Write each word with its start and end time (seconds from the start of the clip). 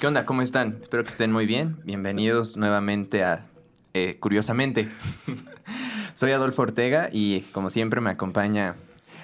¿Qué 0.00 0.06
onda? 0.06 0.26
¿Cómo 0.26 0.42
están? 0.42 0.78
Espero 0.82 1.04
que 1.04 1.10
estén 1.10 1.32
muy 1.32 1.46
bien. 1.46 1.78
Bienvenidos 1.84 2.58
nuevamente 2.58 3.24
a 3.24 3.46
eh, 3.94 4.18
Curiosamente. 4.20 4.90
Soy 6.14 6.32
Adolfo 6.32 6.62
Ortega 6.62 7.08
y 7.10 7.40
como 7.52 7.70
siempre 7.70 8.02
me 8.02 8.10
acompaña 8.10 8.76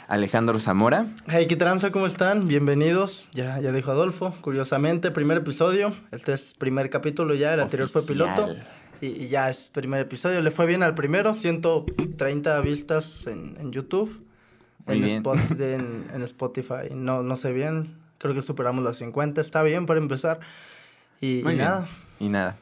Alejandro 0.09 0.59
Zamora. 0.61 1.09
Hey, 1.27 1.47
¿qué 1.47 1.57
tranza? 1.57 1.93
¿Cómo 1.93 2.07
están? 2.07 2.49
Bienvenidos. 2.49 3.29
Ya, 3.35 3.61
ya 3.61 3.71
dijo 3.71 3.91
Adolfo. 3.91 4.35
Curiosamente, 4.41 5.11
primer 5.11 5.37
episodio. 5.39 5.95
Este 6.11 6.33
es 6.33 6.55
primer 6.55 6.89
capítulo 6.89 7.35
ya, 7.35 7.53
el 7.53 7.61
anterior 7.61 7.91
fue 7.91 8.07
piloto. 8.07 8.55
Y, 9.03 9.09
y, 9.09 9.29
ya 9.29 9.51
es 9.51 9.69
primer 9.69 10.01
episodio. 10.01 10.41
Le 10.41 10.51
fue 10.51 10.65
bien 10.65 10.83
al 10.83 10.95
primero, 10.95 11.35
130 11.35 12.59
vistas 12.63 13.27
en, 13.27 13.59
en 13.61 13.73
YouTube. 13.73 14.25
En, 14.87 15.05
Spot, 15.05 15.39
en, 15.61 16.07
en, 16.15 16.23
Spotify. 16.23 16.95
No, 16.95 17.23
no 17.23 17.37
sé 17.37 17.53
bien. 17.53 18.02
Creo 18.23 18.35
que 18.35 18.43
superamos 18.43 18.85
las 18.85 18.99
50. 18.99 19.41
Está 19.41 19.65
bien 19.65 19.85
para 19.85 19.99
empezar. 19.99 20.39
Y, 21.21 21.41
y 21.41 21.57
nada. 21.57 21.89
Y 22.21 22.29
nada. 22.29 22.57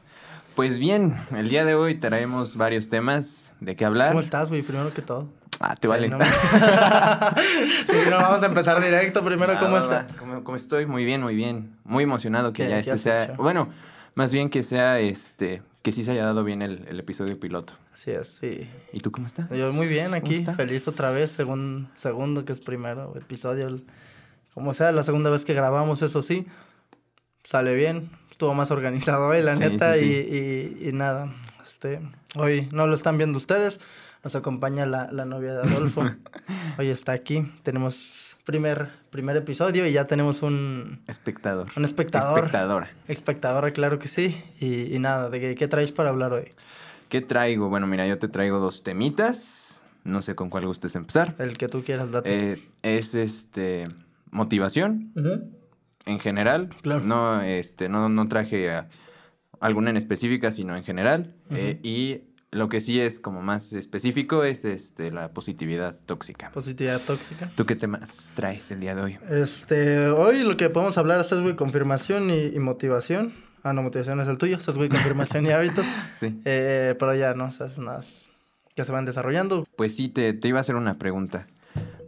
Pues 0.55 0.79
bien, 0.79 1.15
el 1.37 1.49
día 1.49 1.63
de 1.65 1.75
hoy 1.75 1.93
traemos 1.95 2.57
varios 2.57 2.89
temas 2.89 3.51
de 3.59 3.75
qué 3.75 3.85
hablar. 3.85 4.09
¿Cómo 4.09 4.21
estás, 4.21 4.49
güey? 4.49 4.63
Primero 4.63 4.91
que 4.91 5.03
todo. 5.03 5.29
Ah, 5.59 5.75
te 5.75 5.87
vale. 5.87 6.09
No, 6.09 6.17
sí, 7.87 7.97
no, 8.09 8.17
vamos 8.17 8.41
a 8.41 8.47
empezar 8.47 8.83
directo. 8.83 9.23
Primero, 9.23 9.55
¿cómo 9.59 9.77
estás? 9.77 10.11
¿Cómo, 10.13 10.55
estoy? 10.55 10.87
Muy 10.87 11.05
bien, 11.05 11.21
muy 11.21 11.35
bien. 11.35 11.77
Muy 11.83 12.05
emocionado 12.05 12.53
que 12.53 12.67
ya 12.67 12.79
este 12.79 12.97
sea. 12.97 13.25
Hecho? 13.25 13.35
Bueno, 13.35 13.69
más 14.15 14.33
bien 14.33 14.49
que 14.49 14.63
sea 14.63 14.99
este. 14.99 15.61
Que 15.83 15.91
sí 15.91 16.03
se 16.03 16.11
haya 16.11 16.25
dado 16.25 16.43
bien 16.43 16.63
el, 16.63 16.87
el, 16.87 16.99
episodio 16.99 17.39
piloto. 17.39 17.73
Así 17.93 18.09
es, 18.09 18.39
sí. 18.39 18.67
¿Y 18.93 18.99
tú 19.01 19.11
cómo 19.11 19.27
estás? 19.27 19.47
Yo 19.51 19.71
muy 19.73 19.87
bien 19.87 20.15
aquí, 20.15 20.43
feliz 20.55 20.87
otra 20.87 21.11
vez, 21.11 21.31
según, 21.31 21.89
segundo 21.95 22.45
que 22.45 22.53
es 22.53 22.59
primero 22.59 23.13
episodio. 23.15 23.79
Como 24.53 24.73
sea, 24.73 24.91
la 24.91 25.03
segunda 25.03 25.29
vez 25.29 25.45
que 25.45 25.53
grabamos, 25.53 26.01
eso 26.01 26.21
sí, 26.21 26.47
sale 27.43 27.73
bien. 27.73 28.11
Estuvo 28.29 28.53
más 28.53 28.71
organizado 28.71 29.27
hoy, 29.27 29.41
la 29.41 29.55
sí, 29.55 29.63
neta, 29.63 29.93
sí, 29.95 29.99
sí. 29.99 30.75
Y, 30.81 30.85
y, 30.85 30.89
y, 30.89 30.91
nada. 30.93 31.33
Este, 31.67 32.01
hoy 32.35 32.67
no 32.71 32.87
lo 32.87 32.95
están 32.95 33.17
viendo 33.17 33.37
ustedes, 33.37 33.79
nos 34.23 34.35
acompaña 34.35 34.85
la, 34.85 35.09
la 35.11 35.25
novia 35.25 35.53
de 35.53 35.61
Adolfo. 35.61 36.03
Hoy 36.77 36.89
está 36.89 37.11
aquí. 37.11 37.51
Tenemos 37.63 38.37
primer, 38.45 38.89
primer 39.09 39.35
episodio 39.37 39.87
y 39.87 39.93
ya 39.93 40.05
tenemos 40.05 40.43
un... 40.43 41.01
Espectador. 41.07 41.67
Un 41.75 41.85
espectador. 41.85 42.37
Espectadora. 42.37 42.91
Espectadora, 43.07 43.71
claro 43.71 43.97
que 43.97 44.07
sí. 44.07 44.43
Y, 44.59 44.95
y 44.95 44.99
nada, 44.99 45.29
¿de 45.29 45.39
qué, 45.39 45.55
qué, 45.55 45.67
traes 45.67 45.91
para 45.91 46.09
hablar 46.09 46.33
hoy? 46.33 46.49
¿Qué 47.09 47.21
traigo? 47.21 47.69
Bueno, 47.69 47.87
mira, 47.87 48.05
yo 48.05 48.19
te 48.19 48.27
traigo 48.27 48.59
dos 48.59 48.83
temitas. 48.83 49.81
No 50.03 50.21
sé 50.21 50.35
con 50.35 50.49
cuál 50.49 50.65
gustes 50.65 50.95
empezar. 50.95 51.35
El 51.39 51.57
que 51.57 51.67
tú 51.67 51.83
quieras, 51.83 52.11
date. 52.11 52.53
Eh, 52.53 52.67
es 52.83 53.15
este... 53.15 53.87
Motivación. 54.31 55.11
Uh 55.15 55.19
-huh. 55.19 55.49
En 56.05 56.19
general. 56.19 56.69
Claro. 56.81 57.01
No, 57.01 57.41
este, 57.41 57.87
no, 57.87 58.09
no 58.09 58.27
traje 58.27 58.71
a 58.71 58.89
alguna 59.59 59.91
en 59.91 59.97
específica, 59.97 60.49
sino 60.51 60.75
en 60.75 60.83
general. 60.83 61.35
Uh 61.49 61.53
-huh. 61.53 61.57
eh, 61.57 61.79
y 61.83 62.21
lo 62.51 62.67
que 62.67 62.81
sí 62.81 62.99
es 62.99 63.19
como 63.19 63.41
más 63.41 63.71
específico 63.71 64.43
es 64.43 64.65
este 64.65 65.09
la 65.11 65.33
positividad 65.33 65.97
tóxica. 66.05 66.51
Positividad 66.51 66.99
tóxica. 66.99 67.51
¿Tú 67.55 67.65
qué 67.65 67.75
temas 67.75 68.33
traes 68.35 68.71
el 68.71 68.81
día 68.81 68.93
de 68.93 69.01
hoy? 69.01 69.19
Este, 69.29 70.07
hoy 70.07 70.43
lo 70.43 70.57
que 70.57 70.69
podemos 70.69 70.97
hablar 70.97 71.21
es 71.21 71.33
güey, 71.33 71.55
confirmación 71.55 72.29
y, 72.29 72.47
y, 72.47 72.59
motivación. 72.59 73.33
Ah, 73.63 73.73
no, 73.73 73.83
motivación 73.83 74.19
es 74.19 74.27
el 74.27 74.37
tuyo, 74.37 74.57
es 74.57 74.77
güey, 74.77 74.89
confirmación 74.89 75.45
y 75.45 75.49
hábitos. 75.51 75.85
Sí. 76.19 76.41
Eh, 76.43 76.95
pero 76.99 77.15
ya, 77.15 77.33
¿no? 77.35 77.45
O 77.45 77.51
sea, 77.51 77.67
unas 77.77 78.31
que 78.75 78.83
se 78.83 78.91
van 78.91 79.05
desarrollando. 79.05 79.65
Pues 79.77 79.95
sí, 79.95 80.09
te, 80.09 80.33
te 80.33 80.47
iba 80.47 80.57
a 80.57 80.61
hacer 80.61 80.75
una 80.75 80.97
pregunta. 80.97 81.47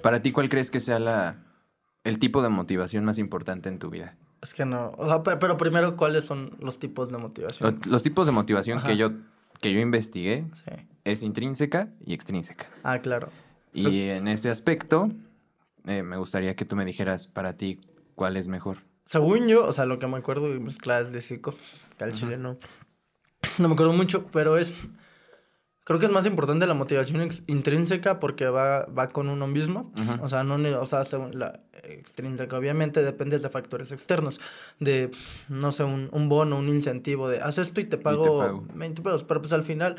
Para 0.01 0.21
ti, 0.21 0.33
¿cuál 0.33 0.49
crees 0.49 0.71
que 0.71 0.81
sea 0.81 0.99
la, 0.99 1.37
el 2.03 2.19
tipo 2.19 2.41
de 2.41 2.49
motivación 2.49 3.05
más 3.05 3.17
importante 3.17 3.69
en 3.69 3.79
tu 3.79 3.89
vida? 3.89 4.15
Es 4.41 4.53
que 4.53 4.65
no. 4.65 4.91
O 4.97 5.07
sea, 5.07 5.23
pero 5.23 5.57
primero, 5.57 5.95
¿cuáles 5.95 6.25
son 6.25 6.55
los 6.59 6.79
tipos 6.79 7.11
de 7.11 7.17
motivación? 7.17 7.71
Los, 7.71 7.85
los 7.85 8.03
tipos 8.03 8.25
de 8.25 8.33
motivación 8.33 8.79
Ajá. 8.79 8.87
que 8.87 8.97
yo 8.97 9.11
que 9.63 9.73
yo 9.73 9.79
investigué 9.79 10.45
sí. 10.53 10.71
es 11.05 11.23
intrínseca 11.23 11.87
y 12.05 12.13
extrínseca. 12.13 12.67
Ah, 12.83 12.99
claro. 12.99 13.29
Y 13.73 13.83
Pero... 13.83 14.17
en 14.17 14.27
ese 14.27 14.49
aspecto, 14.49 15.09
eh, 15.85 16.03
me 16.03 16.17
gustaría 16.17 16.55
que 16.55 16.65
tú 16.65 16.75
me 16.75 16.83
dijeras 16.83 17.27
para 17.27 17.55
ti 17.55 17.79
cuál 18.13 18.35
es 18.35 18.47
mejor. 18.47 18.79
Según 19.05 19.47
yo, 19.47 19.65
o 19.65 19.71
sea, 19.71 19.85
lo 19.85 19.99
que 19.99 20.07
me 20.07 20.17
acuerdo 20.17 20.49
de 20.51 20.59
mis 20.59 20.77
clases 20.77 21.13
de 21.13 21.21
psico, 21.21 21.55
que 21.97 22.03
al 22.03 22.09
uh 22.09 22.13
-huh. 22.13 22.17
chile 22.17 22.37
no, 22.37 22.57
no 23.57 23.67
me 23.69 23.73
acuerdo 23.73 23.93
mucho, 23.93 24.27
pero 24.33 24.57
es, 24.57 24.73
creo 25.83 25.99
que 25.99 26.05
es 26.05 26.11
más 26.11 26.25
importante 26.25 26.65
la 26.65 26.73
motivación 26.73 27.29
intrínseca 27.47 28.19
porque 28.19 28.47
va, 28.47 28.85
va 28.85 29.09
con 29.09 29.29
uno 29.29 29.47
mismo, 29.47 29.91
uh 29.95 29.99
-huh. 29.99 30.21
o 30.21 30.29
sea, 30.29 30.43
no, 30.43 30.55
o 30.79 30.85
sea, 30.85 31.05
según 31.05 31.37
la 31.37 31.59
extrínseca, 31.83 32.57
obviamente 32.57 33.03
depende 33.03 33.39
de 33.39 33.49
factores 33.49 33.91
externos, 33.91 34.39
de, 34.79 35.11
no 35.49 35.71
sé, 35.71 35.83
un, 35.83 36.09
un 36.11 36.29
bono, 36.29 36.57
un 36.57 36.69
incentivo 36.69 37.29
de, 37.29 37.41
haz 37.41 37.57
esto 37.57 37.81
y 37.81 37.85
te 37.85 37.97
pago, 37.97 38.23
y 38.23 38.39
te 38.39 38.45
pago. 38.45 38.65
20 38.75 39.01
pesos, 39.01 39.23
pero 39.23 39.41
pues 39.41 39.53
al 39.53 39.63
final 39.63 39.97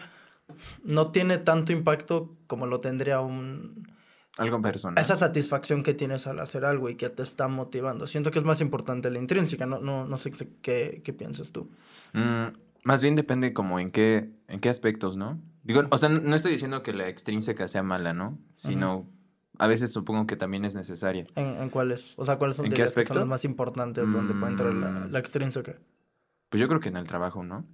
no 0.85 1.11
tiene 1.11 1.39
tanto 1.39 1.73
impacto 1.73 2.35
como 2.47 2.67
lo 2.67 2.81
tendría 2.81 3.21
un... 3.21 3.93
Algo 4.37 4.61
personal. 4.61 5.03
Esa 5.03 5.15
satisfacción 5.17 5.85
que 5.85 5.95
tienes 5.95 6.27
al 6.27 6.41
hacer 6.41 6.65
algo 6.65 6.89
y 6.89 6.97
que 6.97 7.09
te 7.09 7.23
está 7.23 7.47
motivando. 7.47 8.09
Siento 8.09 8.33
que 8.33 8.41
es 8.41 8.45
más 8.45 8.61
importante 8.61 9.09
la 9.09 9.21
intrínseca, 9.21 9.65
no, 9.65 9.79
no, 9.79 10.07
no 10.07 10.19
sé 10.19 10.33
qué, 10.61 11.03
qué 11.05 11.13
piensas 11.13 11.53
tú. 11.53 11.71
Mm, 12.15 12.47
más 12.83 13.01
bien 13.01 13.15
depende 13.15 13.53
como 13.53 13.79
en 13.79 13.93
qué, 13.93 14.31
en 14.49 14.59
qué 14.59 14.69
aspectos, 14.69 15.17
¿no? 15.17 15.41
Digo, 15.65 15.83
o 15.91 15.99
sea, 15.99 16.09
no 16.09 16.37
estoy 16.37 16.53
diciendo 16.53 16.83
que 16.83 16.93
la 16.93 17.09
extrínseca 17.09 17.67
sea 17.69 17.83
mala, 17.83 18.13
¿no? 18.13 18.39
Sino... 18.55 19.11
A 19.57 19.69
veces 19.69 19.93
supongo 19.93 20.27
que 20.27 20.35
también 20.35 20.65
es 20.65 20.75
necesaria. 20.75 21.27
¿En, 21.37 21.47
en 21.63 21.71
cuáles? 21.71 22.15
O 22.17 22.25
sea, 22.25 22.39
¿cuáles 22.39 22.57
son, 22.57 22.67
¿En 22.67 22.73
qué 22.73 22.83
aspecto? 22.83 23.15
son 23.15 23.29
más 23.29 23.45
importantes 23.45 24.05
mm... 24.05 24.13
donde 24.13 24.35
puede 24.35 24.51
entrar 24.51 24.75
la, 24.75 25.07
la, 25.07 25.19
extrínseca? 25.21 25.77
Pues 26.49 26.61
yo 26.61 26.67
creo 26.67 26.81
que 26.81 26.89
en 26.89 26.97
el 26.97 27.07
trabajo, 27.07 27.45
¿no? 27.45 27.65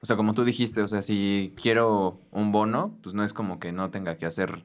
O 0.00 0.06
sea, 0.06 0.16
como 0.16 0.34
tú 0.34 0.44
dijiste, 0.44 0.82
o 0.82 0.88
sea, 0.88 1.02
si 1.02 1.54
quiero 1.56 2.20
un 2.32 2.50
bono, 2.50 2.98
pues 3.00 3.14
no 3.14 3.22
es 3.22 3.32
como 3.32 3.60
que 3.60 3.70
no 3.70 3.90
tenga 3.92 4.16
que 4.16 4.26
hacer... 4.26 4.54
O 4.54 4.64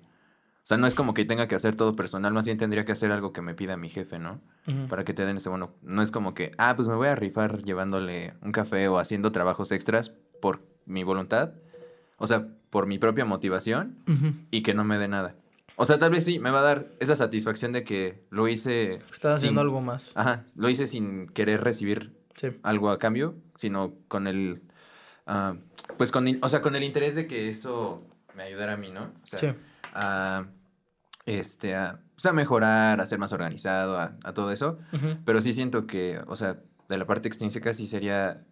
sea, 0.68 0.78
no 0.78 0.88
es 0.88 0.96
como 0.96 1.14
que 1.14 1.24
tenga 1.24 1.48
que 1.48 1.54
hacer 1.54 1.76
todo 1.76 1.96
personal, 1.96 2.34
más 2.34 2.46
bien 2.46 2.58
tendría 2.58 2.84
que 2.84 2.94
hacer 2.94 3.12
algo 3.12 3.32
que 3.32 3.44
me 3.44 3.54
pida 3.54 3.78
mi 3.78 3.88
jefe, 3.88 4.18
¿no? 4.18 4.42
Uh 4.68 4.72
-huh. 4.72 4.88
Para 4.88 5.06
que 5.06 5.14
te 5.14 5.24
den 5.24 5.38
ese 5.38 5.50
bono. 5.50 5.76
No 5.84 6.02
es 6.02 6.10
como 6.10 6.34
que, 6.34 6.50
ah, 6.58 6.76
pues 6.76 6.88
me 6.88 6.96
voy 6.96 7.10
a 7.10 7.16
rifar 7.16 7.64
llevándole 7.64 8.34
un 8.42 8.52
café 8.52 8.88
o 8.88 8.98
haciendo 8.98 9.32
trabajos 9.32 9.72
extras 9.72 10.10
por 10.42 10.62
mi 10.88 11.04
voluntad. 11.04 11.54
O 12.18 12.28
sea, 12.28 12.48
por 12.70 12.86
mi 12.88 13.00
propia 13.00 13.26
motivación 13.26 13.98
uh 14.08 14.12
-huh. 14.12 14.34
y 14.52 14.62
que 14.62 14.74
no 14.74 14.84
me 14.84 14.98
dé 14.98 15.08
nada. 15.08 15.36
O 15.76 15.86
sea, 15.86 16.00
tal 16.00 16.10
vez 16.10 16.26
sí, 16.26 16.40
me 16.40 16.50
va 16.50 16.60
a 16.60 16.64
dar 16.64 16.88
esa 17.00 17.16
satisfacción 17.16 17.72
de 17.72 17.84
que 17.84 18.26
lo 18.32 18.48
hice. 18.48 18.96
Estás 19.14 19.38
haciendo 19.38 19.62
algo 19.62 19.80
más. 19.82 20.12
Ajá, 20.16 20.44
lo 20.56 20.70
hice 20.70 20.88
sin 20.88 21.28
querer 21.28 21.64
recibir 21.64 22.18
sí. 22.36 22.48
algo 22.64 22.90
a 22.90 22.98
cambio, 22.98 23.36
sino 23.56 23.94
con 24.08 24.26
el. 24.28 24.64
Uh, 25.28 25.58
pues 25.98 26.12
con. 26.12 26.26
O 26.42 26.50
sea, 26.50 26.62
con 26.62 26.76
el 26.76 26.84
interés 26.84 27.16
de 27.16 27.28
que 27.28 27.50
eso 27.50 28.04
me 28.36 28.44
ayudara 28.44 28.74
a 28.74 28.78
mí, 28.78 28.90
¿no? 28.90 29.12
O 29.24 29.28
sea, 29.28 29.40
sí. 29.40 29.48
A. 29.94 30.48
Este, 31.28 31.76
a, 31.76 32.00
pues 32.16 32.26
a 32.26 32.32
mejorar, 32.34 33.02
a 33.02 33.06
ser 33.06 33.20
más 33.20 33.34
organizado, 33.34 34.00
a, 34.00 34.16
a 34.24 34.34
todo 34.34 34.52
eso. 34.52 34.80
Uh 34.94 34.98
-huh. 34.98 35.18
Pero 35.26 35.42
sí 35.42 35.52
siento 35.54 35.86
que, 35.86 36.22
o 36.26 36.36
sea, 36.38 36.58
de 36.88 36.98
la 36.98 37.06
parte 37.06 37.28
extrínseca 37.28 37.74
sí 37.74 37.86
sería 37.86 38.46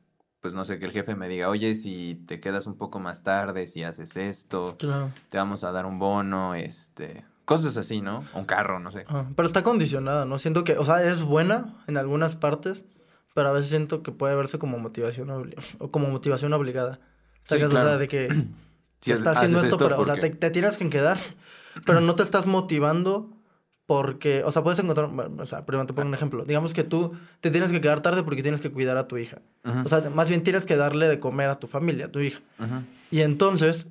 pues 0.45 0.53
no 0.53 0.63
sé, 0.63 0.77
que 0.77 0.85
el 0.85 0.91
jefe 0.91 1.15
me 1.15 1.27
diga, 1.27 1.49
oye, 1.49 1.73
si 1.73 2.21
te 2.27 2.39
quedas 2.39 2.67
un 2.67 2.77
poco 2.77 2.99
más 2.99 3.23
tarde, 3.23 3.65
si 3.65 3.81
haces 3.81 4.15
esto, 4.15 4.75
claro. 4.77 5.11
te 5.29 5.39
vamos 5.39 5.63
a 5.63 5.71
dar 5.71 5.87
un 5.87 5.97
bono, 5.97 6.53
este, 6.53 7.25
cosas 7.45 7.77
así, 7.77 7.99
¿no? 7.99 8.23
Un 8.35 8.45
carro, 8.45 8.79
no 8.79 8.91
sé. 8.91 9.05
Ah, 9.07 9.25
pero 9.35 9.47
está 9.47 9.63
condicionada, 9.63 10.25
¿no? 10.25 10.37
Siento 10.37 10.63
que, 10.63 10.77
o 10.77 10.85
sea, 10.85 11.01
es 11.01 11.23
buena 11.23 11.83
en 11.87 11.97
algunas 11.97 12.35
partes, 12.35 12.83
pero 13.33 13.49
a 13.49 13.53
veces 13.53 13.69
siento 13.69 14.03
que 14.03 14.11
puede 14.11 14.35
verse 14.35 14.59
como 14.59 14.77
motivación 14.77 15.31
o 15.79 15.89
como 15.89 16.09
motivación 16.09 16.53
obligada. 16.53 16.99
O 17.43 17.47
sea, 17.47 17.57
sí, 17.57 17.65
claro. 17.65 17.87
o 17.87 17.89
sea 17.89 17.97
de 17.97 18.07
que 18.07 18.29
si 19.01 19.13
estás 19.13 19.37
haciendo 19.37 19.57
esto, 19.63 19.77
esto 19.77 19.77
pero, 19.79 19.99
o 19.99 20.05
sea, 20.05 20.19
te, 20.19 20.29
te 20.29 20.51
tienes 20.51 20.77
que 20.77 20.87
quedar, 20.91 21.17
pero 21.87 22.01
no 22.01 22.13
te 22.13 22.21
estás 22.21 22.45
motivando 22.45 23.34
porque, 23.85 24.43
o 24.43 24.51
sea, 24.51 24.63
puedes 24.63 24.79
encontrar, 24.79 25.09
o 25.37 25.45
sea, 25.45 25.65
primero 25.65 25.85
te 25.85 25.93
pongo 25.93 26.07
un 26.07 26.13
ejemplo. 26.15 26.43
Digamos 26.43 26.73
que 26.73 26.83
tú 26.83 27.13
te 27.39 27.51
tienes 27.51 27.71
que 27.71 27.81
quedar 27.81 28.01
tarde 28.01 28.23
porque 28.23 28.41
tienes 28.41 28.59
que 28.61 28.71
cuidar 28.71 28.97
a 28.97 29.07
tu 29.07 29.17
hija. 29.17 29.41
Uh 29.63 29.69
-huh. 29.69 29.85
O 29.85 29.89
sea, 29.89 30.09
más 30.09 30.27
bien 30.27 30.43
tienes 30.43 30.65
que 30.65 30.75
darle 30.75 31.07
de 31.07 31.19
comer 31.19 31.49
a 31.49 31.59
tu 31.59 31.67
familia, 31.67 32.05
a 32.05 32.11
tu 32.11 32.19
hija. 32.19 32.41
Uh 32.59 32.63
-huh. 32.63 32.85
Y 33.11 33.21
entonces, 33.21 33.87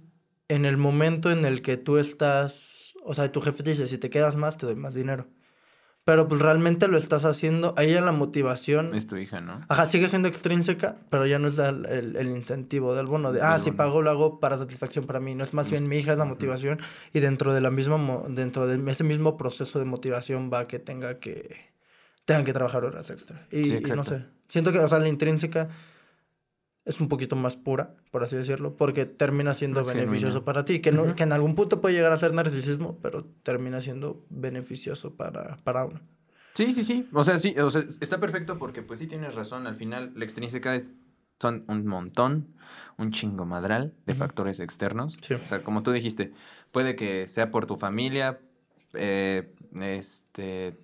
en 0.49 0.65
el 0.65 0.77
momento 0.77 1.31
en 1.31 1.45
el 1.45 1.63
que 1.63 1.77
tú 1.77 1.99
estás, 1.99 2.95
o 3.05 3.15
sea, 3.15 3.31
tu 3.31 3.41
jefe 3.41 3.63
te 3.63 3.71
dice, 3.71 3.87
si 3.87 3.99
te 3.99 4.11
quedas 4.11 4.35
más, 4.37 4.57
te 4.59 4.67
doy 4.67 4.75
más 4.75 4.95
dinero. 4.95 5.27
Pero 6.05 6.29
pues 6.29 6.43
realmente 6.43 6.87
lo 6.87 6.99
estás 6.99 7.25
haciendo, 7.25 7.73
ahí 7.79 7.93
ya 7.93 8.03
la 8.03 8.13
motivación... 8.13 8.95
Es 8.95 9.07
tu 9.07 9.17
hija, 9.17 9.41
¿no? 9.41 9.63
Ajá, 9.69 9.87
sigue 9.87 10.09
siendo 10.09 10.29
extrínseca, 10.29 10.97
pero 11.09 11.25
ya 11.25 11.39
no 11.39 11.49
es 11.49 11.59
el, 11.59 11.87
el, 11.87 12.17
el 12.17 12.29
incentivo 12.29 12.95
del 12.95 13.07
bono, 13.07 13.33
de, 13.33 13.41
ah, 13.41 13.59
si 13.59 13.71
pago 13.71 14.03
lo 14.03 14.11
hago 14.11 14.39
para 14.39 14.59
satisfacción 14.59 15.07
para 15.07 15.19
mí, 15.19 15.35
no 15.35 15.45
es 15.45 15.55
más 15.55 15.71
bien 15.71 15.89
mi 15.89 15.97
hija 15.97 16.13
es 16.13 16.19
la 16.19 16.27
motivación 16.27 16.81
y 17.15 17.21
dentro 17.21 17.55
de 17.55 17.63
la 17.63 17.71
misma, 17.71 17.99
dentro 18.29 18.67
de 18.67 18.91
ese 18.91 19.03
mismo 19.03 19.39
proceso 19.39 19.79
de 19.79 19.87
motivación 19.87 20.51
va 20.53 20.67
que 20.67 20.79
tenga 20.79 21.21
que, 21.21 21.73
tengan 22.27 22.45
que 22.45 22.53
trabajar 22.53 22.85
horas 22.85 23.09
extra. 23.09 23.47
Y, 23.51 23.65
sí, 23.65 23.79
y 23.83 23.91
no 23.93 24.05
sé, 24.05 24.27
siento 24.49 24.73
que, 24.73 24.81
o 24.81 24.89
sea, 24.89 24.99
la 24.99 25.09
intrínseca 25.09 25.71
es 26.85 27.01
un 27.01 27.09
poquito 27.09 27.35
más 27.37 27.57
pura, 27.57 27.95
por 28.11 28.23
así 28.25 28.37
decirlo, 28.37 28.77
porque 28.77 29.07
termina 29.07 29.55
siendo 29.55 29.81
más 29.81 29.89
beneficioso 29.89 30.45
para 30.45 30.65
ti, 30.65 30.81
que, 30.81 30.93
no, 30.93 31.03
uh 31.03 31.07
-huh. 31.07 31.15
que 31.15 31.23
en 31.23 31.33
algún 31.33 31.55
punto 31.55 31.81
puede 31.81 31.95
llegar 31.95 32.13
a 32.13 32.19
ser 32.19 32.35
narcisismo, 32.35 32.99
pero 33.01 33.25
termina 33.43 33.81
siendo 33.81 34.25
beneficioso 34.29 35.15
para, 35.17 35.57
para 35.65 35.85
uno. 35.87 36.01
Sí, 36.55 36.73
sí, 36.73 36.85
sí. 36.85 37.09
O 37.13 37.25
sea, 37.25 37.39
sí, 37.39 37.55
o 37.59 37.71
sea, 37.71 37.85
está 38.01 38.21
perfecto 38.21 38.59
porque 38.59 38.83
pues 38.83 38.99
sí 39.01 39.07
tienes 39.07 39.35
razón. 39.35 39.67
Al 39.67 39.77
final, 39.77 40.13
la 40.15 40.25
extrínseca 40.25 40.77
es, 40.77 40.93
son 41.41 41.65
un 41.69 41.87
montón, 41.87 42.55
un 42.97 43.11
chingo 43.11 43.45
madral 43.45 43.95
de 44.07 44.15
factores 44.15 44.61
externos. 44.61 45.19
Sí. 45.21 45.35
O 45.35 45.47
sea, 45.47 45.65
como 45.65 45.83
tú 45.83 45.91
dijiste, 45.91 46.33
puede 46.71 46.95
que 46.95 47.27
sea 47.27 47.51
por 47.51 47.67
tu 47.67 47.77
familia, 47.77 48.39
eh, 48.93 49.53
este, 49.81 50.79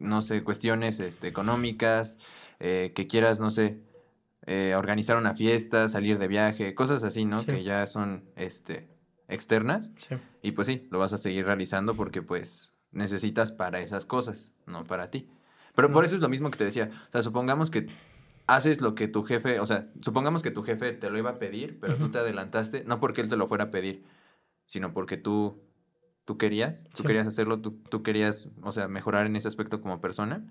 no 0.00 0.20
sé, 0.20 0.42
cuestiones 0.42 0.98
este, 0.98 1.28
económicas, 1.28 2.18
eh, 2.58 2.92
que 2.94 3.06
quieras, 3.06 3.38
no 3.38 3.52
sé, 3.52 3.78
eh, 4.50 4.74
organizar 4.74 5.16
una 5.18 5.34
fiesta, 5.34 5.88
salir 5.88 6.18
de 6.18 6.26
viaje, 6.26 6.74
cosas 6.74 7.04
así, 7.04 7.24
¿no? 7.26 7.38
Sí. 7.40 7.46
Que 7.46 7.62
ya 7.64 7.86
son, 7.86 8.24
este, 8.34 8.88
externas. 9.28 9.92
Sí. 9.98 10.16
Y 10.42 10.52
pues 10.52 10.66
sí, 10.66 10.88
lo 10.90 10.98
vas 10.98 11.12
a 11.12 11.18
seguir 11.18 11.44
realizando 11.44 11.94
porque 11.94 12.22
pues 12.22 12.72
necesitas 12.92 13.52
para 13.52 13.80
esas 13.80 14.06
cosas, 14.06 14.50
no 14.66 14.84
para 14.84 15.10
ti. 15.10 15.28
Pero 15.74 15.92
por 15.92 16.02
Mm. 16.02 16.06
eso 16.06 16.14
es 16.16 16.20
lo 16.22 16.28
mismo 16.30 16.50
que 16.50 16.56
te 16.58 16.64
decía. 16.64 16.90
O 17.08 17.12
sea, 17.12 17.20
supongamos 17.22 17.70
que 17.70 17.88
haces 18.46 18.80
lo 18.80 18.94
que 18.94 19.06
tu 19.08 19.22
jefe, 19.24 19.60
o 19.60 19.66
sea, 19.66 19.88
supongamos 20.00 20.42
que 20.42 20.50
tu 20.50 20.62
jefe 20.62 20.92
te 20.92 21.10
lo 21.10 21.18
iba 21.18 21.30
a 21.30 21.38
pedir, 21.38 21.78
pero 21.78 21.96
tú 21.96 22.04
Ujú. 22.04 22.12
te 22.12 22.18
adelantaste, 22.20 22.84
no 22.84 22.98
porque 23.00 23.20
él 23.20 23.28
te 23.28 23.36
lo 23.36 23.46
fuera 23.48 23.64
a 23.64 23.70
pedir, 23.70 24.02
sino 24.64 24.94
porque 24.94 25.18
tú, 25.18 25.60
tú 26.24 26.38
querías, 26.38 26.84
tú 26.90 27.02
Sí. 27.02 27.06
querías 27.06 27.26
hacerlo, 27.28 27.60
tú, 27.60 27.72
tú 27.90 28.02
querías, 28.02 28.48
o 28.62 28.72
sea, 28.72 28.88
mejorar 28.88 29.26
en 29.26 29.36
ese 29.36 29.48
aspecto 29.48 29.82
como 29.82 30.00
persona. 30.00 30.42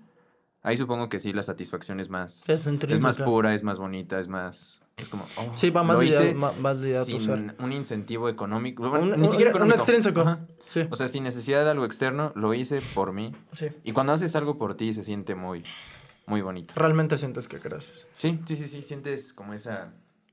Ahí 0.62 0.76
supongo 0.76 1.08
que 1.08 1.18
sí, 1.20 1.32
la 1.32 1.42
satisfacción 1.42 2.00
es 2.00 2.10
más, 2.10 2.48
Es 2.48 2.66
es 2.66 3.00
más 3.00 3.16
pura, 3.16 3.54
es 3.54 3.62
más 3.62 3.78
bonita, 3.78 4.18
es 4.18 4.26
más, 4.28 4.82
es 4.96 5.08
como, 5.08 5.24
oh, 5.36 5.52
Sí, 5.56 5.70
va 5.70 5.84
más 5.84 5.96
ma- 6.34 6.52
más 6.52 6.78
sin 6.80 7.20
ser. 7.20 7.54
un 7.60 7.72
incentivo 7.72 8.28
económico, 8.28 8.82
Un, 8.82 8.90
bueno, 8.90 9.04
un- 9.14 9.20
ni 9.20 9.28
siquiera 9.28 9.52
un 9.52 9.56
económico. 9.72 10.20
Ajá. 10.20 10.40
Sí. 10.68 10.86
O 10.90 10.96
sea, 10.96 11.06
sin 11.08 11.22
necesidad 11.22 11.64
de 11.64 11.70
algo 11.70 11.84
externo, 11.84 12.32
lo 12.34 12.52
hice 12.54 12.80
por 12.94 13.12
mí. 13.12 13.32
sí. 13.54 13.68
Y 13.84 13.92
cuando 13.92 14.12
haces 14.12 14.34
algo 14.36 14.58
por 14.58 14.74
ti, 14.74 14.92
se 14.92 15.04
siente 15.04 15.34
muy, 15.36 15.64
muy 16.26 16.42
bonito. 16.42 16.74
Realmente 16.76 17.16
sientes 17.16 17.46
que 17.48 17.60
creces. 17.60 18.06
Sí, 18.16 18.40
sí, 18.44 18.56
sí, 18.56 18.66
sí, 18.68 18.82
sientes 18.82 19.32
como 19.32 19.54
esa... 19.54 19.92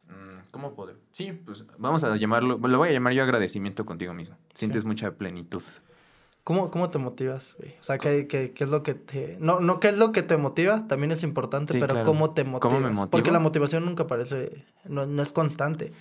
mm, 0.09 0.49
¿Cómo 0.51 0.73
poder? 0.73 0.95
Sí, 1.11 1.31
pues 1.33 1.63
vamos 1.77 2.03
a 2.03 2.15
llamarlo, 2.17 2.57
lo 2.57 2.77
voy 2.79 2.89
a 2.89 2.91
llamar 2.91 3.13
yo 3.13 3.21
agradecimiento 3.23 3.85
contigo 3.85 4.13
mismo. 4.13 4.35
Sientes 4.55 4.83
mucha 4.85 5.11
plenitud. 5.11 5.61
¿Cómo, 6.45 6.69
cómo 6.69 6.91
te 6.91 6.99
motivas, 6.99 7.55
güey? 7.57 7.71
O 7.81 7.83
sea, 7.83 7.97
¿qué, 7.97 8.27
qué, 8.27 8.51
qué 8.51 8.63
es 8.63 8.69
lo 8.69 8.83
que 8.83 8.93
te... 8.93 9.35
No, 9.39 9.59
no 9.59 9.79
qué 9.79 9.89
es 9.89 9.97
lo 9.97 10.11
que 10.11 10.21
te 10.21 10.37
motiva, 10.37 10.87
también 10.87 11.11
es 11.11 11.23
importante, 11.23 11.73
Sí, 11.73 11.79
pero 11.79 11.95
claro. 11.95 12.05
¿cómo 12.05 12.35
te 12.35 12.43
¿Cómo 12.43 12.51
motivas? 12.59 12.81
me 12.81 12.89
motivo? 12.91 13.09
Porque 13.09 13.31
la 13.31 13.39
motivación 13.39 13.83
nunca 13.83 14.05
parece... 14.05 14.63
No, 14.83 15.07
no 15.07 15.23
es 15.23 15.33
constante. 15.33 15.91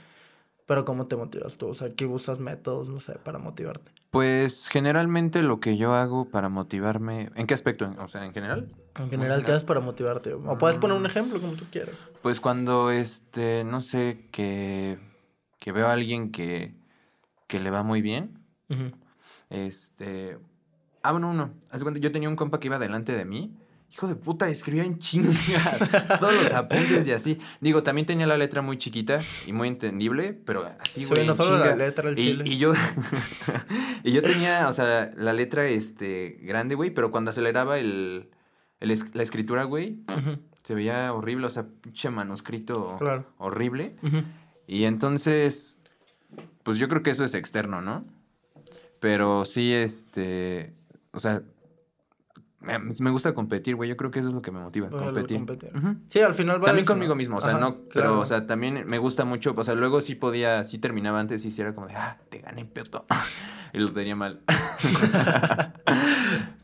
Pero 0.66 0.84
¿cómo 0.84 1.06
te 1.06 1.16
motivas 1.16 1.56
tú? 1.56 1.68
O 1.68 1.74
sea, 1.74 1.94
¿qué 1.94 2.04
usas 2.04 2.40
métodos, 2.40 2.90
no 2.90 3.00
sé, 3.00 3.14
para 3.14 3.38
motivarte? 3.38 3.90
Pues 4.10 4.68
generalmente 4.68 5.42
lo 5.42 5.60
que 5.60 5.78
yo 5.78 5.94
hago 5.94 6.26
para 6.26 6.50
motivarme... 6.50 7.30
¿En 7.36 7.46
qué 7.46 7.54
aspecto? 7.54 7.94
O 7.98 8.08
sea, 8.08 8.26
en 8.26 8.34
general. 8.34 8.68
En 8.98 9.08
general, 9.08 9.44
¿qué 9.46 9.52
haces 9.52 9.64
para 9.64 9.80
motivarte? 9.80 10.34
O 10.34 10.58
puedes 10.58 10.76
poner 10.76 10.94
un 10.94 11.06
ejemplo, 11.06 11.40
como 11.40 11.54
tú 11.54 11.64
quieras. 11.72 11.98
Pues 12.20 12.38
cuando, 12.38 12.90
este, 12.90 13.64
no 13.64 13.80
sé, 13.80 14.26
que, 14.30 14.98
que 15.58 15.72
veo 15.72 15.86
a 15.88 15.94
alguien 15.94 16.32
que, 16.32 16.74
que 17.46 17.60
le 17.60 17.70
va 17.70 17.82
muy 17.82 18.02
bien, 18.02 18.40
Ujú. 18.68 18.92
Este... 19.50 20.38
Ah, 21.02 21.12
bueno, 21.12 21.30
uno. 21.30 21.52
Yo 22.00 22.12
tenía 22.12 22.28
un 22.28 22.36
compa 22.36 22.58
que 22.60 22.68
iba 22.68 22.78
delante 22.78 23.12
de 23.12 23.24
mí. 23.24 23.54
Hijo 23.92 24.08
de 24.08 24.16
puta, 24.16 24.48
escribía 24.48 24.82
en 24.84 24.98
chinga 24.98 25.30
todos 26.18 26.34
los 26.34 26.52
apuntes 26.52 27.06
y 27.06 27.12
así. 27.12 27.38
Digo, 27.60 27.82
también 27.84 28.06
tenía 28.06 28.26
la 28.26 28.36
letra 28.36 28.60
muy 28.62 28.76
chiquita 28.78 29.20
y 29.46 29.52
muy 29.52 29.68
entendible, 29.68 30.32
pero 30.32 30.66
así, 30.80 31.04
Sí, 31.04 31.10
güey, 31.10 31.24
no 31.26 31.32
en 31.32 31.36
solo 31.36 31.58
la 31.58 31.76
letra, 31.76 32.08
el 32.10 32.18
y, 32.18 32.22
chile. 32.22 32.44
y 32.46 32.58
yo 32.58 32.72
y 34.02 34.12
yo 34.12 34.22
tenía, 34.22 34.68
o 34.68 34.72
sea, 34.72 35.12
la 35.16 35.32
letra 35.32 35.66
este 35.66 36.38
grande, 36.42 36.74
güey, 36.74 36.90
pero 36.90 37.12
cuando 37.12 37.30
aceleraba 37.30 37.78
el, 37.78 38.30
el 38.80 38.98
la 39.12 39.22
escritura, 39.22 39.62
güey, 39.64 40.00
se 40.64 40.74
veía 40.74 41.12
horrible, 41.12 41.46
o 41.46 41.50
sea, 41.50 41.66
pinche 41.82 42.10
manuscrito 42.10 42.96
Claro. 42.98 43.26
horrible. 43.38 43.94
Y 44.66 44.84
entonces, 44.84 45.78
pues 46.64 46.78
yo 46.78 46.88
creo 46.88 47.02
que 47.04 47.10
eso 47.10 47.22
es 47.24 47.34
externo, 47.34 47.80
¿no? 47.80 48.04
Pero 49.00 49.44
sí, 49.44 49.72
este, 49.72 50.74
o 51.12 51.20
sea, 51.20 51.42
me, 52.64 53.10
gusta 53.10 53.34
competir, 53.34 53.76
güey. 53.76 53.88
Yo 53.88 53.96
creo 53.96 54.10
que 54.10 54.20
eso 54.20 54.28
es 54.28 54.34
lo 54.34 54.42
que 54.42 54.50
me 54.50 54.60
motiva, 54.60 54.88
competir. 54.88 55.36
competir. 55.36 55.76
Ujú. 55.76 55.96
Sí, 56.08 56.20
al 56.20 56.34
final 56.34 56.60
También 56.60 56.86
conmigo 56.86 57.10
¿no? 57.10 57.16
mismo, 57.16 57.36
o 57.36 57.40
sea, 57.40 57.50
Ajá, 57.50 57.60
no, 57.60 57.78
pero, 57.92 58.18
o 58.18 58.24
sea, 58.24 58.46
también 58.46 58.86
me 58.86 58.98
gusta 58.98 59.24
mucho, 59.24 59.54
o 59.56 59.64
sea, 59.64 59.74
luego 59.74 60.00
sí 60.00 60.14
podía, 60.14 60.64
sí 60.64 60.78
terminaba 60.78 61.20
antes 61.20 61.44
y 61.44 61.50
sí 61.50 61.60
era 61.60 61.74
como 61.74 61.88
de, 61.88 61.96
ah, 61.96 62.18
te 62.30 62.38
gané, 62.38 62.64
peto. 62.64 63.04
y 63.72 63.78
lo 63.78 63.92
tenía 63.92 64.16
mal. 64.16 64.40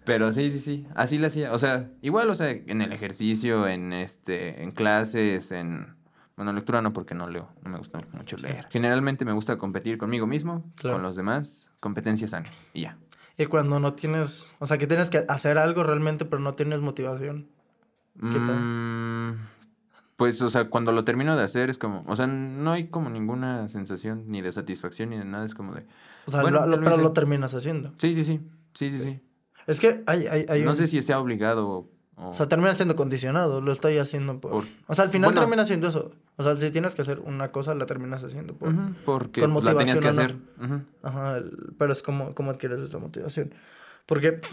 pero 0.04 0.32
sí, 0.32 0.50
sí, 0.50 0.60
sí, 0.60 0.86
así 0.94 1.18
lo 1.18 1.26
hacía, 1.26 1.52
o 1.52 1.58
sea, 1.58 1.90
igual, 2.02 2.30
o 2.30 2.34
sea, 2.34 2.50
en 2.50 2.80
el 2.80 2.92
ejercicio, 2.92 3.68
en 3.68 3.92
este, 3.92 4.62
en 4.62 4.70
clases, 4.70 5.52
en, 5.52 5.96
bueno, 6.36 6.52
lectura 6.52 6.80
no, 6.82 6.92
porque 6.92 7.14
no 7.14 7.28
leo, 7.28 7.48
no 7.62 7.70
me 7.70 7.78
gusta 7.78 8.00
mucho 8.12 8.36
leer. 8.38 8.66
Generalmente 8.70 9.24
me 9.24 9.32
gusta 9.32 9.58
competir 9.58 9.98
conmigo 9.98 10.26
mismo, 10.26 10.64
Claro. 10.76 10.96
con 10.96 11.02
los 11.02 11.16
demás, 11.16 11.70
competencia 11.80 12.28
sana, 12.28 12.48
y 12.72 12.82
ya. 12.82 12.96
Y 13.36 13.46
cuando 13.46 13.78
no 13.80 13.94
tienes, 13.94 14.46
o 14.58 14.66
sea, 14.66 14.76
que 14.78 14.86
tienes 14.86 15.08
que 15.10 15.24
hacer 15.28 15.58
algo 15.58 15.82
realmente, 15.82 16.24
pero 16.24 16.40
no 16.42 16.54
tienes 16.54 16.80
motivación. 16.80 17.48
¿Qué? 18.20 18.38
Mm, 18.38 19.32
pues, 20.16 20.42
o 20.42 20.50
sea, 20.50 20.68
cuando 20.68 20.92
lo 20.92 21.04
termino 21.04 21.36
de 21.36 21.44
hacer 21.44 21.70
es 21.70 21.78
como, 21.78 22.04
o 22.06 22.16
sea, 22.16 22.26
no 22.26 22.72
hay 22.72 22.88
como 22.88 23.08
ninguna 23.08 23.68
sensación 23.68 24.24
ni 24.28 24.42
de 24.42 24.52
satisfacción 24.52 25.10
ni 25.10 25.18
de 25.18 25.24
nada, 25.24 25.46
es 25.46 25.54
como 25.54 25.74
de, 25.74 25.86
O 26.26 26.30
sea, 26.30 26.42
Bueno, 26.42 26.66
lo- 26.66 26.80
pero 26.82 26.96
lo 26.98 27.12
terminas 27.12 27.54
haciendo. 27.54 27.94
sí, 27.98 28.12
sí, 28.14 28.24
sí, 28.24 28.40
sí, 28.74 28.90
sí, 28.90 28.98
sí. 28.98 29.20
Es 29.66 29.80
que 29.80 30.02
hay, 30.06 30.26
hay, 30.26 30.44
hay 30.48 30.62
No 30.62 30.70
un- 30.70 30.76
sé 30.76 30.86
si 30.86 31.00
sea 31.00 31.18
obligado 31.20 31.88
o... 32.20 32.30
O 32.30 32.34
sea, 32.34 32.46
termina 32.48 32.74
siendo 32.74 32.96
condicionado, 32.96 33.60
lo 33.60 33.72
estoy 33.72 33.98
haciendo 33.98 34.40
por... 34.40 34.50
Por- 34.50 34.64
O 34.86 34.94
sea, 34.94 35.04
al 35.04 35.10
final 35.10 35.28
Bueno. 35.30 35.40
termina 35.42 35.64
siendo 35.66 35.88
eso. 35.88 36.10
O 36.36 36.42
sea, 36.42 36.54
si 36.56 36.70
tienes 36.70 36.94
que 36.94 37.02
hacer 37.02 37.18
una 37.20 37.50
cosa, 37.52 37.74
la 37.74 37.86
terminas 37.86 38.22
haciendo 38.24 38.54
por... 38.54 38.72
Porque 39.04 39.40
con 39.40 39.52
pues, 39.52 39.64
la 39.64 39.76
tenías 39.76 40.00
que 40.00 40.08
hacer. 40.08 40.34
motivación 40.34 40.86
Ujú. 41.02 41.06
Ajá, 41.08 41.42
pero 41.78 41.92
es 41.92 42.02
como, 42.02 42.34
cómo 42.34 42.50
adquieres 42.50 42.80
esa 42.80 42.98
motivación. 42.98 43.52
Porque 44.06 44.32
pff, 44.32 44.52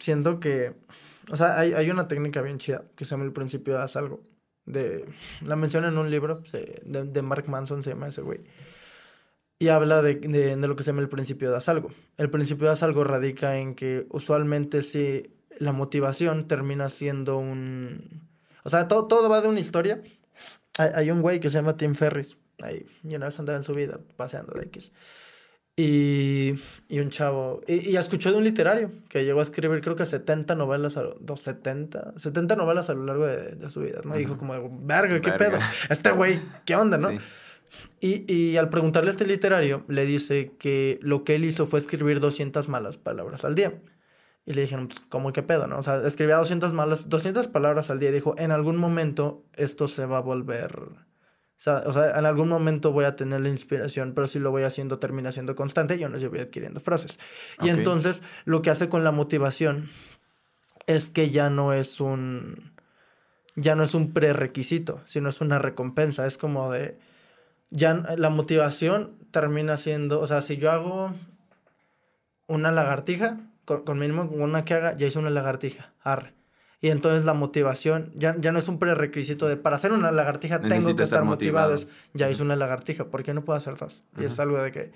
siento 0.00 0.40
que... 0.40 0.74
O 1.30 1.36
sea, 1.36 1.58
hay, 1.60 1.72
hay 1.74 1.90
una 1.90 2.08
técnica 2.08 2.42
bien 2.42 2.58
chida 2.58 2.82
que 2.96 3.04
se 3.04 3.10
llama 3.12 3.24
el 3.24 3.32
principio 3.32 3.74
de 3.74 3.82
haz 3.82 3.96
algo. 3.96 4.20
De, 4.66 5.04
la 5.44 5.56
menciona 5.56 5.88
en 5.88 5.98
un 5.98 6.10
libro 6.10 6.42
se- 6.46 6.80
de, 6.84 7.04
de 7.04 7.22
Mark 7.22 7.48
Manson, 7.48 7.82
se 7.82 7.90
llama 7.90 8.08
ese 8.08 8.20
güey. 8.22 8.40
Y 9.58 9.68
habla 9.68 10.00
de, 10.02 10.14
de, 10.14 10.56
de 10.56 10.68
lo 10.68 10.74
que 10.76 10.82
se 10.82 10.90
llama 10.90 11.02
el 11.02 11.08
principio 11.08 11.50
de 11.50 11.56
haz 11.56 11.68
algo. 11.68 11.90
El 12.16 12.30
principio 12.30 12.66
de 12.66 12.72
haz 12.72 12.82
algo 12.82 13.04
radica 13.04 13.58
en 13.58 13.74
que 13.74 14.06
usualmente 14.10 14.82
si 14.82 15.34
la 15.60 15.72
motivación 15.72 16.48
termina 16.48 16.88
siendo 16.88 17.38
un... 17.38 18.28
O 18.64 18.70
sea, 18.70 18.88
todo, 18.88 19.06
todo 19.06 19.28
va 19.28 19.40
de 19.40 19.46
una 19.48 19.60
historia. 19.60 20.02
Hay, 20.78 20.90
hay 20.94 21.10
un 21.12 21.22
güey 21.22 21.38
que 21.40 21.48
se 21.50 21.58
llama 21.58 21.76
Tim 21.76 21.94
Ferris. 21.94 22.36
Ahí, 22.62 22.84
y 23.08 23.14
una 23.14 23.26
vez 23.26 23.38
andaba 23.38 23.56
en 23.56 23.62
su 23.62 23.72
vida 23.74 24.00
paseando 24.16 24.52
de 24.52 24.64
X. 24.66 24.90
Y, 25.76 26.54
y 26.88 26.98
un 26.98 27.08
chavo. 27.08 27.60
Y, 27.66 27.90
y 27.90 27.96
escuchó 27.96 28.30
de 28.32 28.36
un 28.38 28.44
literario 28.44 28.92
que 29.08 29.24
llegó 29.24 29.40
a 29.40 29.42
escribir, 29.42 29.80
creo 29.80 29.96
que 29.96 30.04
70 30.04 30.54
novelas, 30.54 30.96
a, 30.98 31.02
lo- 31.02 31.16
dos, 31.20 31.40
70, 31.40 32.14
70 32.18 32.56
novelas 32.56 32.90
a 32.90 32.94
lo 32.94 33.04
largo 33.04 33.26
de, 33.26 33.52
de 33.54 33.70
su 33.70 33.80
vida, 33.80 34.00
¿no? 34.04 34.14
Y 34.16 34.20
dijo 34.20 34.36
como, 34.36 34.52
verga, 34.82 35.20
¿qué 35.20 35.30
Verga. 35.30 35.38
pedo? 35.38 35.58
Este 35.88 36.10
güey, 36.10 36.40
¿qué 36.66 36.76
onda, 36.76 36.98
no? 36.98 37.08
Sí. 37.10 37.18
Y, 38.00 38.32
y 38.34 38.56
al 38.58 38.68
preguntarle 38.68 39.08
a 39.10 39.12
este 39.12 39.26
literario, 39.26 39.84
le 39.88 40.04
dice 40.04 40.52
que 40.58 40.98
lo 41.02 41.24
que 41.24 41.36
él 41.36 41.44
hizo 41.44 41.64
fue 41.66 41.78
escribir 41.78 42.20
200 42.20 42.68
malas 42.68 42.96
palabras 42.98 43.44
al 43.44 43.54
día. 43.54 43.80
Y 44.46 44.54
le 44.54 44.62
dijeron, 44.62 44.88
pues, 44.88 45.00
¿cómo 45.08 45.32
qué 45.32 45.42
pedo, 45.42 45.66
no? 45.66 45.78
O 45.78 45.82
sea, 45.82 45.96
escribía 46.06 46.36
200 46.36 46.72
malas, 46.72 47.08
200 47.08 47.48
palabras 47.48 47.90
al 47.90 48.00
día. 48.00 48.10
Y 48.10 48.12
dijo, 48.12 48.34
en 48.38 48.50
algún 48.52 48.76
momento 48.76 49.44
esto 49.56 49.88
se 49.88 50.06
va 50.06 50.18
a 50.18 50.22
volver... 50.22 50.76
O 50.76 51.62
sea, 51.62 51.82
o 51.84 51.92
sea, 51.92 52.18
en 52.18 52.24
algún 52.24 52.48
momento 52.48 52.90
voy 52.90 53.04
a 53.04 53.16
tener 53.16 53.40
la 53.42 53.50
inspiración, 53.50 54.14
pero 54.14 54.26
si 54.28 54.38
lo 54.38 54.50
voy 54.50 54.62
haciendo, 54.62 54.98
termina 54.98 55.30
siendo 55.30 55.54
constante, 55.54 55.98
yo 55.98 56.08
no 56.08 56.18
sé, 56.18 56.28
voy 56.28 56.38
adquiriendo 56.38 56.80
frases. 56.80 57.18
Y 57.60 57.68
Ok. 57.70 57.76
entonces, 57.76 58.22
lo 58.46 58.62
que 58.62 58.70
hace 58.70 58.88
con 58.88 59.04
la 59.04 59.12
motivación 59.12 59.90
es 60.86 61.10
que 61.10 61.30
ya 61.30 61.50
no 61.50 61.74
es 61.74 62.00
un... 62.00 62.72
Ya 63.56 63.74
no 63.74 63.82
es 63.82 63.94
un 63.94 64.14
prerequisito, 64.14 65.02
sino 65.06 65.28
es 65.28 65.42
una 65.42 65.58
recompensa. 65.58 66.26
Es 66.26 66.38
como 66.38 66.70
de 66.70 66.98
ya 67.70 67.94
la 68.16 68.30
motivación 68.30 69.16
termina 69.30 69.76
siendo, 69.76 70.20
o 70.20 70.26
sea, 70.26 70.42
si 70.42 70.56
yo 70.56 70.70
hago 70.70 71.14
una 72.46 72.72
lagartija, 72.72 73.38
con, 73.70 73.84
con 73.84 73.98
mínimo 73.98 74.22
una 74.24 74.64
que 74.64 74.74
haga, 74.74 74.96
ya 74.96 75.06
hice 75.06 75.18
una 75.20 75.30
lagartija, 75.30 75.92
arre. 76.02 76.34
Y 76.80 76.88
entonces 76.88 77.24
la 77.24 77.34
motivación 77.34 78.10
ya, 78.16 78.34
ya 78.40 78.50
no 78.52 78.58
es 78.58 78.66
un 78.66 78.78
prerequisito 78.78 79.46
de 79.46 79.56
para 79.56 79.76
hacer 79.76 79.92
una 79.92 80.10
lagartija 80.10 80.60
tengo 80.60 80.96
que 80.96 81.02
estar 81.02 81.04
estar 81.04 81.24
motivado, 81.24 81.72
motivado. 81.72 81.74
es 81.74 81.88
ya 82.14 82.30
hice 82.30 82.42
una 82.42 82.56
lagartija, 82.56 83.04
¿por 83.10 83.22
qué 83.22 83.32
no 83.34 83.44
puedo 83.44 83.56
hacer 83.58 83.76
dos? 83.76 84.02
Y 84.18 84.24
es 84.24 84.40
algo 84.40 84.58
de 84.62 84.72
que 84.72 84.92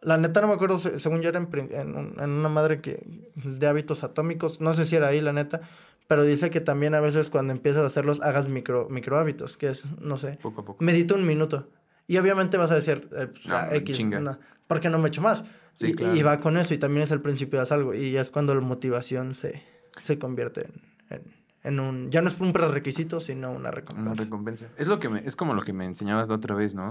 la 0.00 0.16
neta 0.16 0.40
no 0.40 0.48
me 0.48 0.54
acuerdo, 0.54 0.78
se- 0.78 0.98
según 0.98 1.20
yo 1.22 1.28
era 1.28 1.38
en, 1.38 1.48
en, 1.54 2.14
en 2.18 2.30
una 2.30 2.48
madre 2.48 2.80
que 2.80 3.02
de 3.36 3.66
hábitos 3.66 4.02
atómicos, 4.04 4.60
no 4.60 4.74
sé 4.74 4.84
si 4.86 4.96
era 4.96 5.08
ahí 5.08 5.20
la 5.20 5.32
neta, 5.32 5.60
pero 6.08 6.24
dice 6.24 6.50
que 6.50 6.60
también 6.60 6.94
a 6.94 7.00
veces 7.00 7.30
cuando 7.30 7.52
empiezas 7.52 7.82
a 7.82 7.86
hacerlos 7.86 8.20
hagas 8.22 8.48
micro, 8.48 8.88
micro 8.90 9.16
hábitos, 9.18 9.56
que 9.56 9.68
es, 9.68 9.84
no 10.00 10.16
sé, 10.18 10.38
Poco 10.42 10.62
a 10.62 10.64
poco. 10.64 10.82
medita 10.82 11.14
un 11.14 11.24
minuto. 11.26 11.68
Y 12.08 12.16
obviamente 12.18 12.56
vas 12.56 12.70
a 12.72 12.74
decir, 12.74 13.08
eh, 13.16 13.28
pues, 13.28 13.46
No, 13.46 13.54
ah, 13.56 13.68
X, 13.72 14.04
no, 14.06 14.38
¿por 14.66 14.80
qué 14.80 14.88
no 14.90 14.98
me 14.98 15.08
echo 15.08 15.20
más? 15.22 15.44
Sí, 15.74 15.88
y, 15.88 15.94
claro. 15.94 16.14
y 16.14 16.22
va 16.22 16.38
con 16.38 16.56
eso, 16.56 16.74
y 16.74 16.78
también 16.78 17.04
es 17.04 17.10
el 17.10 17.20
principio 17.20 17.64
de 17.64 17.74
algo, 17.74 17.94
y 17.94 18.12
ya 18.12 18.20
es 18.20 18.30
cuando 18.30 18.54
la 18.54 18.60
motivación 18.60 19.34
se, 19.34 19.62
se 20.00 20.18
convierte 20.18 20.68
en, 21.08 21.22
en, 21.62 21.80
un... 21.80 22.10
Ya 22.10 22.22
no 22.22 22.28
es 22.28 22.38
un 22.40 22.52
prerequisito, 22.52 23.20
sino 23.20 23.52
una 23.52 23.70
recompensa. 23.70 24.10
Una 24.10 24.22
recompensa. 24.22 24.68
Es, 24.76 24.86
lo 24.86 24.98
que 24.98 25.08
me, 25.08 25.26
es 25.26 25.36
como 25.36 25.54
lo 25.54 25.62
que 25.62 25.72
me 25.72 25.86
enseñabas 25.86 26.28
la 26.28 26.34
otra 26.34 26.54
vez, 26.54 26.74
¿no? 26.74 26.90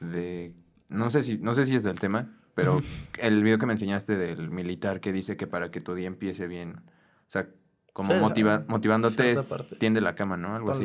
De... 0.00 0.52
No 0.88 1.10
sé 1.10 1.22
si, 1.22 1.38
no 1.38 1.54
sé 1.54 1.64
si 1.64 1.74
es 1.74 1.82
del 1.82 1.98
tema, 1.98 2.30
pero 2.54 2.80
el 3.18 3.42
video 3.42 3.58
que 3.58 3.66
me 3.66 3.72
enseñaste 3.72 4.16
del 4.16 4.50
militar 4.50 5.00
que 5.00 5.12
dice 5.12 5.36
que 5.36 5.46
para 5.46 5.70
que 5.70 5.80
tu 5.80 5.94
día 5.94 6.06
empiece 6.06 6.46
bien, 6.46 6.76
o 6.76 7.30
sea, 7.30 7.48
como 7.92 8.14
motiva, 8.14 8.64
motivándote 8.68 9.32
es, 9.32 9.54
tiende 9.78 10.00
la 10.00 10.14
cama, 10.14 10.36
¿no? 10.36 10.54
Algo 10.54 10.72
así. 10.72 10.84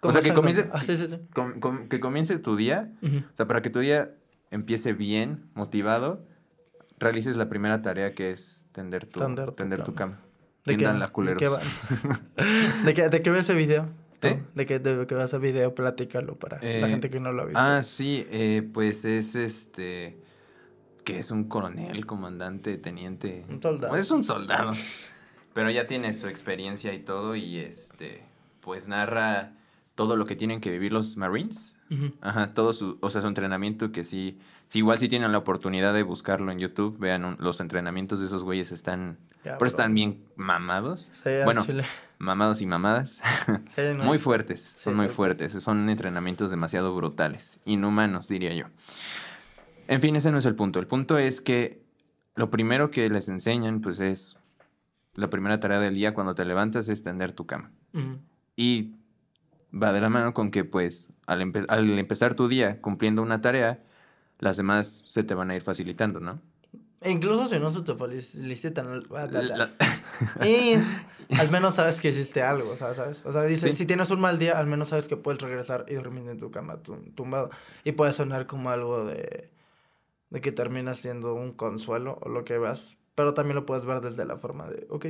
O 0.00 0.12
sea, 0.12 0.22
que 0.22 0.32
comience, 0.32 0.68
ah, 0.72 0.82
sí, 0.82 0.96
sí, 0.96 1.08
sí. 1.08 1.18
que 1.88 2.00
comience 2.00 2.38
tu 2.38 2.56
día, 2.56 2.92
o 3.02 3.36
sea, 3.36 3.46
para 3.46 3.62
que 3.62 3.70
tu 3.70 3.80
día 3.80 4.14
empiece 4.50 4.92
bien, 4.92 5.50
motivado, 5.54 6.24
realices 6.98 7.36
la 7.36 7.48
primera 7.48 7.82
tarea 7.82 8.14
que 8.14 8.30
es 8.30 8.64
tender 8.72 9.06
tu, 9.06 9.20
tender 9.56 9.82
tu, 9.84 9.94
cama. 9.94 10.20
¿De 10.64 10.76
qué, 10.76 10.84
la 10.84 11.08
culeros. 11.08 11.40
¿De 12.84 12.94
qué, 12.94 13.08
¿De 13.08 13.22
qué 13.22 13.30
ves 13.30 13.40
ese 13.40 13.54
video? 13.54 13.88
¿Eh? 14.22 14.42
¿De 14.54 14.66
qué, 14.66 14.78
de 14.78 15.06
qué 15.06 15.22
ese 15.22 15.38
video? 15.38 15.74
Platícalo 15.74 16.36
para 16.38 16.58
la 16.58 16.68
eh, 16.68 16.88
gente 16.88 17.08
que 17.08 17.20
no 17.20 17.32
lo 17.32 17.42
ha 17.42 17.44
visto. 17.46 17.60
Ah, 17.60 17.82
sí, 17.82 18.26
eh, 18.30 18.68
pues 18.72 19.04
es 19.04 19.34
este 19.36 20.20
que 21.04 21.18
es 21.18 21.30
un 21.30 21.44
coronel, 21.44 22.04
comandante, 22.04 22.76
teniente. 22.76 23.46
Un 23.48 23.62
soldado. 23.62 23.96
Es 23.96 24.10
un 24.10 24.24
soldado. 24.24 24.72
Pero 25.54 25.70
ya 25.70 25.86
tiene 25.86 26.12
su 26.12 26.28
experiencia 26.28 26.92
y 26.92 26.98
todo 26.98 27.34
y 27.34 27.58
este 27.58 28.22
pues 28.60 28.88
narra 28.88 29.54
todo 29.94 30.16
lo 30.16 30.26
que 30.26 30.36
tienen 30.36 30.60
que 30.60 30.70
vivir 30.70 30.92
los 30.92 31.16
Marines. 31.16 31.74
Ajá, 32.20 32.54
todo 32.54 32.72
su, 32.72 32.98
o 33.00 33.10
sea, 33.10 33.22
su 33.22 33.28
entrenamiento 33.28 33.92
que 33.92 34.04
sí, 34.04 34.38
sí, 34.66 34.78
igual 34.78 34.98
si 34.98 35.08
tienen 35.08 35.32
la 35.32 35.38
oportunidad 35.38 35.94
de 35.94 36.02
buscarlo 36.02 36.52
en 36.52 36.58
YouTube, 36.58 36.98
vean 36.98 37.36
los 37.38 37.60
entrenamientos 37.60 38.20
de 38.20 38.26
esos 38.26 38.44
güeyes 38.44 38.72
están, 38.72 39.18
pero 39.42 39.66
están 39.66 39.94
bien 39.94 40.24
mamados. 40.36 41.08
Sí, 41.12 41.30
bueno, 41.44 41.64
mamados 42.18 42.60
y 42.60 42.66
mamadas. 42.66 43.22
muy 44.04 44.18
fuertes, 44.18 44.76
son 44.78 44.96
muy 44.96 45.08
fuertes, 45.08 45.52
son 45.52 45.88
entrenamientos 45.88 46.50
demasiado 46.50 46.94
brutales, 46.94 47.60
inhumanos 47.64 48.28
diría 48.28 48.54
yo. 48.54 48.66
En 49.86 50.02
fin, 50.02 50.14
ese 50.16 50.30
no 50.30 50.38
es 50.38 50.44
el 50.44 50.54
punto. 50.54 50.78
El 50.78 50.86
punto 50.86 51.16
es 51.16 51.40
que 51.40 51.82
lo 52.34 52.50
primero 52.50 52.90
que 52.90 53.08
les 53.08 53.28
enseñan, 53.28 53.80
pues 53.80 54.00
es 54.00 54.38
la 55.14 55.30
primera 55.30 55.58
tarea 55.58 55.80
del 55.80 55.94
día 55.94 56.14
cuando 56.14 56.34
te 56.34 56.44
levantas 56.44 56.88
es 56.88 57.02
tender 57.02 57.32
tu 57.32 57.46
cama. 57.46 57.72
Y 58.54 58.94
va 59.72 59.92
de 59.92 60.00
la 60.00 60.08
mano 60.08 60.34
con 60.34 60.50
que, 60.50 60.64
pues, 60.64 61.10
al, 61.28 61.98
empezar 61.98 62.34
tu 62.34 62.48
día 62.48 62.80
cumpliendo 62.80 63.22
una 63.22 63.40
tarea, 63.40 63.84
las 64.38 64.56
demás 64.56 65.02
se 65.06 65.22
te 65.22 65.34
van 65.34 65.50
a 65.50 65.56
ir 65.56 65.62
facilitando, 65.62 66.20
¿no? 66.20 66.40
E 67.00 67.10
incluso 67.10 67.48
si 67.48 67.60
no 67.60 67.70
se 67.72 67.82
te 67.82 67.94
felicitan, 67.94 69.04
y 70.44 70.74
al 71.38 71.50
menos 71.52 71.76
sabes 71.76 72.00
que 72.00 72.08
hiciste 72.08 72.42
algo, 72.42 72.76
¿sabes? 72.76 73.22
O 73.24 73.30
sea, 73.32 73.42
dice, 73.44 73.72
si 73.72 73.86
tienes 73.86 74.10
un 74.10 74.20
mal 74.20 74.38
día, 74.38 74.58
al 74.58 74.66
menos 74.66 74.88
sabes 74.88 75.06
que 75.06 75.16
puedes 75.16 75.40
regresar 75.40 75.84
y 75.88 75.94
dormir 75.94 76.28
en 76.28 76.38
tu 76.38 76.50
cama 76.50 76.78
tumbado. 77.14 77.50
Y 77.84 77.92
puede 77.92 78.12
sonar 78.12 78.46
como 78.46 78.70
algo 78.70 79.04
de, 79.04 79.48
de 80.30 80.40
que 80.40 80.50
termina 80.50 80.96
siendo 80.96 81.34
un 81.34 81.52
consuelo 81.52 82.18
o 82.22 82.30
lo 82.30 82.44
que 82.44 82.58
veas. 82.58 82.96
Pero 83.14 83.34
también 83.34 83.54
lo 83.54 83.66
puedes 83.66 83.84
ver 83.84 84.00
desde 84.00 84.24
la 84.24 84.36
forma 84.36 84.68
de, 84.68 84.86
ok, 84.90 85.06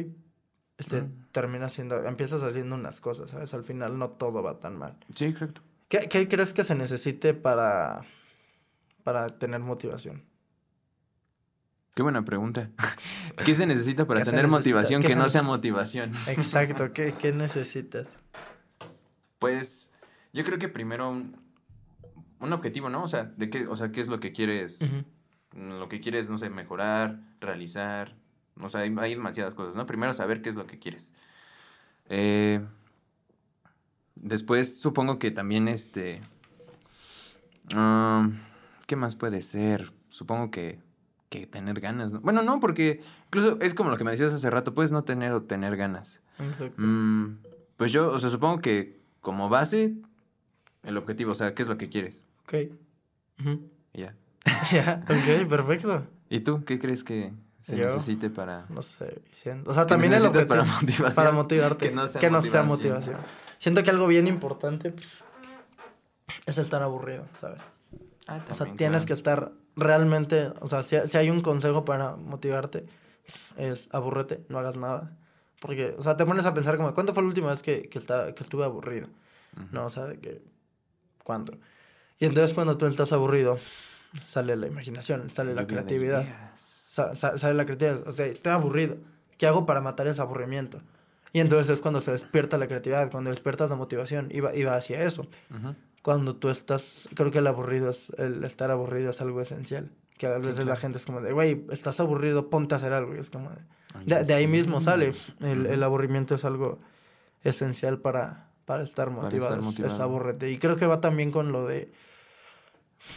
este, 0.79 1.05
termina 1.33 1.69
siendo, 1.69 2.05
empiezas 2.05 2.43
haciendo 2.43 2.75
unas 2.75 3.01
cosas, 3.01 3.31
¿sabes? 3.31 3.55
Al 3.55 3.65
final 3.65 3.99
no 3.99 4.11
todo 4.11 4.43
va 4.43 4.61
tan 4.61 4.77
mal. 4.77 4.97
Sí, 5.15 5.25
exacto. 5.25 5.63
¿Qué, 5.89 6.09
qué 6.09 6.29
crees 6.29 6.53
que 6.53 6.65
se 6.65 6.75
necesite 6.75 7.35
para, 7.35 8.05
para 9.05 9.27
tener 9.27 9.61
motivación? 9.61 10.23
Qué 11.95 12.03
buena 12.03 12.25
pregunta. 12.25 12.71
¿Qué 13.45 13.57
se 13.57 13.67
necesita 13.67 14.07
para 14.07 14.23
tener 14.23 14.47
motivación 14.47 15.03
que 15.03 15.17
no 15.17 15.29
sea 15.29 15.43
motivación? 15.43 16.13
Exacto, 16.29 16.93
¿Qué, 16.93 17.15
¿qué, 17.19 17.33
necesitas? 17.33 18.19
Pues 19.39 19.91
yo 20.33 20.45
creo 20.45 20.59
que 20.59 20.69
primero 20.69 21.11
un, 21.11 21.37
un, 22.39 22.53
objetivo, 22.53 22.89
¿no? 22.89 23.03
O 23.03 23.09
sea, 23.09 23.25
de 23.25 23.51
qué, 23.51 23.67
o 23.67 23.75
sea, 23.75 23.91
¿qué 23.91 24.01
es 24.01 24.09
lo 24.09 24.21
que 24.21 24.31
quieres? 24.31 24.79
Lo 25.53 25.89
que 25.89 26.01
quieres, 26.01 26.31
no 26.31 26.39
sé, 26.39 26.51
mejorar, 26.51 27.19
realizar, 27.41 28.15
o 28.61 28.69
sea, 28.69 28.83
hay, 28.83 29.15
demasiadas 29.15 29.55
cosas, 29.55 29.75
¿no? 29.75 29.87
Primero 29.87 30.13
saber 30.13 30.43
qué 30.43 30.51
es 30.51 30.55
lo 30.55 30.67
que 30.67 30.79
quieres. 30.79 31.15
Eh, 32.11 32.61
después 34.23 34.81
supongo 34.81 35.19
que 35.19 35.31
también 35.31 35.69
este... 35.69 36.21
Um, 37.75 38.39
¿Qué 38.87 38.97
más 38.97 39.15
puede 39.15 39.43
ser? 39.43 39.93
Supongo 40.09 40.51
que, 40.51 40.79
que 41.29 41.47
tener 41.47 41.81
ganas, 41.81 42.13
¿no? 42.13 42.21
Bueno, 42.21 42.43
no, 42.43 42.61
porque 42.61 43.03
incluso 43.27 43.59
es 43.61 43.75
como 43.75 43.91
lo 43.91 43.99
que 43.99 44.05
me 44.05 44.11
decías 44.11 44.33
hace 44.33 44.49
rato, 44.49 44.75
puedes 44.75 44.93
no 44.93 45.05
tener 45.05 45.33
o 45.33 45.43
tener 45.43 45.77
ganas. 45.77 46.19
Exacto. 46.39 46.81
Mm, 46.81 47.39
pues 47.77 47.93
yo, 47.93 48.11
o 48.11 48.19
sea, 48.19 48.31
supongo 48.31 48.61
que 48.61 48.99
como 49.21 49.49
base, 49.49 49.95
el 50.83 50.97
objetivo, 50.97 51.33
o 51.33 51.35
sea, 51.35 51.55
¿qué 51.55 51.63
es 51.63 51.69
lo 51.69 51.77
que 51.77 51.91
quieres? 51.91 52.25
Ok. 52.45 52.55
Ya. 53.93 54.15
Ya, 54.73 55.05
ok, 55.05 55.49
perfecto. 55.49 56.07
¿Y 56.31 56.41
tú 56.41 56.65
qué 56.65 56.79
crees 56.79 57.05
que, 57.05 57.33
se 57.69 57.77
necesite 57.77 58.31
para... 58.31 58.65
No 58.71 58.81
sé, 58.81 59.21
o 59.67 59.75
sea, 59.75 59.87
también 59.87 60.15
es 60.15 60.23
lo 60.23 60.33
que... 60.33 60.47
Para, 60.47 60.65
motivación, 60.65 61.15
para 61.15 61.33
motivarte. 61.33 61.89
Que 61.89 61.95
no 61.95 62.09
sea, 62.09 62.21
que 62.21 62.31
no 62.31 62.41
sea 62.41 62.63
motivación. 62.63 63.19
Siento 63.59 63.83
que 63.83 63.91
algo 63.91 64.07
bien 64.07 64.27
importante 64.27 64.93
pues, 64.93 65.07
es 66.47 66.57
estar 66.57 66.83
aburrido, 66.83 67.27
¿sabes? 67.41 67.61
Ah, 68.27 68.41
o 68.51 68.55
sea, 68.55 68.73
tienes 68.75 69.05
que 69.05 69.13
estar 69.13 69.53
realmente, 69.77 70.51
o 70.61 70.69
sea, 70.69 70.83
si, 70.83 70.97
si, 71.09 71.19
hay 71.19 71.29
un 71.29 71.43
consejo 71.43 71.85
para 71.85 72.17
motivarte, 72.17 72.87
es 73.57 73.89
aburrete, 73.93 74.45
no 74.49 74.59
hagas 74.59 74.79
nada. 74.79 75.13
Porque, 75.61 75.95
o 75.99 76.03
sea, 76.03 76.17
te 76.17 76.25
pones 76.25 76.47
a 76.47 76.55
pensar 76.55 76.77
como, 76.79 76.95
¿cuándo 76.95 77.13
fue 77.13 77.23
la 77.23 77.29
última 77.29 77.51
vez 77.51 77.63
que, 77.63 77.89
que, 77.91 77.99
está, 77.99 78.35
que 78.35 78.43
estuve 78.43 78.65
aburrido? 78.65 79.09
No, 79.73 79.87
o 79.87 79.91
sea, 79.91 80.05
de 80.05 80.19
que, 80.19 80.41
¿cuándo? 81.23 81.59
Y 82.19 82.25
entonces 82.25 82.55
cuando 82.55 82.79
tú 82.79 82.87
estás 82.87 83.13
aburrido, 83.13 83.59
sale 84.27 84.57
la 84.57 84.67
imaginación, 84.67 85.29
sale 85.29 85.55
la 85.55 85.67
creatividad 85.67 86.25
sale 87.15 87.55
la 87.55 87.65
creatividad. 87.65 88.07
O 88.07 88.13
sea, 88.13 88.27
estoy 88.27 88.53
aburrido. 88.53 88.97
¿Qué 89.37 89.47
hago 89.47 89.67
para 89.67 89.81
matar 89.81 90.07
ese 90.07 90.21
aburrimiento? 90.21 90.81
Y 91.33 91.41
entonces 91.41 91.71
es 91.71 91.83
cuando 91.83 92.01
se 92.01 92.11
despierta 92.11 92.59
la 92.59 92.67
creatividad, 92.67 93.11
cuando 93.11 93.31
despiertas 93.31 93.71
la 93.71 93.77
motivación, 93.77 94.29
iba, 94.31 94.55
iba 94.55 94.75
hacia 94.75 95.03
eso. 95.03 95.27
Cuando 96.03 96.37
tú 96.37 96.49
estás, 96.49 97.09
creo 97.15 97.31
que 97.31 97.39
el 97.39 97.47
aburrido 97.47 97.91
es, 97.91 98.11
el 98.19 98.45
estar 98.45 98.71
aburrido 98.71 99.11
es 99.11 99.21
algo 99.21 99.41
esencial. 99.41 99.91
Que 100.17 100.27
a 100.27 100.39
veces 100.39 100.67
la 100.67 100.77
gente 100.77 100.99
es 100.99 101.07
como 101.07 101.21
de, 101.21 101.33
güey, 101.33 101.65
estás 101.71 102.01
aburrido, 102.01 102.51
ponte 102.51 102.75
a 102.75 102.79
hacer 102.79 102.93
algo. 102.93 103.15
Y 103.15 103.19
es 103.19 103.31
como 103.31 103.51
de, 104.05 104.25
de, 104.25 104.35
ahí 104.35 104.47
mismo 104.47 104.81
sale. 104.81 105.13
El, 105.41 105.67
el, 105.67 105.83
aburrimiento 105.83 106.35
es 106.35 106.45
algo 106.45 106.81
esencial 107.45 107.99
para, 107.99 108.49
para 108.65 108.83
estar 108.83 109.11
motivado. 109.11 109.51
Para 109.51 109.61
estar 109.61 110.09
motivado. 110.09 110.31
Es, 110.31 110.43
Y 110.51 110.59
creo 110.59 110.77
que 110.77 110.87
va 110.87 111.01
también 111.01 111.31
con 111.31 111.53
lo 111.53 111.67
de, 111.67 111.93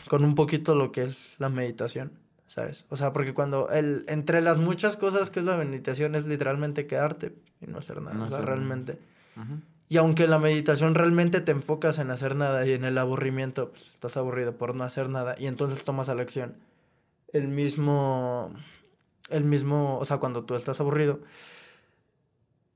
con 0.10 0.24
un 0.24 0.36
poquito 0.36 0.76
lo 0.76 0.92
que 0.92 1.04
es 1.04 1.38
la 1.40 1.50
meditación. 1.50 2.21
¿Sabes? 2.52 2.86
O 2.90 2.98
sea, 2.98 3.14
porque 3.14 3.34
cuando 3.34 3.70
el, 3.70 4.04
entre 4.10 4.42
las 4.42 4.58
muchas 4.58 4.98
cosas 4.98 5.30
que 5.30 5.40
es 5.40 5.46
la 5.46 5.56
meditación 5.56 6.16
es 6.16 6.28
literalmente 6.28 6.86
quedarte 6.86 7.34
y 7.62 7.68
no 7.68 7.78
hacer 7.78 8.02
nada, 8.02 8.26
o 8.26 8.30
sea, 8.30 8.42
realmente. 8.42 9.00
Y 9.88 9.96
aunque 9.96 10.28
la 10.28 10.38
meditación 10.38 10.94
realmente 10.94 11.40
te 11.40 11.54
enfocas 11.54 11.98
en 11.98 12.12
hacer 12.12 12.36
nada 12.36 12.66
y 12.66 12.74
en 12.74 12.84
el 12.84 12.98
aburrimiento, 12.98 13.70
pues 13.70 13.90
estás 13.92 14.18
aburrido 14.18 14.58
por 14.58 14.76
no 14.76 14.84
hacer 14.84 15.08
nada 15.08 15.34
y 15.38 15.48
entonces 15.48 15.86
tomas 15.86 16.10
a 16.10 16.16
la 16.16 16.24
acción. 16.24 16.58
El 17.32 17.48
mismo, 17.48 18.54
el 19.30 19.46
mismo, 19.46 19.98
o 19.98 20.04
sea, 20.04 20.18
cuando 20.18 20.44
tú 20.44 20.56
estás 20.56 20.82
aburrido, 20.82 21.22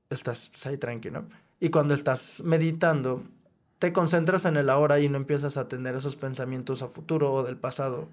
estás 0.08 0.48
pues, 0.48 0.66
ahí 0.66 0.78
tranquilo. 0.78 1.26
Y 1.60 1.68
cuando 1.68 1.92
estás 1.92 2.40
meditando, 2.42 3.24
te 3.78 3.92
concentras 3.92 4.44
en 4.46 4.56
el 4.56 4.70
ahora 4.70 5.00
y 5.00 5.08
no 5.08 5.16
empiezas 5.16 5.56
a 5.56 5.68
tener 5.68 5.94
esos 5.94 6.16
pensamientos 6.16 6.82
a 6.82 6.88
futuro 6.88 7.32
o 7.32 7.42
del 7.42 7.56
pasado, 7.56 8.08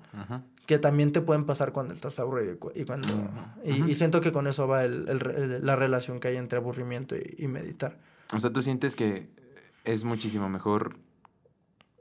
que 0.65 0.77
también 0.77 1.11
te 1.11 1.21
pueden 1.21 1.45
pasar 1.45 1.71
cuando 1.71 1.93
estás 1.93 2.19
aburrido 2.19 2.57
y 2.75 2.83
cuando... 2.85 3.07
y, 3.63 3.93
siento 3.93 4.19
que 4.19 4.31
con 4.31 4.47
eso 4.47 4.67
va 4.67 4.83
el, 4.83 5.07
el, 5.07 5.65
la 5.65 5.75
relación 5.75 6.19
que 6.19 6.29
hay 6.29 6.37
entre 6.37 6.57
aburrimiento 6.57 7.15
y, 7.15 7.47
meditar. 7.47 7.97
O 8.33 8.39
sea, 8.39 8.51
¿tú 8.51 8.61
sientes 8.61 8.95
que 8.95 9.29
es 9.85 10.03
muchísimo 10.03 10.49
mejor 10.49 10.97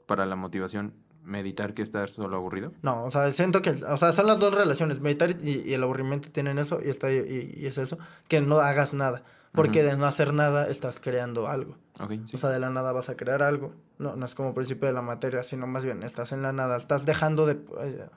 para 0.07 0.25
la 0.25 0.35
motivación 0.35 0.93
meditar 1.23 1.73
que 1.73 1.83
estar 1.83 2.09
solo 2.09 2.35
aburrido? 2.35 2.73
No, 2.81 3.05
o 3.05 3.11
sea, 3.11 3.31
siento 3.31 3.61
que, 3.61 3.69
o 3.69 3.97
sea, 3.97 4.11
son 4.11 4.27
las 4.27 4.39
dos 4.39 4.53
relaciones, 4.53 4.99
meditar 4.99 5.37
y, 5.41 5.73
el 5.73 5.83
aburrimiento 5.83 6.29
tienen 6.31 6.59
eso 6.59 6.79
y, 6.83 6.89
está, 6.89 7.09
y, 7.13 7.55
y 7.57 7.65
es 7.65 7.77
eso, 7.77 7.97
que 8.27 8.41
no 8.41 8.57
hagas 8.59 8.93
nada. 8.93 9.23
Porque 9.53 9.83
de 9.83 9.95
no 9.95 10.05
hacer 10.05 10.33
nada 10.33 10.67
estás 10.67 10.99
creando 10.99 11.47
algo. 11.47 11.77
O 11.99 12.37
sea, 12.37 12.49
de 12.49 12.59
la 12.59 12.71
nada 12.71 12.91
vas 12.91 13.09
a 13.09 13.15
crear 13.15 13.43
algo. 13.43 13.73
No, 13.99 14.15
no 14.15 14.25
es 14.25 14.33
como 14.33 14.53
principio 14.53 14.87
de 14.87 14.93
la 14.93 15.03
materia, 15.03 15.43
sino 15.43 15.67
más 15.67 15.85
bien 15.85 16.01
estás 16.01 16.31
en 16.31 16.41
la 16.41 16.51
nada. 16.51 16.75
Estás 16.75 17.05
dejando 17.05 17.45
de... 17.45 17.59
Eh, 17.81 18.09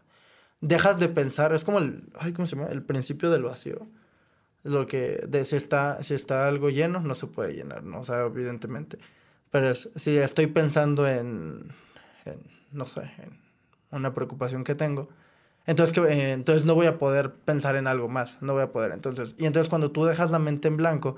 dejas 0.63 0.99
de 0.99 1.09
pensar. 1.09 1.53
Es 1.53 1.63
como 1.63 1.79
el... 1.79 2.05
Ay, 2.19 2.33
¿cómo 2.33 2.49
se 2.49 2.57
llama? 2.57 2.69
El 2.71 2.83
principio 2.83 3.31
del 3.31 3.43
vacío. 3.43 3.87
Lo 4.63 4.87
que... 4.87 5.25
De, 5.29 5.45
si, 5.45 5.57
está, 5.57 6.03
si 6.03 6.15
está 6.15 6.49
algo 6.49 6.71
lleno, 6.71 7.01
no 7.01 7.15
se 7.15 7.27
puede 7.27 7.53
llenar, 7.53 7.85
¿no? 7.85 8.01
O 8.01 8.05
sea, 8.05 8.23
evidentemente. 8.23 8.99
Pero 9.51 9.75
si 9.75 10.17
estoy 10.17 10.47
pensando 10.47 11.07
en, 11.07 11.71
en... 12.25 12.41
No 12.73 12.87
sé, 12.87 13.03
en 13.19 13.39
una 13.91 14.15
preocupación 14.15 14.65
que 14.65 14.75
tengo 14.75 15.11
entonces, 15.67 15.93
que, 15.95 16.01
eh, 16.03 16.33
entonces 16.33 16.65
no 16.65 16.75
voy 16.75 16.87
a 16.87 16.99
poder 16.99 17.33
pensar 17.33 17.77
en 17.77 17.87
algo 17.87 18.09
más, 18.09 18.39
no 18.41 18.53
voy 18.55 18.63
a 18.63 18.73
poder. 18.73 18.93
Entonces, 18.93 19.35
y 19.39 19.47
entonces 19.47 19.69
cuando 19.69 19.91
tú 19.91 20.05
dejas 20.05 20.31
la 20.31 20.39
mente 20.39 20.69
en 20.69 20.77
blanco, 20.77 21.17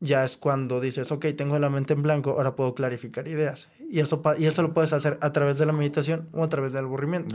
ya 0.00 0.24
es 0.24 0.36
cuando 0.36 0.78
dices, 0.80 1.10
ok, 1.10 1.24
tengo 1.36 1.58
la 1.58 1.70
mente 1.70 1.94
en 1.94 2.02
blanco, 2.02 2.32
ahora 2.32 2.54
puedo 2.54 2.74
clarificar 2.74 3.26
ideas. 3.28 3.70
Y 3.90 4.00
eso, 4.00 4.20
y 4.38 4.44
eso 4.44 4.62
lo 4.62 4.74
puedes 4.74 4.92
hacer 4.92 5.16
a 5.22 5.32
través 5.32 5.56
de 5.56 5.64
la 5.64 5.72
meditación 5.72 6.28
o 6.32 6.44
a 6.44 6.48
través 6.50 6.72
del 6.74 6.84
aburrimiento. 6.84 7.34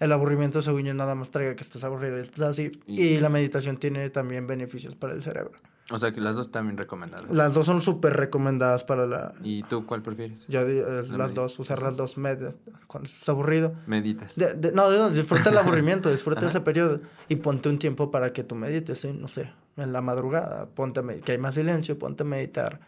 El 0.00 0.10
aburrimiento, 0.10 0.62
según 0.62 0.82
yo, 0.82 0.94
nada 0.94 1.14
más 1.14 1.30
traiga 1.30 1.54
que 1.54 1.62
estés 1.62 1.84
aburrido 1.84 2.18
y 2.18 2.22
estés 2.22 2.42
así. 2.42 2.72
Y- 2.86 3.02
Y 3.02 3.20
la 3.20 3.28
meditación 3.28 3.76
tiene 3.76 4.10
también 4.10 4.46
beneficios 4.48 4.96
para 4.96 5.12
el 5.12 5.22
cerebro. 5.22 5.52
O 5.92 5.98
sea 5.98 6.12
que 6.12 6.20
las 6.20 6.36
dos 6.36 6.50
también 6.50 6.76
recomendadas. 6.78 7.30
Las 7.30 7.52
dos 7.54 7.66
son 7.66 7.82
súper 7.82 8.14
recomendadas 8.16 8.82
para 8.82 9.06
la... 9.06 9.32
¿Y 9.42 9.62
tú 9.64 9.84
cuál 9.86 10.02
prefieres? 10.02 10.46
Yo 10.48 10.62
La 10.66 11.02
las 11.18 11.34
dos, 11.34 11.58
usar 11.58 11.82
las 11.82 11.96
dos 11.96 12.16
med- 12.16 12.54
cuando 12.86 13.08
estés 13.08 13.28
aburrido. 13.28 13.74
Meditas. 13.86 14.34
De- 14.34 14.54
de- 14.54 14.72
no, 14.72 14.90
no, 14.90 15.10
disfruta 15.10 15.50
el 15.50 15.58
aburrimiento, 15.64 16.10
disfruta 16.10 16.46
ese 16.46 16.60
periodo 16.62 17.00
y 17.28 17.36
ponte 17.36 17.68
un 17.68 17.78
tiempo 17.78 18.10
para 18.10 18.32
que 18.32 18.42
tú 18.42 18.54
medites, 18.54 18.98
¿sí? 18.98 19.12
no 19.12 19.28
sé, 19.28 19.52
en 19.76 19.92
la 19.92 20.00
madrugada, 20.00 20.66
ponte 20.70 21.00
a 21.00 21.02
que 21.22 21.32
hay 21.32 21.38
más 21.38 21.54
silencio, 21.54 21.98
ponte 21.98 22.22
a 22.22 22.26
meditar 22.26 22.80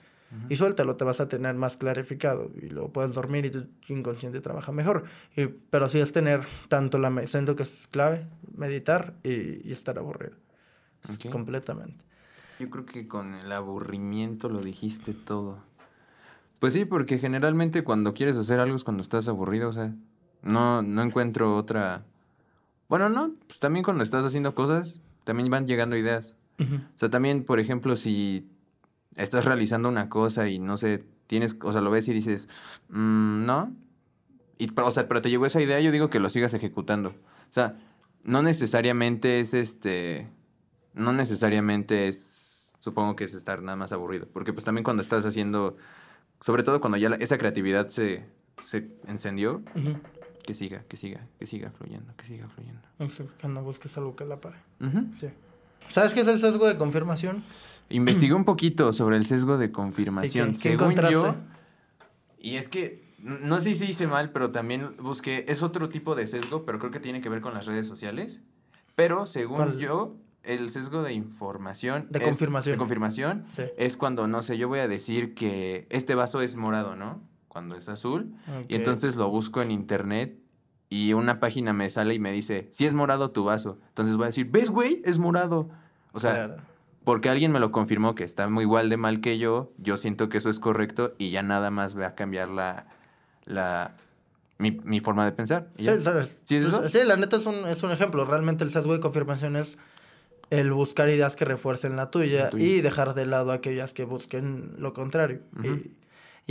y 0.49 0.56
suéltalo, 0.56 0.96
te 0.96 1.04
vas 1.04 1.20
a 1.20 1.28
tener 1.28 1.54
más 1.54 1.76
clarificado 1.76 2.50
y 2.61 2.68
luego 2.68 2.92
puedes 2.92 3.14
dormir 3.14 3.44
y 3.46 3.50
tu 3.50 3.66
inconsciente 3.88 4.40
trabaja 4.40 4.73
mejor. 4.73 5.04
Y, 5.37 5.46
pero 5.46 5.88
sí 5.88 6.00
es 6.00 6.11
tener 6.11 6.40
tanto 6.68 6.99
la 6.99 7.25
siento 7.28 7.54
que 7.54 7.62
es 7.62 7.87
clave, 7.92 8.26
meditar 8.56 9.14
y, 9.23 9.68
y 9.68 9.70
estar 9.73 9.96
aburrido. 9.96 10.32
Ok. 11.08 11.30
Completamente. 11.30 12.03
Yo 12.58 12.70
creo 12.70 12.87
que 12.87 13.08
con 13.08 13.34
el 13.34 13.50
aburrimiento 13.52 14.49
lo 14.49 14.61
dijiste 14.61 15.12
todo. 15.12 15.58
Pues 16.61 16.73
sí, 16.73 16.84
porque 16.84 17.18
generalmente 17.18 17.84
cuando 17.84 18.14
quieres 18.14 18.37
hacer 18.38 18.61
algo 18.61 18.76
es 18.76 18.84
cuando 18.84 19.02
estás 19.02 19.28
aburrido, 19.28 19.68
o 19.68 19.73
sea, 19.73 19.92
no, 20.42 20.82
no 20.82 21.02
encuentro 21.02 21.56
otra... 21.56 22.04
Bueno, 22.88 23.08
no, 23.08 23.32
pues 23.46 23.58
también 23.58 23.84
cuando 23.84 24.02
estás 24.02 24.25
haciendo 24.25 24.54
cosas, 24.54 25.00
también 25.25 25.50
van 25.50 25.66
llegando 25.66 25.96
ideas. 25.96 26.37
O 26.61 26.99
sea, 26.99 27.11
también, 27.11 27.44
por 27.44 27.58
ejemplo, 27.58 27.96
si 27.96 28.46
estás 29.16 29.44
realizando 29.44 29.88
una 29.88 30.08
cosa 30.08 30.49
y 30.49 30.58
no 30.61 30.76
sé, 30.76 31.04
tienes, 31.26 31.58
o 31.62 31.73
sea, 31.73 31.80
lo 31.80 31.90
ves 31.90 32.06
y 32.08 32.12
dices, 32.12 32.49
"Mm, 32.88 33.44
no. 33.44 33.73
Y, 34.58 34.68
o 34.76 34.90
sea, 34.92 35.08
pero 35.08 35.20
te 35.20 35.30
llegó 35.30 35.46
esa 35.46 35.61
idea, 35.61 35.80
yo 35.80 35.90
digo 35.90 36.11
que 36.11 36.20
lo 36.20 36.28
sigas 36.28 36.54
ejecutando. 36.54 37.08
O 37.11 37.52
sea, 37.52 37.76
no 38.25 38.42
necesariamente 38.42 39.40
es 39.40 39.52
este. 39.54 40.28
No 40.94 41.12
necesariamente 41.12 42.06
es. 42.08 42.43
Supongo 42.84 43.16
que 43.16 43.24
es 43.24 43.32
estar 43.32 43.62
nada 43.62 43.76
más 43.76 43.92
aburrido. 43.92 44.28
Porque 44.30 44.52
pues 44.52 44.62
también 44.62 44.84
cuando 44.84 45.00
estás 45.02 45.24
haciendo. 45.24 45.78
Sobre 46.42 46.62
todo 46.64 46.82
cuando 46.82 46.98
ya 46.98 47.08
la- 47.08 47.16
esa 47.16 47.38
creatividad 47.38 47.88
se, 47.88 48.26
se 48.62 48.90
encendió, 49.06 49.62
Ujú. 49.74 49.96
que 50.42 50.52
siga, 50.52 50.82
que 50.86 50.98
siga, 50.98 51.26
que 51.38 51.46
siga 51.46 51.70
fluyendo, 51.70 52.12
que 52.18 52.24
siga 52.26 52.46
fluyendo. 52.48 52.82
Eso, 52.98 53.26
Cuando 53.40 53.62
busques 53.62 53.96
algo 53.96 54.14
que 54.14 54.26
la 54.26 54.38
pare. 54.38 54.56
Ujú. 54.80 55.06
Sí. 55.18 55.28
¿Sabes 55.88 56.12
qué 56.12 56.20
es 56.20 56.28
el 56.28 56.38
sesgo 56.38 56.66
de 56.66 56.76
confirmación? 56.76 57.42
Investigué 57.88 58.34
un 58.42 58.44
poquito 58.44 58.92
sobre 58.92 59.16
el 59.16 59.24
sesgo 59.24 59.56
de 59.56 59.66
¿Y 59.66 59.72
confirmación. 59.72 60.48
qué- 60.48 60.52
qué 60.52 60.68
Según 60.68 60.82
encontraste? 60.92 61.14
yo, 61.14 61.34
y 62.38 62.56
es 62.56 62.68
que 62.68 63.02
no 63.18 63.58
sé 63.62 63.74
si 63.74 63.86
hice 63.86 64.06
mal, 64.06 64.30
pero 64.32 64.50
también 64.50 64.94
busqué, 64.98 65.46
es 65.48 65.62
otro 65.62 65.88
tipo 65.88 66.14
de 66.14 66.26
sesgo, 66.26 66.66
pero 66.66 66.78
creo 66.78 66.90
que 66.90 67.00
tiene 67.00 67.22
que 67.22 67.30
ver 67.30 67.40
con 67.40 67.54
las 67.54 67.64
redes 67.64 67.86
sociales. 67.88 68.42
Pero 68.94 69.24
según 69.24 69.56
¿Cuál? 69.56 69.78
yo, 69.78 70.16
el 70.44 70.70
sesgo 70.70 71.02
de 71.02 71.12
información. 71.12 72.06
De 72.10 72.18
es- 72.20 72.24
confirmación. 72.24 72.74
De 72.74 72.78
confirmación 72.78 73.44
Sí. 73.48 73.62
es 73.76 73.96
cuando, 73.96 74.26
no 74.26 74.42
sé, 74.42 74.58
yo 74.58 74.68
voy 74.68 74.80
a 74.80 74.88
decir 74.88 75.34
que 75.34 75.86
este 75.90 76.14
vaso 76.14 76.40
es 76.42 76.56
morado, 76.56 76.96
¿no? 76.96 77.20
Cuando 77.48 77.76
es 77.76 77.88
azul. 77.88 78.34
Y 78.68 78.74
entonces 78.74 79.16
lo 79.16 79.28
busco 79.30 79.62
en 79.62 79.70
internet 79.70 80.36
y 80.90 81.12
una 81.12 81.40
página 81.40 81.72
me 81.72 81.88
sale 81.90 82.14
y 82.14 82.18
me 82.18 82.32
dice, 82.32 82.68
si 82.70 82.84
es 82.86 82.94
morado 82.94 83.30
tu 83.30 83.44
vaso. 83.44 83.78
Entonces 83.88 84.16
voy 84.16 84.24
a 84.24 84.26
decir, 84.26 84.48
¿ves, 84.50 84.70
güey? 84.70 85.00
Es 85.04 85.18
morado. 85.18 85.68
O 86.12 86.20
sea, 86.20 86.32
Claro. 86.34 86.56
porque 87.04 87.28
alguien 87.28 87.52
me 87.52 87.60
lo 87.60 87.70
confirmó 87.72 88.14
que 88.14 88.24
está 88.24 88.48
muy 88.48 88.62
igual 88.64 88.88
de 88.90 88.96
mal 88.96 89.20
que 89.20 89.38
yo, 89.38 89.72
yo 89.78 89.96
siento 89.96 90.28
que 90.28 90.38
eso 90.38 90.50
es 90.50 90.58
correcto 90.60 91.14
y 91.18 91.30
ya 91.30 91.42
nada 91.42 91.70
más 91.70 91.94
voy 91.94 92.04
a 92.04 92.14
cambiar 92.14 92.48
la, 92.50 92.86
la 93.44 93.94
mi, 94.58 94.70
mi 94.72 95.00
forma 95.00 95.24
de 95.24 95.32
pensar. 95.32 95.68
Sí. 95.76 95.84
¿Sí 96.44 96.57
es 96.57 96.64
eso? 96.64 96.88
sí, 96.88 96.98
la 97.04 97.16
neta 97.16 97.37
es 97.37 97.46
un, 97.46 97.66
es 97.66 97.83
un 97.83 97.90
ejemplo. 97.90 98.24
Realmente 98.24 98.62
el 98.64 98.70
sesgo 98.70 98.92
de 98.92 99.00
confirmación 99.00 99.57
es 99.57 99.78
el 100.50 100.72
buscar 100.72 101.09
ideas 101.09 101.37
que 101.37 101.44
refuercen 101.44 101.96
la 101.96 102.11
tuya, 102.11 102.44
La 102.44 102.50
tuya. 102.50 102.64
y 102.64 102.80
dejar 102.80 103.14
de 103.14 103.26
lado 103.26 103.52
aquellas 103.52 103.92
que 103.94 104.04
busquen 104.04 104.74
lo 104.78 104.92
contrario. 104.92 105.40
Y, 105.62 105.92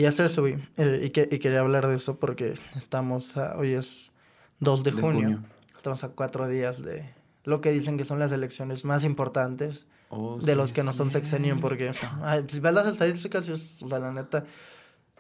y 0.02 0.06
es 0.06 0.20
eso, 0.20 0.42
güey. 0.42 0.58
Eh, 0.78 1.02
y, 1.06 1.10
que, 1.12 1.28
y 1.32 1.40
quería 1.40 1.60
hablar 1.62 1.88
de 1.88 1.96
eso 1.96 2.18
porque 2.18 2.56
estamos, 2.76 3.38
a- 3.38 3.56
hoy 3.58 3.74
es 3.74 4.12
2 4.60 4.84
de, 4.84 4.92
De 4.92 5.02
junio. 5.02 5.22
junio. 5.22 5.44
Estamos 5.76 6.04
a 6.04 6.10
cuatro 6.10 6.48
días 6.48 6.82
de 6.84 7.14
lo 7.44 7.60
que 7.62 7.72
dicen 7.72 7.98
que 7.98 8.06
son 8.06 8.20
las 8.20 8.32
elecciones 8.32 8.86
más 8.86 9.04
importantes 9.04 9.86
Oh, 10.16 10.38
de 10.40 10.52
sí, 10.52 10.56
los 10.58 10.72
que 10.74 10.84
no 10.84 10.94
son 10.94 11.10
sexenio, 11.10 11.60
porque 11.60 11.92
ay, 12.22 12.46
si 12.48 12.60
ves 12.60 12.74
las 12.74 12.86
estadísticas, 12.88 13.50
es- 13.50 13.82
o 13.82 13.88
sea, 13.88 13.98
la 14.00 14.14
neta, 14.14 14.46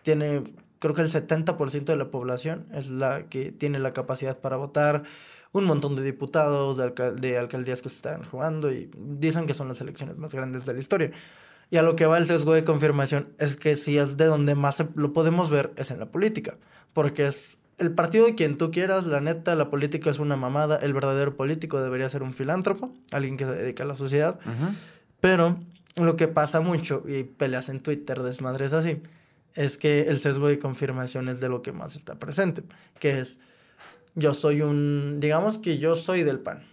tiene, 0.03 0.43
creo 0.79 0.93
que 0.93 1.01
el 1.01 1.07
70% 1.09 1.86
de 1.86 1.95
la 1.95 2.12
población 2.12 2.65
es 2.73 2.89
la 2.89 3.23
que 3.27 3.51
tiene 3.51 3.79
la 3.79 3.93
capacidad 3.93 4.39
para 4.39 4.55
votar, 4.57 5.03
un 5.53 5.63
montón 5.65 5.95
de 5.95 6.03
diputados, 6.03 6.77
de, 6.77 6.83
alcal- 6.83 7.15
de 7.15 7.37
alcaldías 7.37 7.81
que 7.81 7.89
se 7.89 7.95
están 7.95 8.23
jugando 8.25 8.71
y 8.71 8.91
dicen 8.97 9.47
que 9.47 9.53
son 9.53 9.69
las 9.69 9.79
elecciones 9.79 10.17
más 10.17 10.33
grandes 10.33 10.65
de 10.65 10.73
la 10.73 10.79
historia. 10.79 11.11
Y 11.69 11.77
a 11.77 11.81
lo 11.81 11.95
que 11.95 12.05
va 12.05 12.17
el 12.17 12.25
sesgo 12.25 12.53
de 12.53 12.63
confirmación 12.63 13.29
es 13.39 13.55
que 13.55 13.75
si 13.77 13.97
es 13.97 14.17
de 14.17 14.25
donde 14.25 14.53
más 14.55 14.83
lo 14.95 15.13
podemos 15.13 15.49
ver 15.49 15.71
es 15.77 15.89
en 15.91 15.99
la 15.99 16.07
política, 16.07 16.57
porque 16.91 17.25
es 17.25 17.57
el 17.77 17.91
partido 17.91 18.25
de 18.25 18.35
quien 18.35 18.57
tú 18.57 18.69
quieras, 18.69 19.05
la 19.07 19.21
neta, 19.21 19.55
la 19.55 19.69
política 19.69 20.09
es 20.09 20.19
una 20.19 20.35
mamada, 20.35 20.75
el 20.77 20.93
verdadero 20.93 21.35
político 21.35 21.81
debería 21.81 22.09
ser 22.09 22.21
un 22.21 22.33
filántropo, 22.33 22.93
alguien 23.11 23.37
que 23.37 23.45
se 23.45 23.53
dedica 23.53 23.83
a 23.83 23.87
la 23.87 23.95
sociedad, 23.95 24.39
pero 25.19 25.59
lo 25.95 26.15
que 26.15 26.27
pasa 26.27 26.61
mucho, 26.61 27.03
y 27.07 27.23
peleas 27.23 27.69
en 27.69 27.79
Twitter, 27.79 28.21
desmadres 28.21 28.73
así, 28.73 29.01
es 29.55 29.77
que 29.77 30.01
el 30.09 30.17
sesgo 30.19 30.47
de 30.47 30.59
confirmación 30.59 31.29
es 31.29 31.39
de 31.39 31.49
lo 31.49 31.61
que 31.61 31.71
más 31.71 31.95
está 31.95 32.15
presente, 32.19 32.63
que 32.99 33.19
es, 33.19 33.39
yo 34.15 34.34
soy 34.34 34.62
un, 34.62 35.19
digamos 35.19 35.58
que 35.60 35.78
yo 35.78 35.95
soy 35.95 36.23
del 36.23 36.39
PAN. 36.39 36.63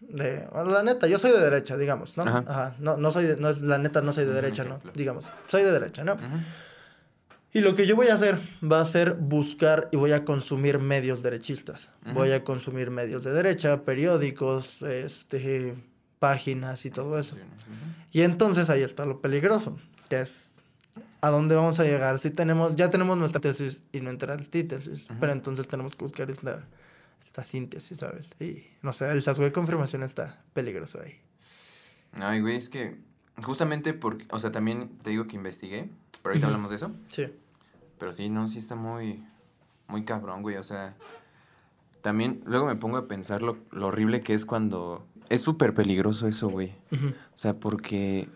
De, 0.00 0.46
la 0.66 0.82
neta, 0.82 1.06
yo 1.06 1.18
soy 1.18 1.32
de 1.32 1.40
derecha, 1.40 1.76
digamos, 1.78 2.16
¿no? 2.16 2.24
Ajá. 2.24 2.44
Ajá. 2.46 2.76
No, 2.78 2.96
no 2.98 3.10
soy, 3.10 3.24
de- 3.24 3.36
no 3.36 3.48
es, 3.48 3.62
la 3.62 3.78
neta 3.78 4.02
no 4.02 4.12
soy 4.12 4.26
de 4.26 4.34
derecha, 4.34 4.62
¿no? 4.64 4.78
claro. 4.78 4.92
Digamos, 4.94 5.26
soy 5.46 5.62
de 5.62 5.72
derecha, 5.72 6.04
¿no? 6.04 6.16
Y 7.52 7.60
lo 7.60 7.74
que 7.76 7.86
yo 7.86 7.94
voy 7.94 8.08
a 8.08 8.14
hacer 8.14 8.36
va 8.62 8.80
a 8.80 8.84
ser 8.84 9.14
buscar 9.14 9.88
y 9.92 9.96
voy 9.96 10.10
a 10.12 10.24
consumir 10.24 10.78
medios 10.80 11.22
derechistas. 11.22 11.90
Voy 12.12 12.32
a 12.32 12.42
consumir 12.44 12.90
medios 12.90 13.22
de 13.24 13.32
derecha, 13.32 13.82
periódicos, 13.82 14.82
este, 14.82 15.74
páginas 16.18 16.84
y 16.84 16.90
todo 16.90 17.18
eso. 17.18 17.36
Y 18.10 18.22
entonces 18.22 18.70
ahí 18.70 18.82
está 18.82 19.06
lo 19.06 19.20
peligroso, 19.20 19.78
que 20.08 20.20
es 20.20 20.53
a 21.26 21.30
dónde 21.30 21.54
vamos 21.54 21.80
a 21.80 21.84
llegar. 21.84 22.18
Si 22.18 22.30
tenemos, 22.30 22.76
ya 22.76 22.90
tenemos 22.90 23.16
nuestra 23.16 23.40
tesis 23.40 23.82
y 23.92 24.00
nuestra 24.00 24.34
antítesis, 24.34 25.06
Ujú. 25.06 25.14
pero 25.20 25.32
entonces 25.32 25.66
tenemos 25.68 25.96
que 25.96 26.04
buscar 26.04 26.30
esta, 26.30 26.64
esta 27.24 27.42
síntesis, 27.44 27.98
¿sabes? 27.98 28.30
Y 28.40 28.64
no 28.82 28.92
sé, 28.92 29.10
el 29.10 29.22
sesgo 29.22 29.44
de 29.44 29.52
confirmación 29.52 30.02
está 30.02 30.42
peligroso 30.52 31.00
ahí. 31.00 31.18
Ay, 32.12 32.40
güey, 32.40 32.56
es 32.56 32.68
que 32.68 32.96
justamente 33.42 33.94
porque, 33.94 34.26
o 34.30 34.38
sea, 34.38 34.52
también 34.52 34.90
te 35.02 35.10
digo 35.10 35.26
que 35.26 35.36
investigué, 35.36 35.88
pero 36.22 36.32
ahorita 36.32 36.46
Ujú. 36.46 36.54
hablamos 36.54 36.70
de 36.70 36.76
eso. 36.76 36.90
Sí. 37.08 37.26
Pero 37.98 38.12
sí, 38.12 38.28
no, 38.28 38.46
sí 38.48 38.58
está 38.58 38.74
muy, 38.76 39.24
muy 39.88 40.04
cabrón, 40.04 40.42
güey. 40.42 40.56
O 40.56 40.62
sea, 40.62 40.94
también 42.02 42.42
luego 42.44 42.66
me 42.66 42.76
pongo 42.76 42.98
a 42.98 43.08
pensar 43.08 43.40
lo, 43.42 43.56
lo 43.70 43.86
horrible 43.86 44.20
que 44.20 44.34
es 44.34 44.44
cuando... 44.44 45.06
Es 45.30 45.40
súper 45.40 45.72
peligroso 45.74 46.28
eso, 46.28 46.48
güey. 46.48 46.74
O 46.92 47.38
sea, 47.38 47.54
porque... 47.54 48.28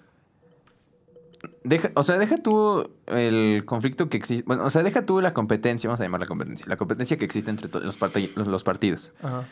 Deja, 1.64 1.90
o 1.94 2.02
sea, 2.02 2.18
deja 2.18 2.36
tú 2.38 2.90
el 3.06 3.64
conflicto 3.66 4.08
que 4.08 4.16
existe... 4.16 4.44
Bueno, 4.46 4.64
o 4.64 4.70
sea, 4.70 4.82
deja 4.82 5.04
tú 5.04 5.20
la 5.20 5.32
competencia, 5.34 5.88
vamos 5.88 6.00
a 6.00 6.04
llamar 6.04 6.20
la 6.20 6.26
competencia. 6.26 6.66
La 6.68 6.76
competencia 6.76 7.16
que 7.18 7.24
existe 7.24 7.50
entre 7.50 7.68
los, 7.80 7.98
parti- 7.98 8.30
los, 8.36 8.46
los 8.46 8.64
partidos. 8.64 9.12
Ajá. 9.22 9.44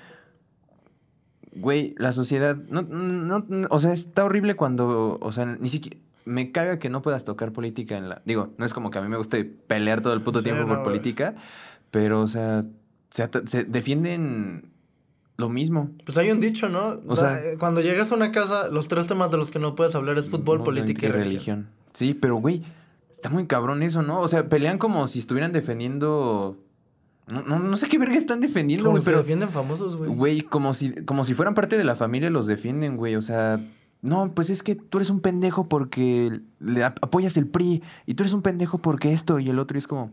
Güey, 1.53 1.95
la 1.99 2.12
sociedad... 2.12 2.57
No, 2.69 2.83
no, 2.83 3.45
no, 3.49 3.66
o 3.71 3.79
sea, 3.79 3.92
está 3.92 4.25
horrible 4.25 4.57
cuando... 4.57 5.19
O 5.21 5.33
sea, 5.33 5.47
ni 5.47 5.69
siquiera... 5.69 5.99
Me 6.25 6.51
caga 6.53 6.79
que 6.81 6.90
no 6.90 7.03
puedas 7.03 7.25
tocar 7.25 7.53
política 7.53 7.97
en 7.97 8.09
la... 8.09 8.21
Digo, 8.25 8.53
no 8.59 8.64
es 8.66 8.75
como 8.75 8.90
que 8.90 8.99
a 8.99 9.03
mí 9.03 9.09
me 9.09 9.16
guste 9.16 9.45
pelear 9.45 10.01
todo 10.01 10.12
el 10.12 10.23
puto 10.23 10.40
Sí, 10.40 10.45
tiempo 10.45 10.62
no, 10.62 10.66
por 10.69 10.77
güey. 10.79 10.85
política, 10.88 11.37
pero, 11.92 12.21
o 12.21 12.27
sea, 12.27 12.64
se, 13.11 13.29
se 13.47 13.62
defienden 13.64 14.71
lo 15.37 15.49
mismo. 15.49 15.90
Pues 16.05 16.19
hay 16.19 16.33
un 16.33 16.40
dicho, 16.40 16.69
¿no? 16.69 16.97
O 17.07 17.14
sea- 17.14 17.31
Da- 17.40 17.59
cuando 17.61 17.81
llegas 17.81 18.11
a 18.11 18.16
una 18.16 18.33
casa, 18.33 18.66
los 18.69 18.88
tres 18.88 19.07
temas 19.07 19.31
de 19.31 19.37
los 19.37 19.53
que 19.53 19.61
no 19.61 19.77
puedes 19.77 19.95
hablar 19.95 20.19
es 20.19 20.29
fútbol, 20.29 20.59
No, 20.59 20.64
política 20.64 21.07
y 21.07 21.11
religión. 21.11 21.69
Sí, 21.97 22.15
pero, 22.15 22.37
güey, 22.37 22.63
está 23.11 23.29
muy 23.31 23.47
cabrón 23.47 23.83
eso, 23.83 24.03
¿no? 24.03 24.21
O 24.21 24.29
sea, 24.29 24.49
pelean 24.49 24.79
como 24.79 25.07
si 25.07 25.19
estuvieran 25.19 25.53
defendiendo... 25.53 26.59
No, 27.27 27.43
no, 27.43 27.59
no 27.59 27.77
sé 27.77 27.89
qué 27.89 27.99
verga 27.99 28.17
están 28.17 28.41
defendiendo, 28.41 28.85
Como 28.85 28.93
güey, 28.93 29.03
se 29.03 29.11
pero... 29.11 29.19
defienden 29.19 29.49
famosos, 29.49 29.97
güey. 29.97 30.11
Güey, 30.15 30.41
como 30.43 30.75
si, 30.75 30.93
como 31.05 31.25
si 31.25 31.35
fueran 31.35 31.55
parte 31.55 31.77
de 31.77 31.83
la 31.85 31.97
familia 31.97 32.31
los 32.31 32.47
defienden, 32.47 32.97
güey. 32.97 33.17
O 33.17 33.23
sea, 33.23 33.61
no, 34.03 34.33
pues 34.33 34.49
es 34.51 34.63
que 34.63 34.77
tú 34.77 34.99
eres 34.99 35.11
un 35.11 35.21
pendejo 35.21 35.69
porque 35.69 36.41
le 36.61 36.85
ap- 36.85 36.99
apoyas 37.03 37.37
el 37.37 37.49
PRI 37.49 37.83
y 38.07 38.15
tú 38.15 38.23
eres 38.23 38.33
un 38.33 38.43
pendejo 38.43 38.79
porque 38.79 39.13
esto 39.13 39.41
y 39.41 39.49
el 39.49 39.59
otro 39.59 39.77
y 39.77 39.81
es 39.81 39.89
como, 39.89 40.13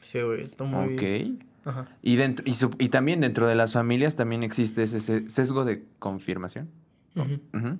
Sí, 0.00 0.20
güey, 0.20 0.40
está 0.42 0.64
muy... 0.64 0.94
ok. 0.96 1.44
Ajá. 1.66 1.86
Y, 2.02 2.16
dentro, 2.16 2.44
y, 2.48 2.54
su- 2.54 2.74
y 2.78 2.88
también 2.88 3.20
dentro 3.20 3.46
de 3.46 3.54
las 3.54 3.74
familias 3.74 4.16
también 4.16 4.42
existe 4.42 4.82
ese 4.82 4.98
se- 5.00 5.28
sesgo 5.28 5.64
de 5.64 5.84
confirmación. 6.00 6.70
Ujú. 7.14 7.34
Ujú. 7.56 7.78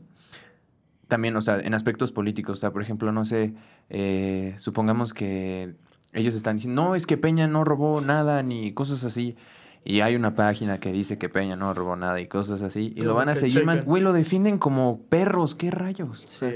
También, 1.11 1.37
o 1.37 1.43
sea, 1.43 1.61
en 1.61 1.75
aspectos 1.75 2.11
políticos, 2.11 2.59
o 2.59 2.61
sea, 2.61 2.73
por 2.73 2.81
ejemplo, 2.81 3.13
no 3.13 3.27
sé, 3.27 3.53
eh, 3.91 4.55
supongamos 4.57 5.13
que 5.13 5.75
ellos 6.15 6.35
están 6.35 6.57
diciendo, 6.57 6.83
no, 6.83 6.95
es 6.95 7.07
que 7.07 7.19
Peña 7.19 7.47
no 7.47 7.65
robó 7.65 8.01
nada 8.01 8.43
ni 8.43 8.73
cosas 8.73 9.05
así. 9.05 9.37
Y 9.85 10.01
hay 10.01 10.17
una 10.17 10.35
página 10.35 10.79
que 10.79 10.93
dice 10.93 11.19
que 11.19 11.29
Peña 11.29 11.57
no 11.57 11.73
robó 11.75 11.97
nada 11.97 12.21
y 12.21 12.27
cosas 12.27 12.63
así. 12.63 12.93
Y 12.97 13.03
lo 13.03 13.15
van 13.15 13.29
a 13.29 13.35
seguir, 13.35 13.65
man. 13.65 13.83
Güey, 13.85 14.03
lo 14.03 14.13
defienden 14.13 14.59
como 14.59 15.03
perros, 15.09 15.55
qué 15.55 15.71
rayos. 15.71 16.25
Sí. 16.27 16.47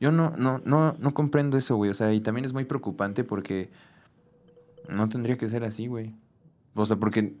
yo 0.00 0.10
no, 0.10 0.34
no, 0.36 0.60
no, 0.64 0.96
no 0.98 1.14
comprendo 1.14 1.56
eso, 1.56 1.76
güey. 1.76 1.90
O 1.90 1.94
sea, 1.94 2.12
y 2.12 2.20
también 2.20 2.44
es 2.44 2.52
muy 2.52 2.64
preocupante 2.64 3.22
porque 3.22 3.70
no 4.88 5.08
tendría 5.08 5.36
que 5.36 5.48
ser 5.48 5.64
así, 5.64 5.86
güey. 5.86 6.14
O 6.74 6.84
sea, 6.84 6.96
porque 6.96 7.34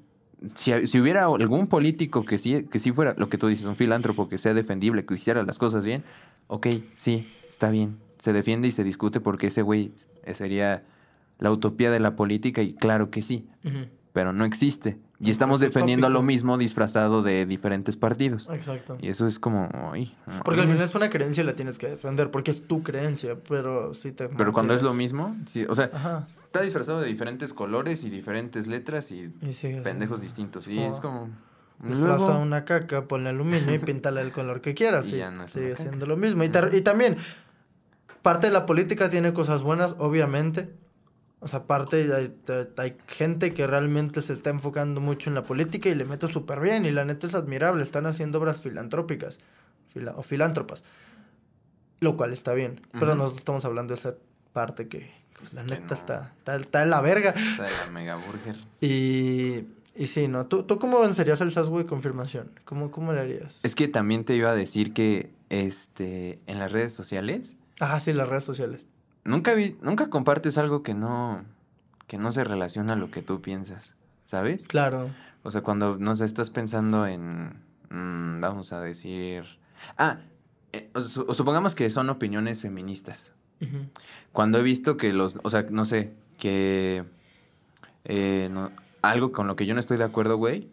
si, 0.54 0.86
si, 0.86 1.00
hubiera 1.00 1.24
algún 1.24 1.66
político 1.66 2.24
que 2.24 2.38
sí, 2.38 2.64
que 2.70 2.78
sí 2.78 2.92
fuera 2.92 3.14
lo 3.16 3.28
que 3.28 3.38
tú 3.38 3.48
dices, 3.48 3.66
un 3.66 3.76
filántropo 3.76 4.28
que 4.28 4.38
sea 4.38 4.54
defendible, 4.54 5.04
que 5.04 5.14
hiciera 5.14 5.42
las 5.42 5.58
cosas 5.58 5.84
bien, 5.84 6.04
ok, 6.46 6.66
sí, 6.96 7.28
está 7.48 7.70
bien. 7.70 7.98
Se 8.18 8.32
defiende 8.32 8.68
y 8.68 8.72
se 8.72 8.84
discute 8.84 9.20
porque 9.20 9.48
ese 9.48 9.62
güey 9.62 9.92
sería 10.32 10.84
la 11.38 11.50
utopía 11.50 11.90
de 11.90 12.00
la 12.00 12.16
política 12.16 12.62
y 12.62 12.74
claro 12.74 13.10
que 13.10 13.22
sí, 13.22 13.48
pero 14.12 14.32
no 14.32 14.44
existe. 14.44 14.98
Y 15.20 15.30
estamos 15.30 15.60
defendiendo 15.60 16.10
lo 16.10 16.22
mismo 16.22 16.58
disfrazado 16.58 17.22
de 17.22 17.46
diferentes 17.46 17.96
partidos. 17.96 18.48
Exacto. 18.52 18.98
Y 19.00 19.08
eso 19.08 19.26
es 19.26 19.38
como... 19.38 19.68
porque 20.44 20.60
al 20.60 20.66
final 20.66 20.82
es 20.82 20.94
una 20.94 21.08
creencia 21.08 21.42
y 21.42 21.46
la 21.46 21.54
tienes 21.54 21.78
que 21.78 21.88
defender, 21.88 22.30
porque 22.30 22.50
es 22.50 22.66
tu 22.66 22.82
creencia, 22.82 23.36
pero 23.48 23.94
sí 23.94 24.12
te... 24.12 24.28
Pero 24.28 24.52
cuando 24.52 24.74
es 24.74 24.82
lo 24.82 24.92
mismo, 24.92 25.36
sí, 25.46 25.64
o 25.68 25.74
sea, 25.74 26.26
está 26.28 26.60
disfrazado 26.60 27.00
de 27.00 27.08
diferentes 27.08 27.52
colores 27.52 28.04
y 28.04 28.10
diferentes 28.10 28.66
letras 28.66 29.10
y, 29.12 29.28
pendejos 29.82 30.20
distintos. 30.20 30.68
Y 30.68 30.78
es 30.80 31.00
como... 31.00 31.30
Disfraza 31.82 32.38
una 32.38 32.64
caca, 32.64 33.06
ponle 33.06 33.30
aluminio 33.30 33.74
y 33.74 33.78
píntale 33.78 34.20
el 34.20 34.32
color 34.32 34.60
que 34.60 34.74
quieras. 34.74 35.06
Y, 35.12 35.22
sigue 35.48 35.76
siendo 35.76 36.06
lo 36.06 36.16
mismo. 36.16 36.44
Y, 36.44 36.50
y 36.72 36.80
también, 36.80 37.16
parte 38.22 38.46
de 38.46 38.52
la 38.52 38.66
política 38.66 39.10
tiene 39.10 39.32
cosas 39.32 39.62
buenas, 39.62 39.94
obviamente 39.98 40.70
o 41.44 41.48
sea, 41.48 41.58
aparte 41.58 42.10
hay, 42.78 42.96
gente 43.06 43.52
que 43.52 43.66
realmente 43.66 44.22
se 44.22 44.32
está 44.32 44.48
enfocando 44.48 45.02
mucho 45.02 45.28
en 45.28 45.34
la 45.34 45.42
política 45.42 45.90
y 45.90 45.94
le 45.94 46.06
mete 46.06 46.26
súper 46.26 46.58
bien 46.58 46.86
y 46.86 46.90
la 46.90 47.04
neta 47.04 47.26
es 47.26 47.34
admirable. 47.34 47.82
Están 47.82 48.06
haciendo 48.06 48.38
obras 48.38 48.62
filantrópicas 48.62 49.38
o 50.16 50.22
filántropas, 50.22 50.84
lo 52.00 52.16
cual 52.16 52.32
está 52.32 52.54
bien. 52.54 52.80
Pero 52.92 53.14
nosotros 53.14 53.40
estamos 53.40 53.62
hablando 53.66 53.92
de 53.92 54.00
esa 54.00 54.14
parte 54.54 54.88
que 54.88 55.12
pues, 55.38 55.52
la 55.52 55.64
neta 55.64 55.92
está, 55.92 56.32
está, 56.46 56.82
en 56.82 56.88
la 56.88 57.02
verga. 57.02 57.32
Está 57.32 57.68
en 57.68 57.76
la 57.76 57.90
mega 57.90 58.16
burger. 58.16 58.56
Y, 58.80 59.66
y 59.94 60.06
sí, 60.06 60.28
¿no? 60.28 60.46
¿Tú, 60.46 60.64
¿Tú 60.64 60.78
cómo 60.78 61.00
vencerías 61.00 61.40
el 61.40 61.50
sesgo 61.50 61.78
de 61.78 61.86
confirmación? 61.86 62.50
¿Cómo, 62.64 62.90
¿Cómo 62.90 63.12
le 63.12 63.20
harías? 63.20 63.60
Es 63.62 63.74
que 63.74 63.88
también 63.88 64.24
te 64.24 64.34
iba 64.34 64.50
a 64.50 64.54
decir 64.54 64.92
que 64.92 65.30
este 65.50 66.38
en 66.46 66.58
las 66.58 66.72
redes 66.72 66.92
sociales... 66.92 67.54
Ajá, 67.80 68.00
sí, 68.00 68.12
las 68.12 68.28
redes 68.28 68.44
sociales 68.44 68.86
nunca 69.24 69.54
vi, 69.54 69.76
nunca 69.82 70.08
compartes 70.08 70.58
algo 70.58 70.82
que 70.82 70.94
no, 70.94 71.44
que 72.06 72.18
no 72.18 72.30
se 72.32 72.44
relaciona 72.44 72.94
a 72.94 72.96
lo 72.96 73.10
que 73.10 73.22
tú 73.22 73.40
piensas, 73.40 73.94
¿sabes? 74.26 74.64
Claro. 74.66 75.10
O 75.42 75.50
sea, 75.50 75.62
cuando, 75.62 75.96
no 75.98 76.14
sé, 76.14 76.24
estás 76.24 76.50
pensando 76.50 77.06
en, 77.06 77.60
mm, 77.90 78.40
vamos 78.40 78.72
a 78.72 78.80
decir, 78.80 79.44
ah, 79.98 80.18
eh, 80.72 80.90
o, 80.94 81.00
supongamos 81.00 81.74
que 81.74 81.90
son 81.90 82.10
opiniones 82.10 82.62
feministas. 82.62 83.32
Cuando 84.32 84.58
he 84.58 84.62
visto 84.62 84.98
que 84.98 85.14
los, 85.14 85.38
o 85.42 85.48
sea, 85.48 85.62
no 85.70 85.86
sé, 85.86 86.12
que 86.38 87.04
eh, 88.04 88.50
algo 89.08 89.32
con 89.32 89.46
lo 89.46 89.56
que 89.56 89.66
yo 89.66 89.74
no 89.74 89.80
estoy 89.80 89.96
de 89.96 90.04
acuerdo, 90.04 90.36
güey, 90.36 90.68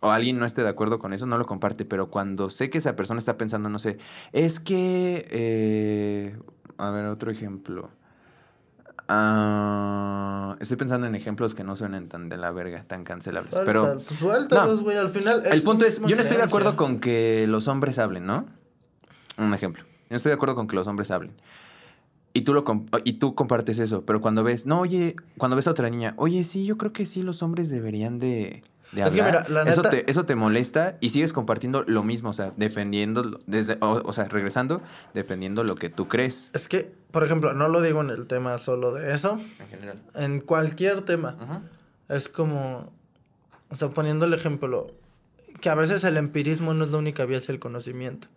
o 0.00 0.10
alguien 0.10 0.38
no 0.38 0.46
esté 0.46 0.62
de 0.62 0.68
acuerdo 0.68 0.98
con 0.98 1.12
eso, 1.12 1.26
no 1.26 1.38
lo 1.38 1.44
comparte, 1.44 1.84
pero 1.84 2.10
cuando 2.10 2.50
sé 2.50 2.70
que 2.70 2.78
esa 2.78 2.96
persona 2.96 3.18
está 3.18 3.36
pensando, 3.36 3.68
no 3.68 3.78
sé, 3.78 3.98
es 4.32 4.60
que 4.60 5.26
eh, 5.30 6.36
a 6.80 6.90
ver, 6.90 7.04
otro 7.06 7.30
ejemplo. 7.30 7.90
Ah, 9.06 10.56
estoy 10.60 10.76
pensando 10.76 11.06
en 11.06 11.14
ejemplos 11.14 11.54
que 11.54 11.64
no 11.64 11.74
suenen 11.76 12.08
tan 12.08 12.28
de 12.28 12.36
la 12.36 12.52
verga, 12.52 12.84
tan 12.86 13.04
cancelables. 13.04 13.54
pero. 13.64 13.94
Pues 13.94 14.18
suéltalos, 14.18 14.82
güey, 14.82 14.96
al 14.96 15.10
final. 15.10 15.42
el 15.44 15.62
punto 15.62 15.84
es: 15.84 16.00
yo 16.00 16.16
no 16.16 16.22
estoy 16.22 16.38
de 16.38 16.44
acuerdo 16.44 16.76
con 16.76 17.00
que 17.00 17.46
los 17.48 17.68
hombres 17.68 17.98
hablen, 17.98 18.24
¿no? 18.24 18.46
Un 19.36 19.52
ejemplo. 19.52 19.82
Yo 19.82 20.10
no 20.10 20.16
estoy 20.16 20.30
de 20.30 20.34
acuerdo 20.34 20.54
con 20.54 20.68
que 20.68 20.76
los 20.76 20.86
hombres 20.86 21.10
hablen. 21.10 21.34
Y 22.32 22.42
tú, 22.42 22.54
lo 22.54 22.64
y 23.04 23.14
tú 23.14 23.34
compartes 23.34 23.78
eso, 23.80 24.04
pero 24.06 24.20
cuando 24.20 24.44
ves, 24.44 24.64
no, 24.64 24.80
oye, 24.80 25.16
cuando 25.36 25.56
ves 25.56 25.66
a 25.66 25.72
otra 25.72 25.90
niña, 25.90 26.14
oye, 26.16 26.44
sí, 26.44 26.64
yo 26.64 26.78
creo 26.78 26.92
que 26.92 27.04
sí, 27.04 27.22
los 27.22 27.42
hombres 27.42 27.70
deberían 27.70 28.20
de, 28.20 28.62
es 28.92 29.14
que 29.14 29.22
mira, 29.22 29.46
la 29.48 29.64
neta... 29.64 29.70
eso, 29.70 29.82
te, 29.82 30.10
eso 30.10 30.24
te 30.24 30.34
molesta 30.34 30.96
y 31.00 31.10
sigues 31.10 31.32
compartiendo 31.32 31.84
lo 31.86 32.02
mismo, 32.02 32.30
o 32.30 32.32
sea, 32.32 32.50
defendiendo, 32.56 33.40
desde, 33.46 33.78
o, 33.80 34.12
sea, 34.12 34.24
regresando, 34.24 34.82
defendiendo 35.14 35.62
lo 35.62 35.76
que 35.76 35.90
tú 35.90 36.08
crees. 36.08 36.50
Es 36.52 36.68
que, 36.68 36.92
por 37.10 37.24
ejemplo, 37.24 37.52
no 37.54 37.68
lo 37.68 37.82
digo 37.82 38.00
en 38.00 38.10
el 38.10 38.26
tema 38.26 38.58
solo 38.58 38.92
de 38.92 39.14
eso. 39.14 39.40
En 39.60 39.68
general. 39.68 40.02
En 40.14 40.40
cualquier 40.40 41.02
tema. 41.02 41.62
Es 42.08 42.28
como, 42.28 42.92
o 43.68 43.76
sea, 43.76 43.90
poniendo 43.90 44.24
el 44.24 44.34
ejemplo, 44.34 44.90
que 45.60 45.70
a 45.70 45.74
veces 45.74 46.04
el 46.04 46.16
empirismo 46.16 46.74
no 46.74 46.84
es 46.84 46.90
la 46.90 46.98
única 46.98 47.24
vía 47.24 47.38
hacia 47.38 47.52
el 47.52 47.60
conocimiento. 47.60 48.28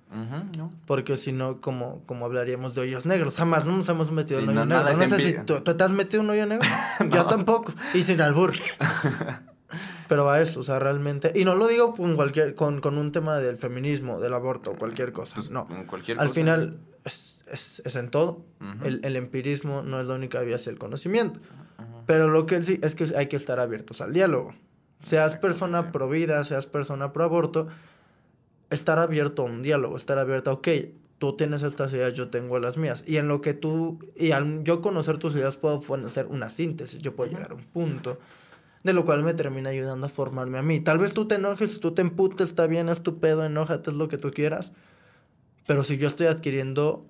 no. 0.56 0.72
Porque 0.86 1.18
si 1.18 1.32
no, 1.32 1.62
como, 1.62 2.02
como 2.06 2.26
hablaríamos 2.26 2.76
de 2.76 2.82
hoyos 2.82 3.06
negros. 3.06 3.36
Jamás 3.36 3.66
no 3.66 3.78
nos 3.78 3.90
hemos 3.90 4.12
metido 4.12 4.40
en 4.40 4.50
un 4.50 4.58
hoyo 4.58 4.66
negro. 4.66 4.98
No 4.98 5.08
sé 5.08 5.20
si 5.20 5.34
tú, 5.46 5.62
te 5.62 5.84
has 5.84 5.92
metido 5.92 6.22
en 6.22 6.26
un 6.26 6.32
hoyo 6.32 6.46
negro. 6.46 6.68
Yo 7.10 7.26
tampoco. 7.26 7.74
Y 7.94 8.04
sin 8.04 8.22
albur. 8.22 8.54
Pero 10.08 10.30
a 10.30 10.40
eso, 10.42 10.60
o 10.60 10.64
sea, 10.64 10.80
realmente. 10.80 11.32
Y 11.34 11.46
no 11.46 11.56
lo 11.56 11.68
digo 11.68 11.96
con 11.96 12.16
cualquier, 12.16 12.54
con, 12.56 12.82
con 12.82 12.98
un 12.98 13.12
tema 13.12 13.38
del 13.38 13.58
feminismo, 13.58 14.20
del 14.20 14.34
aborto, 14.34 14.74
cualquier 14.74 15.12
cosa. 15.12 15.34
Pues, 15.36 15.50
no. 15.50 15.68
Cualquier 15.88 16.20
Al 16.20 16.30
final, 16.30 16.78
es, 17.04 17.44
es, 17.52 17.82
es, 17.84 17.96
en 17.96 18.10
todo. 18.10 18.46
el, 18.84 19.00
el, 19.04 19.16
empirismo 19.16 19.82
no 19.82 20.00
es 20.00 20.08
la 20.08 20.14
única 20.14 20.40
vía 20.42 20.58
hacia 20.58 20.70
el 20.70 20.78
conocimiento. 20.78 21.40
Pero 22.06 22.28
lo 22.28 22.46
que 22.46 22.62
sí 22.62 22.80
es 22.84 22.96
que 22.96 23.06
hay 23.16 23.28
que 23.28 23.36
estar 23.36 23.60
abiertos 23.60 24.02
al 24.02 24.14
diálogo. 24.14 24.54
Seas 25.06 25.36
persona 25.36 25.92
pro 25.92 26.10
vida, 26.10 26.44
seas 26.44 26.66
persona 26.66 27.12
pro 27.14 27.24
aborto, 27.26 27.68
estar 28.70 29.00
abierto 29.00 29.44
a 29.44 29.46
un 29.46 29.62
diálogo, 29.62 29.98
estar 29.98 30.18
abierto 30.18 30.50
a, 30.50 30.54
ok, 30.54 30.68
tú 31.18 31.36
tienes 31.36 31.64
estas 31.64 31.94
ideas, 31.94 32.14
yo 32.14 32.30
tengo 32.30 32.60
las 32.60 32.78
mías. 32.78 33.04
Y 33.06 33.18
en 33.18 33.28
lo 33.28 33.42
que 33.42 33.54
tú, 33.54 34.00
y 34.16 34.32
al 34.32 34.64
yo 34.64 34.82
conocer 34.82 35.18
tus 35.18 35.36
ideas, 35.36 35.56
puedo 35.56 35.82
hacer 36.06 36.28
una 36.28 36.50
síntesis, 36.50 37.02
yo 37.02 37.16
puedo 37.16 37.32
llegar 37.32 37.52
a 37.52 37.56
un 37.56 37.64
punto 37.64 38.18
de 38.84 38.92
lo 38.92 39.06
cual 39.06 39.24
me 39.24 39.34
termina 39.34 39.70
ayudando 39.70 40.06
a 40.06 40.10
formarme 40.10 40.58
a 40.58 40.62
mí. 40.62 40.82
Tal 40.82 40.98
vez 40.98 41.14
tú 41.14 41.26
te 41.26 41.36
enojes, 41.36 41.80
tú 41.80 41.94
te 41.94 42.02
emputes, 42.02 42.50
está 42.50 42.68
bien, 42.68 42.90
es 42.90 43.02
tu 43.02 43.20
pedo, 43.20 43.46
enójate, 43.46 43.92
es 43.92 43.96
lo 43.96 44.10
que 44.10 44.18
tú 44.18 44.32
quieras. 44.32 44.74
Pero 45.66 45.84
si 45.84 45.98
yo 45.98 46.08
estoy 46.08 46.28
adquiriendo... 46.28 47.06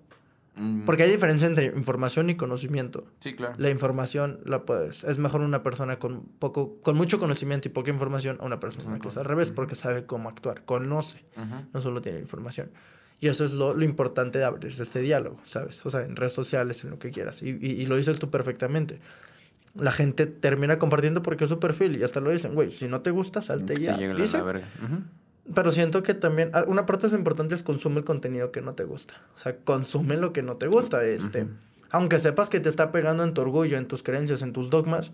Mm. 0.55 0.85
Porque 0.85 1.03
hay 1.03 1.11
diferencia 1.11 1.47
entre 1.47 1.65
información 1.65 2.29
y 2.29 2.35
conocimiento. 2.35 3.05
Sí, 3.19 3.33
claro. 3.33 3.55
La 3.57 3.69
información 3.69 4.39
la 4.45 4.63
puedes... 4.63 5.03
Es 5.03 5.17
mejor 5.17 5.41
una 5.41 5.63
persona 5.63 5.97
con, 5.99 6.23
poco, 6.39 6.77
con 6.81 6.95
mucho 6.95 7.19
conocimiento 7.19 7.67
y 7.67 7.71
poca 7.71 7.89
información 7.89 8.37
a 8.39 8.45
una 8.45 8.59
persona 8.59 8.99
que 8.99 9.07
es 9.07 9.17
al 9.17 9.25
revés, 9.25 9.51
porque 9.51 9.75
sabe 9.75 10.05
cómo 10.05 10.29
actuar, 10.29 10.63
conoce, 10.65 11.25
no 11.73 11.81
solo 11.81 12.01
tiene 12.01 12.19
información. 12.19 12.71
Y 13.19 13.27
eso 13.27 13.45
es 13.45 13.53
lo, 13.53 13.73
lo, 13.73 13.85
importante 13.85 14.37
de 14.37 14.43
abrirse 14.43 14.83
este 14.83 14.99
diálogo, 14.99 15.39
¿sabes? 15.45 15.83
O 15.85 15.89
sea, 15.89 16.03
en 16.03 16.17
redes 16.17 16.33
sociales, 16.33 16.83
en 16.83 16.89
lo 16.89 16.99
que 16.99 17.09
quieras. 17.09 17.41
Y, 17.41 17.51
y, 17.51 17.81
y 17.81 17.85
lo 17.85 17.95
dices 17.95 18.19
tú 18.19 18.29
perfectamente 18.29 18.99
la 19.75 19.91
gente 19.91 20.27
termina 20.27 20.77
compartiendo 20.77 21.23
porque 21.23 21.45
es 21.45 21.49
su 21.49 21.59
perfil 21.59 21.97
y 21.97 22.03
hasta 22.03 22.19
lo 22.19 22.29
dicen, 22.29 22.53
güey, 22.53 22.71
si 22.71 22.87
no 22.87 23.01
te 23.01 23.11
gusta, 23.11 23.41
salte 23.41 23.79
ya. 23.79 23.97
Pero 25.53 25.71
siento 25.71 26.03
que 26.03 26.13
también, 26.13 26.51
ah, 26.53 26.63
una 26.67 26.85
parte 26.85 27.07
es 27.07 27.13
importante 27.13 27.55
es 27.55 27.63
consume 27.63 27.97
el 27.99 28.05
contenido 28.05 28.51
que 28.51 28.61
no 28.61 28.73
te 28.73 28.85
gusta. 28.85 29.15
O 29.35 29.39
sea, 29.39 29.57
consume 29.57 30.15
lo 30.15 30.31
que 30.31 30.41
no 30.41 30.55
te 30.55 30.67
gusta. 30.67 31.03
Este, 31.03 31.47
Aunque 31.91 32.19
sepas 32.19 32.49
que 32.49 32.59
te 32.59 32.69
está 32.69 32.91
pegando 32.91 33.23
en 33.23 33.33
tu 33.33 33.41
orgullo, 33.41 33.77
en 33.77 33.87
tus 33.87 34.03
creencias, 34.03 34.41
en 34.41 34.53
tus 34.53 34.69
dogmas, 34.69 35.11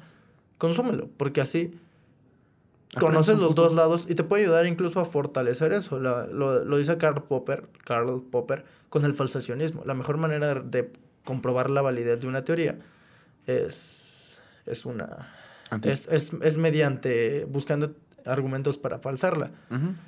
consúmelo, 0.58 1.10
porque 1.18 1.42
así 1.42 1.72
conoces 3.00 3.38
los 3.38 3.56
dos 3.56 3.74
lados 3.74 4.06
y 4.10 4.16
te 4.16 4.24
puede 4.24 4.44
ayudar 4.44 4.66
incluso 4.66 5.00
a 5.00 5.06
fortalecer 5.06 5.74
eso. 5.74 6.00
lo, 6.00 6.28
lo, 6.28 6.78
dice 6.78 6.98
Karl 6.98 7.24
Popper, 7.24 7.68
Karl 7.84 8.22
Popper 8.22 8.66
con 8.90 9.06
el 9.06 9.14
falsacionismo. 9.14 9.84
La 9.86 9.96
mejor 9.96 10.18
manera 10.18 10.56
de 10.56 10.92
comprobar 11.24 11.70
la 11.70 11.82
validez 11.82 12.22
de 12.22 12.28
una 12.28 12.44
teoría 12.44 12.80
es 13.48 14.00
es 14.70 14.86
una... 14.86 15.34
Es, 15.84 16.08
es, 16.08 16.32
es, 16.42 16.58
mediante 16.58 17.46
buscando 17.46 17.94
argumentos 18.26 18.78
para 18.78 19.00
falsarla. 19.00 19.52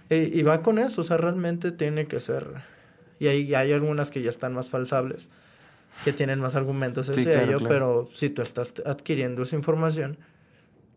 y, 0.09 0.41
va 0.43 0.61
con 0.61 0.79
eso, 0.79 1.01
o 1.01 1.03
sea, 1.03 1.17
realmente 1.17 1.71
tiene 1.71 2.07
que 2.07 2.19
ser... 2.19 2.47
Y 3.19 3.27
hay, 3.27 3.53
hay 3.53 3.71
algunas 3.71 4.09
que 4.09 4.21
ya 4.23 4.29
están 4.31 4.53
más 4.53 4.69
falsables, 4.69 5.29
que 6.03 6.11
tienen 6.11 6.39
más 6.39 6.55
argumentos 6.55 7.07
ese 7.09 7.43
ello, 7.43 7.59
pero 7.67 8.09
si 8.15 8.29
tú 8.29 8.41
estás 8.41 8.73
adquiriendo 8.85 9.43
esa 9.43 9.55
información, 9.55 10.17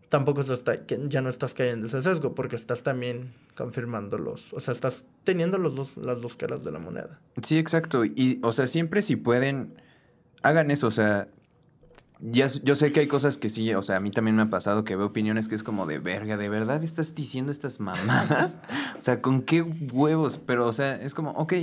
tampoco 0.09 0.43
está, 0.43 0.87
ya 0.87 1.21
no 1.21 1.29
estás 1.29 1.55
cayendo 1.55 1.87
ese 1.87 2.01
sesgo, 2.01 2.35
porque 2.35 2.57
estás 2.57 2.83
también 2.83 3.33
confirmando 3.57 4.17
los, 4.17 4.53
o 4.53 4.61
sea, 4.61 4.73
estás 4.73 5.05
teniendo 5.25 5.59
los 5.59 5.75
dos, 5.75 5.97
las 5.97 6.21
dos 6.21 6.37
caras 6.37 6.65
de 6.65 6.71
la 6.71 6.79
moneda. 6.79 7.19
Sí, 7.43 7.59
exacto. 7.59 8.05
Y, 8.05 8.39
o 8.43 8.53
sea, 8.53 8.69
siempre 8.69 9.03
si 9.03 9.17
pueden, 9.17 9.75
hagan 10.43 10.71
eso, 10.71 10.87
o 10.87 10.93
sea, 10.93 11.27
ya, 12.21 12.47
yo 12.47 12.77
sé 12.77 12.93
que 12.93 13.01
hay 13.01 13.09
cosas 13.09 13.37
que 13.39 13.49
sí, 13.49 13.73
o 13.75 13.83
sea, 13.83 13.97
a 13.97 14.01
mí 14.01 14.11
también 14.11 14.37
me 14.37 14.43
ha 14.43 14.51
pasado 14.51 14.85
que 14.85 14.97
veo 14.97 15.07
opiniones 15.07 15.49
que 15.49 15.55
es 15.55 15.63
como 15.63 15.87
de 15.87 15.99
verga, 15.99 16.37
¿de 16.37 16.49
verdad 16.49 16.83
estás 16.85 17.15
diciendo 17.15 17.51
estas 17.53 17.81
mamadas? 17.81 18.59
o 18.99 19.01
sea, 19.01 19.21
¿con 19.21 19.43
qué 19.43 19.63
huevos? 19.63 20.39
Pero, 20.47 20.67
o 20.67 20.73
sea, 20.73 20.95
es 20.97 21.15
como, 21.15 21.31
ok, 21.33 21.55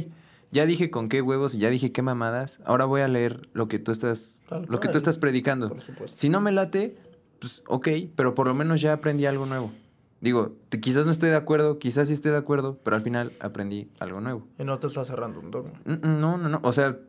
ya 0.52 0.66
dije 0.66 0.90
con 0.92 1.08
qué 1.10 1.22
huevos 1.22 1.56
y 1.56 1.60
ya 1.60 1.70
dije 1.70 1.92
qué 1.92 2.02
mamadas, 2.02 2.60
ahora 2.66 2.86
voy 2.86 3.02
a 3.02 3.08
leer 3.08 3.50
lo 3.54 3.68
que 3.68 3.80
tú 3.80 3.92
estás, 3.92 4.42
lo 4.68 4.80
que 4.80 4.90
tú 4.90 4.98
estás 4.98 5.18
predicando. 5.18 5.70
Por 5.70 5.82
supuesto. 5.82 6.18
Si 6.18 6.30
no 6.30 6.42
me 6.42 6.52
late, 6.52 6.98
pues 7.40 7.64
ok, 7.68 7.88
pero 8.16 8.36
por 8.36 8.48
lo 8.48 8.54
menos 8.54 8.82
ya 8.82 8.94
aprendí 8.94 9.26
algo 9.26 9.46
nuevo. 9.46 9.72
Digo, 10.20 10.52
te- 10.70 10.80
quizás 10.80 11.06
no 11.06 11.12
esté 11.12 11.26
de 11.28 11.36
acuerdo, 11.36 11.80
quizás 11.80 12.10
sí 12.10 12.14
esté 12.14 12.30
de 12.30 12.38
acuerdo, 12.38 12.78
pero 12.84 12.96
al 12.96 13.02
final 13.02 13.32
aprendí 13.40 13.90
algo 14.00 14.22
nuevo. 14.22 14.46
Y 14.60 14.64
no 14.64 14.78
te 14.78 14.86
está 14.86 15.04
cerrando 15.04 15.40
un 15.40 15.50
dogma. 15.50 15.72
Mm, 15.86 15.94
mm, 15.94 16.20
No, 16.22 16.38
no, 16.38 16.48
no. 16.50 16.60
O 16.62 16.72
sea, 16.72 17.00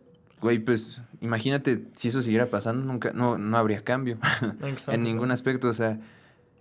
güey, 0.43 0.59
pues 0.59 1.01
imagínate 1.23 1.87
si 1.97 2.09
eso 2.09 2.21
siguiera 2.21 2.51
pasando, 2.51 2.85
nunca, 2.85 3.13
no, 3.15 3.39
no 3.39 3.57
habría 3.57 3.83
cambio 3.85 4.19
en 4.89 5.03
ningún 5.03 5.31
aspecto. 5.31 5.69
O 5.69 5.73
sea, 5.73 5.99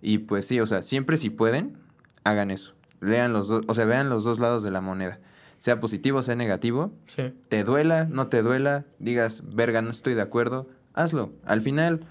y 0.00 0.18
pues 0.18 0.46
sí, 0.46 0.58
o 0.60 0.66
sea, 0.66 0.80
siempre 0.82 1.16
si 1.18 1.28
pueden, 1.30 1.76
hagan 2.24 2.50
eso. 2.50 2.72
Lean 3.00 3.32
los 3.32 3.48
dos, 3.48 3.64
o 3.66 3.74
sea, 3.74 3.84
vean 3.84 4.08
los 4.08 4.24
dos 4.24 4.38
lados 4.38 4.62
de 4.62 4.70
la 4.70 4.80
moneda. 4.80 5.18
Sea 5.58 5.78
positivo, 5.80 6.22
sea 6.22 6.34
negativo. 6.36 6.92
Sí. 7.06 7.34
Te 7.48 7.62
duela, 7.64 8.04
no 8.08 8.28
te 8.28 8.42
duela, 8.42 8.84
digas, 8.98 9.42
verga, 9.54 9.82
no 9.82 9.90
estoy 9.90 10.14
de 10.14 10.22
acuerdo, 10.22 10.68
hazlo. 10.94 11.32
Al 11.44 11.60
final, 11.62 12.06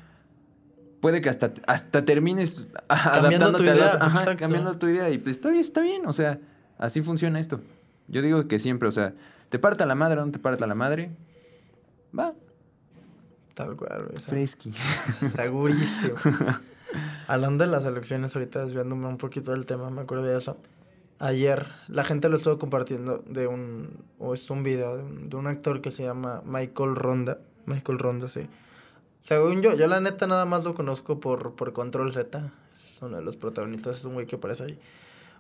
puede 1.02 1.22
que 1.22 1.30
hasta, 1.30 1.54
hasta 1.68 2.06
termines 2.06 2.68
a- 2.88 3.12
Cambiando 3.22 3.54
tu 3.54 3.64
adaptándote 3.64 3.70
a 3.70 3.74
la 3.74 3.76
idea, 3.76 3.96
otra- 3.96 4.06
ajá, 4.08 4.36
cambiando 4.38 4.78
tu 4.78 4.88
idea. 4.88 5.10
Y 5.10 5.18
pues 5.18 5.38
está 5.38 5.50
bien, 5.50 5.62
está 5.62 5.82
bien. 5.82 6.06
O 6.06 6.14
sea, 6.14 6.40
así 6.78 7.02
funciona 7.02 7.40
esto. 7.40 7.62
Yo 8.08 8.22
digo 8.22 8.48
que 8.48 8.60
siempre, 8.60 8.88
o 8.88 8.92
sea, 8.92 9.14
te 9.50 9.60
parta 9.60 9.86
la 9.86 9.96
madre 9.96 10.20
o 10.22 10.26
no 10.26 10.32
te 10.32 10.40
parta 10.40 10.68
la 10.68 10.76
madre, 10.76 11.12
va, 12.18 12.34
Tal 13.54 13.76
cual, 13.76 14.08
güey. 14.08 14.18
fresqui. 14.24 14.74
Segurísimo. 15.36 16.16
Hablando 17.28 17.64
de 17.64 17.70
las 17.70 17.86
elecciones, 17.86 18.36
ahorita 18.36 18.64
desviándome 18.64 19.08
un 19.08 19.18
poquito 19.18 19.52
del 19.52 19.66
tema, 19.66 19.90
me 19.90 20.02
acuerdo 20.02 20.24
de 20.26 20.38
eso. 20.38 20.58
Ayer 21.20 21.68
la 21.88 22.04
gente 22.04 22.30
lo 22.30 22.38
estuvo 22.38 22.58
compartiendo 22.58 23.20
de 23.28 23.48
un, 23.48 23.90
o 24.20 24.34
es 24.34 24.50
un 24.50 24.64
video 24.64 24.98
de 24.98 25.04
un, 25.04 25.30
de 25.30 25.36
un 25.36 25.48
actor 25.48 25.82
que 25.82 25.92
se 25.92 26.04
llama 26.04 26.42
Michael 26.46 26.96
Ronda. 26.96 27.40
Michael 27.66 28.00
Ronda, 28.00 28.28
sí. 28.28 28.48
Según 29.22 29.62
yo, 29.62 29.76
yo 29.76 29.88
la 29.88 30.00
neta 30.00 30.26
nada 30.26 30.46
más 30.46 30.64
lo 30.64 30.74
conozco 30.74 31.20
por, 31.20 31.54
por 31.54 31.74
Control 31.74 32.12
Z. 32.12 32.52
Es 32.74 33.00
uno 33.02 33.18
de 33.18 33.24
los 33.24 33.38
protagonistas, 33.38 33.98
es 33.98 34.06
un 34.06 34.14
güey 34.14 34.26
que 34.26 34.38
aparece 34.38 34.64
ahí. 34.64 34.80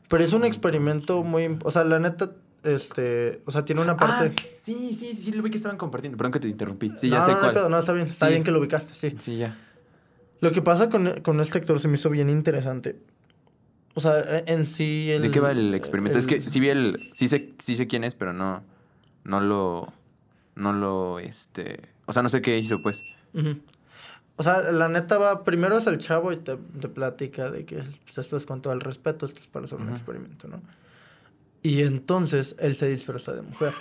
Pero 0.08 0.24
es 0.24 0.34
un 0.34 0.46
experimento 0.46 1.24
muy... 1.24 1.58
O 1.64 1.72
sea, 1.72 1.84
la 1.84 1.98
neta, 1.98 2.32
este... 2.64 3.42
O 3.46 3.52
sea, 3.52 3.64
tiene 3.66 3.82
una 3.82 3.98
parte... 3.98 4.34
Ah, 4.38 4.44
sí, 4.58 4.94
sí, 4.94 5.14
sí, 5.14 5.14
sí, 5.14 5.32
lo 5.32 5.44
vi 5.44 5.50
que 5.52 5.58
estaban 5.58 5.78
compartiendo. 5.78 6.18
Perdón 6.18 6.32
que 6.34 6.40
te 6.40 6.48
interrumpí. 6.48 6.92
Sí, 6.98 7.10
no, 7.10 7.16
ya 7.18 7.22
sé 7.22 7.32
no, 7.32 7.38
no 7.38 7.38
hay 7.38 7.42
cuál. 7.42 7.54
pedo, 7.54 7.70
no, 7.70 7.80
está 7.80 7.94
bien, 7.94 8.08
está 8.08 8.26
Sí. 8.28 8.32
bien 8.32 8.44
que 8.44 8.52
lo 8.52 8.60
ubicaste, 8.60 8.94
sí. 8.96 9.16
Sí, 9.20 9.38
ya. 9.38 9.58
Lo 10.40 10.52
que 10.52 10.62
pasa 10.62 10.90
con, 10.90 11.22
con 11.22 11.40
este 11.40 11.58
actor 11.60 11.80
se 11.80 11.88
me 11.88 11.96
hizo 11.98 12.10
bien 12.10 12.30
interesante. 12.30 12.98
O 13.94 14.00
sea, 14.00 14.20
e- 14.22 14.44
en 14.48 14.66
sí... 14.66 15.10
El, 15.12 15.22
¿De 15.24 15.32
qué 15.32 15.40
va 15.40 15.52
el 15.52 15.74
experimento? 15.74 16.18
Es 16.18 16.28
que 16.28 16.48
sí 16.50 16.60
vi 16.60 16.70
el. 16.70 17.12
Sí 17.14 17.28
sé, 17.28 17.54
sí 17.60 17.76
sé 17.76 17.88
quién 17.88 18.04
es, 18.04 18.16
pero 18.16 18.34
no. 18.34 18.64
No 19.24 19.40
lo. 19.42 19.92
No 20.56 20.74
lo. 20.74 21.20
Este. 21.20 21.80
O 22.06 22.14
sea, 22.14 22.24
no 22.24 22.30
sé 22.30 22.42
qué 22.42 22.58
hizo, 22.58 22.82
pues. 22.82 23.04
Ujú. 23.34 23.58
O 24.38 24.44
sea, 24.44 24.72
la 24.72 24.90
neta 24.90 25.20
va... 25.20 25.44
Primero 25.44 25.78
es 25.78 25.86
el 25.86 26.00
chavo 26.00 26.32
y 26.32 26.38
te, 26.38 26.58
te 26.80 26.88
platica 26.88 27.52
de 27.52 27.66
que 27.66 27.84
pues, 28.06 28.18
esto 28.18 28.38
es 28.38 28.46
con 28.48 28.62
todo 28.62 28.74
el 28.74 28.80
respeto, 28.82 29.26
esto 29.28 29.40
es 29.40 29.46
para 29.48 29.66
hacer 29.66 29.78
un 29.80 29.90
experimento, 29.90 30.48
¿no? 30.48 30.62
Y 31.64 31.84
entonces 31.84 32.56
él 32.60 32.76
se 32.76 32.88
disfraza 32.88 33.34
de 33.34 33.42
mujer. 33.42 33.74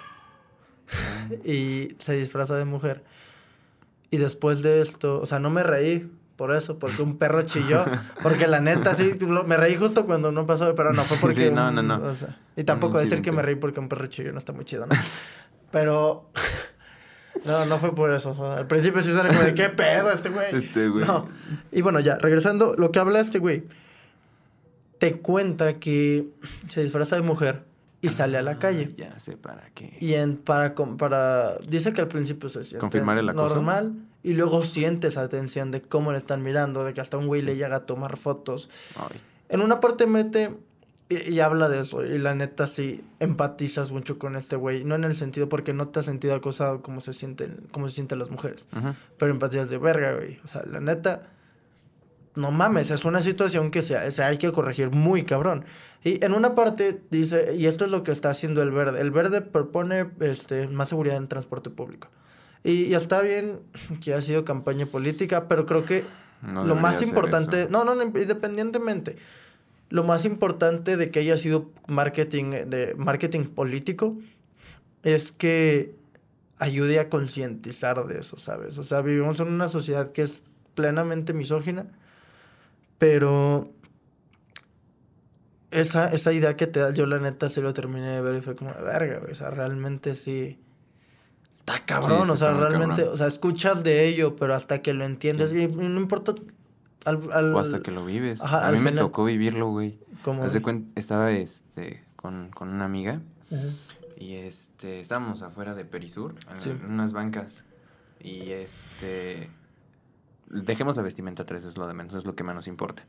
y 1.44 1.96
se 1.98 2.14
disfraza 2.14 2.56
de 2.56 2.64
mujer. 2.64 3.04
Y 4.10 4.18
después 4.18 4.62
de 4.62 4.80
esto, 4.80 5.20
o 5.20 5.26
sea, 5.26 5.38
no 5.38 5.50
me 5.50 5.62
reí 5.62 6.10
por 6.36 6.54
eso, 6.54 6.78
porque 6.78 7.02
un 7.02 7.18
perro 7.18 7.42
chilló. 7.42 7.84
Porque 8.22 8.46
la 8.46 8.60
neta, 8.60 8.94
sí, 8.94 9.12
me 9.46 9.58
reí 9.58 9.76
justo 9.76 10.06
cuando 10.06 10.32
no 10.32 10.46
pasó, 10.46 10.74
pero 10.74 10.92
no 10.94 11.02
fue 11.02 11.18
porque. 11.18 11.48
Sí, 11.48 11.54
no, 11.54 11.70
no, 11.70 11.82
no. 11.82 11.96
o 11.96 12.14
sea, 12.14 12.38
y 12.56 12.64
tampoco 12.64 12.96
Un 12.96 13.04
decir 13.04 13.20
que 13.20 13.30
me 13.30 13.42
reí 13.42 13.56
porque 13.56 13.78
un 13.78 13.90
perro 13.90 14.06
chilló 14.06 14.32
no 14.32 14.38
está 14.38 14.52
muy 14.52 14.64
chido, 14.64 14.86
¿no? 14.86 14.96
Pero. 15.70 16.30
No, 17.44 17.64
no 17.66 17.78
fue 17.78 17.94
por 17.94 18.10
eso. 18.10 18.52
al 18.52 18.66
principio 18.66 19.02
sí 19.02 19.12
suena 19.12 19.28
como 19.28 19.42
de 19.42 19.54
qué 19.54 19.68
pedo 19.68 20.10
este 20.10 20.30
güey. 20.30 20.54
Este, 20.54 20.88
güey. 20.88 21.06
No. 21.06 21.28
Y 21.72 21.82
bueno, 21.82 22.00
ya, 22.00 22.16
regresando, 22.16 22.74
lo 22.76 22.90
que 22.90 22.98
habla 22.98 23.20
este 23.20 23.38
güey. 23.38 23.64
Te 24.98 25.18
cuenta 25.18 25.74
que 25.74 26.26
se 26.68 26.82
disfraza 26.82 27.16
de 27.16 27.22
mujer 27.22 27.64
y 28.02 28.08
sale 28.08 28.38
a 28.38 28.42
la 28.42 28.58
calle. 28.58 28.94
Ya 28.96 29.18
sé 29.18 29.36
para 29.36 29.70
qué. 29.74 29.96
Y 30.00 30.14
en, 30.14 30.36
para, 30.36 30.74
para... 30.74 31.58
Dice 31.68 31.92
que 31.92 32.00
al 32.00 32.08
principio 32.08 32.48
se 32.48 32.64
siente 32.64 32.78
¿Confirmar 32.78 33.18
el 33.18 33.28
acoso? 33.28 33.56
normal. 33.56 33.94
Y 34.22 34.34
luego 34.34 34.62
siente 34.62 35.08
esa 35.08 35.22
atención 35.22 35.70
de 35.70 35.82
cómo 35.82 36.12
le 36.12 36.18
están 36.18 36.42
mirando, 36.42 36.84
de 36.84 36.92
que 36.92 37.00
hasta 37.00 37.16
un 37.16 37.26
güey 37.26 37.42
le 37.42 37.56
llega 37.56 37.76
a 37.76 37.86
tomar 37.86 38.16
fotos. 38.16 38.68
Ay. 38.96 39.20
En 39.48 39.60
una 39.60 39.80
parte 39.80 40.06
mete 40.06 40.54
y, 41.08 41.32
y 41.32 41.40
habla 41.40 41.68
de 41.68 41.80
eso. 41.80 42.04
Y 42.04 42.18
la 42.18 42.34
neta 42.34 42.66
sí 42.66 43.02
empatizas 43.18 43.90
mucho 43.90 44.18
con 44.18 44.36
este 44.36 44.56
güey. 44.56 44.84
No 44.84 44.94
en 44.94 45.04
el 45.04 45.14
sentido 45.14 45.48
porque 45.48 45.72
no 45.72 45.88
te 45.88 46.00
has 46.00 46.06
sentido 46.06 46.34
acosado 46.34 46.82
como 46.82 47.00
se 47.00 47.12
sienten, 47.12 47.66
como 47.70 47.88
se 47.88 47.94
sienten 47.94 48.18
las 48.18 48.30
mujeres. 48.30 48.66
Ujú. 48.76 48.94
Pero 49.18 49.30
empatizas 49.30 49.70
de 49.70 49.78
verga, 49.78 50.12
güey. 50.14 50.38
O 50.44 50.48
sea, 50.48 50.64
la 50.64 50.80
neta, 50.80 51.28
no 52.34 52.50
mames, 52.50 52.90
es 52.90 53.04
una 53.04 53.22
situación 53.22 53.70
que 53.70 53.82
se, 53.82 54.12
se 54.12 54.22
hay 54.22 54.38
que 54.38 54.52
corregir 54.52 54.90
muy 54.90 55.24
cabrón. 55.24 55.64
Y 56.02 56.24
en 56.24 56.32
una 56.32 56.54
parte 56.54 57.02
dice, 57.10 57.54
y 57.56 57.66
esto 57.66 57.84
es 57.84 57.90
lo 57.90 58.02
que 58.02 58.12
está 58.12 58.30
haciendo 58.30 58.62
el 58.62 58.70
verde. 58.70 59.00
El 59.00 59.10
verde 59.10 59.42
propone 59.42 60.10
este, 60.20 60.66
más 60.68 60.88
seguridad 60.88 61.16
en 61.16 61.28
transporte 61.28 61.68
público. 61.68 62.08
Y, 62.64 62.84
y 62.84 62.94
está 62.94 63.20
bien 63.20 63.60
que 64.02 64.14
ha 64.14 64.20
sido 64.20 64.44
campaña 64.44 64.86
política, 64.86 65.48
pero 65.48 65.66
creo 65.66 65.84
que 65.84 66.04
No 66.42 66.64
lo 66.64 66.74
más 66.74 67.02
importante, 67.02 67.62
eso. 67.62 67.70
no, 67.70 67.84
no, 67.84 67.94
no, 67.94 68.02
independientemente, 68.02 69.16
lo 69.90 70.04
más 70.04 70.24
importante 70.24 70.96
de 70.96 71.10
que 71.10 71.20
haya 71.20 71.36
sido 71.36 71.70
marketing, 71.86 72.50
de 72.68 72.94
marketing 72.96 73.46
político 73.46 74.16
es 75.02 75.32
que 75.32 75.94
ayude 76.58 77.00
a 77.00 77.08
concientizar 77.08 78.06
de 78.06 78.20
eso, 78.20 78.38
¿sabes? 78.38 78.78
O 78.78 78.84
sea, 78.84 79.00
vivimos 79.00 79.40
en 79.40 79.48
una 79.48 79.68
sociedad 79.68 80.12
que 80.12 80.22
es 80.22 80.44
plenamente 80.74 81.32
misógina, 81.32 81.86
pero 82.98 83.72
esa, 85.70 86.08
esa 86.12 86.32
idea 86.32 86.56
que 86.56 86.66
te 86.66 86.80
da, 86.80 86.90
yo 86.92 87.06
la 87.06 87.18
neta 87.18 87.48
sí 87.50 87.60
lo 87.60 87.72
terminé 87.74 88.08
de 88.08 88.20
ver 88.20 88.36
y 88.36 88.40
fue 88.40 88.54
como, 88.56 88.72
verga, 88.74 89.18
güey, 89.20 89.32
o 89.32 89.34
sea, 89.34 89.50
realmente 89.50 90.14
sí... 90.14 90.58
Está 91.58 91.84
cabrón, 91.84 92.26
Sí, 92.26 92.32
o 92.32 92.36
sea, 92.36 92.54
realmente, 92.54 92.96
cabrón. 93.02 93.14
o 93.14 93.16
sea, 93.16 93.26
escuchas 93.26 93.84
de 93.84 94.08
ello, 94.08 94.34
pero 94.36 94.54
hasta 94.54 94.82
que 94.82 94.92
lo 94.94 95.04
entiendes, 95.04 95.52
y, 95.52 95.64
y 95.64 95.68
no 95.88 96.00
importa, 96.00 96.34
al, 97.04 97.20
al- 97.32 97.54
O 97.54 97.58
hasta 97.60 97.80
que 97.82 97.90
lo 97.90 98.04
vives. 98.04 98.40
Ajá, 98.42 98.66
a 98.66 98.72
mí 98.72 98.78
me 98.80 98.92
tocó 98.92 99.24
vivirlo, 99.24 99.68
güey. 99.70 99.98
como- 100.24 100.42
Haz 100.44 100.52
de 100.54 100.62
cuen- 100.62 100.90
estaba 100.96 101.30
este 101.32 102.02
con, 102.16 102.50
con 102.50 102.68
una 102.70 102.84
amiga 102.86 103.20
y 104.18 104.34
este 104.34 105.00
estábamos 105.00 105.42
afuera 105.42 105.74
de 105.74 105.84
Perisur 105.84 106.34
en, 106.50 106.60
Sí. 106.62 106.70
unas 106.86 107.12
bancas 107.14 107.62
y 108.20 108.50
este 108.50 109.48
dejemos 110.50 110.96
la 110.98 111.02
vestimenta 111.02 111.44
atrás 111.44 111.64
es 111.64 111.78
lo 111.78 111.86
de 111.86 111.94
menos 111.94 112.12
es 112.14 112.26
lo 112.26 112.34
que 112.34 112.44
menos 112.44 112.66
importa 112.66 113.04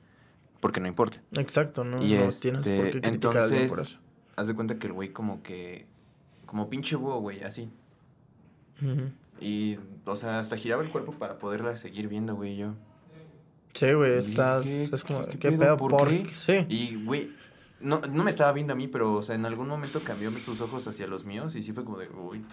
porque 0.62 0.80
no 0.80 0.88
importa 0.88 1.21
Exacto, 1.36 1.84
no, 1.84 2.02
y 2.02 2.13
no 2.13 2.24
este, 2.24 2.52
tienes 2.52 2.62
por 2.82 2.91
qué 2.91 3.02
criticar 3.02 3.38
a 3.38 3.43
alguien 3.43 3.67
por 3.67 3.80
entonces 3.80 3.89
eso. 3.91 4.00
haz 4.38 4.47
de 4.47 4.54
cuenta 4.56 4.80
que 4.80 4.88
el 4.88 4.93
güey 4.93 5.10
como 5.12 5.43
que 5.43 5.86
como 6.45 6.69
pinche 6.69 6.95
búho 6.95 7.19
güey 7.19 7.43
así 7.43 7.69
y 9.39 9.78
o 10.06 10.15
sea 10.15 10.39
hasta 10.39 10.56
giraba 10.58 10.84
el 10.84 10.89
cuerpo 10.89 11.12
para 11.13 11.38
poderla 11.39 11.76
seguir 11.78 12.08
viendo 12.08 12.36
güey 12.36 12.56
yo 12.58 12.74
Sí, 13.74 13.93
güey, 13.93 14.17
estás, 14.17 14.65
es 14.65 15.02
como, 15.06 15.26
¿qué 15.28 15.39
¿qué, 15.39 15.50
pedo? 15.52 15.60
pedo? 15.60 15.78
¿Por 15.78 15.91
¿Por 15.91 16.10
qué? 16.10 16.24
qué? 16.24 16.34
Sí. 16.34 16.65
Y, 16.67 17.06
güey, 17.06 17.32
no, 17.80 18.02
no 18.02 18.21
me 18.21 18.30
estaba 18.30 18.52
viendo 18.52 18.74
a 18.74 18.76
mí, 18.76 18.89
pero, 18.89 19.13
o 19.13 19.24
sea, 19.24 19.36
en 19.36 19.45
algún 19.45 19.69
momento 19.69 20.02
cambió 20.04 20.30
sus 20.39 20.60
ojos 20.60 20.86
hacia 20.88 21.08
los 21.08 21.24
míos 21.24 21.56
y 21.56 21.63
sí 21.63 21.71
fue 21.71 21.86
como 21.86 21.97
de, 21.97 22.10
uy. 22.10 22.43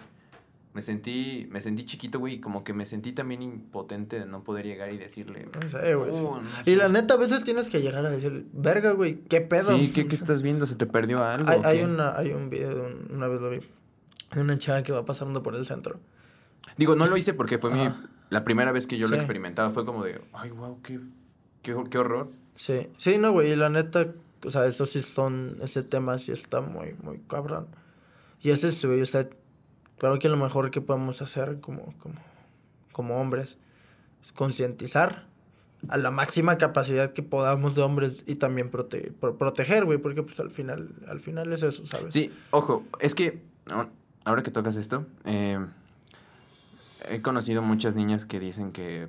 Me 0.73 0.83
sentí, 0.83 1.47
me 1.49 1.61
sentí 1.61 1.83
chiquito, 1.85 2.19
güey, 2.19 2.35
y 2.35 2.39
como 2.39 2.63
que 2.63 2.73
me 2.73 2.85
sentí 2.85 3.11
también 3.11 3.41
impotente 3.41 4.19
de 4.19 4.25
no 4.27 4.43
poder 4.43 4.65
llegar 4.67 4.93
y 4.93 4.97
decirle. 4.99 5.47
Sí, 5.67 5.93
güey, 5.93 6.13
sí. 6.13 6.21
"Oh, 6.23 6.39
no 6.39 6.47
Y 6.65 6.75
la 6.75 6.85
sé". 6.87 6.93
neta, 6.93 7.15
a 7.15 7.17
veces 7.17 7.43
tienes 7.43 7.69
que 7.71 7.81
llegar 7.81 8.05
a 8.05 8.09
decir, 8.11 8.45
verga, 8.53 8.91
güey, 8.91 9.15
¿qué 9.21 9.41
pedo? 9.41 9.75
Sí, 9.75 9.91
¿qué, 9.93 10.07
qué 10.07 10.13
estás 10.15 10.43
viendo? 10.43 10.67
¿Se 10.67 10.75
te 10.75 10.85
perdió 10.85 11.23
algo? 11.23 11.49
Hay, 11.49 11.61
hay, 11.63 11.81
una, 11.83 12.15
hay 12.15 12.33
un 12.33 12.51
video, 12.51 12.75
de 12.75 12.81
un- 12.81 13.07
una 13.15 13.27
vez 13.27 13.41
lo 13.41 13.49
vi, 13.49 13.59
de 14.35 14.41
una 14.41 14.59
chava 14.59 14.83
que 14.83 14.91
va 14.91 15.03
pasando 15.05 15.41
por 15.41 15.55
el 15.55 15.65
centro. 15.65 15.99
Digo, 16.77 16.95
no 16.95 17.07
lo 17.07 17.17
hice 17.17 17.33
porque 17.33 17.57
fue 17.57 17.71
mi, 17.73 17.89
la 18.29 18.43
primera 18.43 18.71
vez 18.71 18.85
que 18.85 18.97
yo 18.97 19.07
lo 19.07 19.13
Sí. 19.15 19.19
experimentaba. 19.19 19.69
Fue 19.69 19.85
como 19.85 20.03
de, 20.03 20.21
ay, 20.33 20.51
wow, 20.51 20.79
qué, 20.83 20.99
qué, 21.63 21.75
qué 21.89 21.97
horror. 21.97 22.29
Sí, 22.55 22.87
sí, 22.97 23.17
no, 23.17 23.31
güey, 23.31 23.51
y 23.51 23.55
la 23.55 23.69
neta, 23.69 24.05
o 24.45 24.49
sea, 24.51 24.67
eso 24.67 24.85
sí 24.85 25.01
son, 25.01 25.57
ese 25.63 25.81
tema 25.81 26.19
sí 26.19 26.31
está 26.31 26.61
muy, 26.61 26.93
muy 27.01 27.17
cabrón. 27.27 27.67
Y 28.41 28.51
ese 28.51 28.69
es, 28.69 28.85
güey, 28.85 29.01
o 29.01 29.05
sea, 29.07 29.27
creo 29.99 30.17
que 30.19 30.29
lo 30.29 30.37
mejor 30.37 30.71
que 30.71 30.81
podemos 30.81 31.21
hacer 31.21 31.59
como, 31.59 31.93
como, 31.99 32.15
como 32.91 33.19
hombres 33.19 33.57
es 34.23 34.31
concientizar 34.33 35.25
a 35.87 35.97
la 35.97 36.11
máxima 36.11 36.57
capacidad 36.57 37.13
que 37.13 37.23
podamos 37.23 37.75
de 37.75 37.81
hombres 37.83 38.23
y 38.27 38.35
también 38.35 38.69
prote 38.69 39.11
pro- 39.19 39.37
proteger, 39.37 39.85
güey, 39.85 39.97
porque 39.97 40.23
pues 40.23 40.39
al 40.39 40.51
final, 40.51 40.89
al 41.07 41.19
final 41.21 41.53
es 41.53 41.63
eso, 41.63 41.85
¿sabes? 41.85 42.11
Sí, 42.13 42.31
ojo, 42.51 42.83
es 42.99 43.15
que 43.15 43.41
ahora 44.25 44.43
que 44.43 44.51
tocas 44.51 44.75
esto, 44.75 45.05
eh, 45.25 45.59
he 47.09 47.21
conocido 47.21 47.61
muchas 47.61 47.95
niñas 47.95 48.25
que 48.25 48.39
dicen 48.41 48.71
que 48.73 49.07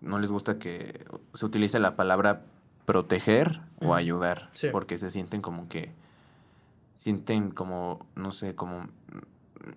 no 0.00 0.18
les 0.20 0.30
gusta 0.30 0.58
que 0.58 1.04
se 1.34 1.44
utilice 1.46 1.78
la 1.80 1.96
palabra 1.96 2.42
proteger 2.86 3.60
o 3.80 3.94
ayudar, 3.94 4.50
Sí. 4.52 4.68
porque 4.70 4.98
se 4.98 5.10
sienten 5.10 5.40
como 5.42 5.68
que 5.68 5.90
sienten 6.96 7.50
como, 7.50 8.06
no 8.14 8.30
sé, 8.32 8.54
como 8.54 8.86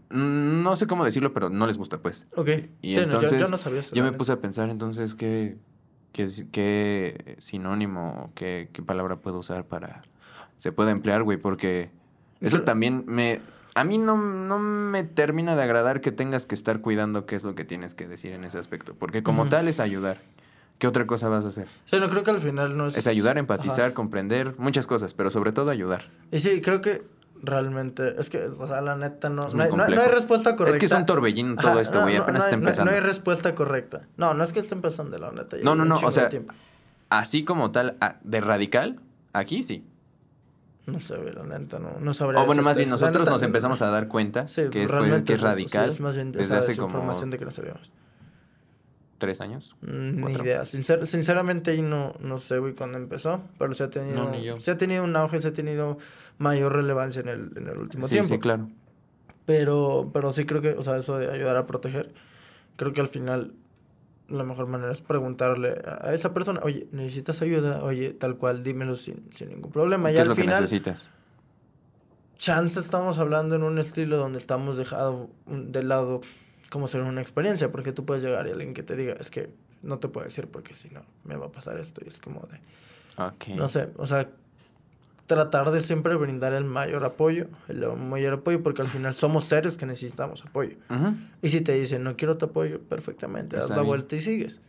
no 0.10 0.76
sé 0.76 0.88
cómo 0.88 1.06
decirlo, 1.06 1.34
pero 1.34 1.50
no 1.50 1.68
les 1.68 1.78
gusta, 1.78 2.00
pues. 2.00 2.26
Ok. 2.36 2.50
Y 2.82 2.94
Sí, 2.94 2.96
no, 2.96 3.02
yo- 3.02 3.02
entonces 3.04 3.40
yo, 3.40 3.50
no 3.50 3.58
sabía 3.58 3.80
eso. 3.82 3.96
yo 3.96 4.04
me 4.04 4.12
puse 4.12 4.32
a 4.32 4.40
pensar 4.40 4.70
entonces 4.70 5.16
qué, 5.16 5.58
qué, 6.12 7.36
sinónimo, 7.40 8.32
qué, 8.36 8.70
qué 8.74 8.82
palabra 8.82 9.18
puedo 9.18 9.40
usar 9.40 9.66
para... 9.66 10.02
Se 10.58 10.72
puede 10.72 10.92
emplear, 10.92 11.24
güey, 11.24 11.38
porque 11.38 11.90
eso 12.42 12.62
también 12.62 13.04
me... 13.08 13.42
A 13.76 13.84
mí 13.84 13.98
no, 13.98 14.18
no 14.18 14.58
me 14.58 15.04
termina 15.04 15.56
de 15.56 15.64
agradar 15.64 16.00
que 16.00 16.14
tengas 16.14 16.46
que 16.46 16.56
estar 16.56 16.80
cuidando 16.80 17.26
qué 17.26 17.36
es 17.36 17.44
lo 17.44 17.56
que 17.56 17.66
tienes 17.66 17.94
que 17.94 18.08
decir 18.08 18.32
en 18.32 18.46
ese 18.46 18.58
aspecto, 18.58 18.96
porque 18.98 19.22
como 19.22 19.50
tal 19.50 19.68
es 19.68 19.80
ayudar. 19.82 20.22
¿Qué 20.80 20.88
otra 20.88 21.06
cosa 21.08 21.30
vas 21.30 21.46
a 21.46 21.50
hacer? 21.50 21.68
Sí, 21.86 21.98
no, 22.00 22.10
creo 22.10 22.24
que 22.24 22.32
al 22.32 22.40
final 22.40 22.76
no 22.78 22.88
es... 22.88 22.98
Es 22.98 23.08
ayudar, 23.08 23.38
empatizar, 23.38 23.86
Ajá. 23.88 23.94
comprender, 23.94 24.56
muchas 24.58 24.88
cosas, 24.88 25.14
pero 25.14 25.30
sobre 25.30 25.52
todo 25.52 25.72
ayudar. 25.72 26.10
Y 26.32 26.40
sí, 26.40 26.62
creo 26.62 26.82
que 26.82 27.04
realmente... 27.42 28.20
Es 28.20 28.30
que, 28.30 28.46
o 28.46 28.68
sea, 28.68 28.82
la 28.82 28.96
neta, 28.96 29.30
no, 29.30 29.46
Es 29.46 29.54
no, 29.54 29.64
hay, 29.64 29.70
no 29.70 29.74
hay- 29.74 29.78
no 29.78 29.84
hay 29.84 29.90
complejo. 29.96 30.12
respuesta 30.12 30.56
correcta. 30.56 30.76
Es 30.76 30.80
que 30.80 30.86
es 30.86 31.00
un 31.00 31.06
torbellino 31.06 31.56
todo 31.56 31.72
Ajá, 31.72 31.82
esto, 31.82 32.02
güey, 32.02 32.16
no, 32.18 32.24
apenas 32.24 32.40
no 32.42 32.46
está 32.46 32.56
empezando. 32.56 32.92
No 32.92 32.98
hay 32.98 33.04
respuesta 33.04 33.56
correcta. 33.56 34.02
No, 34.18 34.34
no 34.34 34.44
es 34.44 34.54
que 34.54 34.60
esté 34.60 34.76
empezando, 34.76 35.18
la 35.18 35.32
neta. 35.32 35.58
No, 35.64 35.76
no, 35.76 35.86
no, 35.86 35.96
o 35.96 36.12
sea. 36.12 36.30
Así 37.10 37.44
como 37.46 37.72
tal, 37.72 37.98
ah, 38.02 38.16
de 38.24 38.42
radical, 38.42 39.00
aquí 39.34 39.62
sí. 39.64 39.86
No 40.88 41.02
sé, 41.02 41.16
la 41.34 41.44
neta, 41.44 41.80
no, 41.80 41.94
no 42.00 42.14
sabría 42.14 42.42
O 42.42 42.46
bueno, 42.46 42.62
más 42.62 42.78
bien 42.78 42.90
nosotros 42.90 43.22
neta, 43.22 43.32
nos 43.32 43.42
empezamos 43.44 43.82
a 43.82 43.90
dar 43.90 44.08
cuenta 44.08 44.48
Sí, 44.48 44.64
que, 44.72 44.88
fue- 44.88 45.00
realmente 45.00 45.24
que 45.26 45.34
es 45.34 45.40
sí, 45.40 45.46
radical 45.46 45.90
es 45.90 46.00
más 46.00 46.16
bien 46.16 46.32
desde 46.32 46.56
hace 46.58 46.76
como 46.76 46.90
información 46.90 47.32
de 47.32 47.40
que 47.40 47.46
no 47.46 47.52
sabíamos. 47.52 47.92
Tres 49.18 49.42
años. 49.42 49.76
Mm, 49.82 50.26
Ni 50.26 50.34
idea. 50.34 50.64
Sincer- 50.66 51.06
sinceramente, 51.06 51.72
ahí 51.72 51.82
no, 51.82 52.14
no 52.20 52.38
sé, 52.40 52.58
güey, 52.60 52.74
cuándo 52.74 52.98
empezó. 52.98 53.42
Pero 53.58 53.74
se 53.74 53.84
ha 53.84 53.90
tenido. 53.90 54.32
No. 54.32 54.60
Se 54.62 54.72
ha 54.72 54.78
tenido 54.78 55.04
un 55.04 55.16
auge, 55.16 55.42
se 55.42 55.48
ha 55.50 55.54
tenido 55.54 55.98
mayor 56.38 56.74
relevancia 56.74 57.22
en 57.22 57.30
el, 57.30 57.52
en 57.56 57.68
el 57.68 57.78
último 57.78 58.08
Sí, 58.08 58.14
tiempo. 58.16 58.30
sí, 58.34 58.40
claro. 58.40 58.70
Pero, 59.46 60.10
pero 60.14 60.32
sí 60.32 60.46
creo 60.46 60.62
que, 60.62 60.72
o 60.72 60.84
sea, 60.84 60.98
eso 60.98 61.18
de 61.18 61.32
ayudar 61.32 61.56
a 61.56 61.66
proteger, 61.68 62.12
creo 62.78 62.94
que 62.94 63.02
al 63.02 63.08
final 63.08 63.54
la 64.28 64.44
mejor 64.44 64.66
manera 64.68 64.92
es 64.92 65.02
preguntarle 65.02 65.76
a 66.02 66.12
esa 66.16 66.34
persona, 66.34 66.60
oye, 66.64 66.88
¿necesitas 66.92 67.44
ayuda? 67.44 67.84
Oye, 67.84 68.12
tal 68.12 68.38
cual, 68.38 68.64
dímelo 68.64 68.96
sin, 68.96 69.30
sin 69.34 69.50
ningún 69.50 69.72
problema. 69.72 70.10
Y 70.10 70.16
¿Qué 70.16 70.20
es 70.20 70.22
al 70.24 70.30
lo 70.30 70.36
que 70.36 70.42
final, 70.42 70.62
necesitas? 70.62 71.10
chance 72.38 72.80
estamos 72.80 73.18
hablando 73.20 73.56
en 73.56 73.64
un 73.64 73.78
estilo 73.80 74.18
donde 74.18 74.40
estamos 74.40 74.78
dejado 74.78 75.30
un- 75.46 75.72
de 75.72 75.84
lado 75.84 76.22
como 76.76 76.90
ser 76.90 77.00
una 77.02 77.22
experiencia, 77.22 77.72
porque 77.72 77.94
tú 77.94 78.04
puedes 78.06 78.22
llegar 78.22 78.46
y 78.48 78.52
alguien 78.52 78.74
que 78.74 78.84
te 78.84 78.98
diga, 78.98 79.14
es 79.14 79.32
que 79.32 79.50
no 79.82 79.98
te 79.98 80.10
puedo 80.10 80.26
decir 80.26 80.48
porque 80.48 80.76
si 80.76 80.90
no 80.90 81.02
me 81.24 81.38
va 81.38 81.46
a 81.46 81.52
pasar 81.52 81.80
esto 81.80 82.02
y 82.06 82.10
es 82.10 82.20
como 82.20 82.42
de, 82.42 82.60
Ok. 83.24 83.48
no 83.56 83.70
sé, 83.70 83.88
o 83.96 84.06
sea, 84.06 84.28
tratar 85.26 85.72
de 85.72 85.80
siempre 85.80 86.16
brindar 86.16 86.52
el 86.52 86.66
mayor 86.66 87.06
apoyo, 87.06 87.48
el 87.70 87.80
mayor 87.96 88.34
apoyo 88.34 88.62
porque 88.62 88.82
al 88.82 88.90
final 88.90 89.14
somos 89.14 89.46
seres 89.46 89.78
que 89.78 89.86
necesitamos 89.86 90.44
apoyo. 90.44 90.76
Ujú. 90.90 91.16
Y 91.42 91.48
si 91.50 91.62
te 91.62 91.72
dicen, 91.72 92.04
no 92.04 92.18
quiero 92.18 92.38
tu 92.38 92.48
apoyo, 92.48 92.82
perfectamente, 92.82 93.56
das 93.56 93.70
la 93.70 93.78
bien. 93.78 93.88
vuelta 93.88 94.18
y 94.18 94.20
sigues. 94.20 94.60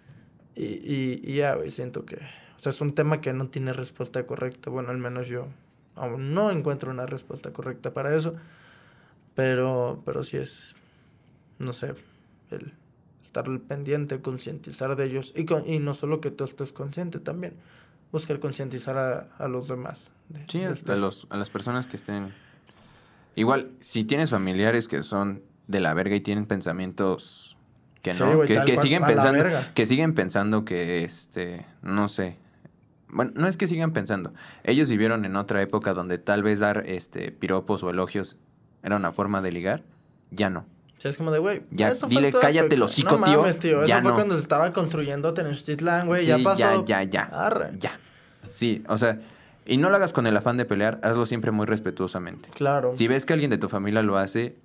Y, 0.55 0.65
y, 0.65 1.21
y 1.25 1.35
ya, 1.35 1.57
güey, 1.57 1.73
siento 1.73 2.05
que, 2.07 2.17
o 2.17 2.61
sea, 2.61 2.71
es 2.71 2.81
un 2.81 2.95
tema 2.95 3.21
que 3.21 3.33
no 3.33 3.49
tiene 3.49 3.73
respuesta 3.73 4.25
correcta, 4.25 4.71
bueno, 4.71 4.91
al 4.91 4.99
menos 4.99 5.27
yo 5.27 5.49
aún 5.97 6.35
no 6.35 6.51
encuentro 6.53 6.91
una 6.93 7.07
respuesta 7.07 7.53
correcta 7.53 7.93
para 7.93 8.15
eso, 8.15 8.37
pero, 9.35 10.03
pero 10.05 10.23
sí 10.25 10.37
es, 10.39 10.75
no 11.59 11.73
sé, 11.73 11.95
el 12.51 12.73
estar 13.25 13.45
pendiente, 13.61 14.21
concientizar 14.21 14.95
de 14.97 15.05
ellos, 15.05 15.33
y, 15.37 15.45
con- 15.45 15.69
y 15.69 15.79
no 15.79 15.95
solo 15.95 16.21
que 16.21 16.31
tú 16.31 16.45
estés 16.45 16.73
consciente 16.73 17.19
también, 17.19 17.55
buscar 18.13 18.39
concientizar 18.41 18.97
a, 18.97 19.29
a 19.39 19.49
los 19.49 19.69
demás. 19.69 20.11
de- 20.29 20.45
Sí, 20.49 20.59
de 20.61 20.67
a, 20.67 20.71
este- 20.71 20.93
a 20.93 20.97
los, 20.97 21.27
a 21.31 21.37
las 21.37 21.51
personas 21.51 21.87
que 21.87 21.97
estén... 21.97 22.33
Igual, 23.35 23.71
si 23.81 24.05
tienes 24.05 24.31
familiares 24.31 24.89
que 24.89 25.03
son 25.03 25.43
de 25.67 25.81
la 25.81 25.93
verga 25.93 26.17
y 26.17 26.21
tienen 26.21 26.47
pensamientos 26.47 27.57
que 28.03 28.15
Sí, 28.15 28.21
no, 28.21 28.41
que, 28.43 28.63
que 28.65 28.77
siguen 28.79 29.03
pensando, 29.05 29.45
que 29.75 29.87
siguen 29.87 30.15
pensando 30.15 30.65
que, 30.65 31.05
este, 31.05 31.67
no 31.83 32.09
sé, 32.09 32.39
bueno, 33.09 33.33
no 33.35 33.47
es 33.49 33.57
que 33.57 33.67
sigan 33.67 33.93
pensando, 33.93 34.33
ellos 34.65 34.89
vivieron 34.89 35.25
en 35.25 35.37
otra 35.37 35.61
época 35.61 35.93
donde 35.93 36.19
tal 36.19 36.43
vez 36.43 36.61
dar, 36.61 36.85
este, 36.87 37.31
piropos 37.33 37.83
o 37.83 37.91
elogios 37.91 38.39
era 38.83 38.97
una 38.97 39.13
forma 39.13 39.43
de 39.43 39.53
ligar, 39.53 39.83
ya 40.31 40.49
no. 40.51 40.65
O 40.97 41.01
sea, 41.01 41.11
es 41.11 41.19
como 41.19 41.31
de, 41.31 41.39
güey, 41.39 41.63
Ya, 41.71 41.89
eso 41.91 42.07
fue 42.09 42.17
dile, 42.17 42.31
tu 42.33 42.41
cállate 42.41 42.75
el 42.75 42.83
hocico, 42.83 43.19
no 43.19 43.27
tío, 43.27 43.41
Mames, 43.43 43.59
tío. 43.59 43.79
Eso 43.81 43.87
ya 43.89 44.01
fue 44.01 44.11
no. 44.11 44.15
cuando 44.15 44.35
se 44.37 44.43
estaba 44.43 44.73
construyendo 44.73 45.35
Tenochtitlán, 45.35 46.07
güey. 46.07 46.25
ya 46.25 46.39
Sí, 46.39 46.45
pasó. 46.45 46.59
Ya, 46.59 46.83
ya, 46.85 47.03
ya. 47.03 47.21
Arre. 47.33 47.73
Ya. 47.79 47.99
Sí, 48.49 48.83
o 48.89 48.97
sea, 48.97 49.21
y 49.67 49.77
no 49.77 49.91
lo 49.91 49.97
hagas 49.97 50.13
con 50.15 50.27
el 50.27 50.37
afán 50.37 50.57
de 50.57 50.65
pelear, 50.65 50.99
hazlo 51.03 51.27
siempre 51.27 51.51
muy 51.51 51.67
respetuosamente. 51.67 52.49
Claro. 52.55 52.95
Si 52.95 53.09
ves 53.09 53.27
que 53.27 53.33
alguien 53.35 53.51
de 53.51 53.59
tu 53.59 53.69
familia 53.69 54.03
lo 54.03 54.17
hace 54.17 54.57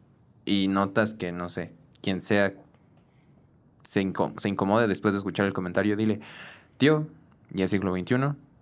y 0.46 0.68
notas 0.70 1.14
que, 1.16 1.32
no 1.34 1.50
sé, 1.50 1.74
quien 2.02 2.22
sea 2.22 2.54
se, 3.86 4.02
inco- 4.02 4.34
se 4.40 4.48
incomode 4.48 4.88
después 4.88 5.14
de 5.14 5.18
escuchar 5.18 5.46
el 5.48 5.54
comentario, 5.54 5.98
dile, 5.98 6.22
tío, 6.78 7.08
ya 7.50 7.66
es 7.66 7.72
siglo 7.72 7.94
XXI, 7.94 8.16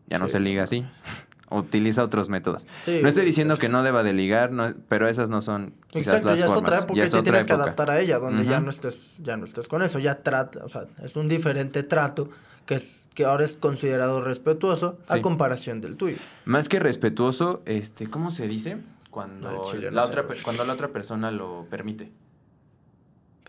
ya 0.07 0.17
no 0.17 0.27
Sí. 0.27 0.31
se 0.31 0.39
liga 0.39 0.63
así. 0.63 0.85
Utiliza 1.51 2.03
otros 2.03 2.29
métodos. 2.29 2.67
Sí, 2.85 2.99
no 3.01 3.09
estoy 3.09 3.25
diciendo 3.25 3.57
que 3.57 3.69
no 3.69 3.81
deba 3.81 4.03
de 4.03 4.13
ligar, 4.13 4.51
no- 4.51 4.73
pero 4.87 5.07
esas 5.07 5.29
no 5.29 5.41
son 5.41 5.73
quizás 5.87 6.13
Exacto, 6.21 6.29
las 6.29 6.39
ya 6.39 6.45
es 6.45 6.51
formas. 6.51 6.69
otra 6.71 6.83
época 6.83 6.97
ya 6.97 7.03
es 7.05 7.13
otra 7.13 7.23
tienes 7.23 7.45
que 7.45 7.53
adaptar 7.53 7.89
a 7.91 7.99
ella, 7.99 8.19
donde 8.19 8.45
ya 8.45 8.59
no 8.59 8.69
estés, 8.69 9.15
ya 9.19 9.35
no 9.35 9.45
estés 9.45 9.67
con 9.67 9.81
eso, 9.81 9.97
ya 9.99 10.21
trata, 10.21 10.63
o 10.63 10.69
sea, 10.69 10.85
es 11.03 11.15
un 11.15 11.27
diferente 11.27 11.81
trato 11.83 12.29
que 12.67 12.75
es, 12.75 13.07
que 13.15 13.25
ahora 13.25 13.45
es 13.45 13.55
considerado 13.55 14.21
respetuoso 14.21 14.99
a 15.07 15.19
comparación 15.21 15.81
del 15.81 15.97
tuyo. 15.97 16.17
Más 16.45 16.69
que 16.69 16.77
respetuoso, 16.79 17.63
este, 17.65 18.07
¿cómo 18.09 18.29
se 18.29 18.47
dice? 18.47 18.77
Cuando, 19.09 19.49
no 19.51 19.89
la 19.91 20.05
otra, 20.05 20.25
cuando 20.43 20.63
la 20.65 20.73
otra 20.73 20.89
persona 20.89 21.31
lo 21.31 21.65
permite. 21.67 22.11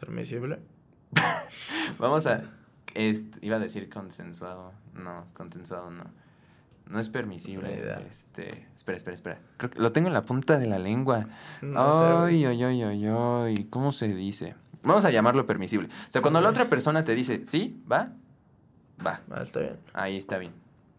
Permisible. 0.01 0.59
Vamos 1.99 2.27
a. 2.27 2.45
este, 2.95 3.39
iba 3.47 3.57
a 3.57 3.59
decir 3.59 3.91
consensuado. 3.91 4.73
No, 4.95 5.27
consensuado 5.35 5.91
no. 5.91 6.05
No 6.90 6.98
es 6.98 7.09
permisible. 7.09 7.68
Este. 8.11 8.66
Espera, 8.76 8.96
espera, 8.96 9.14
espera. 9.14 9.38
Creo 9.57 9.70
que 9.70 9.79
lo 9.79 9.92
tengo 9.92 10.09
en 10.09 10.14
la 10.14 10.22
punta 10.22 10.59
de 10.59 10.66
la 10.66 10.79
lengua. 10.79 11.24
No 11.62 12.07
sé, 12.07 12.14
güey. 12.20 12.44
ay, 12.44 12.62
ay, 12.62 12.83
ay, 12.83 12.83
ay, 12.83 13.07
ay. 13.07 13.64
¿Cómo 13.70 13.92
se 13.92 14.09
dice? 14.09 14.55
Vamos 14.83 15.05
a 15.05 15.11
llamarlo 15.11 15.46
permisible. 15.46 15.88
O 16.09 16.11
sea, 16.11 16.20
cuando 16.20 16.40
la 16.40 16.50
otra 16.50 16.68
persona 16.68 17.05
te 17.05 17.14
dice, 17.14 17.42
sí, 17.46 17.81
va, 17.90 18.12
va. 19.07 19.20
Ah, 19.31 19.42
está 19.42 19.61
bien. 19.61 19.76
Ahí 19.94 20.16
está 20.16 20.38
bien. 20.38 20.53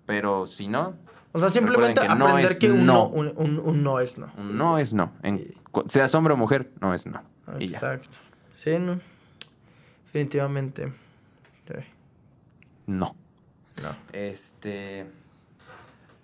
Pero 0.06 0.48
si 0.48 0.68
no, 0.68 0.96
O 1.34 1.40
sea, 1.40 1.50
simplemente 1.50 2.00
que 2.02 2.08
no 2.08 2.26
aprender 2.28 2.52
es 2.52 2.60
que 2.60 2.72
un 2.72 2.86
no. 2.86 2.94
no, 2.94 3.08
un, 3.08 3.34
un- 3.36 3.60
un 3.60 3.84
no 3.84 4.00
es 4.00 4.18
no. 4.18 4.32
un 4.38 4.58
no 4.58 4.78
es 4.78 4.94
no. 4.94 5.12
En, 5.24 5.36
Y- 5.38 5.56
seas 5.90 6.14
hombre 6.16 6.34
o 6.34 6.38
mujer, 6.38 6.72
no 6.80 6.94
es 6.94 7.06
no. 7.06 7.22
Exacto. 7.60 8.10
Sí, 8.56 8.78
no. 8.80 9.00
Definitivamente. 10.06 10.92
Sí. 11.68 11.74
No. 12.88 13.16
No. 13.82 13.96
Este. 14.14 15.06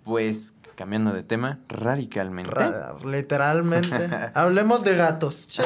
Pues, 0.08 0.54
cambiando 0.74 1.12
de 1.12 1.22
tema, 1.22 1.58
radicalmente. 1.68 2.50
Ra- 2.50 2.96
literalmente. 3.04 4.08
Hablemos 4.34 4.82
de 4.82 4.96
gatos. 4.96 5.46
Su 5.50 5.62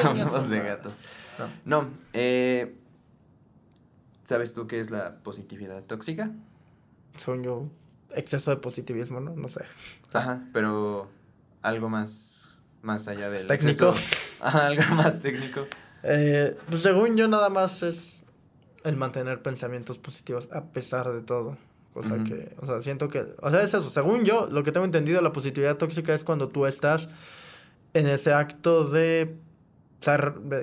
de 0.49 0.59
gatos. 0.59 0.93
No. 1.39 1.81
No, 1.83 1.87
eh, 2.11 2.75
¿sabes 4.25 4.53
tú 4.53 4.67
qué 4.67 4.81
es 4.81 4.91
la 4.91 5.15
positividad 5.23 5.81
tóxica? 5.83 6.29
Según 7.15 7.43
yo, 7.43 7.69
exceso 8.13 8.51
de 8.51 8.57
positivismo, 8.57 9.21
¿no? 9.21 9.33
No 9.33 9.47
sé. 9.47 9.61
Ajá, 10.11 10.41
pero 10.51 11.09
algo 11.61 11.87
más, 11.87 12.49
más 12.81 13.07
allá 13.07 13.29
del 13.29 13.47
técnico. 13.47 13.91
exceso. 13.91 14.15
Ajá, 14.41 14.67
algo 14.67 14.83
más 14.95 15.21
técnico. 15.21 15.67
Eh, 16.03 16.57
pues 16.69 16.81
según 16.81 17.15
yo, 17.15 17.29
nada 17.29 17.47
más 17.47 17.81
es 17.81 18.23
el 18.83 18.97
mantener 18.97 19.41
pensamientos 19.41 19.99
positivos 19.99 20.49
a 20.51 20.65
pesar 20.65 21.13
de 21.13 21.21
todo. 21.21 21.57
Cosa 21.93 22.23
que, 22.23 22.55
o 22.59 22.65
sea, 22.65 22.81
siento 22.81 23.07
que, 23.07 23.23
o 23.39 23.51
sea, 23.51 23.61
es 23.61 23.73
eso. 23.73 23.89
Según 23.89 24.25
yo, 24.25 24.47
lo 24.49 24.63
que 24.63 24.71
tengo 24.71 24.85
entendido, 24.85 25.21
la 25.21 25.31
positividad 25.31 25.77
tóxica 25.77 26.13
es 26.15 26.23
cuando 26.23 26.47
tú 26.49 26.65
estás 26.65 27.07
en 27.93 28.07
ese 28.07 28.33
acto 28.33 28.83
de, 28.85 29.35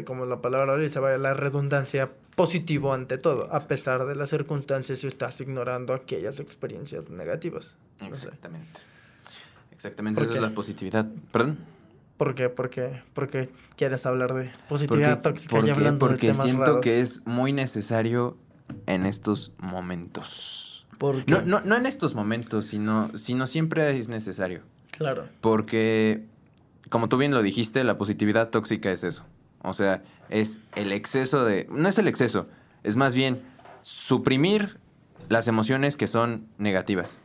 como 0.07 0.27
la 0.27 0.41
palabra 0.43 0.77
dice, 0.77 0.99
vaya 0.99 1.19
la 1.19 1.35
redundancia, 1.35 2.11
positivo 2.35 2.93
ante 2.95 3.17
todo, 3.19 3.53
a 3.53 3.61
pesar 3.61 4.07
de 4.07 4.15
las 4.17 4.31
circunstancias 4.31 5.05
y 5.05 5.07
estás 5.07 5.41
ignorando 5.41 5.95
aquellas 5.95 6.41
experiencias 6.41 7.11
negativas. 7.11 7.77
No 8.01 8.07
sé. 8.15 8.25
Exactamente. 8.25 8.81
Exactamente, 9.73 10.17
¿Por 10.19 10.25
esa 10.25 10.33
qué? 10.33 10.39
es 10.39 10.43
la 10.51 10.55
positividad. 10.55 11.07
¿Perdón? 11.33 11.59
¿Por 12.17 12.35
qué? 12.35 12.49
¿Por 12.49 12.69
qué? 12.71 13.03
¿Por 13.15 13.29
qué 13.29 13.49
quieres 13.77 14.05
hablar 14.05 14.35
de 14.35 14.51
positividad 14.69 15.23
tóxica 15.23 15.51
porque- 15.51 15.69
y 15.69 15.71
hablando 15.71 15.99
porque 16.07 16.27
de 16.27 16.33
temas 16.33 16.45
siento 16.45 16.65
raros? 16.65 16.81
que 16.83 17.01
es 17.01 17.27
muy 17.27 17.53
necesario 17.53 18.37
en 18.87 19.07
estos 19.07 19.53
momentos. 19.59 20.67
No, 21.27 21.43
no, 21.43 21.61
no 21.61 21.77
en 21.77 21.87
estos 21.87 22.15
momentos, 22.15 22.67
sino, 22.67 23.11
sino 23.17 23.47
siempre 23.47 23.99
es 23.99 24.09
necesario. 24.09 24.63
Claro. 24.91 25.29
Porque, 25.41 26.25
como 26.89 27.09
tú 27.09 27.17
bien 27.17 27.33
lo 27.33 27.43
dijiste, 27.43 27.85
la 27.85 27.97
positividad 27.97 28.51
tóxica 28.51 28.91
es 28.91 29.05
eso. 29.05 29.25
O 29.63 29.73
sea, 29.73 30.03
es 30.29 30.61
el 30.77 30.93
exceso 30.93 31.45
de... 31.45 31.67
No 31.71 31.89
es 31.89 31.99
el 31.99 32.09
exceso, 32.09 32.49
es 32.83 32.97
más 32.97 33.15
bien 33.15 33.43
suprimir 33.83 34.79
las 35.29 35.49
emociones 35.49 35.97
que 35.97 36.07
son 36.07 36.47
negativas. 36.59 37.19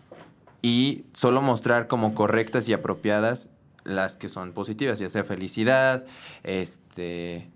Y 0.61 1.03
solo 1.13 1.41
mostrar 1.41 1.87
como 1.87 2.13
correctas 2.13 2.67
y 2.69 2.73
apropiadas 2.73 3.49
las 3.83 4.17
que 4.17 4.29
son 4.29 4.53
positivas, 4.53 4.99
ya 4.99 5.09
sea 5.09 5.23
felicidad, 5.23 6.05
este, 6.43 7.49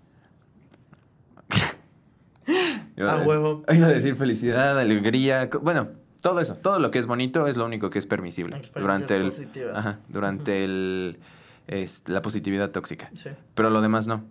Iba 2.96 3.12
A 3.12 3.22
huevo. 3.22 3.64
Iba 3.72 3.86
a 3.86 3.92
decir 3.92 4.16
felicidad, 4.16 4.78
alegría, 4.78 5.48
bueno, 5.60 5.88
todo 6.22 6.40
eso, 6.40 6.56
todo 6.56 6.78
lo 6.78 6.90
que 6.90 6.98
es 6.98 7.06
bonito 7.06 7.46
es 7.46 7.56
lo 7.56 7.64
único 7.64 7.90
que 7.90 7.98
es 7.98 8.06
permisible 8.06 8.60
durante 8.74 9.16
el 9.16 9.24
positivas. 9.24 9.76
ajá, 9.76 9.98
durante 10.08 10.64
el 10.64 11.18
es, 11.66 12.02
la 12.06 12.20
positividad 12.22 12.70
tóxica, 12.70 13.10
Sí. 13.14 13.30
pero 13.54 13.70
lo 13.70 13.80
demás 13.80 14.06
no. 14.06 14.24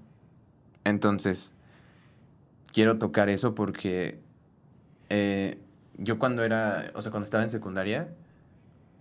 Entonces, 0.84 1.54
quiero 2.74 2.98
tocar 2.98 3.30
eso 3.30 3.56
porque 3.56 4.20
eh, 5.10 5.58
yo 5.98 6.20
cuando 6.20 6.44
era, 6.44 6.92
o 6.96 7.02
sea, 7.02 7.12
cuando 7.12 7.24
estaba 7.26 7.44
en 7.44 7.50
secundaria, 7.50 8.10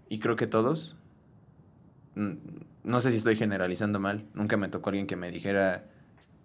y 0.09 0.18
creo 0.20 0.36
que 0.36 0.47
todos, 0.47 0.97
no 2.14 3.01
sé 3.01 3.11
si 3.11 3.16
estoy 3.16 3.36
generalizando 3.36 4.01
mal, 4.01 4.24
nunca 4.34 4.57
me 4.57 4.68
tocó 4.68 4.91
alguien 4.91 5.07
que 5.07 5.16
me 5.16 5.30
dijera, 5.30 5.84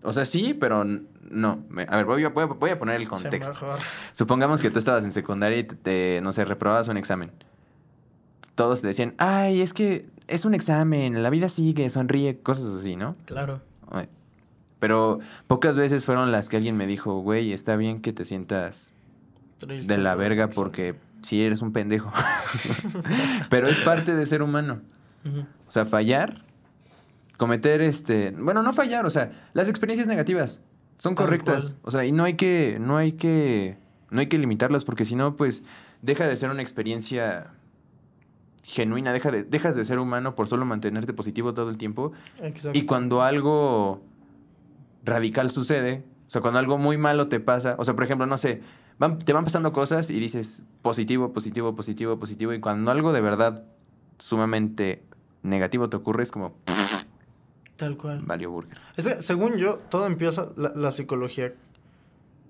o 0.04 0.14
sea, 0.14 0.26
sí, 0.26 0.54
pero 0.54 0.84
no. 0.86 1.60
A 1.88 1.96
ver, 1.98 2.06
voy 2.06 2.24
a, 2.24 2.30
voy 2.30 2.70
a- 2.70 2.78
poner 2.80 2.96
el 2.98 3.04
Sí, 3.04 3.08
contexto. 3.08 3.52
mejor. 3.52 3.80
Supongamos 4.12 4.62
que 4.62 4.70
tú 4.70 4.80
estabas 4.80 5.04
en 5.04 5.12
secundaria 5.12 5.58
y 5.60 5.64
te, 5.64 5.76
te, 5.76 6.20
no 6.22 6.34
sé, 6.34 6.46
reprobabas 6.46 6.88
un 6.88 6.98
examen. 6.98 7.32
Todos 8.56 8.82
te 8.82 8.88
decían, 8.88 9.16
ay, 9.18 9.62
es 9.62 9.74
que 9.74 10.06
es 10.28 10.46
un 10.46 10.54
examen, 10.54 11.22
la 11.24 11.30
vida 11.32 11.50
sigue, 11.50 11.90
sonríe, 11.90 12.38
cosas 12.40 12.66
así, 12.80 12.96
¿no? 12.96 13.16
Claro. 13.26 13.62
Pero 14.80 15.20
pocas 15.48 15.78
veces 15.78 16.06
fueron 16.06 16.32
las 16.34 16.50
que 16.50 16.58
alguien 16.58 16.76
me 16.76 16.86
dijo, 16.86 17.20
güey, 17.22 17.54
está 17.54 17.78
bien 17.78 18.02
que 18.02 18.12
te 18.12 18.26
sientas 18.26 18.94
Triste 19.60 19.94
de 19.94 19.98
la 19.98 20.16
verga 20.16 20.50
porque 20.50 20.96
sí 21.22 21.42
eres 21.42 21.62
un 21.62 21.72
pendejo. 21.72 22.12
Pero 23.50 23.70
es 23.70 23.80
parte 23.80 24.14
de 24.14 24.26
ser 24.26 24.42
humano. 24.42 24.82
O 25.68 25.72
sea, 25.72 25.86
fallar, 25.86 26.44
cometer 27.38 27.82
este, 27.82 28.32
bueno, 28.32 28.64
no 28.64 28.74
fallar, 28.74 29.06
o 29.06 29.10
sea, 29.10 29.50
las 29.54 29.68
experiencias 29.70 30.08
negativas 30.08 30.62
son 30.98 31.16
correctas, 31.16 31.76
o 31.82 31.92
sea, 31.92 32.06
y 32.06 32.12
no 32.12 32.24
hay 32.24 32.36
que 32.36 32.78
no 32.80 32.98
hay 32.98 33.14
que 33.14 33.78
no 34.12 34.20
hay 34.20 34.28
que 34.28 34.38
limitarlas 34.38 34.84
porque 34.84 35.06
si 35.06 35.16
no 35.16 35.36
pues 35.36 35.64
deja 36.02 36.28
de 36.28 36.36
ser 36.36 36.50
una 36.52 36.62
experiencia 36.62 37.48
genuina, 38.64 39.12
deja 39.12 39.32
de 39.32 39.44
dejas 39.44 39.76
de 39.76 39.84
ser 39.86 40.00
humano 40.00 40.36
por 40.36 40.48
solo 40.48 40.66
mantenerte 40.66 41.14
positivo 41.14 41.54
todo 41.54 41.70
el 41.70 41.78
tiempo 41.78 42.12
Exacto. 42.42 42.78
y 42.78 42.86
cuando 42.86 43.22
algo 43.22 44.02
radical 45.04 45.50
sucede, 45.50 46.04
o 46.28 46.32
sea, 46.32 46.42
cuando 46.42 46.60
algo 46.60 46.78
muy 46.78 46.98
malo 46.98 47.28
te 47.28 47.40
pasa, 47.40 47.76
o 47.78 47.84
sea, 47.86 47.94
por 47.96 48.04
ejemplo, 48.06 48.26
no 48.26 48.38
sé, 48.38 48.62
van- 49.00 49.20
te 49.20 49.34
van 49.34 49.44
pasando 49.44 49.74
cosas 49.74 50.10
y 50.10 50.20
dices 50.20 50.64
positivo, 50.82 51.34
positivo, 51.34 51.76
positivo, 51.76 52.18
positivo, 52.20 52.54
y 52.54 52.60
cuando 52.62 52.90
algo 52.92 53.12
de 53.12 53.20
verdad 53.22 53.64
sumamente 54.20 55.04
negativo 55.42 55.90
te 55.90 55.98
ocurre, 55.98 56.24
es 56.24 56.32
como, 56.32 56.54
Tal 57.76 57.98
cual. 57.98 58.22
valió 58.24 58.52
burger. 58.52 58.78
Es 58.98 59.08
que, 59.08 59.22
según 59.22 59.56
yo, 59.58 59.78
todo 59.90 60.06
empieza 60.06 60.50
la, 60.56 60.72
la 60.76 60.92
psicología 60.92 61.54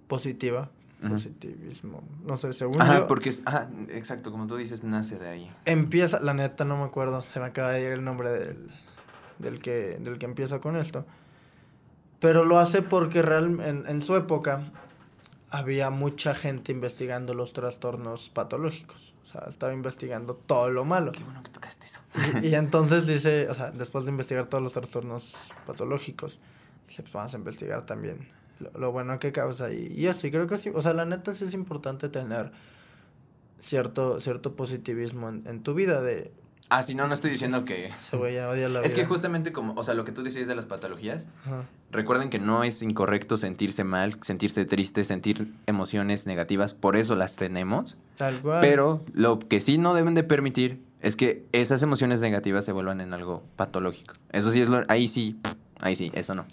positiva, 0.08 0.70
positivismo. 1.10 2.02
No 2.26 2.38
sé, 2.38 2.54
según 2.54 2.82
Ajá, 2.82 3.00
yo, 3.00 3.08
porque 3.08 3.30
es, 3.30 3.42
ajá, 3.46 3.70
exacto, 3.90 4.32
como 4.32 4.48
tú 4.48 4.56
dices, 4.56 4.84
nace 4.84 5.18
de 5.18 5.28
ahí. 5.30 5.52
empieza, 5.66 6.20
la 6.20 6.34
neta 6.34 6.66
no 6.66 6.78
me 6.78 6.84
acuerdo, 6.84 7.22
se 7.22 7.40
me 7.40 7.46
acaba 7.46 7.72
de 7.72 7.82
ir 7.82 7.92
el 7.92 8.04
nombre 8.04 8.30
del, 8.32 8.68
del 9.40 9.60
que 9.60 9.98
del 10.00 10.18
que 10.18 10.26
empieza 10.26 10.60
con 10.60 10.76
esto. 10.78 11.06
Pero 12.20 12.46
lo 12.46 12.58
hace 12.60 12.82
porque 12.82 13.22
real, 13.22 13.60
en, 13.62 13.86
en 13.88 14.02
su 14.02 14.16
época 14.16 14.72
había 15.50 15.90
mucha 15.90 16.34
gente 16.34 16.72
investigando 16.72 17.34
los 17.34 17.52
trastornos 17.54 18.30
patológicos. 18.30 19.14
O 19.24 19.28
sea, 19.28 19.42
estaba 19.50 19.74
investigando 19.74 20.36
todo 20.36 20.70
lo 20.70 20.86
malo. 20.86 21.12
Qué 21.12 21.24
bueno 21.24 21.44
que. 21.44 21.53
Y, 22.42 22.48
y 22.50 22.56
entonces 22.56 23.08
dice, 23.08 23.50
o 23.50 23.54
sea, 23.54 23.72
después 23.72 24.06
de 24.06 24.12
investigar 24.12 24.48
todos 24.48 24.64
los 24.64 24.74
trastornos 24.74 25.36
patológicos, 25.66 26.40
dice, 26.88 27.02
pues 27.04 27.14
vamos 27.14 27.34
a 27.34 27.38
investigar 27.38 27.86
también 27.86 28.28
lo, 28.60 28.72
lo 28.80 28.92
bueno 28.92 29.18
que 29.20 29.32
causa 29.32 29.72
y, 29.74 29.88
y 29.96 30.08
eso. 30.08 30.28
Y 30.28 30.32
creo 30.32 30.48
que 30.48 30.58
sí, 30.58 30.72
o 30.74 30.82
sea, 30.82 30.94
la 30.94 31.06
neta 31.06 31.34
sí 31.34 31.46
es 31.46 31.54
importante 31.54 32.10
tener 32.10 32.52
cierto, 33.60 34.20
cierto 34.20 34.56
positivismo 34.56 35.30
en, 35.30 35.44
en 35.48 35.64
tu 35.64 35.74
vida 35.74 36.02
de, 36.02 36.32
Ah, 36.70 36.82
sí, 36.82 36.96
no, 36.96 37.08
no 37.08 37.14
estoy 37.14 37.30
diciendo 37.30 37.66
que... 37.66 37.92
se 38.02 38.16
voy 38.16 38.38
a 38.38 38.50
odiar 38.50 38.72
la 38.72 38.82
Es 38.82 38.96
que 38.96 39.02
vida. 39.02 39.08
justamente 39.10 39.52
como, 39.52 39.74
o 39.76 39.84
sea, 39.84 39.94
lo 39.94 40.06
que 40.06 40.12
tú 40.12 40.24
decías 40.24 40.48
de 40.48 40.56
las 40.56 40.66
patologías, 40.66 41.28
Ajá. 41.46 41.66
Recuerden 41.92 42.32
que 42.32 42.40
no 42.40 42.64
es 42.64 42.82
incorrecto 42.82 43.38
sentirse 43.38 43.84
mal, 43.84 44.16
sentirse 44.24 44.66
triste, 44.66 45.06
sentir 45.06 45.54
emociones 45.68 46.26
negativas, 46.26 46.74
por 46.74 46.96
eso 46.96 47.16
las 47.16 47.36
tenemos. 47.36 47.96
Tal 48.18 48.42
cual. 48.42 48.62
Pero 48.62 49.04
lo 49.14 49.38
que 49.38 49.60
sí 49.60 49.78
no 49.78 49.94
deben 49.94 50.16
de 50.16 50.24
permitir 50.24 50.82
es 51.04 51.16
que 51.18 51.46
esas 51.52 51.84
emociones 51.84 52.22
negativas 52.22 52.66
se 52.66 52.72
vuelvan 52.72 53.02
en 53.02 53.14
algo 53.14 53.44
patológico. 53.58 54.16
Eso 54.32 54.50
sí 54.52 54.62
es 54.62 54.70
lo, 54.70 54.84
ahí 54.88 55.08
sí, 55.08 55.38
ahí 55.82 55.96
sí, 55.96 56.12
eso 56.16 56.34
no. 56.34 56.46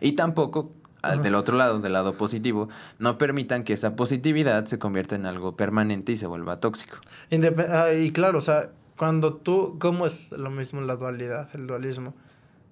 Y 0.00 0.12
tampoco 0.12 0.72
Ajá. 1.02 1.16
del 1.16 1.34
otro 1.34 1.56
lado, 1.56 1.80
del 1.80 1.92
lado 1.92 2.16
positivo, 2.16 2.68
no 3.00 3.18
permitan 3.18 3.64
que 3.64 3.72
esa 3.72 3.96
positividad 3.96 4.64
se 4.66 4.78
convierta 4.78 5.16
en 5.16 5.26
algo 5.26 5.56
permanente 5.56 6.12
y 6.12 6.16
se 6.16 6.26
vuelva 6.28 6.60
tóxico. 6.60 6.96
Ah, 7.68 7.92
y 7.92 8.12
claro, 8.12 8.38
o 8.38 8.42
sea, 8.42 8.70
cuando 8.96 9.34
tú, 9.34 9.76
¿cómo 9.80 10.06
es 10.06 10.30
lo 10.30 10.50
mismo 10.50 10.80
la 10.80 10.94
dualidad, 10.96 11.48
el 11.54 11.66
dualismo? 11.66 12.14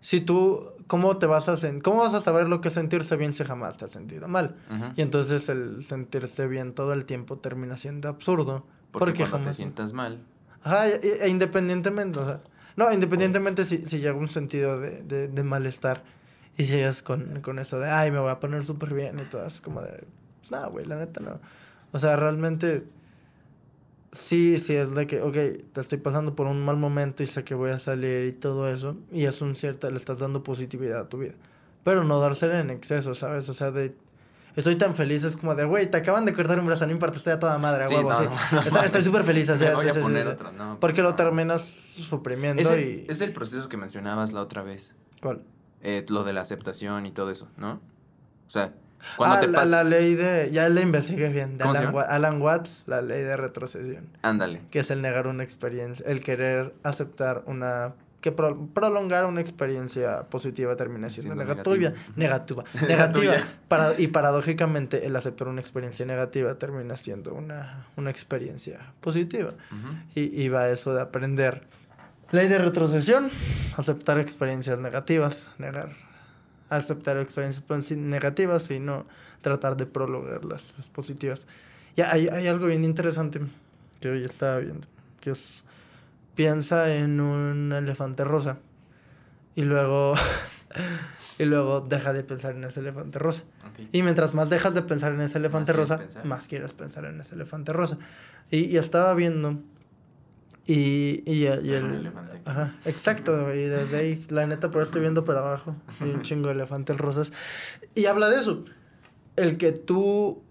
Si 0.00 0.20
tú, 0.20 0.68
¿cómo 0.86 1.18
te 1.18 1.26
vas 1.26 1.48
a 1.48 1.56
cómo 1.82 1.98
vas 1.98 2.14
a 2.14 2.20
saber 2.20 2.48
lo 2.48 2.60
que 2.60 2.68
es 2.68 2.74
sentirse 2.74 3.16
bien 3.16 3.32
si 3.32 3.42
jamás 3.42 3.76
te 3.78 3.84
has 3.86 3.90
sentido 3.90 4.28
mal? 4.28 4.54
Y 4.94 5.02
entonces 5.02 5.48
el 5.48 5.82
sentirse 5.82 6.46
bien 6.46 6.72
todo 6.72 6.92
el 6.92 7.04
tiempo 7.04 7.38
termina 7.38 7.76
siendo 7.76 8.08
absurdo. 8.08 8.64
Porque, 8.92 9.10
Porque, 9.10 9.18
cuando 9.24 9.38
te 9.38 9.42
jamás. 9.42 9.56
sientas 9.56 9.92
mal, 9.92 10.20
Ajá, 10.66 10.88
e, 10.88 10.98
e 11.22 11.28
independientemente, 11.28 12.18
o 12.18 12.24
sea. 12.24 12.40
No, 12.76 12.92
independientemente 12.92 13.64
si, 13.64 13.86
si 13.86 14.00
llega 14.00 14.14
un 14.14 14.28
sentido 14.28 14.80
de, 14.80 15.02
de, 15.02 15.28
de 15.28 15.42
malestar 15.44 16.02
y 16.58 16.64
sigues 16.64 17.02
con, 17.02 17.40
con 17.40 17.58
eso 17.60 17.78
de, 17.78 17.88
ay, 17.88 18.10
me 18.10 18.18
voy 18.18 18.30
a 18.30 18.40
poner 18.40 18.64
súper 18.64 18.92
bien 18.92 19.18
y 19.20 19.24
todo, 19.24 19.46
es 19.46 19.60
como 19.60 19.80
de, 19.80 20.04
no, 20.50 20.70
güey, 20.70 20.84
la 20.84 20.96
neta 20.96 21.20
no. 21.20 21.40
O 21.92 21.98
sea, 22.00 22.16
realmente, 22.16 22.82
sí, 24.12 24.58
sí 24.58 24.74
es 24.74 24.94
de 24.94 25.06
que, 25.06 25.22
ok, 25.22 25.34
te 25.72 25.80
estoy 25.80 25.98
pasando 25.98 26.34
por 26.34 26.48
un 26.48 26.64
mal 26.64 26.76
momento 26.76 27.22
y 27.22 27.26
sé 27.26 27.44
que 27.44 27.54
voy 27.54 27.70
a 27.70 27.78
salir 27.78 28.26
y 28.26 28.32
todo 28.32 28.68
eso, 28.72 28.96
y 29.12 29.24
es 29.26 29.40
un 29.42 29.54
cierto, 29.54 29.88
le 29.90 29.96
estás 29.98 30.18
dando 30.18 30.42
positividad 30.42 31.00
a 31.02 31.08
tu 31.08 31.18
vida. 31.18 31.34
Pero 31.84 32.02
no 32.04 32.18
dársela 32.20 32.58
en 32.58 32.70
exceso, 32.70 33.14
¿sabes? 33.14 33.48
O 33.48 33.54
sea, 33.54 33.70
de, 33.70 33.94
estoy 34.56 34.76
tan 34.76 34.94
feliz, 34.94 35.22
es 35.24 35.36
como 35.36 35.54
de, 35.54 35.64
güey, 35.64 35.90
te 35.90 35.98
acaban 35.98 36.24
de 36.24 36.32
cortar 36.34 36.58
un 36.58 36.66
brazo, 36.66 36.86
no 36.86 36.92
importa, 36.92 37.18
estoy 37.18 37.34
a 37.34 37.38
toda 37.38 37.58
madre, 37.58 37.84
a 37.84 37.88
Sí, 37.88 37.94
huevo, 37.94 38.10
no, 38.10 38.16
sí. 38.16 38.24
no, 38.24 38.62
no 38.62 38.82
Estoy- 38.82 39.02
súper 39.02 39.22
feliz, 39.24 39.48
así, 39.50 39.64
me 39.64 39.70
sí, 39.70 39.76
voy 39.76 39.86
a 39.88 39.92
sí, 39.92 39.98
sí, 39.98 40.02
poner 40.02 40.22
sí. 40.24 40.28
otro, 40.30 40.52
no. 40.52 40.80
Porque 40.80 41.02
lo 41.02 41.14
terminas 41.14 41.62
suprimiendo 41.64 42.60
Es 42.62 42.68
el, 42.70 42.80
y... 42.80 43.06
es 43.08 43.20
el 43.20 43.32
proceso 43.32 43.68
que 43.68 43.76
mencionabas 43.76 44.32
la 44.32 44.40
otra 44.40 44.62
vez. 44.62 44.94
¿Cuál? 45.20 45.42
eh, 45.82 46.04
lo 46.08 46.24
de 46.24 46.32
la 46.32 46.40
aceptación 46.40 47.06
y 47.06 47.12
todo 47.12 47.30
eso, 47.30 47.48
¿no? 47.56 47.80
O 48.48 48.50
sea, 48.50 48.72
cuando 49.16 49.36
ah, 49.36 49.40
te 49.40 49.46
la, 49.46 49.58
pasa... 49.60 49.66
la 49.70 49.84
ley 49.84 50.14
de... 50.14 50.50
Ya 50.50 50.68
la 50.68 50.80
investigué 50.80 51.28
bien. 51.28 51.58
De 51.58 51.62
¿Cómo 51.62 51.74
se 51.76 51.82
Alan, 51.82 52.04
Alan 52.08 52.42
Watts, 52.42 52.84
la 52.86 53.02
ley 53.02 53.22
de 53.22 53.36
retrocesión. 53.36 54.08
Ándale. 54.22 54.62
Que 54.70 54.80
es 54.80 54.90
el 54.90 55.00
negar 55.02 55.26
una 55.28 55.44
experiencia... 55.44 56.04
El 56.08 56.24
querer 56.24 56.74
aceptar 56.82 57.42
una... 57.46 57.94
Que 58.20 58.32
pro- 58.32 58.66
prolongar 58.74 59.24
una 59.26 59.40
experiencia 59.40 60.24
positiva 60.24 60.74
termina 60.74 61.10
siendo, 61.10 61.34
Siendo 61.34 61.54
negativa. 61.54 61.92
Negativa. 62.16 62.64
Negativa. 62.88 63.34
Para, 63.68 64.00
y 64.00 64.08
paradójicamente, 64.08 65.06
el 65.06 65.14
aceptar 65.14 65.48
una 65.48 65.60
experiencia 65.60 66.04
negativa 66.06 66.54
termina 66.56 66.96
siendo 66.96 67.34
una, 67.34 67.86
una 67.96 68.10
experiencia 68.10 68.80
positiva. 69.00 69.50
Ujú. 69.70 69.96
Y, 70.14 70.42
y 70.42 70.48
va 70.48 70.68
eso 70.70 70.94
de 70.94 71.02
aprender. 71.02 71.62
Ley 72.32 72.48
de 72.48 72.58
retrocesión, 72.58 73.30
aceptar 73.76 74.18
experiencias 74.18 74.80
negativas, 74.80 75.50
negar, 75.58 75.90
aceptar 76.68 77.16
experiencias 77.18 77.64
posi- 77.66 77.96
negativas 77.96 78.70
y 78.72 78.80
no 78.80 79.06
tratar 79.42 79.76
de 79.76 79.86
prolongar 79.86 80.44
las, 80.44 80.74
las 80.76 80.88
positivas. 80.88 81.46
Y 81.94 82.00
hay, 82.00 82.26
hay 82.28 82.48
algo 82.48 82.66
bien 82.66 82.82
interesante 82.84 83.40
que 84.00 84.10
hoy 84.10 84.24
estaba 84.24 84.58
viendo, 84.58 84.86
que 85.20 85.30
es, 85.30 85.62
piensa 86.36 86.94
en 86.94 87.20
un 87.20 87.72
elefante 87.72 88.22
rosa 88.22 88.58
y 89.56 89.62
luego, 89.62 90.14
y 91.38 91.44
luego 91.44 91.80
deja 91.80 92.12
de 92.12 92.22
pensar 92.22 92.54
en 92.54 92.62
ese 92.62 92.80
elefante 92.80 93.18
rosa. 93.18 93.42
Y 93.90 94.02
mientras 94.02 94.34
más 94.34 94.48
dejas 94.48 94.74
de 94.74 94.82
pensar 94.82 95.12
en 95.12 95.20
ese 95.22 95.38
elefante 95.38 95.72
rosa, 95.72 96.00
más 96.24 96.46
quieres 96.46 96.72
pensar 96.72 97.06
en 97.06 97.20
ese 97.20 97.34
elefante 97.34 97.72
rosa. 97.72 97.98
Y, 98.50 98.66
y 98.66 98.76
estaba 98.76 99.12
viendo. 99.14 99.58
Y, 100.66 101.22
y, 101.26 101.44
y 101.44 101.46
el. 101.46 101.66
elefante. 101.66 102.40
Ajá, 102.44 102.74
exacto. 102.84 103.54
Y 103.54 103.64
desde 103.64 103.98
ahí, 103.98 104.24
la 104.30 104.46
neta, 104.46 104.70
por 104.70 104.82
eso 104.82 104.90
estoy 104.90 105.02
viendo 105.02 105.24
para 105.24 105.40
abajo. 105.40 105.76
Hay 106.00 106.10
un 106.10 106.22
chingo 106.22 106.48
de 106.48 106.54
elefantes 106.54 106.96
rosas. 106.96 107.32
Y 107.94 108.06
habla 108.06 108.28
de 108.28 108.38
eso. 108.38 108.64
El 109.36 109.56
que 109.58 109.72
tú. 109.72 110.42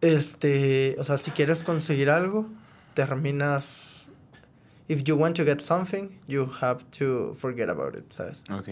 Este. 0.00 0.96
O 0.98 1.04
sea, 1.04 1.18
si 1.18 1.30
quieres 1.30 1.62
conseguir 1.62 2.10
algo, 2.10 2.48
terminas. 2.94 3.95
If 4.88 5.02
you 5.04 5.16
want 5.16 5.36
to 5.36 5.44
get 5.44 5.60
something, 5.60 6.10
you 6.26 6.48
have 6.60 6.84
to 6.98 7.34
forget 7.34 7.68
about 7.68 7.96
it, 7.96 8.12
¿sabes? 8.12 8.42
Ok. 8.50 8.68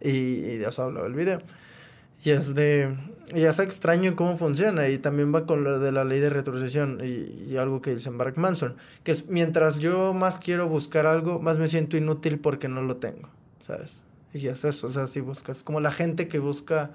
Y, 0.00 0.08
y 0.08 0.56
de 0.58 0.66
eso 0.68 0.82
hablaba 0.84 1.06
el 1.06 1.14
video. 1.14 1.40
Y 2.24 2.30
es 2.30 2.54
de. 2.54 2.96
Y 3.34 3.42
es 3.42 3.58
extraño 3.58 4.16
cómo 4.16 4.36
funciona. 4.36 4.88
Y 4.88 4.98
también 4.98 5.34
va 5.34 5.46
con 5.46 5.64
lo 5.64 5.78
de 5.78 5.92
la 5.92 6.04
ley 6.04 6.20
de 6.20 6.30
retrocesión. 6.30 7.00
Y, 7.02 7.52
y 7.52 7.56
algo 7.56 7.80
que 7.82 7.94
dice 7.94 8.10
Mark 8.10 8.38
Manson. 8.38 8.76
Que 9.04 9.12
es 9.12 9.26
mientras 9.28 9.78
yo 9.78 10.14
más 10.14 10.38
quiero 10.38 10.68
buscar 10.68 11.06
algo, 11.06 11.38
más 11.38 11.58
me 11.58 11.68
siento 11.68 11.96
inútil 11.96 12.38
porque 12.38 12.68
no 12.68 12.82
lo 12.82 12.96
tengo. 12.96 13.28
¿Sabes? 13.66 13.98
Y 14.32 14.46
es 14.48 14.64
eso. 14.64 14.86
O 14.86 14.90
sea, 14.90 15.06
si 15.06 15.20
buscas. 15.20 15.62
Como 15.62 15.80
la 15.80 15.92
gente 15.92 16.28
que 16.28 16.38
busca. 16.38 16.90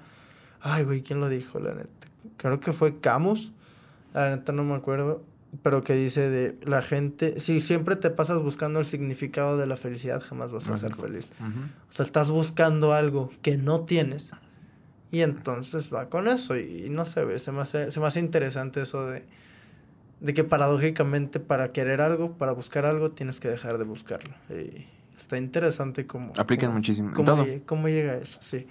Ay, 0.60 0.84
güey, 0.84 1.02
¿quién 1.02 1.20
lo 1.20 1.28
dijo? 1.28 1.58
La 1.60 1.74
neta. 1.74 2.08
creo 2.36 2.60
que 2.60 2.72
fue 2.72 3.00
Camus, 3.00 3.52
la 4.14 4.36
neta 4.36 4.52
no 4.52 4.64
me 4.64 4.74
acuerdo, 4.74 5.22
pero 5.62 5.82
que 5.82 5.94
dice 5.94 6.30
de 6.30 6.58
la 6.64 6.82
gente, 6.82 7.40
si 7.40 7.60
siempre 7.60 7.96
te 7.96 8.10
pasas 8.10 8.42
buscando 8.42 8.80
el 8.80 8.86
significado 8.86 9.56
de 9.56 9.66
la 9.66 9.76
felicidad, 9.76 10.22
jamás 10.22 10.52
vas 10.52 10.68
a 10.68 10.76
ser 10.76 10.94
feliz. 10.94 11.32
O 11.88 11.92
sea, 11.92 12.04
estás 12.04 12.30
buscando 12.30 12.92
algo 12.92 13.30
que 13.42 13.56
no 13.56 13.82
tienes 13.82 14.32
y 15.10 15.22
entonces 15.22 15.92
va 15.92 16.08
con 16.08 16.28
eso 16.28 16.56
y, 16.56 16.88
no 16.90 17.04
sé, 17.04 17.38
se 17.38 17.52
me, 17.52 17.60
hace, 17.60 17.90
se 17.90 18.00
me 18.00 18.06
hace 18.06 18.20
interesante 18.20 18.82
eso 18.82 19.06
de, 19.06 19.24
de 20.20 20.34
que 20.34 20.44
paradójicamente 20.44 21.40
para 21.40 21.72
querer 21.72 22.00
algo, 22.00 22.32
para 22.32 22.52
buscar 22.52 22.84
algo, 22.84 23.12
tienes 23.12 23.38
que 23.38 23.48
dejar 23.48 23.78
de 23.78 23.84
buscarlo. 23.84 24.34
Y 24.50 24.86
está 25.16 25.38
interesante 25.38 26.06
cómo... 26.06 26.32
Aplican 26.36 26.72
muchísimo. 26.72 27.12
Cómo, 27.14 27.26
todo. 27.26 27.46
cómo 27.66 27.88
llega 27.88 28.16
eso, 28.16 28.38
sí. 28.42 28.66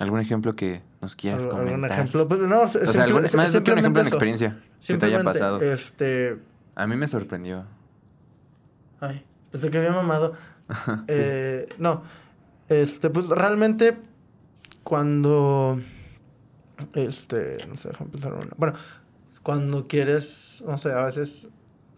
¿Algún 0.00 0.20
ejemplo 0.20 0.56
que 0.56 0.82
nos 1.00 1.14
quieras 1.14 1.46
comentar? 1.46 1.74
¿Algún 1.74 1.90
ejemplo? 1.90 2.28
Pues 2.28 2.40
no, 2.40 2.62
o 2.62 2.68
sea, 2.68 3.04
algún, 3.04 3.22
más 3.34 3.52
de 3.52 3.58
un 3.58 3.78
ejemplo 3.78 4.02
de 4.02 4.08
experiencia 4.08 4.60
que 4.84 4.96
te 4.96 5.06
haya 5.06 5.22
pasado. 5.22 5.60
Este... 5.60 6.38
A 6.74 6.86
mí 6.86 6.96
me 6.96 7.06
sorprendió. 7.06 7.64
Ay, 9.00 9.24
pensé 9.52 9.70
que 9.70 9.78
había 9.78 9.92
mamado. 9.92 10.34
eh, 11.08 11.68
no, 11.78 12.02
este, 12.68 13.10
pues 13.10 13.28
realmente 13.28 13.96
cuando... 14.82 15.80
Este, 16.92 17.64
no 17.68 17.76
sé, 17.76 17.90
déjame 17.90 18.10
pensar 18.10 18.32
una. 18.32 18.48
Bueno, 18.56 18.74
cuando 19.44 19.84
quieres, 19.84 20.64
no 20.66 20.76
sé, 20.76 20.90
a 20.92 21.04
veces 21.04 21.46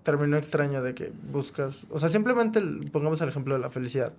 termino 0.03 0.37
extraño 0.37 0.83
de 0.83 0.95
que 0.95 1.13
buscas, 1.33 1.87
o 1.91 1.99
sea, 1.99 2.11
simplemente 2.11 2.61
pongamos 2.93 3.23
el 3.23 3.31
ejemplo 3.31 3.55
de 3.55 3.61
la 3.61 3.71
felicidad. 3.71 4.13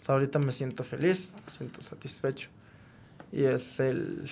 O 0.00 0.04
sea, 0.04 0.14
ahorita 0.14 0.38
me 0.38 0.52
siento 0.52 0.84
feliz, 0.84 1.32
me 1.46 1.52
siento 1.52 1.82
satisfecho 1.82 2.48
y 3.32 3.44
es 3.44 3.80
el, 3.80 4.30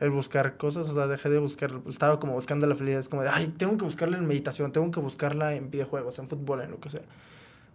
el 0.00 0.10
buscar 0.10 0.56
cosas, 0.56 0.88
o 0.88 0.94
sea, 0.94 1.06
dejé 1.08 1.28
de 1.28 1.38
buscar, 1.38 1.72
estaba 1.88 2.20
como 2.20 2.34
buscando 2.34 2.66
la 2.66 2.74
felicidad, 2.74 3.00
es 3.00 3.08
como 3.08 3.22
de, 3.22 3.28
ay, 3.28 3.48
tengo 3.48 3.76
que 3.76 3.84
buscarla 3.84 4.16
en 4.16 4.26
meditación, 4.26 4.72
tengo 4.72 4.90
que 4.90 5.00
buscarla 5.00 5.54
en 5.54 5.70
videojuegos, 5.70 6.18
en 6.18 6.28
fútbol, 6.28 6.62
en 6.62 6.70
lo 6.70 6.80
que 6.80 6.90
sea. 6.90 7.02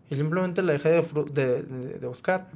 Y 0.10 0.16
simplemente 0.16 0.62
la 0.62 0.74
dejé 0.74 0.90
de, 0.90 1.02
de, 1.34 1.64
de, 2.00 2.08
buscar 2.08 2.48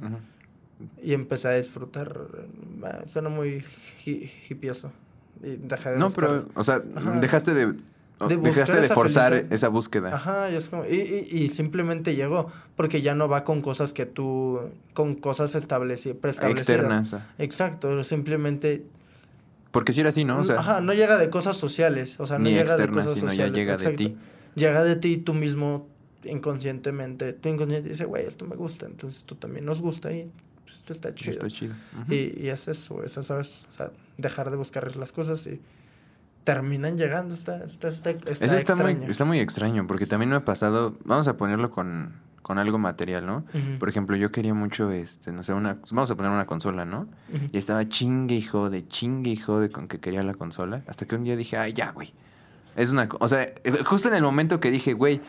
y 1.02 1.12
empecé 1.12 1.48
a 1.48 1.52
disfrutar. 1.52 2.16
Eh, 2.34 3.02
suena 3.06 3.28
muy 3.28 3.64
hipioso. 4.06 4.90
Y 5.42 5.56
dejé 5.56 5.90
de 5.90 5.98
no, 5.98 6.10
pero, 6.10 6.46
o 6.54 6.64
sea, 6.64 6.78
dejaste 6.78 7.52
de 7.52 7.74
Dejaste 8.28 8.80
de 8.80 8.88
forzar 8.88 9.46
esa 9.50 9.68
búsqueda. 9.68 10.14
Ajá, 10.14 10.50
y, 10.50 10.54
es 10.54 10.68
como, 10.68 10.84
y, 10.84 11.28
y, 11.30 11.42
y, 11.42 11.48
simplemente 11.48 12.14
llegó, 12.14 12.52
porque 12.76 13.02
ya 13.02 13.14
no 13.14 13.28
va 13.28 13.44
con 13.44 13.62
cosas 13.62 13.92
que 13.92 14.06
tú, 14.06 14.60
con 14.94 15.16
cosas 15.16 15.54
establecidas, 15.54 16.18
preestablecidas. 16.18 16.80
Externas. 16.80 17.16
Exacto, 17.38 18.04
simplemente... 18.04 18.84
Porque 19.72 19.92
si 19.92 20.00
era 20.00 20.10
así, 20.10 20.24
¿no? 20.24 20.40
O 20.40 20.44
sea, 20.44 20.58
Ajá, 20.58 20.80
no 20.80 20.92
llega 20.92 21.16
de 21.16 21.30
cosas 21.30 21.56
sociales, 21.56 22.20
o 22.20 22.26
sea, 22.26 22.38
no 22.38 22.48
llega 22.48 22.76
de 22.76 22.88
cosas 22.88 23.14
sino 23.14 23.28
sociales. 23.28 23.52
ya 23.52 23.58
llega 23.58 23.76
de 23.76 23.92
ti. 23.94 24.16
Llega 24.54 24.84
de 24.84 24.96
ti 24.96 25.16
tú 25.16 25.34
mismo 25.34 25.88
inconscientemente, 26.24 27.32
tu 27.32 27.48
inconsciente 27.48 27.88
dice, 27.88 28.04
güey, 28.04 28.26
esto 28.26 28.44
me 28.46 28.54
gusta, 28.54 28.86
entonces 28.86 29.24
tú 29.24 29.34
también 29.34 29.64
nos 29.64 29.80
gusta 29.80 30.12
y 30.12 30.30
pues, 30.62 30.76
esto 30.76 30.92
está 30.92 31.14
chido. 31.14 31.30
Está 31.32 31.48
chido. 31.48 31.74
y, 32.08 32.44
y 32.44 32.48
es 32.48 32.68
eso, 32.68 33.02
eso, 33.02 33.22
¿sabes? 33.22 33.62
O 33.70 33.72
sea, 33.72 33.90
dejar 34.18 34.50
de 34.50 34.56
buscar 34.56 34.94
las 34.96 35.10
cosas 35.10 35.46
y 35.46 35.60
terminan 36.44 36.96
llegando. 36.96 37.34
Está, 37.34 37.64
está, 37.64 37.88
está, 37.88 38.10
está 38.10 38.44
Eso 38.44 38.56
está 38.56 38.76
muy, 38.76 38.98
está 39.08 39.24
muy 39.24 39.40
extraño, 39.40 39.86
porque 39.86 40.06
también 40.06 40.30
me 40.30 40.36
ha 40.36 40.44
pasado, 40.44 40.96
vamos 41.04 41.28
a 41.28 41.36
ponerlo 41.36 41.70
con, 41.70 42.14
con 42.42 42.58
algo 42.58 42.78
material, 42.78 43.26
¿no? 43.26 43.44
Por 43.78 43.88
ejemplo, 43.88 44.16
yo 44.16 44.32
quería 44.32 44.54
mucho, 44.54 44.90
este, 44.90 45.32
no 45.32 45.42
sé, 45.42 45.52
una, 45.52 45.78
vamos 45.90 46.10
a 46.10 46.16
poner 46.16 46.30
una 46.30 46.46
consola, 46.46 46.84
¿no? 46.84 47.08
Y 47.52 47.58
estaba 47.58 47.88
chingue 47.88 48.34
y 48.34 48.42
jode, 48.42 48.86
chingue 48.88 49.30
y 49.30 49.36
jode 49.36 49.70
con 49.70 49.88
que 49.88 50.00
quería 50.00 50.22
la 50.22 50.34
consola, 50.34 50.82
hasta 50.86 51.06
que 51.06 51.14
un 51.14 51.24
día 51.24 51.36
dije, 51.36 51.56
ay, 51.56 51.72
ya, 51.72 51.92
güey. 51.92 52.12
Es 52.74 52.92
una, 52.92 53.08
o 53.20 53.28
sea, 53.28 53.46
justo 53.84 54.08
en 54.08 54.14
el 54.14 54.22
momento 54.22 54.58
que 54.58 54.70
dije, 54.70 54.94
güey, 54.94 55.20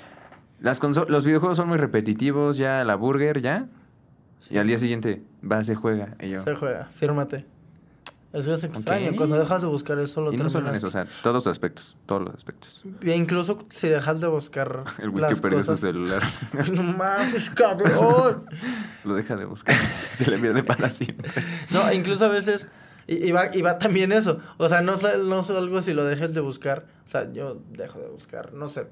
las 0.59 0.81
los 0.81 1.25
videojuegos 1.25 1.57
son 1.57 1.67
muy 1.67 1.77
repetitivos, 1.77 2.57
ya 2.57 2.83
la 2.83 2.95
burger, 2.95 3.41
ya. 3.41 3.67
Y 4.49 4.57
al 4.57 4.67
día 4.67 4.77
siguiente 4.77 5.21
va, 5.49 5.63
se 5.63 5.75
juega. 5.75 6.15
Y 6.21 6.29
yo, 6.29 6.43
se 6.43 6.55
juega, 6.55 6.85
fírmate. 6.93 7.45
Eso 8.33 8.51
es 8.51 8.63
extraño. 8.63 9.15
Cuando 9.15 9.37
dejas 9.37 9.61
de 9.61 9.67
buscar 9.67 9.99
eso, 9.99 10.19
lo 10.19 10.33
Y 10.33 10.37
no 10.37 10.49
solo 10.49 10.69
en 10.69 10.75
eso, 10.75 10.87
o 10.87 10.91
sea, 10.91 11.05
todos 11.21 11.35
los 11.35 11.47
aspectos. 11.47 11.95
Todos 12.07 12.23
los 12.23 12.33
aspectos. 12.33 12.83
E 13.03 13.15
incluso 13.15 13.59
si 13.69 13.87
dejas 13.87 14.19
de 14.19 14.27
buscar. 14.27 14.83
El 14.97 15.11
güey 15.11 15.27
que 15.27 15.35
perdió 15.39 15.63
su 15.63 15.77
celular. 15.77 16.23
no 16.73 16.81
mames, 16.81 17.51
cabrón. 17.51 18.45
lo 19.03 19.13
deja 19.13 19.35
de 19.35 19.45
buscar. 19.45 19.75
Se 19.75 20.29
le 20.31 20.39
pierde 20.39 20.63
para 20.63 20.89
siempre. 20.89 21.29
No, 21.69 21.93
incluso 21.93 22.25
a 22.25 22.29
veces. 22.29 22.69
Y, 23.05 23.31
va, 23.31 23.55
y 23.55 23.61
va 23.61 23.77
también 23.77 24.11
eso. 24.11 24.39
O 24.57 24.67
sea, 24.67 24.81
no, 24.81 24.93
no 24.95 25.41
algo 25.41 25.81
si 25.83 25.93
lo 25.93 26.03
dejes 26.03 26.33
de 26.33 26.41
buscar. 26.41 26.87
O 27.05 27.09
sea, 27.09 27.31
yo 27.31 27.61
dejo 27.69 27.99
de 27.99 28.07
buscar. 28.07 28.53
No 28.53 28.67
sé. 28.67 28.87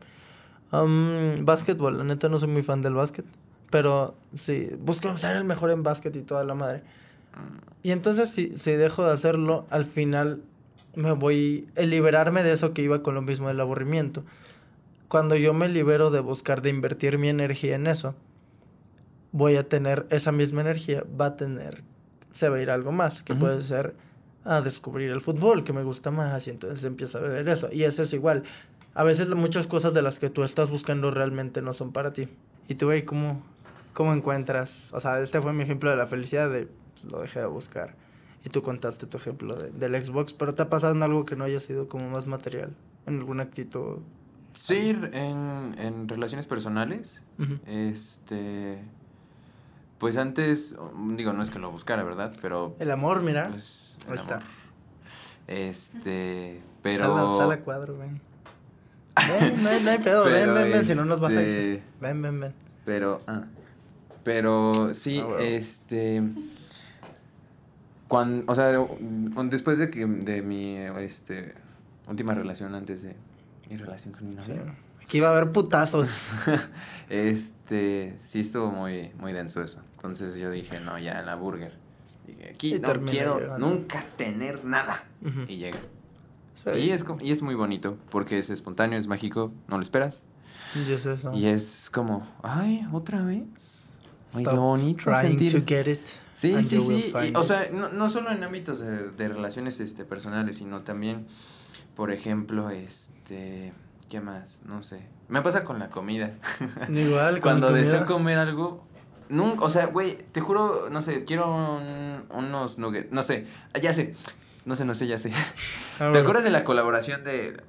Um, 0.72 1.46
básquetbol. 1.46 1.98
La 1.98 2.04
neta 2.04 2.30
no 2.30 2.38
soy 2.38 2.50
muy 2.50 2.62
fan 2.62 2.84
del 2.84 2.94
básquet. 2.94 3.26
Pero 3.72 4.16
sí, 4.36 4.70
busco 4.78 5.18
ser 5.18 5.38
el 5.38 5.46
mejor 5.46 5.72
en 5.72 5.82
básquet 5.82 6.16
y 6.16 6.22
toda 6.22 6.44
la 6.44 6.54
madre. 6.54 6.84
Y 7.84 7.92
entonces 7.92 8.30
si, 8.30 8.58
si 8.58 8.72
dejo 8.74 9.06
de 9.06 9.14
hacerlo, 9.14 9.66
al 9.70 9.86
final 9.86 10.42
me 10.96 11.12
voy 11.14 11.68
a 11.78 11.82
liberarme 11.82 12.44
de 12.44 12.54
eso 12.54 12.74
que 12.74 12.82
iba 12.82 13.02
con 13.02 13.16
lo 13.16 13.22
mismo 13.22 13.48
del 13.48 13.60
aburrimiento. 13.60 14.24
Cuando 15.08 15.36
yo 15.36 15.54
me 15.54 15.68
libero 15.68 16.10
de 16.10 16.20
buscar, 16.20 16.62
de 16.62 16.70
invertir 16.70 17.18
mi 17.18 17.30
energía 17.30 17.76
en 17.76 17.88
eso, 17.88 18.16
voy 19.32 19.56
a 19.56 19.68
tener 19.68 20.06
esa 20.10 20.32
misma 20.32 20.62
energía, 20.62 21.04
va 21.20 21.28
a 21.28 21.38
tener, 21.38 21.84
se 22.32 22.50
va 22.50 22.58
a 22.58 22.62
ir 22.62 22.70
algo 22.72 22.92
más, 22.92 23.24
que 23.24 23.36
puede 23.36 23.64
ser 23.64 23.96
a 24.44 24.62
descubrir 24.62 25.12
el 25.12 25.22
fútbol, 25.22 25.64
que 25.64 25.74
me 25.74 25.84
gusta 25.84 26.12
más, 26.12 26.48
y 26.48 26.50
entonces 26.50 26.84
empieza 26.84 27.20
a 27.20 27.22
ver 27.22 27.48
eso. 27.48 27.70
Y 27.72 27.84
eso 27.84 28.04
es 28.04 28.14
igual. 28.14 28.44
A 28.94 29.04
veces 29.04 29.30
muchas 29.36 29.68
cosas 29.68 29.94
de 29.94 30.02
las 30.02 30.20
que 30.20 30.30
tú 30.30 30.44
estás 30.44 30.70
buscando 30.70 31.12
realmente 31.12 31.62
no 31.62 31.74
son 31.74 31.92
para 31.92 32.14
ti. 32.14 32.28
Y 32.68 32.76
tú, 32.76 32.88
güey, 32.88 33.06
¿cómo, 33.06 33.44
¿cómo 33.94 34.14
encuentras? 34.14 34.92
O 34.94 35.00
sea, 35.00 35.20
este 35.20 35.42
fue 35.42 35.54
mi 35.54 35.64
ejemplo 35.64 35.90
de 35.90 35.96
la 35.96 36.08
felicidad, 36.08 36.50
de 36.50 36.68
lo 37.06 37.22
dejé 37.22 37.40
de 37.40 37.48
buscar. 37.48 37.96
Y 38.44 38.50
tú 38.50 38.62
contaste 38.62 39.06
tu 39.06 39.18
ejemplo 39.18 39.56
de, 39.56 39.72
del 39.72 40.04
Xbox, 40.04 40.34
pero 40.34 40.54
¿te 40.54 40.64
ha 40.64 40.70
pasado 40.70 40.94
en 40.94 41.04
algo 41.04 41.26
que 41.26 41.36
no 41.36 41.44
haya 41.44 41.60
sido 41.60 41.88
como 41.88 42.10
más 42.10 42.26
material? 42.26 42.76
¿En 43.06 43.20
algún 43.20 43.40
actitud? 43.40 44.00
Sí, 44.54 44.90
en, 45.12 45.76
en 45.78 46.08
relaciones 46.08 46.46
personales. 46.46 47.22
Este. 47.66 48.80
Pues 49.98 50.18
antes, 50.18 50.78
digo, 51.16 51.34
no 51.34 51.44
es 51.44 51.52
que 51.52 51.60
lo 51.60 51.72
buscara, 51.72 52.04
¿verdad? 52.04 52.34
Pero. 52.42 52.76
El 52.80 52.92
amor, 52.92 53.22
mira. 53.22 53.50
Pues, 53.50 53.98
Ahí 54.08 54.16
está. 54.16 54.40
Este. 55.48 56.62
Pero. 56.82 57.06
Sala, 57.06 57.38
sala 57.38 57.60
cuadro, 57.60 57.98
ven. 57.98 58.20
Ven, 59.16 59.64
no 59.64 59.70
hay, 59.70 59.84
no 59.84 59.92
hay 59.92 60.00
pedo, 60.00 60.26
ven, 60.26 60.54
ven, 60.54 60.72
ven, 60.72 60.86
si 60.86 60.96
no 60.96 61.06
nos 61.06 61.20
vas 61.20 61.36
a. 61.36 61.42
Este, 61.42 61.84
ven, 62.00 62.22
ven, 62.22 62.40
ven. 62.40 62.54
Pero. 62.86 63.20
Ah. 63.28 63.44
Pero 64.24 64.94
sí, 64.94 65.20
ah, 65.20 65.42
este 65.42 66.22
cuando, 68.12 68.52
o 68.52 68.56
sea, 68.56 68.78
después 69.46 69.78
de 69.78 69.90
que 69.90 70.06
de 70.06 70.42
mi 70.42 70.76
este 70.76 71.56
última 72.10 72.34
relación 72.34 72.76
antes 72.76 73.04
de 73.04 73.16
mi 73.70 73.78
relación 73.78 74.14
con 74.14 74.28
mi 74.28 74.36
novia. 74.36 74.76
Aquí 75.02 75.20
iba 75.20 75.30
a 75.30 75.32
haber 75.32 75.54
putazos. 75.54 76.10
este, 77.10 78.18
sí 78.22 78.42
estuvo 78.42 78.70
muy 78.70 79.14
muy 79.18 79.32
denso 79.32 79.64
eso. 79.64 79.82
Entonces 79.96 80.36
yo 80.36 80.52
dije, 80.52 80.82
"No, 80.82 81.00
ya 81.00 81.22
la 81.22 81.36
burger." 81.36 81.72
Dije, 82.28 82.50
"Aquí 82.50 82.80
no 82.82 83.02
quiero 83.06 83.58
nunca 83.58 84.04
tener 84.18 84.66
nada." 84.66 85.06
Y 85.48 85.56
llega. 85.56 85.80
Y 86.76 86.90
es 86.90 87.06
y 87.22 87.32
es 87.32 87.42
muy 87.42 87.56
bonito 87.56 87.98
porque 88.10 88.40
es 88.40 88.50
espontáneo, 88.50 89.00
es 89.00 89.08
mágico, 89.08 89.54
no 89.70 89.78
lo 89.78 89.84
esperas. 89.84 90.26
Y 90.76 90.92
es 90.92 91.06
eso. 91.06 91.32
Y 91.32 91.46
es 91.46 91.90
como, 91.90 92.28
"Ay, 92.44 92.86
otra 92.92 93.22
vez." 93.22 93.88
Muy 94.34 94.44
bonito 94.44 95.06
trying 95.06 95.50
to 95.50 95.62
get 95.66 95.88
it. 95.88 96.10
Sí, 96.42 96.64
sí, 96.64 96.82
sí. 96.82 97.14
o 97.36 97.44
sea, 97.44 97.66
no, 97.72 97.90
no, 97.90 98.10
solo 98.10 98.32
en 98.32 98.44
ámbitos 98.44 98.80
de, 98.80 99.12
de, 99.12 99.28
relaciones 99.28 99.80
este, 99.80 100.06
personales, 100.06 100.56
sino 100.58 100.82
también, 100.82 101.28
por 101.96 102.12
ejemplo, 102.12 102.72
este, 102.72 103.74
¿qué 104.10 104.22
más? 104.22 104.64
No 104.66 104.82
sé. 104.82 105.04
Me 105.28 105.44
pasa 105.44 105.64
con 105.64 105.78
la 105.78 105.92
comida. 105.92 106.32
Igual, 106.90 107.42
Cuando 107.42 107.72
deseo 107.72 108.08
comer 108.08 108.40
algo, 108.40 108.84
nunca, 109.30 109.66
o 109.66 109.70
sea, 109.70 109.86
güey, 109.86 110.18
te 110.32 110.42
juro, 110.42 110.90
no 110.90 111.04
sé, 111.04 111.26
quiero 111.26 111.80
unos 112.32 112.80
nuggets, 112.80 113.12
no 113.12 113.22
sé, 113.22 113.46
ya 113.80 113.94
sé, 113.94 114.16
no 114.66 114.76
sé, 114.76 114.84
no 114.84 114.96
sé, 114.96 115.06
ya 115.06 115.20
sé. 115.20 115.32
Ah, 116.00 116.10
¿Te 116.12 116.18
acuerdas 116.18 116.44
de 116.44 116.50
la 116.50 116.64
colaboración 116.64 117.24
de, 117.24 117.62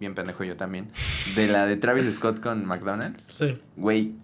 bien 0.00 0.16
pendejo 0.16 0.42
yo 0.42 0.56
también, 0.56 0.90
de 1.36 1.46
la 1.46 1.66
de 1.66 1.76
Travis 1.76 2.12
Scott 2.16 2.40
con 2.40 2.66
McDonald's? 2.66 3.28
Sí. 3.32 3.52
Güey, 3.76 4.16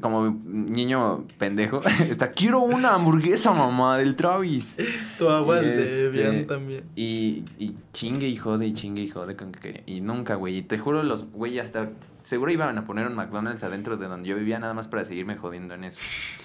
como 0.00 0.40
niño 0.44 1.24
pendejo, 1.38 1.82
está, 2.10 2.30
quiero 2.30 2.60
una 2.60 2.94
hamburguesa, 2.94 3.52
mamá, 3.52 3.98
del 3.98 4.16
Travis. 4.16 4.76
Tu 5.18 5.28
agua 5.28 5.60
de 5.60 6.10
bien 6.10 6.34
este, 6.34 6.44
también. 6.44 6.84
Y, 6.96 7.44
y 7.58 7.76
chingue 7.92 8.28
y 8.28 8.36
jode 8.36 8.66
y 8.66 8.74
chingue 8.74 9.02
y 9.02 9.08
jode 9.08 9.36
con 9.36 9.52
que 9.52 9.60
quería. 9.60 9.82
Y 9.86 10.00
nunca, 10.00 10.34
güey. 10.34 10.58
Y 10.58 10.62
te 10.62 10.78
juro, 10.78 11.02
los 11.02 11.30
güey 11.30 11.58
hasta 11.58 11.90
seguro 12.24 12.50
iban 12.50 12.76
a 12.78 12.86
poner 12.86 13.06
un 13.06 13.14
McDonald's 13.14 13.62
adentro 13.64 13.96
de 13.96 14.08
donde 14.08 14.28
yo 14.28 14.36
vivía 14.36 14.58
nada 14.58 14.74
más 14.74 14.88
para 14.88 15.04
seguirme 15.04 15.36
jodiendo 15.36 15.74
en 15.74 15.84
eso. 15.84 16.00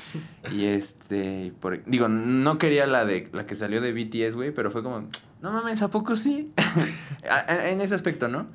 y 0.52 0.66
este, 0.66 1.54
por, 1.60 1.84
digo, 1.86 2.08
no 2.08 2.58
quería 2.58 2.86
la 2.86 3.06
de 3.06 3.30
la 3.32 3.46
que 3.46 3.56
salió 3.56 3.82
de 3.82 3.94
BTS, 3.94 4.36
güey, 4.36 4.52
pero 4.52 4.72
fue 4.72 4.84
como, 4.84 5.08
no 5.42 5.52
mames, 5.52 5.82
¿a 5.82 5.90
poco 5.90 6.16
sí? 6.16 6.54
en 7.48 7.82
ese 7.82 7.96
aspecto, 7.96 8.28
¿no? 8.28 8.46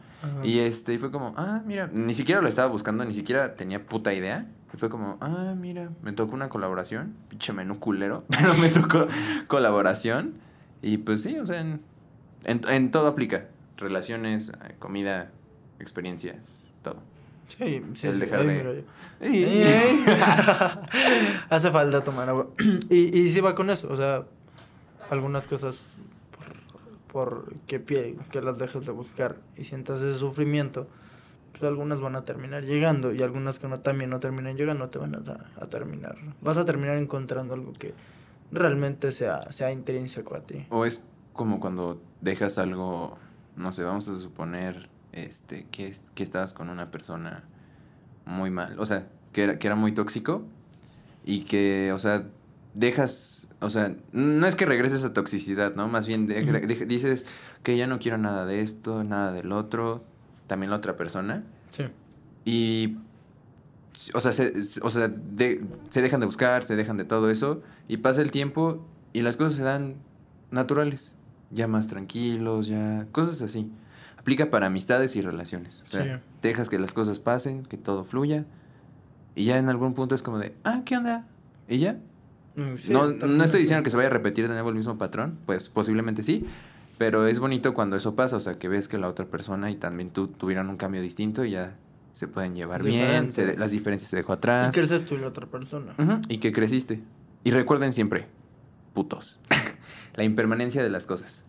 Y 0.42 0.60
este, 0.60 0.94
y 0.94 0.98
fue 0.98 1.10
como, 1.10 1.34
ah, 1.36 1.62
mira, 1.66 1.90
ni 1.92 2.14
siquiera 2.14 2.40
lo 2.40 2.48
estaba 2.48 2.68
buscando, 2.68 3.04
ni 3.04 3.12
siquiera 3.12 3.56
tenía 3.56 3.84
puta 3.84 4.14
idea. 4.14 4.46
Y 4.74 4.76
fue 4.76 4.90
como, 4.90 5.18
ah, 5.20 5.54
mira, 5.56 5.90
me 6.02 6.12
tocó 6.12 6.34
una 6.34 6.48
colaboración, 6.48 7.14
pinche 7.28 7.52
menú 7.52 7.78
culero, 7.78 8.24
pero 8.28 8.54
me 8.54 8.70
tocó 8.70 9.06
colaboración. 9.46 10.34
Y 10.82 10.98
pues 10.98 11.22
sí, 11.22 11.38
o 11.38 11.46
sea, 11.46 11.60
en, 11.60 11.80
en, 12.44 12.90
todo 12.90 13.06
aplica. 13.06 13.46
Relaciones, 13.76 14.50
eh, 14.50 14.74
comida, 14.78 15.30
experiencias, 15.78 16.36
todo. 16.82 16.98
Sí, 17.46 17.82
sí, 17.94 18.08
El 18.08 18.18
dejar 18.18 18.44
de... 18.44 18.84
Hace 21.50 21.70
falta 21.70 22.02
tomar 22.02 22.28
agua. 22.28 22.48
y, 22.90 23.16
y 23.18 23.28
sí 23.28 23.40
va 23.40 23.54
con 23.54 23.70
eso, 23.70 23.88
o 23.90 23.96
sea, 23.96 24.24
algunas 25.10 25.46
cosas 25.46 25.76
por, 27.14 27.52
que, 27.68 28.16
que 28.32 28.42
las 28.42 28.58
dejes 28.58 28.86
de 28.86 28.92
buscar 28.92 29.36
y 29.56 29.62
sientas 29.62 30.02
ese 30.02 30.18
sufrimiento, 30.18 30.88
pues 31.54 31.64
algunas 31.64 32.00
van 32.00 32.16
a 32.16 32.24
terminar 32.24 32.64
llegando 32.64 33.12
y 33.12 33.22
algunas 33.22 33.58
que 33.58 33.68
no 33.68 33.80
también 33.80 34.10
no 34.10 34.20
terminen 34.20 34.56
llegando 34.56 34.88
te 34.88 34.98
van 34.98 35.14
a, 35.14 35.62
a 35.62 35.66
terminar. 35.66 36.16
Vas 36.40 36.58
a 36.58 36.64
terminar 36.64 36.98
encontrando 36.98 37.54
algo 37.54 37.72
que 37.72 37.94
realmente 38.50 39.12
sea, 39.12 39.50
sea 39.52 39.72
intrínseco 39.72 40.34
a 40.34 40.40
ti. 40.40 40.66
O 40.70 40.84
es 40.84 41.04
como 41.32 41.60
cuando 41.60 42.00
dejas 42.20 42.58
algo, 42.58 43.18
no 43.56 43.72
sé, 43.72 43.82
vamos 43.84 44.08
a 44.08 44.16
suponer 44.16 44.88
este, 45.12 45.66
que, 45.70 45.94
que 46.14 46.22
estabas 46.22 46.52
con 46.52 46.70
una 46.70 46.90
persona 46.90 47.44
muy 48.26 48.50
mal, 48.50 48.78
o 48.78 48.86
sea, 48.86 49.06
que 49.32 49.44
era, 49.44 49.58
que 49.58 49.66
era 49.66 49.76
muy 49.76 49.92
tóxico 49.92 50.42
y 51.24 51.44
que, 51.44 51.92
o 51.92 51.98
sea, 51.98 52.26
dejas, 52.74 53.48
o 53.60 53.70
sea, 53.70 53.94
no 54.12 54.46
es 54.46 54.56
que 54.56 54.66
regreses 54.66 55.04
a 55.04 55.12
toxicidad, 55.12 55.74
¿no? 55.74 55.88
Más 55.88 56.06
bien 56.06 56.26
dices 56.86 57.26
que 57.62 57.76
ya 57.76 57.86
no 57.86 57.98
quiero 57.98 58.18
nada 58.18 58.46
de 58.46 58.60
esto, 58.60 59.04
nada 59.04 59.32
del 59.32 59.52
otro, 59.52 60.04
también 60.46 60.70
la 60.70 60.76
otra 60.76 60.96
persona. 60.96 61.42
Sí. 61.70 61.84
Y, 62.44 62.96
o 64.12 64.20
sea, 64.20 64.32
se, 64.32 64.54
o 64.82 64.90
sea 64.90 65.12
se 65.90 66.02
dejan 66.02 66.20
de 66.20 66.26
buscar, 66.26 66.64
se 66.64 66.76
dejan 66.76 66.96
de 66.96 67.04
todo 67.04 67.30
eso, 67.30 67.62
y 67.88 67.98
pasa 67.98 68.22
el 68.22 68.30
tiempo 68.30 68.86
y 69.12 69.22
las 69.22 69.36
cosas 69.36 69.56
se 69.56 69.62
dan 69.62 69.94
naturales, 70.50 71.14
ya 71.50 71.66
más 71.66 71.88
tranquilos, 71.88 72.66
ya, 72.66 73.06
cosas 73.12 73.42
así. 73.42 73.70
Aplica 74.18 74.50
para 74.50 74.66
amistades 74.66 75.16
y 75.16 75.22
relaciones. 75.22 75.82
O 75.86 75.90
sea, 75.90 76.22
dejas 76.40 76.68
que 76.68 76.78
las 76.78 76.92
cosas 76.92 77.18
pasen, 77.18 77.62
que 77.62 77.76
todo 77.76 78.04
fluya, 78.04 78.44
y 79.34 79.46
ya 79.46 79.58
en 79.58 79.68
algún 79.68 79.94
punto 79.94 80.14
es 80.14 80.22
como 80.22 80.38
de, 80.38 80.54
ah, 80.64 80.82
¿qué 80.84 80.96
onda? 80.96 81.26
¿Y 81.68 81.78
ya? 81.78 81.98
Mm, 82.56 82.92
no, 82.92 83.10
no 83.10 83.44
estoy 83.44 83.60
diciendo 83.60 83.82
que 83.82 83.90
se 83.90 83.96
vaya 83.96 84.08
a 84.08 84.12
repetir 84.12 84.46
de 84.46 84.54
nuevo 84.54 84.68
el 84.68 84.76
mismo 84.76 84.96
patrón, 84.96 85.38
pues 85.44 85.68
posiblemente 85.68 86.22
sí, 86.22 86.46
pero 86.98 87.26
es 87.26 87.38
bonito 87.38 87.74
cuando 87.74 87.96
eso 87.96 88.14
pasa, 88.14 88.36
o 88.36 88.40
sea, 88.40 88.58
que 88.58 88.68
ves 88.68 88.88
que 88.88 88.98
la 88.98 89.08
otra 89.08 89.26
persona 89.26 89.70
y 89.70 89.76
también 89.76 90.10
tú 90.10 90.28
tuvieron 90.28 90.68
un 90.68 90.76
cambio 90.76 91.02
distinto 91.02 91.44
y 91.44 91.52
ya 91.52 91.76
se 92.12 92.28
pueden 92.28 92.54
llevar 92.54 92.82
bien, 92.82 93.30
las 93.56 93.72
diferencias 93.72 94.10
se 94.10 94.16
dejó 94.16 94.32
atrás. 94.34 94.68
Y 94.68 94.72
creces 94.72 95.04
tú 95.04 95.14
y 95.14 95.18
la 95.18 95.28
otra 95.28 95.46
persona. 95.46 95.94
y 96.28 96.38
que 96.38 96.52
creciste. 96.52 97.00
Y 97.42 97.50
recuerden 97.50 97.92
siempre, 97.92 98.26
putos, 98.94 99.40
la 100.14 100.24
impermanencia 100.24 100.82
de 100.82 100.90
las 100.90 101.06
cosas. 101.06 101.42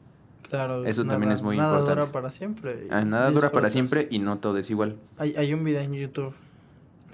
Claro. 0.50 0.86
Eso 0.86 1.06
también 1.06 1.32
es 1.32 1.42
muy 1.42 1.56
importante. 1.56 1.90
Nada 1.90 1.96
dura 1.96 2.12
para 2.12 2.32
siempre. 2.32 2.88
Ah, 2.92 3.04
nada 3.04 3.32
dura 3.32 3.52
para 3.52 3.70
siempre 3.70 4.08
y 4.12 4.20
no 4.20 4.38
todo 4.38 4.58
es 4.58 4.70
igual. 4.70 4.98
Hay, 5.18 5.36
hay 5.36 5.54
un 5.54 5.64
video 5.64 5.82
en 5.82 5.94
YouTube 5.94 6.36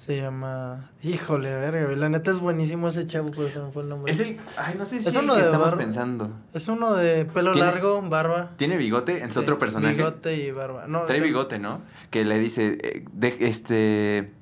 se 0.01 0.19
llama. 0.19 0.89
Híjole, 1.03 1.51
verga, 1.51 1.95
La 1.95 2.09
neta 2.09 2.31
es 2.31 2.39
buenísimo 2.39 2.87
ese 2.87 3.05
chavo, 3.05 3.29
pero 3.35 3.51
se 3.51 3.59
me 3.59 3.71
fue 3.71 3.83
el 3.83 3.89
nombre. 3.89 4.11
Es 4.11 4.19
el. 4.19 4.39
Ay, 4.57 4.73
no 4.75 4.83
sé 4.83 4.99
si 4.99 5.07
es, 5.07 5.15
uno 5.15 5.35
de 5.35 5.43
estamos 5.43 5.73
pensando. 5.73 6.31
Es 6.53 6.67
uno 6.67 6.95
de 6.95 7.25
pelo 7.25 7.53
largo, 7.53 8.01
barba. 8.01 8.49
¿Tiene 8.57 8.77
bigote? 8.77 9.23
Es 9.23 9.37
otro 9.37 9.59
personaje. 9.59 9.93
Bigote 9.93 10.35
y 10.35 10.49
barba. 10.49 10.87
No, 10.87 11.03
Trae 11.03 11.19
bigote, 11.19 11.59
¿no? 11.59 11.81
Que 12.09 12.25
le 12.25 12.39
dice. 12.39 12.79
Eh, 12.81 13.37
este. 13.41 14.33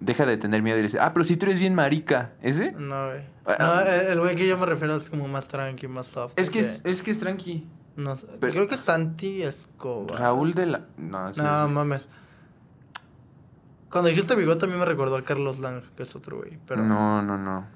Deja 0.00 0.26
de 0.26 0.36
tener 0.36 0.60
miedo 0.60 0.76
y 0.76 0.82
le 0.82 0.88
dice, 0.88 0.98
ah, 1.00 1.14
pero 1.14 1.24
si 1.24 1.38
tú 1.38 1.46
eres 1.46 1.58
bien 1.58 1.74
marica. 1.74 2.32
¿Ese? 2.42 2.72
No, 2.72 3.06
güey. 3.06 3.22
Ah, 3.46 3.56
no, 3.58 3.66
ah. 3.66 3.84
el 3.86 4.20
güey 4.20 4.36
que 4.36 4.46
yo 4.46 4.58
me 4.58 4.66
refiero 4.66 4.96
es 4.96 5.08
como 5.08 5.26
más 5.28 5.48
tranqui, 5.48 5.88
más 5.88 6.08
soft. 6.08 6.34
Es 6.36 6.50
que, 6.50 6.58
Es, 6.58 6.84
es 6.84 7.02
que 7.02 7.10
es 7.10 7.18
tranqui. 7.18 7.66
No 7.96 8.16
sé. 8.16 8.26
Creo 8.38 8.68
que 8.68 8.74
es 8.74 8.80
Santi 8.82 9.42
Escobar. 9.42 10.20
Raúl 10.20 10.52
de 10.52 10.66
la. 10.66 10.80
No, 10.98 11.32
no 11.32 11.68
mames. 11.68 12.06
Cuando 13.90 14.10
dijiste 14.10 14.34
bigote 14.34 14.64
a 14.64 14.68
mí 14.68 14.76
me 14.76 14.84
recordó 14.84 15.16
a 15.16 15.22
Carlos 15.22 15.60
Lang, 15.60 15.82
que 15.96 16.02
es 16.02 16.14
otro 16.16 16.38
güey. 16.38 16.58
Pero 16.66 16.82
no, 16.82 17.22
no, 17.22 17.38
no. 17.38 17.66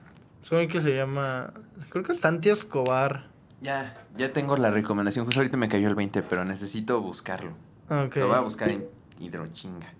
Es 0.42 0.50
un 0.50 0.68
que 0.68 0.80
se 0.80 0.94
llama. 0.94 1.52
Creo 1.90 2.04
que 2.04 2.12
es 2.12 2.20
Santi 2.20 2.50
Escobar. 2.50 3.28
Ya, 3.60 3.94
ya 4.16 4.32
tengo 4.32 4.56
la 4.56 4.70
recomendación. 4.70 5.26
Justo 5.26 5.40
ahorita 5.40 5.56
me 5.56 5.68
cayó 5.68 5.88
el 5.88 5.94
20, 5.94 6.22
pero 6.22 6.44
necesito 6.44 7.00
buscarlo. 7.00 7.52
Ok. 7.90 8.16
Lo 8.16 8.28
voy 8.28 8.36
a 8.36 8.40
buscar 8.40 8.70
en 8.70 8.86
hidrochinga. 9.18 9.92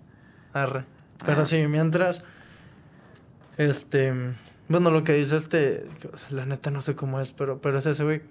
Arre. 0.53 0.85
Pero 1.25 1.45
sí, 1.45 1.65
mientras. 1.67 2.23
Este. 3.57 4.13
Bueno, 4.67 4.89
lo 4.89 5.03
que 5.03 5.13
dice 5.13 5.37
este. 5.37 5.87
La 6.31 6.45
neta 6.45 6.71
no 6.71 6.81
sé 6.81 6.95
cómo 6.95 7.21
es, 7.21 7.31
pero, 7.31 7.61
pero 7.61 7.77
es 7.77 7.85
ese 7.85 8.03
güey. 8.03 8.21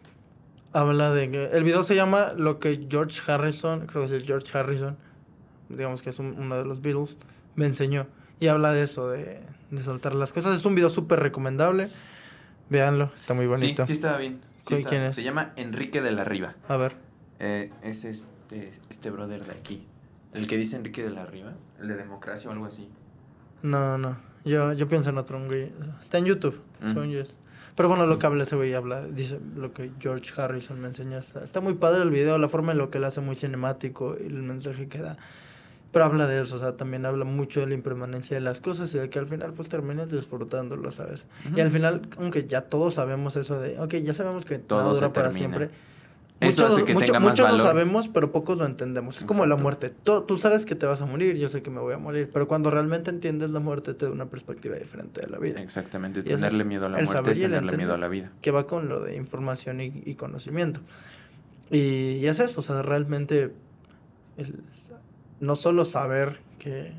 Habla 0.72 1.12
de 1.12 1.31
que. 1.31 1.45
El 1.47 1.62
video 1.62 1.85
se 1.85 1.95
llama 1.95 2.33
Lo 2.37 2.59
que 2.59 2.87
George 2.91 3.20
Harrison. 3.31 3.87
Creo 3.87 4.07
que 4.07 4.16
es 4.16 4.24
George 4.24 4.59
Harrison. 4.59 4.97
Digamos 5.68 6.03
que 6.03 6.11
es 6.11 6.18
uno 6.18 6.57
de 6.57 6.64
los 6.64 6.81
Beatles 6.81 7.16
me 7.55 7.66
enseñó. 7.66 8.07
Y 8.38 8.48
habla 8.48 8.72
de 8.72 8.82
eso, 8.82 9.11
de, 9.11 9.40
de 9.70 9.82
soltar 9.82 10.14
las 10.14 10.32
cosas. 10.32 10.59
Es 10.59 10.64
un 10.64 10.74
video 10.74 10.90
súper 10.90 11.20
recomendable. 11.20 11.88
Véanlo, 12.68 13.12
está 13.16 13.34
muy 13.34 13.46
bonito. 13.46 13.84
Sí, 13.84 13.88
sí 13.88 13.92
está 13.92 14.16
bien. 14.16 14.40
¿Quién 14.64 15.03
es? 15.03 15.16
Se 15.16 15.22
llama 15.22 15.53
Enrique 15.57 16.01
de 16.03 16.12
la 16.12 16.24
Riva. 16.24 16.55
A 16.68 16.76
ver. 16.76 16.96
Eh, 17.38 17.70
es 17.82 18.05
este, 18.05 18.72
este 18.88 19.11
brother 19.11 19.44
de 19.44 19.53
aquí. 19.53 19.86
El 20.34 20.46
que 20.46 20.57
dice 20.57 20.76
Enrique 20.76 21.03
de 21.03 21.11
la 21.11 21.26
Riva. 21.26 21.55
El 21.80 21.88
de 21.88 21.96
democracia 21.96 22.48
o 22.48 22.53
algo 22.53 22.66
así. 22.66 22.88
No, 23.62 23.98
no. 23.98 24.16
Yo, 24.44 24.72
yo 24.72 24.88
pienso 24.88 25.11
en 25.11 25.18
otro, 25.18 25.44
güey. 25.44 25.72
Está 26.01 26.18
en 26.18 26.26
YouTube, 26.26 26.61
mm. 26.80 26.98
Pero 27.74 27.88
bueno, 27.88 28.07
lo 28.07 28.18
que 28.18 28.26
habla 28.26 28.42
ese 28.42 28.57
güey 28.57 28.74
habla, 28.74 29.07
dice 29.07 29.38
lo 29.57 29.72
que 29.72 29.90
George 30.01 30.32
Harrison 30.40 30.80
me 30.80 30.88
enseñó. 30.88 31.18
Está, 31.18 31.42
está 31.44 31.61
muy 31.61 31.74
padre 31.74 32.03
el 32.03 32.11
video, 32.11 32.38
la 32.38 32.48
forma 32.48 32.72
en 32.72 32.78
lo 32.78 32.90
que 32.90 32.98
él 32.98 33.05
hace 33.05 33.20
muy 33.20 33.36
cinemático 33.36 34.16
y 34.20 34.26
el 34.26 34.42
mensaje 34.42 34.88
que 34.88 34.98
da. 34.98 35.16
Pero 35.93 36.05
habla 36.05 36.26
de 36.28 36.41
eso, 36.41 36.57
o 36.57 36.59
sea, 36.59 36.76
también 36.76 37.05
habla 37.05 37.24
mucho 37.24 37.61
de 37.61 37.66
la 37.66 37.74
impermanencia 37.74 38.36
de 38.36 38.41
las 38.41 38.61
cosas 38.61 38.95
y 38.95 38.99
de 38.99 39.11
que 39.11 39.18
al 39.18 39.26
final 39.26 39.53
pues 39.55 39.68
terminas 39.68 40.11
disfrutándolo, 40.11 40.91
¿sabes? 40.93 41.26
Y 41.57 41.61
al 41.61 41.70
final, 41.70 42.03
aunque 42.16 42.47
ya 42.47 42.62
todos 42.62 42.95
sabemos 42.95 43.34
eso 43.36 43.59
de, 43.61 43.78
ok, 43.80 43.97
ya 43.97 44.14
sabemos 44.14 44.45
que 44.45 44.59
todo 44.59 44.95
dura 44.95 45.12
para 45.12 45.32
siempre. 45.32 45.70
muchos, 46.41 46.78
muchos 47.20 47.51
lo 47.51 47.59
sabemos, 47.59 48.07
pero 48.07 48.30
pocos 48.30 48.57
lo 48.59 48.66
entendemos. 48.66 49.18
Es 49.18 49.24
como 49.24 49.47
la 49.47 49.57
muerte. 49.57 49.91
Tú, 49.91 50.22
tú, 50.22 50.38
sabes 50.38 50.64
que 50.64 50.76
te 50.76 50.86
vas 50.86 51.01
a 51.01 51.07
morir, 51.07 51.36
yo 51.36 51.49
sé 51.49 51.61
que 51.61 51.70
me 51.70 51.80
voy 51.80 51.95
a 51.95 51.99
morir, 51.99 52.30
pero 52.32 52.47
cuando 52.47 52.70
realmente 52.70 53.11
entiendes 53.11 53.51
la 53.51 53.59
muerte 53.59 53.93
te 53.93 54.07
da 54.07 54.12
una 54.12 54.26
perspectiva 54.26 54.76
diferente 54.76 55.22
de 55.22 55.26
la 55.26 55.38
vida. 55.38 55.61
Exactamente, 55.61 56.22
tenerle 56.22 56.62
miedo 56.62 56.86
a 56.86 56.91
la 56.91 57.03
muerte 57.03 57.32
es 57.32 57.41
tenerle 57.41 57.76
miedo 57.76 57.95
a 57.95 57.99
la 57.99 58.07
vida. 58.07 58.30
Que 58.43 58.53
va 58.53 58.68
con 58.68 58.88
lo 58.88 59.01
de 59.01 59.16
información 59.16 59.80
y, 59.80 60.03
y 60.07 60.14
conocimiento. 60.14 60.80
Y, 61.68 62.18
y, 62.18 62.26
es 62.28 62.38
eso, 62.38 62.61
o 62.61 62.62
sea, 62.62 62.82
realmente 62.82 63.53
el, 64.36 64.55
no 65.41 65.57
solo 65.57 65.84
saber 65.84 66.41
que 66.59 66.93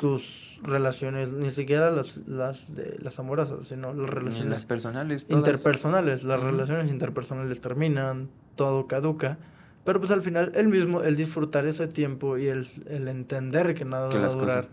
tus 0.00 0.60
relaciones, 0.62 1.32
ni 1.32 1.50
siquiera 1.50 1.90
las, 1.90 2.16
las 2.26 2.74
de 2.74 2.96
las 3.00 3.18
amorosas, 3.18 3.66
sino 3.66 3.92
las 3.92 4.08
relaciones 4.08 4.64
personales, 4.64 5.26
interpersonales, 5.28 6.24
las 6.24 6.40
relaciones 6.40 6.90
interpersonales 6.90 7.60
terminan, 7.60 8.30
todo 8.56 8.86
caduca, 8.86 9.36
pero 9.84 10.00
pues 10.00 10.10
al 10.10 10.22
final 10.22 10.52
el 10.54 10.68
mismo, 10.68 11.02
el 11.02 11.16
disfrutar 11.16 11.66
ese 11.66 11.86
tiempo 11.86 12.38
y 12.38 12.46
el, 12.46 12.64
entender 12.86 13.74
que 13.74 13.84
nada 13.84 14.08
va 14.08 14.26
a 14.26 14.28
durar 14.28 14.68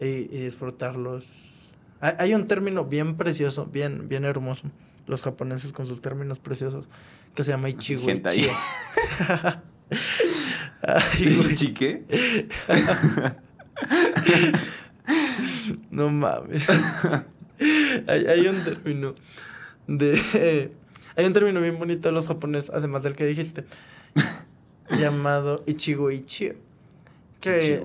y, 0.00 0.06
y, 0.06 0.44
disfrutarlos. 0.44 1.70
Hay, 2.00 2.14
hay, 2.18 2.34
un 2.34 2.48
término 2.48 2.84
bien 2.84 3.16
precioso, 3.16 3.66
bien, 3.66 4.08
bien 4.08 4.24
hermoso, 4.24 4.68
los 5.06 5.22
japoneses 5.22 5.72
con 5.72 5.86
sus 5.86 6.00
términos 6.00 6.40
preciosos, 6.40 6.88
que 7.36 7.44
se 7.44 7.52
llama 7.52 7.68
Ichigo 7.68 8.02
Ay, 8.24 8.48
¿Chique? 11.54 12.04
no 15.90 16.10
mames. 16.10 16.68
hay, 18.06 18.26
hay, 18.26 18.46
un 18.48 18.62
término 18.64 19.14
de... 19.86 20.70
hay 21.16 21.24
un 21.24 21.32
término 21.32 21.60
bien 21.60 21.78
bonito 21.78 22.08
de 22.08 22.12
los 22.12 22.26
japoneses, 22.26 22.70
además 22.70 23.02
del 23.02 23.14
que 23.14 23.26
dijiste, 23.26 23.64
llamado 24.90 25.62
Ichigo 25.66 26.10
Ichie. 26.10 26.56
Que 27.40 27.82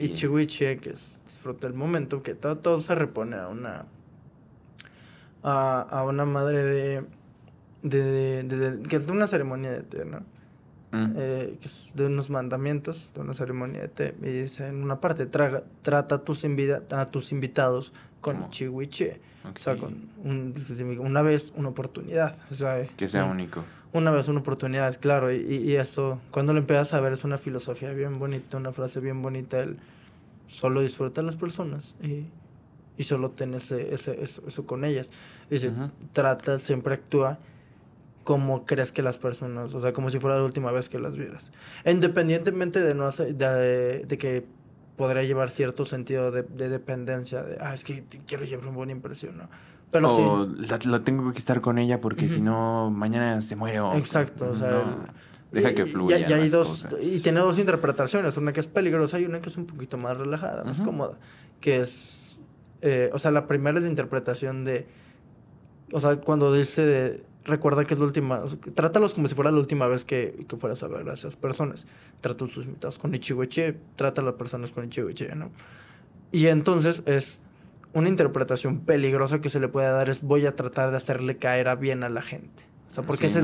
Ichigo 0.00 0.38
Ichie, 0.38 0.78
que 0.78 0.90
es 0.90 1.22
disfruta 1.26 1.66
el 1.66 1.74
momento, 1.74 2.22
que 2.22 2.34
todo, 2.34 2.58
todo 2.58 2.80
se 2.80 2.94
repone 2.94 3.36
a 3.36 3.48
una... 3.48 3.86
A, 5.42 5.82
a 5.82 6.02
una 6.02 6.24
madre 6.24 6.64
de 6.64 7.04
de, 7.82 8.42
de, 8.42 8.82
que 8.88 8.96
es 8.96 9.06
de 9.06 9.12
una 9.12 9.26
ceremonia 9.26 9.70
de 9.70 9.82
té, 9.82 10.04
¿no? 10.04 10.24
Mm. 10.90 11.12
Eh, 11.16 11.58
que 11.60 11.66
es 11.66 11.92
de 11.94 12.06
unos 12.06 12.30
mandamientos, 12.30 13.12
de 13.14 13.20
una 13.20 13.34
ceremonia 13.34 13.82
de 13.82 13.88
té, 13.88 14.14
y 14.22 14.40
dice 14.40 14.68
en 14.68 14.82
una 14.82 15.00
parte, 15.00 15.26
traga, 15.26 15.62
trata 15.82 16.16
a 16.16 16.18
tus, 16.18 16.44
a 16.44 17.10
tus 17.10 17.32
invitados 17.32 17.92
con 18.20 18.48
Chihuiche. 18.50 19.20
O 19.44 19.58
sea, 19.58 19.76
con 19.76 20.08
un, 20.24 20.54
una 20.98 21.22
vez, 21.22 21.52
una 21.56 21.68
oportunidad. 21.68 22.36
O 22.50 22.54
sea, 22.54 22.86
que 22.96 23.08
sea 23.08 23.24
único. 23.24 23.64
Una 23.92 24.10
vez, 24.10 24.28
una 24.28 24.40
oportunidad, 24.40 24.98
claro. 25.00 25.32
Y, 25.32 25.38
y, 25.38 25.76
esto, 25.76 26.20
cuando 26.30 26.52
lo 26.52 26.58
empiezas 26.58 26.92
a 26.92 27.00
ver, 27.00 27.14
es 27.14 27.24
una 27.24 27.38
filosofía 27.38 27.92
bien 27.92 28.18
bonita, 28.18 28.58
una 28.58 28.72
frase 28.72 29.00
bien 29.00 29.22
bonita. 29.22 29.58
El 29.58 29.78
solo 30.46 30.82
disfruta 30.82 31.20
a 31.20 31.24
las 31.24 31.36
personas 31.36 31.94
y, 32.02 32.26
y 32.98 33.04
solo 33.04 33.30
ten 33.30 33.54
ese, 33.54 33.94
ese, 33.94 34.22
eso, 34.22 34.66
con 34.66 34.84
ellas. 34.84 35.08
Dice, 35.48 35.72
trata, 36.12 36.58
siempre 36.58 36.94
actúa 36.94 37.38
como 38.28 38.66
crees 38.66 38.92
que 38.92 39.00
las 39.00 39.16
personas, 39.16 39.72
o 39.72 39.80
sea, 39.80 39.94
como 39.94 40.10
si 40.10 40.18
fuera 40.18 40.36
la 40.36 40.44
última 40.44 40.70
vez 40.70 40.90
que 40.90 40.98
las 40.98 41.16
vieras. 41.16 41.50
Independientemente 41.86 42.82
de, 42.82 42.94
no, 42.94 43.10
de, 43.10 44.04
de 44.06 44.18
que 44.18 44.44
podría 44.98 45.22
llevar 45.22 45.48
cierto 45.48 45.86
sentido 45.86 46.30
de, 46.30 46.42
de, 46.42 46.68
dependencia, 46.68 47.42
de, 47.42 47.56
ah, 47.58 47.72
es 47.72 47.84
que 47.84 48.04
quiero 48.26 48.44
llevar 48.44 48.66
una 48.66 48.76
buena 48.76 48.92
impresión, 48.92 49.38
¿no? 49.38 49.48
Pero 49.90 50.14
o 50.14 50.46
la, 50.46 51.02
tengo 51.02 51.32
que 51.32 51.38
estar 51.38 51.62
con 51.62 51.78
ella 51.78 52.02
porque 52.02 52.28
si 52.28 52.42
no, 52.42 52.90
mañana 52.90 53.40
se 53.40 53.56
muere 53.56 53.80
o... 53.80 53.94
Exacto, 53.94 54.50
o 54.50 54.56
sea... 54.56 54.84
deja 55.50 55.72
que 55.72 55.86
fluya. 55.86 56.18
Y, 56.18 56.30
hay 56.30 56.50
dos, 56.50 56.86
y 57.00 57.20
tiene 57.20 57.40
dos 57.40 57.58
interpretaciones, 57.58 58.36
una 58.36 58.52
que 58.52 58.60
es 58.60 58.66
peligrosa 58.66 59.18
y 59.18 59.24
una 59.24 59.40
que 59.40 59.48
es 59.48 59.56
un 59.56 59.64
poquito 59.64 59.96
más 59.96 60.18
relajada, 60.18 60.64
más 60.64 60.82
cómoda, 60.82 61.14
que 61.62 61.80
es, 61.80 62.36
eh, 62.82 63.08
o 63.14 63.18
sea, 63.18 63.30
la 63.30 63.46
primera 63.46 63.78
es 63.78 63.84
la 63.84 63.88
interpretación 63.88 64.66
de, 64.66 64.86
o 65.92 66.00
sea, 66.00 66.16
cuando 66.16 66.52
dice 66.52 66.84
de, 66.84 67.27
recuerda 67.44 67.84
que 67.84 67.94
es 67.94 68.00
la 68.00 68.06
última, 68.06 68.42
trátalos 68.74 69.14
como 69.14 69.28
si 69.28 69.34
fuera 69.34 69.50
la 69.50 69.58
última 69.58 69.86
vez 69.86 70.04
que, 70.04 70.44
que 70.48 70.56
fueras 70.56 70.82
a 70.82 70.88
ver 70.88 71.08
a 71.08 71.14
esas 71.14 71.36
personas. 71.36 71.86
Trata 72.20 72.44
a 72.44 72.48
tus 72.48 72.64
invitados 72.64 72.98
con 72.98 73.14
Ichigoche, 73.14 73.76
trata 73.96 74.20
a 74.20 74.24
las 74.24 74.34
personas 74.34 74.70
con 74.70 74.84
Ichigoche, 74.84 75.34
¿no? 75.34 75.50
Y 76.30 76.46
entonces 76.46 77.02
es 77.06 77.40
una 77.94 78.08
interpretación 78.08 78.80
peligrosa 78.80 79.40
que 79.40 79.48
se 79.48 79.60
le 79.60 79.68
puede 79.68 79.90
dar 79.90 80.08
es 80.08 80.22
voy 80.22 80.46
a 80.46 80.54
tratar 80.54 80.90
de 80.90 80.96
hacerle 80.96 81.36
caer 81.38 81.68
a 81.68 81.74
bien 81.74 82.04
a 82.04 82.08
la 82.08 82.22
gente. 82.22 82.64
O 82.90 82.94
sea, 82.94 83.04
porque 83.04 83.26
eso 83.26 83.40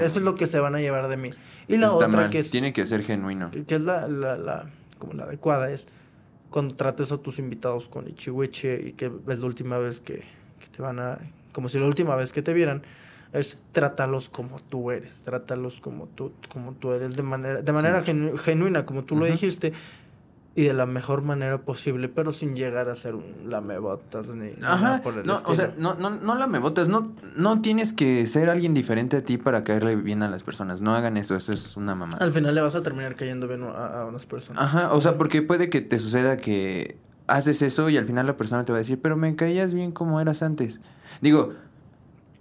es 0.00 0.16
lo 0.16 0.34
que 0.34 0.46
se 0.46 0.58
van 0.58 0.74
a 0.74 0.80
llevar 0.80 1.08
de 1.08 1.16
mí. 1.16 1.30
Y 1.68 1.76
la 1.76 1.92
otra 1.92 2.30
que 2.30 2.40
es... 2.40 2.50
Tiene 2.50 2.72
que 2.72 2.86
ser 2.86 3.02
genuino. 3.02 3.50
Que, 3.50 3.74
es 3.74 3.82
la, 3.82 4.08
la, 4.08 4.36
la, 4.36 4.70
como 4.98 5.12
la 5.14 5.24
adecuada 5.24 5.70
es 5.70 5.86
cuando 6.50 6.74
trates 6.74 7.12
a 7.12 7.16
tus 7.18 7.38
invitados 7.38 7.88
con 7.88 8.08
Ichiweche 8.08 8.88
y 8.88 8.92
que 8.92 9.10
es 9.28 9.38
la 9.38 9.46
última 9.46 9.78
vez 9.78 10.00
que, 10.00 10.24
que 10.58 10.66
te 10.70 10.82
van 10.82 10.98
a... 10.98 11.18
Como 11.52 11.68
si 11.68 11.78
la 11.78 11.86
última 11.86 12.16
vez 12.16 12.32
que 12.32 12.42
te 12.42 12.52
vieran 12.52 12.82
es 13.32 13.58
trátalos 13.72 14.28
como 14.28 14.58
tú 14.60 14.90
eres, 14.90 15.22
trátalos 15.22 15.80
como 15.80 16.06
tú, 16.06 16.32
como 16.52 16.72
tú 16.72 16.92
eres, 16.92 17.16
de 17.16 17.22
manera, 17.22 17.62
de 17.62 17.72
manera 17.72 18.02
genuina, 18.02 18.84
como 18.84 19.04
tú 19.04 19.16
lo 19.16 19.26
dijiste, 19.26 19.72
y 20.56 20.64
de 20.64 20.74
la 20.74 20.84
mejor 20.84 21.22
manera 21.22 21.58
posible, 21.58 22.08
pero 22.08 22.32
sin 22.32 22.56
llegar 22.56 22.88
a 22.88 22.94
ser 22.96 23.14
un 23.14 23.24
lamebotas 23.48 24.28
ni 24.34 24.50
nada 24.58 25.00
por 25.00 25.16
el 25.16 25.26
no, 25.26 25.34
estilo. 25.34 25.52
O 25.52 25.54
sea, 25.54 25.74
no, 25.78 25.94
no, 25.94 26.10
no 26.10 26.34
lamebotas, 26.34 26.88
no, 26.88 27.12
no 27.36 27.62
tienes 27.62 27.92
que 27.92 28.26
ser 28.26 28.50
alguien 28.50 28.74
diferente 28.74 29.16
a 29.16 29.22
ti 29.22 29.38
para 29.38 29.62
caerle 29.62 29.94
bien 29.94 30.24
a 30.24 30.28
las 30.28 30.42
personas. 30.42 30.82
No 30.82 30.94
hagan 30.94 31.16
eso, 31.16 31.36
eso 31.36 31.52
es 31.52 31.76
una 31.76 31.94
mamá. 31.94 32.16
Al 32.18 32.32
final 32.32 32.54
le 32.54 32.60
vas 32.60 32.74
a 32.74 32.82
terminar 32.82 33.14
cayendo 33.14 33.46
bien 33.46 33.62
a, 33.62 34.00
a 34.02 34.06
unas 34.06 34.26
personas. 34.26 34.62
Ajá, 34.62 34.92
o 34.92 35.00
sea, 35.00 35.16
porque 35.16 35.40
puede 35.40 35.70
que 35.70 35.80
te 35.82 35.98
suceda 36.00 36.36
que 36.36 36.98
haces 37.28 37.62
eso 37.62 37.88
y 37.88 37.96
al 37.96 38.06
final 38.06 38.26
la 38.26 38.36
persona 38.36 38.64
te 38.64 38.72
va 38.72 38.78
a 38.78 38.80
decir, 38.80 39.00
pero 39.00 39.16
me 39.16 39.36
caías 39.36 39.72
bien 39.72 39.92
como 39.92 40.20
eras 40.20 40.42
antes. 40.42 40.80
Digo, 41.20 41.54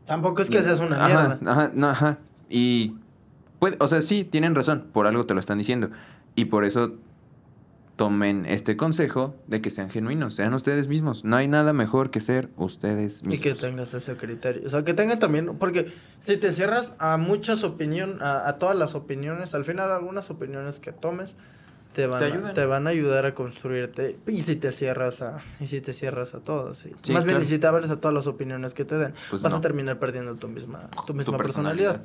Tampoco 0.10 0.42
es 0.42 0.50
que 0.50 0.64
seas 0.64 0.80
una 0.80 1.06
mierda. 1.06 1.40
Ajá, 1.46 1.72
no, 1.72 1.88
ajá. 1.88 2.18
Y, 2.50 2.96
puede, 3.60 3.78
o 3.80 3.88
sea, 3.88 4.02
sí, 4.02 4.24
tienen 4.24 4.56
razón, 4.56 4.88
por 4.92 5.06
algo 5.06 5.28
te 5.28 5.36
lo 5.36 5.40
están 5.40 5.60
diciendo. 5.60 5.92
Y 6.34 6.46
por 6.46 6.66
eso 6.66 6.96
tomen 7.96 8.48
este 8.48 8.76
consejo 8.76 9.36
de 9.46 9.62
que 9.62 9.70
sean 9.70 9.92
genuinos, 9.92 10.34
sean 10.34 10.56
ustedes 10.56 10.88
mismos. 10.88 11.26
No 11.26 11.36
hay 11.36 11.48
nada 11.48 11.74
mejor 11.74 12.10
que 12.10 12.22
ser 12.22 12.50
ustedes 12.58 13.22
mismos. 13.22 13.36
Y 13.36 13.40
que 13.40 13.54
tengas 13.54 13.94
ese 13.94 14.16
criterio. 14.16 14.66
O 14.66 14.70
sea, 14.72 14.84
que 14.84 14.96
tengas 14.96 15.20
también, 15.20 15.60
porque 15.60 15.94
si 16.22 16.38
te 16.38 16.50
cierras 16.50 16.96
a 16.98 17.18
muchas 17.18 17.64
opiniones, 17.64 18.20
a, 18.20 18.50
a, 18.50 18.58
todas 18.58 18.76
las 18.76 18.96
opiniones, 18.96 19.54
al 19.54 19.64
final 19.64 19.92
algunas 19.92 20.32
opiniones 20.32 20.80
que 20.80 20.92
tomes 20.92 21.36
te 21.94 22.08
van, 22.08 22.54
te 22.54 22.66
van 22.66 22.88
a 22.88 22.92
ayudar 22.92 23.26
a 23.26 23.34
construirte. 23.34 24.18
Y 24.28 24.42
si 24.42 24.56
te 24.56 24.72
cierras 24.72 25.22
a, 25.22 25.42
y 25.60 25.68
si 25.68 25.82
te 25.82 25.94
cierras 25.94 26.34
a 26.34 26.40
todos. 26.40 26.86
Más 27.12 27.26
bien, 27.26 27.42
y 27.42 27.46
si 27.46 27.60
te 27.60 27.68
abres 27.68 27.90
a 27.90 28.00
todas 28.00 28.14
las 28.14 28.28
opiniones 28.28 28.74
que 28.74 28.86
te 28.86 28.98
den, 28.98 29.14
pues 29.30 29.42
vas 29.42 29.54
a 29.54 29.62
terminar 29.62 30.00
perdiendo 30.00 30.36
tu 30.36 30.48
misma, 30.48 30.90
tu 31.06 31.14
misma 31.14 31.38
personalidad. 31.38 32.02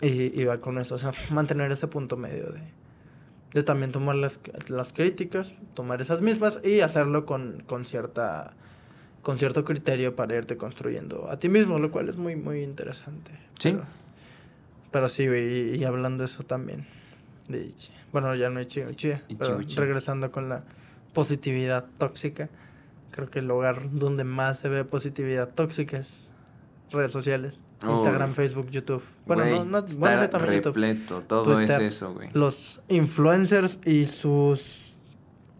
Y, 0.00 0.40
y, 0.40 0.44
va 0.44 0.60
con 0.60 0.78
eso, 0.78 0.94
o 0.94 0.98
sea, 0.98 1.12
mantener 1.30 1.72
ese 1.72 1.88
punto 1.88 2.16
medio 2.16 2.52
de, 2.52 2.60
de 3.52 3.62
también 3.64 3.90
tomar 3.90 4.14
las, 4.14 4.38
las 4.68 4.92
críticas, 4.92 5.52
tomar 5.74 6.00
esas 6.00 6.20
mismas 6.20 6.60
y 6.62 6.82
hacerlo 6.82 7.26
con, 7.26 7.64
con 7.66 7.84
cierta 7.84 8.54
con 9.22 9.38
cierto 9.38 9.64
criterio 9.64 10.14
para 10.14 10.36
irte 10.36 10.56
construyendo 10.56 11.28
a 11.28 11.40
ti 11.40 11.48
mismo, 11.48 11.80
lo 11.80 11.90
cual 11.90 12.08
es 12.08 12.16
muy, 12.16 12.36
muy 12.36 12.62
interesante. 12.62 13.32
Sí. 13.58 13.76
Pero, 14.92 15.08
sí, 15.08 15.24
y, 15.24 15.74
y 15.74 15.84
hablando 15.84 16.22
de 16.22 16.26
eso 16.26 16.44
también. 16.44 16.86
De, 17.48 17.70
bueno, 18.12 18.34
ya 18.34 18.50
no 18.50 18.60
hay 18.60 18.66
chido, 18.66 18.90
pero 19.38 19.60
regresando 19.76 20.30
con 20.30 20.48
la 20.48 20.64
positividad 21.14 21.86
tóxica, 21.98 22.48
creo 23.10 23.30
que 23.30 23.38
el 23.38 23.48
lugar 23.48 23.90
donde 23.92 24.24
más 24.24 24.58
se 24.58 24.68
ve 24.68 24.84
positividad 24.84 25.48
tóxica 25.54 25.98
es 25.98 26.30
redes 26.90 27.12
sociales. 27.12 27.62
Instagram, 27.82 28.34
Facebook, 28.34 28.70
YouTube. 28.70 29.02
Bueno, 29.24 29.44
no, 29.44 29.64
no 29.64 29.86
bueno, 29.98 30.28
también 30.28 30.62
repleto, 30.64 31.22
todo 31.22 31.60
es 31.60 31.70
eso, 31.70 32.12
güey. 32.12 32.28
Los 32.32 32.80
influencers 32.88 33.78
y 33.84 34.06
sus 34.06 34.88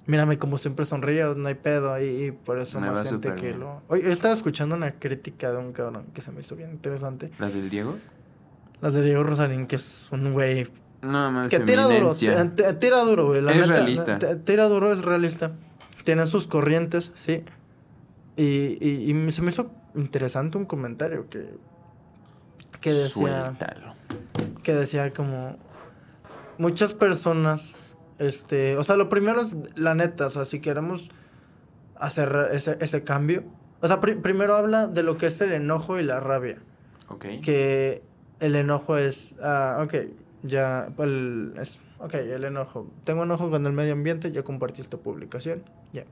mírame 0.08 0.38
como 0.38 0.56
siempre 0.56 0.86
sonrío, 0.86 1.34
no 1.34 1.48
hay 1.48 1.54
pedo 1.54 1.92
ahí 1.92 2.24
y 2.24 2.32
por 2.32 2.58
eso 2.58 2.80
me 2.80 2.90
más 2.90 3.08
gente 3.08 3.34
que 3.34 3.52
lo... 3.52 3.82
Oye, 3.88 4.10
estaba 4.10 4.32
escuchando 4.32 4.74
una 4.74 4.92
crítica 4.92 5.52
de 5.52 5.58
un 5.58 5.72
cabrón 5.72 6.06
que 6.14 6.22
se 6.22 6.32
me 6.32 6.40
hizo 6.40 6.56
bien 6.56 6.70
interesante. 6.70 7.30
¿Las 7.38 7.52
del 7.52 7.68
Diego? 7.68 7.98
Las 8.80 8.94
de 8.94 9.02
Diego 9.02 9.22
Rosalín, 9.22 9.66
que 9.66 9.76
es 9.76 10.08
un 10.10 10.32
güey 10.32 10.66
no, 11.02 11.30
más 11.30 11.48
Que 11.48 11.60
tira 11.60 11.84
duro, 11.84 12.14
tira 12.14 13.00
duro, 13.02 13.26
güey. 13.26 13.38
es 13.48 13.68
realista. 13.68 14.18
Tira 14.44 14.68
duro, 14.68 14.92
es 14.92 15.04
realista. 15.04 15.52
Tiene 16.04 16.26
sus 16.26 16.46
corrientes, 16.48 17.12
sí. 17.14 17.44
Y, 18.36 18.78
y, 18.80 19.12
y, 19.12 19.30
se 19.30 19.42
me 19.42 19.50
hizo 19.50 19.70
interesante 19.94 20.58
un 20.58 20.64
comentario 20.64 21.28
que, 21.28 21.58
que 22.80 22.92
decía... 22.92 23.54
Que 24.62 24.74
decía 24.74 25.12
como... 25.12 25.56
Muchas 26.56 26.92
personas, 26.92 27.76
este... 28.18 28.76
O 28.76 28.84
sea, 28.84 28.96
lo 28.96 29.08
primero 29.08 29.42
es 29.42 29.56
la 29.76 29.94
neta, 29.94 30.26
o 30.26 30.30
sea, 30.30 30.44
si 30.44 30.60
queremos 30.60 31.10
hacer 31.96 32.48
ese, 32.52 32.76
ese 32.80 33.04
cambio... 33.04 33.44
O 33.80 33.86
sea, 33.86 34.00
primero 34.00 34.56
habla 34.56 34.88
de 34.88 35.02
lo 35.04 35.18
que 35.18 35.26
es 35.26 35.40
el 35.40 35.52
enojo 35.52 35.98
y 36.00 36.02
la 36.02 36.18
rabia. 36.18 36.58
Ok. 37.08 37.26
Que 37.42 38.02
el 38.40 38.56
enojo 38.56 38.96
es... 38.96 39.34
Ah, 39.40 39.80
ok 39.84 39.94
ya, 40.42 40.88
el, 40.98 41.54
es, 41.60 41.78
ok, 41.98 42.14
el 42.14 42.44
enojo. 42.44 42.90
Tengo 43.04 43.24
enojo 43.24 43.50
con 43.50 43.66
el 43.66 43.72
medio 43.72 43.92
ambiente, 43.92 44.30
ya 44.30 44.42
compartí 44.42 44.80
esta 44.80 44.96
publicación, 44.96 45.62
ya. 45.92 46.04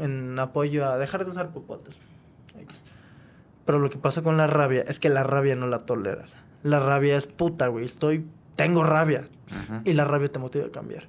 En 0.00 0.38
apoyo 0.38 0.86
a 0.86 0.98
dejar 0.98 1.24
de 1.24 1.30
usar 1.30 1.52
popotes. 1.52 1.96
Pero 3.64 3.78
lo 3.78 3.90
que 3.90 3.98
pasa 3.98 4.22
con 4.22 4.36
la 4.36 4.46
rabia 4.46 4.84
es 4.86 5.00
que 5.00 5.08
la 5.08 5.22
rabia 5.22 5.56
no 5.56 5.66
la 5.66 5.86
toleras. 5.86 6.36
La 6.62 6.80
rabia 6.80 7.16
es 7.16 7.26
puta, 7.26 7.68
güey. 7.68 7.84
Estoy, 7.84 8.26
tengo 8.54 8.84
rabia. 8.84 9.28
Y 9.84 9.92
la 9.92 10.04
rabia 10.04 10.30
te 10.30 10.38
motiva 10.38 10.66
a 10.66 10.70
cambiar. 10.70 11.08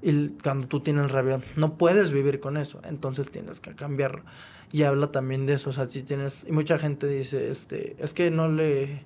Y 0.00 0.28
cuando 0.42 0.68
tú 0.68 0.80
tienes 0.80 1.10
rabia, 1.10 1.40
no 1.56 1.76
puedes 1.76 2.12
vivir 2.12 2.38
con 2.38 2.56
eso. 2.56 2.80
Entonces 2.84 3.30
tienes 3.30 3.60
que 3.60 3.74
cambiarlo. 3.74 4.22
Y 4.70 4.82
habla 4.82 5.10
también 5.10 5.46
de 5.46 5.54
eso. 5.54 5.70
O 5.70 5.72
sea, 5.72 5.88
si 5.88 6.02
tienes. 6.02 6.44
Y 6.48 6.52
mucha 6.52 6.78
gente 6.78 7.06
dice, 7.06 7.50
este, 7.50 7.96
es 7.98 8.14
que 8.14 8.30
no 8.30 8.48
le 8.48 9.04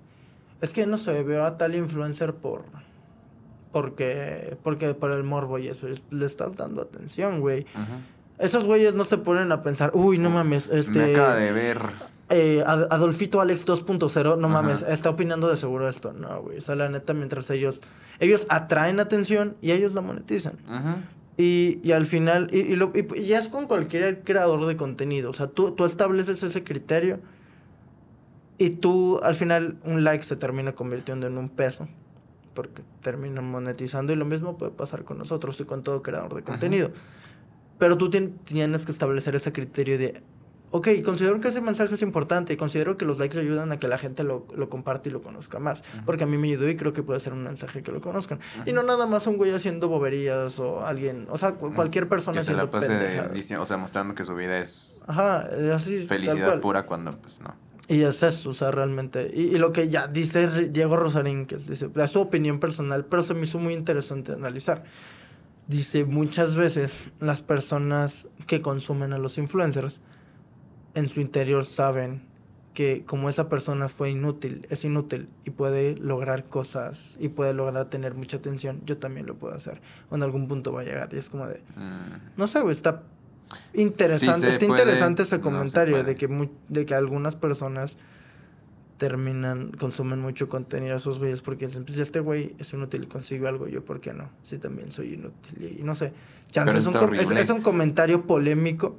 es 0.62 0.72
que 0.72 0.86
no 0.86 0.96
sé, 0.96 1.22
veo 1.24 1.44
a 1.44 1.58
tal 1.58 1.74
influencer 1.74 2.34
por. 2.34 2.62
Porque. 3.72 4.56
Porque 4.62 4.94
por 4.94 5.10
el 5.10 5.24
morbo 5.24 5.58
y 5.58 5.68
eso. 5.68 5.88
Le 6.10 6.24
estás 6.24 6.56
dando 6.56 6.80
atención, 6.80 7.40
güey. 7.40 7.66
Esos 8.38 8.64
güeyes 8.64 8.94
no 8.94 9.04
se 9.04 9.18
ponen 9.18 9.52
a 9.52 9.62
pensar, 9.62 9.90
uy, 9.92 10.18
no 10.18 10.30
mames, 10.30 10.68
este. 10.68 10.98
Me 10.98 11.12
acaba 11.12 11.34
de 11.36 11.52
ver. 11.52 11.80
Eh, 12.30 12.62
Adolfito 12.64 13.40
Alex 13.40 13.66
2.0, 13.66 14.38
no 14.38 14.48
mames, 14.48 14.82
está 14.82 15.10
opinando 15.10 15.48
de 15.48 15.56
seguro 15.56 15.88
esto. 15.88 16.12
No, 16.12 16.42
güey. 16.42 16.58
O 16.58 16.60
sea, 16.60 16.76
la 16.76 16.88
neta, 16.88 17.12
mientras 17.12 17.50
ellos. 17.50 17.80
Ellos 18.20 18.46
atraen 18.48 19.00
atención 19.00 19.56
y 19.60 19.72
ellos 19.72 19.94
la 19.94 20.00
monetizan. 20.00 20.58
Y, 21.36 21.80
y, 21.82 21.90
al 21.90 22.06
final, 22.06 22.48
y, 22.52 22.58
y, 22.58 22.76
lo, 22.76 22.92
y, 22.94 23.24
ya 23.24 23.38
es 23.38 23.48
con 23.48 23.66
cualquier 23.66 24.22
creador 24.22 24.64
de 24.66 24.76
contenido. 24.76 25.30
O 25.30 25.32
sea, 25.32 25.48
tú, 25.48 25.72
tú 25.72 25.84
estableces 25.84 26.42
ese 26.42 26.62
criterio 26.62 27.18
y 28.62 28.70
tú, 28.70 29.20
al 29.22 29.34
final, 29.34 29.76
un 29.84 30.04
like 30.04 30.24
se 30.24 30.36
termina 30.36 30.72
convirtiendo 30.72 31.26
en 31.26 31.38
un 31.38 31.48
peso. 31.48 31.88
Porque 32.54 32.82
terminan 33.00 33.44
monetizando. 33.44 34.12
Y 34.12 34.16
lo 34.16 34.24
mismo 34.24 34.58
puede 34.58 34.72
pasar 34.72 35.04
con 35.04 35.18
nosotros 35.18 35.58
y 35.60 35.64
con 35.64 35.82
todo 35.82 36.02
creador 36.02 36.34
de 36.34 36.42
contenido. 36.42 36.90
Pero 37.78 37.96
tú 37.96 38.10
tienes 38.10 38.84
que 38.84 38.92
establecer 38.92 39.34
ese 39.34 39.52
criterio 39.52 39.98
de 39.98 40.22
ok, 40.72 40.88
considero 41.04 41.38
que 41.40 41.48
ese 41.48 41.60
mensaje 41.60 41.94
es 41.94 42.02
importante 42.02 42.52
y 42.52 42.56
considero 42.56 42.96
que 42.96 43.04
los 43.04 43.18
likes 43.18 43.38
ayudan 43.38 43.72
a 43.72 43.78
que 43.78 43.88
la 43.88 43.98
gente 43.98 44.24
lo, 44.24 44.46
lo 44.54 44.68
comparte 44.68 45.10
y 45.10 45.12
lo 45.12 45.22
conozca 45.22 45.58
más. 45.58 45.84
Porque 46.04 46.24
a 46.24 46.26
mí 46.26 46.38
me 46.38 46.48
ayudó 46.48 46.68
y 46.68 46.76
creo 46.76 46.92
que 46.92 47.02
puede 47.02 47.20
ser 47.20 47.34
un 47.34 47.44
mensaje 47.44 47.82
que 47.82 47.92
lo 47.92 48.00
conozcan. 48.00 48.40
Y 48.66 48.72
no 48.72 48.82
nada 48.82 49.06
más 49.06 49.26
un 49.26 49.36
güey 49.36 49.52
haciendo 49.52 49.88
boberías 49.88 50.58
o 50.58 50.84
alguien, 50.84 51.26
o 51.30 51.38
sea, 51.38 51.52
cualquier 51.52 52.08
persona 52.08 52.38
que 52.38 52.44
se 52.44 52.52
haciendo 52.52 52.64
la 52.64 52.70
pase 52.70 53.56
o 53.56 53.64
sea, 53.64 53.76
mostrando 53.76 54.14
que 54.14 54.24
su 54.24 54.34
vida 54.34 54.58
es 54.58 55.00
Ajá, 55.06 55.46
así, 55.74 56.06
felicidad 56.06 56.60
pura 56.60 56.86
cuando, 56.86 57.12
pues, 57.12 57.38
no. 57.40 57.54
Y 57.88 58.02
es 58.02 58.22
eso, 58.22 58.50
o 58.50 58.54
sea, 58.54 58.70
realmente. 58.70 59.30
Y, 59.34 59.42
y, 59.42 59.58
lo 59.58 59.72
que 59.72 59.88
ya 59.88 60.06
dice 60.06 60.68
Diego 60.68 60.96
Rosarín, 60.96 61.46
que 61.46 61.56
dice, 61.56 61.90
es 61.94 62.10
su 62.10 62.20
opinión 62.20 62.60
personal, 62.60 63.04
pero 63.04 63.22
se 63.22 63.34
me 63.34 63.42
hizo 63.42 63.58
muy 63.58 63.74
interesante 63.74 64.32
analizar. 64.32 64.84
Dice, 65.66 66.04
muchas 66.04 66.54
veces 66.54 66.94
las 67.20 67.42
personas 67.42 68.28
que 68.46 68.62
consumen 68.62 69.12
a 69.12 69.18
los 69.18 69.38
influencers 69.38 70.00
en 70.94 71.08
su 71.08 71.20
interior 71.20 71.64
saben 71.64 72.22
que 72.74 73.04
como 73.04 73.28
esa 73.28 73.48
persona 73.48 73.88
fue 73.88 74.10
inútil, 74.10 74.66
es 74.70 74.84
inútil 74.84 75.28
y 75.44 75.50
puede 75.50 75.94
lograr 75.96 76.46
cosas 76.46 77.18
y 77.20 77.28
puede 77.28 77.52
lograr 77.52 77.90
tener 77.90 78.14
mucha 78.14 78.38
atención, 78.38 78.80
yo 78.86 78.96
también 78.96 79.26
lo 79.26 79.36
puedo 79.36 79.54
hacer. 79.54 79.82
O 80.10 80.16
en 80.16 80.22
algún 80.22 80.48
punto 80.48 80.72
va 80.72 80.80
a 80.80 80.84
llegar 80.84 81.10
y 81.12 81.18
es 81.18 81.28
como 81.28 81.46
de... 81.46 81.62
Mm. 81.76 82.36
No 82.36 82.46
sé, 82.46 82.60
güey, 82.60 82.72
está 82.72 83.02
interesante, 83.74 84.48
está 84.48 84.64
interesante 84.64 85.22
ese 85.22 85.40
comentario 85.40 86.02
de, 86.02 86.14
que 86.14 86.48
de 86.68 86.86
que 86.86 86.94
algunas 86.94 87.36
personas 87.36 87.96
terminan, 88.98 89.72
consumen 89.72 90.20
mucho 90.20 90.48
contenido 90.48 90.92
de 90.92 90.98
esos 90.98 91.18
güeyes 91.18 91.40
porque 91.40 91.66
dicen, 91.66 91.84
pues 91.84 91.98
este 91.98 92.20
güey 92.20 92.54
es 92.58 92.72
inútil 92.72 93.04
y 93.04 93.06
consigo 93.06 93.48
algo, 93.48 93.66
yo 93.66 93.84
por 93.84 94.00
qué 94.00 94.12
no, 94.12 94.30
si 94.44 94.58
también 94.58 94.90
soy 94.92 95.14
inútil. 95.14 95.76
Y, 95.80 95.82
no 95.82 95.94
sé, 95.94 96.12
chance, 96.48 96.78
es 96.78 96.86
un, 96.86 97.14
es 97.36 97.50
un 97.50 97.62
comentario 97.62 98.26
polémico 98.26 98.96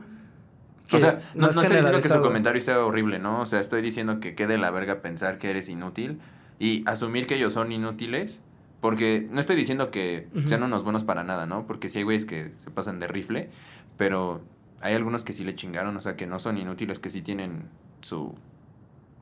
o 0.92 1.00
sea, 1.00 1.22
no, 1.34 1.50
estoy 1.50 1.68
diciendo 1.68 2.02
que 2.02 2.10
su 2.10 2.22
comentario 2.22 2.62
sea 2.62 2.86
horrible, 2.86 3.20
¿no? 3.20 3.42
O 3.42 3.46
sea, 3.46 3.60
estoy 3.60 3.82
diciendo 3.82 4.20
que 4.20 4.36
quede 4.36 4.58
la 4.58 4.72
verga 4.72 5.02
pensar 5.02 5.38
que 5.38 5.50
eres 5.50 5.70
inútil 5.70 6.20
y 6.60 6.84
asumir 6.86 7.28
que 7.28 7.36
ellos 7.36 7.54
son 7.54 7.72
inútiles. 7.72 8.42
Porque 8.82 9.28
no 9.32 9.40
estoy 9.40 9.56
diciendo 9.56 9.92
que 9.92 10.28
sean 10.46 10.62
unos 10.62 10.84
buenos 10.84 11.06
para 11.06 11.24
nada, 11.24 11.46
¿no? 11.46 11.66
Porque 11.66 11.88
sí 11.88 12.00
hay 12.00 12.04
güeyes 12.04 12.26
que 12.26 12.52
se 12.60 12.70
pasan 12.70 13.00
de 13.00 13.08
rifle, 13.08 13.50
pero 13.98 14.42
hay 14.82 14.96
algunos 14.96 15.24
que 15.24 15.34
sí 15.34 15.44
le 15.44 15.56
chingaron, 15.56 15.96
o 15.96 16.02
sea, 16.02 16.16
que 16.16 16.28
no 16.28 16.40
son 16.40 16.58
inútiles, 16.58 17.00
que 17.00 17.10
sí 17.10 17.22
tienen 17.22 17.70
su 18.02 18.34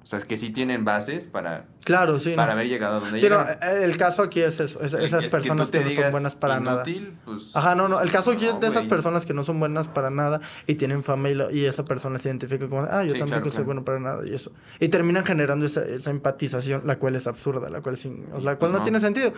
o 0.03 0.07
sea, 0.07 0.19
que 0.19 0.35
sí 0.35 0.49
tienen 0.49 0.83
bases 0.83 1.27
para, 1.27 1.65
claro, 1.83 2.17
sí, 2.17 2.33
para 2.35 2.53
haber 2.53 2.67
llegado 2.67 2.97
a 2.97 2.99
donde 3.01 3.19
sí, 3.19 3.29
No, 3.29 3.45
el 3.61 3.97
caso 3.97 4.23
aquí 4.23 4.41
es 4.41 4.59
eso, 4.59 4.81
esas 4.81 5.27
personas 5.27 5.69
que, 5.69 5.79
no 5.79 5.91
son 5.91 6.11
buenas 6.11 6.33
para 6.33 6.59
nada. 6.59 6.83
Pues, 7.23 7.55
Ajá, 7.55 7.75
no, 7.75 7.87
no, 7.87 8.01
el 8.01 8.11
caso 8.11 8.31
aquí 8.31 8.47
es 8.47 8.59
de 8.59 8.67
esas 8.67 8.87
personas 8.87 9.27
que 9.27 9.35
no 9.35 9.43
son 9.43 9.59
buenas 9.59 9.87
para 9.87 10.09
nada 10.09 10.39
y 10.65 10.75
tienen 10.75 11.03
fama 11.03 11.29
y, 11.29 11.65
esa 11.65 11.85
persona 11.85 12.17
se 12.17 12.29
identifica 12.29 12.67
como, 12.67 12.87
ah, 12.89 13.03
yo 13.03 13.15
tampoco 13.15 13.51
soy 13.51 13.63
bueno 13.63 13.85
para 13.85 13.99
nada 13.99 14.27
y 14.27 14.33
eso. 14.33 14.51
Y 14.79 14.89
terminan 14.89 15.23
generando 15.23 15.67
esa, 15.67 15.83
esa 15.83 16.09
empatización, 16.09 16.81
la 16.85 16.97
cual 16.97 17.15
es 17.15 17.27
absurda, 17.27 17.69
la 17.69 17.81
cual, 17.81 17.95
sin, 17.95 18.25
o 18.33 18.39
la 18.39 18.55
cual 18.55 18.71
no. 18.71 18.81
tiene 18.81 18.99
sentido. 18.99 19.33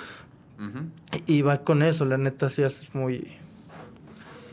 y, 1.25 1.41
va 1.41 1.57
con 1.57 1.84
eso, 1.84 2.05
la 2.05 2.17
neta 2.17 2.49
sí 2.49 2.63
es 2.63 2.95
muy, 2.95 3.38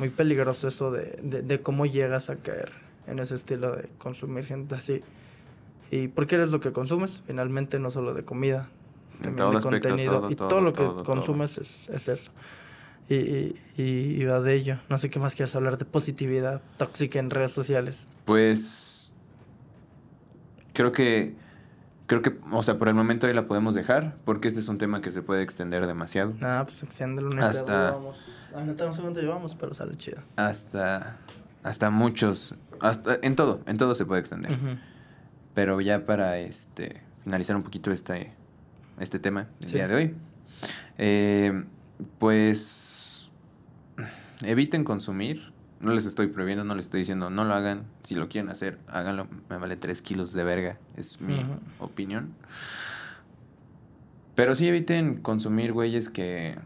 muy 0.00 0.08
peligroso 0.08 0.66
eso 0.66 0.90
de, 0.90 1.18
de, 1.22 1.42
de 1.42 1.60
cómo 1.60 1.84
llegas 1.84 2.30
a 2.30 2.36
caer 2.36 2.72
en 3.06 3.18
ese 3.18 3.34
estilo 3.34 3.76
de 3.76 3.88
consumir 3.98 4.46
gente 4.46 4.74
así. 4.74 5.02
Y 5.90 6.08
porque 6.08 6.36
eres 6.36 6.50
lo 6.50 6.60
que 6.60 6.72
consumes, 6.72 7.20
finalmente 7.26 7.78
no 7.78 7.90
solo 7.90 8.14
de 8.14 8.24
comida, 8.24 8.70
también 9.20 9.50
de 9.50 9.60
contenido. 9.60 10.26
y 10.30 10.36
todo, 10.36 10.62
lo 10.62 10.72
que 10.72 10.88
consumes 11.04 11.58
es, 11.58 11.88
es, 11.90 12.08
eso. 12.08 12.30
Y, 13.10 13.14
y, 13.14 13.54
y, 13.76 14.24
va 14.24 14.40
de 14.40 14.54
ello. 14.54 14.78
No 14.88 14.96
sé 14.96 15.10
qué 15.10 15.18
más 15.18 15.34
quieres 15.34 15.54
hablar 15.54 15.76
de 15.76 15.84
positividad 15.84 16.62
tóxica 16.78 17.18
en 17.18 17.28
redes 17.28 17.52
sociales. 17.52 18.08
Pues 18.24 19.12
creo 20.72 20.92
que 20.92 21.34
creo 22.10 22.22
que, 22.22 22.36
o 22.50 22.62
sea, 22.64 22.76
por 22.76 22.88
el 22.88 22.94
momento 22.94 23.28
ahí 23.28 23.32
la 23.32 23.46
podemos 23.46 23.76
dejar, 23.76 24.16
porque 24.24 24.48
este 24.48 24.58
es 24.58 24.66
un 24.66 24.78
tema 24.78 25.00
que 25.00 25.12
se 25.12 25.22
puede 25.22 25.42
extender 25.44 25.86
demasiado. 25.86 26.34
Ah, 26.42 26.64
pues 26.66 26.82
extiéndelo 26.82 27.30
una 27.30 27.48
hasta 27.48 27.90
Ah, 28.52 28.64
no 28.64 28.92
sé 28.92 29.00
cuánto 29.00 29.20
llevamos, 29.20 29.54
pero 29.54 29.74
sale 29.74 29.94
chido. 29.94 30.20
Hasta 30.34 31.18
hasta 31.62 31.90
muchos, 31.90 32.56
hasta 32.80 33.20
en 33.22 33.36
todo, 33.36 33.60
en 33.66 33.76
todo 33.76 33.94
se 33.94 34.06
puede 34.06 34.18
extender. 34.22 34.58
Pero 35.54 35.80
ya 35.80 36.04
para 36.04 36.38
este 36.38 37.00
finalizar 37.22 37.54
un 37.54 37.62
poquito 37.62 37.92
este, 37.92 38.32
este 38.98 39.20
tema 39.20 39.46
del 39.60 39.70
día 39.70 39.86
de 39.86 39.94
hoy, 39.94 40.14
eh, 40.98 41.64
pues 42.18 43.30
eviten 44.42 44.82
consumir. 44.82 45.52
No 45.80 45.92
les 45.92 46.04
estoy 46.04 46.26
prohibiendo, 46.26 46.62
no 46.62 46.74
les 46.74 46.86
estoy 46.86 47.00
diciendo 47.00 47.30
no 47.30 47.44
lo 47.44 47.54
hagan. 47.54 47.84
Si 48.04 48.14
lo 48.14 48.28
quieren 48.28 48.50
hacer, 48.50 48.78
háganlo. 48.86 49.26
Me 49.48 49.56
vale 49.56 49.76
3 49.76 50.02
kilos 50.02 50.32
de 50.32 50.44
verga, 50.44 50.78
es 50.96 51.20
mi 51.20 51.44
opinión. 51.78 52.34
Pero 54.34 54.54
sí 54.54 54.68
eviten 54.68 55.20
consumir 55.20 55.72
güeyes 55.72 56.08
que 56.08 56.56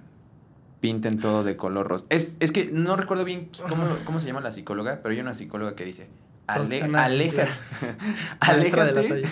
pinten 0.81 1.19
todo 1.19 1.45
de 1.45 1.57
color 1.57 1.89
rosa. 1.89 2.05
Es, 2.11 2.37
es 2.41 2.53
que 2.53 2.67
no 2.67 2.97
recuerdo 2.97 3.25
bien 3.25 3.49
cómo, 3.69 3.87
cómo 4.05 4.21
se 4.21 4.27
llama 4.27 4.41
la 4.41 4.53
psicóloga, 4.53 5.01
pero 5.03 5.15
hay 5.15 5.21
una 5.21 5.33
psicóloga 5.33 5.75
que 5.77 5.85
dice, 5.85 6.09
aleja, 6.47 6.87
aléjate, 8.41 9.23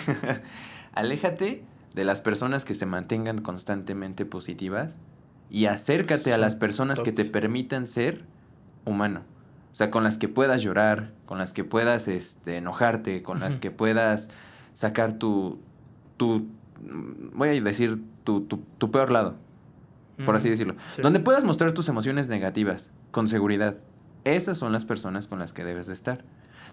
aléjate 0.93 1.63
de 1.93 2.03
las 2.05 2.21
personas 2.21 2.65
que 2.65 2.73
se 2.73 2.85
mantengan 2.85 3.41
constantemente 3.41 4.25
positivas 4.25 4.97
y 5.49 5.67
acércate 5.67 6.33
a 6.33 6.37
las 6.37 6.55
personas 6.55 7.01
que 7.01 7.11
te 7.11 7.25
permitan 7.25 7.85
ser 7.85 8.23
humano. 8.85 9.21
O 9.73 9.75
sea, 9.75 9.89
con 9.89 10.03
las 10.03 10.17
que 10.17 10.29
puedas 10.29 10.61
llorar, 10.61 11.11
con 11.25 11.39
las 11.39 11.51
que 11.51 11.63
puedas 11.63 12.07
este, 12.07 12.57
enojarte, 12.57 13.23
con 13.23 13.39
las 13.39 13.57
que 13.57 13.71
puedas 13.71 14.29
sacar 14.75 15.17
tu, 15.17 15.59
tu, 16.15 16.47
voy 17.33 17.49
a 17.49 17.61
decir, 17.61 17.99
tu, 18.23 18.41
tu, 18.41 18.91
peor 18.91 19.11
lado, 19.11 19.35
por 20.25 20.35
así 20.35 20.47
decirlo. 20.47 20.75
Donde 21.01 21.19
puedas 21.19 21.43
mostrar 21.43 21.73
tus 21.73 21.89
emociones 21.89 22.29
negativas, 22.29 22.93
con 23.09 23.27
seguridad. 23.27 23.77
Esas 24.25 24.59
son 24.59 24.71
las 24.71 24.85
personas 24.85 25.25
con 25.25 25.39
las 25.39 25.53
que 25.53 25.63
debes 25.63 25.87
de 25.87 25.93
estar 25.93 26.23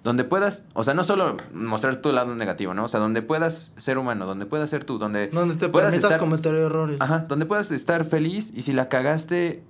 donde 0.02 0.24
puedas, 0.24 0.66
o 0.72 0.82
sea, 0.82 0.94
no 0.94 1.04
solo 1.04 1.36
mostrar 1.52 1.96
tu 1.96 2.10
lado 2.12 2.34
negativo, 2.34 2.72
¿no? 2.72 2.84
O 2.84 2.88
sea, 2.88 3.00
donde 3.00 3.20
puedas 3.20 3.74
ser 3.76 3.98
humano, 3.98 4.24
donde 4.26 4.46
puedas 4.46 4.70
ser 4.70 4.84
tú, 4.84 4.98
donde... 4.98 5.28
Donde 5.28 5.56
te 5.56 5.68
puedas 5.68 5.90
permitas 5.90 6.18
cometer 6.18 6.54
errores. 6.54 6.96
Ajá, 7.00 7.26
donde 7.28 7.44
puedas 7.44 7.70
estar 7.70 8.06
feliz 8.06 8.52
y 8.54 8.62
si 8.62 8.72
la 8.72 8.88
cagaste, 8.88 9.62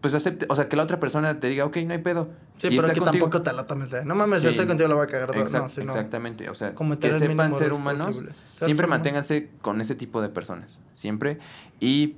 pues 0.00 0.14
acepte, 0.14 0.46
o 0.48 0.54
sea, 0.54 0.68
que 0.68 0.76
la 0.76 0.84
otra 0.84 1.00
persona 1.00 1.40
te 1.40 1.48
diga, 1.48 1.64
ok, 1.64 1.78
no 1.78 1.92
hay 1.92 1.98
pedo. 1.98 2.28
Sí, 2.56 2.68
pero 2.70 2.92
que 2.92 3.00
tampoco 3.00 3.42
te 3.42 3.52
la 3.52 3.66
tomes 3.66 3.90
de, 3.90 4.04
no 4.04 4.14
mames, 4.14 4.42
yo 4.42 4.50
estoy 4.50 4.66
contigo, 4.66 4.88
lo 4.88 4.96
voy 4.96 5.04
a 5.04 5.06
cagar. 5.06 5.36
no, 5.36 5.68
sino 5.68 5.86
exactamente, 5.86 6.48
o 6.48 6.54
sea, 6.54 6.74
que 6.74 7.14
sepan 7.14 7.54
ser 7.54 7.72
humanos, 7.72 8.22
siempre 8.56 8.86
manténganse 8.86 9.50
con 9.60 9.80
ese 9.80 9.94
tipo 9.94 10.22
de 10.22 10.28
personas, 10.28 10.80
siempre. 10.94 11.38
Y, 11.80 12.16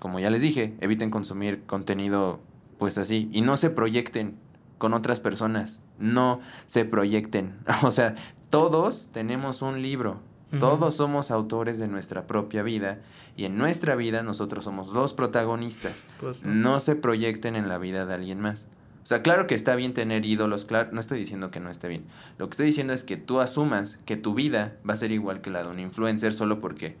como 0.00 0.20
ya 0.20 0.30
les 0.30 0.42
dije, 0.42 0.74
eviten 0.80 1.10
consumir 1.10 1.62
contenido, 1.66 2.40
pues 2.78 2.98
así, 2.98 3.28
y 3.32 3.40
no 3.40 3.56
se 3.56 3.70
proyecten 3.70 4.36
con 4.80 4.94
otras 4.94 5.20
personas. 5.20 5.80
No 6.00 6.40
se 6.66 6.84
proyecten. 6.84 7.58
O 7.84 7.92
sea, 7.92 8.16
todos 8.48 9.10
tenemos 9.12 9.62
un 9.62 9.80
libro. 9.80 10.18
Todos 10.58 10.96
somos 10.96 11.30
autores 11.30 11.78
de 11.78 11.86
nuestra 11.86 12.26
propia 12.26 12.62
vida 12.62 12.98
y 13.36 13.44
en 13.44 13.56
nuestra 13.56 13.94
vida 13.94 14.22
nosotros 14.22 14.64
somos 14.64 14.92
los 14.92 15.12
protagonistas. 15.12 16.04
Pues 16.18 16.44
no. 16.44 16.80
se 16.80 16.96
proyecten 16.96 17.54
en 17.54 17.68
la 17.68 17.78
vida 17.78 18.04
de 18.04 18.14
alguien 18.14 18.40
más. 18.40 18.68
O 19.04 19.06
sea, 19.06 19.22
claro 19.22 19.46
que 19.46 19.54
está 19.54 19.76
bien 19.76 19.94
tener 19.94 20.24
ídolos, 20.24 20.64
claro, 20.64 20.90
no 20.92 21.00
estoy 21.00 21.18
diciendo 21.18 21.50
que 21.50 21.60
no 21.60 21.70
esté 21.70 21.88
bien. 21.88 22.04
Lo 22.38 22.48
que 22.48 22.54
estoy 22.54 22.66
diciendo 22.66 22.92
es 22.92 23.04
que 23.04 23.16
tú 23.16 23.40
asumas 23.40 23.98
que 24.04 24.16
tu 24.16 24.34
vida 24.34 24.76
va 24.88 24.94
a 24.94 24.96
ser 24.96 25.12
igual 25.12 25.40
que 25.40 25.50
la 25.50 25.62
de 25.62 25.70
un 25.70 25.78
influencer 25.78 26.34
solo 26.34 26.60
porque 26.60 26.96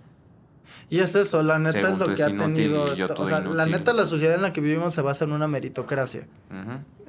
y 0.88 0.98
es 0.98 1.14
eso, 1.14 1.42
la 1.42 1.58
neta 1.58 1.90
es 1.90 1.98
lo 1.98 2.14
que 2.14 2.22
ha 2.22 2.36
tenido. 2.36 2.84
o 2.84 3.26
sea, 3.26 3.40
la 3.40 3.66
neta, 3.66 3.92
la 3.92 4.06
sociedad 4.06 4.34
en 4.34 4.42
la 4.42 4.52
que 4.52 4.60
vivimos 4.60 4.94
se 4.94 5.02
basa 5.02 5.24
en 5.24 5.32
una 5.32 5.46
meritocracia. 5.46 6.26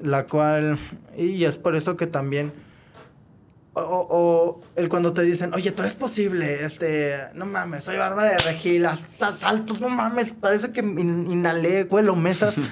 La 0.01 0.25
cual. 0.25 0.77
Y 1.17 1.43
es 1.43 1.57
por 1.57 1.75
eso 1.75 1.97
que 1.97 2.07
también. 2.07 2.53
O, 3.73 3.81
o, 3.81 4.61
el 4.75 4.89
cuando 4.89 5.13
te 5.13 5.21
dicen, 5.21 5.53
oye, 5.53 5.71
todo 5.71 5.87
es 5.87 5.95
posible, 5.95 6.65
este, 6.65 7.15
no 7.35 7.45
mames, 7.45 7.85
soy 7.85 7.95
Bárbara 7.95 8.31
de 8.31 8.37
Regil, 8.39 8.85
saltos, 8.85 9.79
no 9.79 9.87
mames, 9.87 10.33
parece 10.33 10.73
que 10.73 10.81
inhalé, 10.81 11.87
cuelo, 11.87 12.15
mesas. 12.15 12.57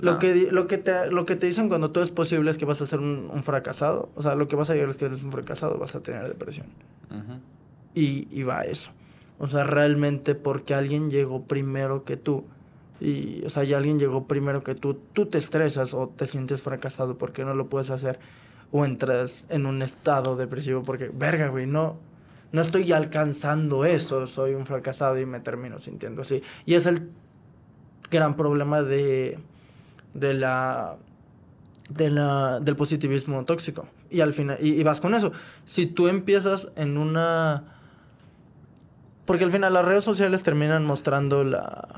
Lo, 0.00 0.20
que, 0.20 0.52
lo, 0.52 0.68
que 0.68 0.78
te, 0.78 1.10
lo 1.10 1.26
que 1.26 1.34
te 1.34 1.48
dicen 1.48 1.68
cuando 1.68 1.90
todo 1.90 2.04
es 2.04 2.12
posible 2.12 2.52
es 2.52 2.56
que 2.56 2.64
vas 2.64 2.80
a 2.80 2.86
ser 2.86 3.00
un, 3.00 3.42
fracasado. 3.42 4.10
O 4.14 4.22
sea, 4.22 4.36
lo 4.36 4.46
que 4.46 4.54
vas 4.54 4.70
a 4.70 4.74
llegar 4.74 4.90
es 4.90 4.96
que 4.96 5.06
eres 5.06 5.24
un 5.24 5.32
fracasado, 5.32 5.76
vas 5.76 5.96
a 5.96 6.00
tener 6.00 6.28
depresión. 6.28 6.68
y, 7.96 8.28
y 8.30 8.44
va 8.44 8.62
eso. 8.62 8.92
O 9.38 9.48
sea, 9.48 9.64
realmente 9.64 10.34
porque 10.34 10.74
alguien 10.74 11.10
llegó 11.10 11.44
primero 11.44 12.04
que 12.04 12.16
tú. 12.16 12.44
Y, 13.00 13.44
o 13.44 13.48
sea, 13.48 13.64
y 13.64 13.74
alguien 13.74 13.98
llegó 13.98 14.26
primero 14.26 14.64
que 14.64 14.74
tú, 14.74 14.98
tú 15.12 15.26
te 15.26 15.38
estresas 15.38 15.94
o 15.94 16.08
te 16.08 16.26
sientes 16.26 16.62
fracasado 16.62 17.16
porque 17.16 17.44
no 17.44 17.54
lo 17.54 17.68
puedes 17.68 17.90
hacer. 17.90 18.18
O 18.70 18.84
entras 18.84 19.46
en 19.48 19.66
un 19.66 19.82
estado 19.82 20.36
depresivo 20.36 20.82
porque, 20.82 21.10
verga, 21.12 21.48
güey, 21.48 21.66
no, 21.66 21.96
no 22.52 22.60
estoy 22.60 22.92
alcanzando 22.92 23.84
eso, 23.84 24.26
soy 24.26 24.54
un 24.54 24.66
fracasado 24.66 25.18
y 25.18 25.26
me 25.26 25.40
termino 25.40 25.80
sintiendo 25.80 26.22
así. 26.22 26.42
Y 26.66 26.74
es 26.74 26.86
el 26.86 27.10
gran 28.10 28.36
problema 28.36 28.82
de, 28.82 29.38
de 30.14 30.34
la 30.34 30.96
de 31.88 32.10
la, 32.10 32.60
del 32.60 32.76
positivismo 32.76 33.44
tóxico. 33.44 33.88
Y 34.10 34.20
al 34.20 34.32
final, 34.32 34.58
y, 34.60 34.82
vas 34.82 35.00
con 35.00 35.14
eso. 35.14 35.32
Si 35.64 35.86
tú 35.86 36.08
empiezas 36.08 36.70
en 36.76 36.98
una... 36.98 37.64
Porque 39.24 39.44
al 39.44 39.50
final 39.50 39.74
las 39.74 39.84
redes 39.84 40.04
sociales 40.04 40.42
terminan 40.42 40.86
mostrando 40.86 41.44
la... 41.44 41.88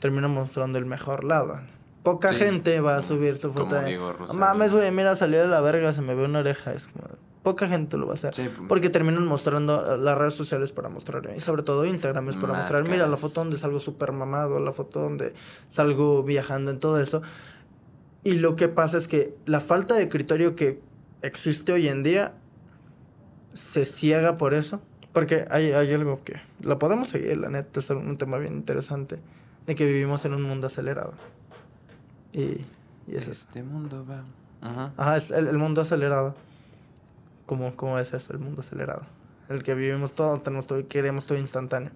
Terminan 0.00 0.32
mostrando 0.32 0.78
el 0.78 0.84
mejor 0.84 1.24
lado. 1.24 1.60
Poca 2.04 2.32
gente 2.32 2.78
va 2.80 2.98
a 2.98 3.02
subir 3.02 3.36
su 3.38 3.52
foto 3.52 3.74
de... 3.74 3.98
Mames, 4.32 4.72
güey, 4.72 4.92
mira, 4.92 5.16
salió 5.16 5.40
de 5.40 5.48
la 5.48 5.60
verga, 5.60 5.92
se 5.92 6.02
me 6.02 6.14
ve 6.14 6.24
una 6.24 6.38
oreja. 6.38 6.72
Es 6.72 6.86
como 6.86 7.08
poca 7.44 7.68
gente 7.68 7.96
lo 7.96 8.06
va 8.06 8.12
a 8.12 8.14
hacer. 8.14 8.32
Porque 8.68 8.90
terminan 8.90 9.24
mostrando 9.26 9.96
las 9.96 10.18
redes 10.18 10.34
sociales 10.34 10.72
para 10.72 10.88
mostrar, 10.88 11.30
y 11.36 11.40
sobre 11.40 11.62
todo 11.62 11.84
Instagram 11.84 12.30
es 12.30 12.36
para 12.36 12.54
mostrar, 12.54 12.82
mira 12.88 13.06
la 13.06 13.16
foto 13.16 13.42
donde 13.42 13.58
salgo 13.58 13.78
súper 13.78 14.12
mamado, 14.12 14.58
la 14.58 14.72
foto 14.72 15.00
donde 15.00 15.34
salgo 15.68 16.22
viajando 16.22 16.70
en 16.70 16.80
todo 16.80 17.00
eso. 17.00 17.22
Y 18.24 18.34
lo 18.34 18.56
que 18.56 18.68
pasa 18.68 18.96
es 18.96 19.06
que 19.06 19.36
la 19.44 19.60
falta 19.60 19.94
de 19.94 20.08
criterio 20.08 20.56
que 20.56 20.80
existe 21.20 21.72
hoy 21.72 21.88
en 21.88 22.02
día 22.02 22.32
se 23.52 23.84
ciega 23.84 24.36
por 24.36 24.54
eso. 24.54 24.80
Porque 25.12 25.46
hay, 25.48 25.70
hay 25.70 25.92
algo 25.92 26.24
que 26.24 26.40
lo 26.60 26.78
podemos 26.80 27.08
seguir, 27.08 27.38
la 27.38 27.48
neta, 27.48 27.78
es 27.78 27.88
un 27.90 28.18
tema 28.18 28.38
bien 28.38 28.54
interesante, 28.54 29.20
de 29.64 29.76
que 29.76 29.86
vivimos 29.86 30.24
en 30.24 30.34
un 30.34 30.42
mundo 30.42 30.66
acelerado. 30.66 31.12
Y, 32.34 32.64
y 33.06 33.16
es 33.16 33.28
Este 33.28 33.62
mundo 33.62 34.04
va... 34.04 34.24
Ajá, 34.96 35.16
es 35.16 35.30
el 35.30 35.56
mundo 35.56 35.82
acelerado. 35.82 36.34
¿Cómo, 37.46 37.76
¿Cómo 37.76 37.98
es 37.98 38.12
eso, 38.12 38.32
el 38.32 38.38
mundo 38.38 38.60
acelerado? 38.60 39.02
El 39.48 39.62
que 39.62 39.74
vivimos 39.74 40.14
todo, 40.14 40.38
tenemos 40.38 40.66
todo, 40.66 40.86
queremos 40.88 41.26
todo 41.26 41.38
instantáneo. 41.38 41.90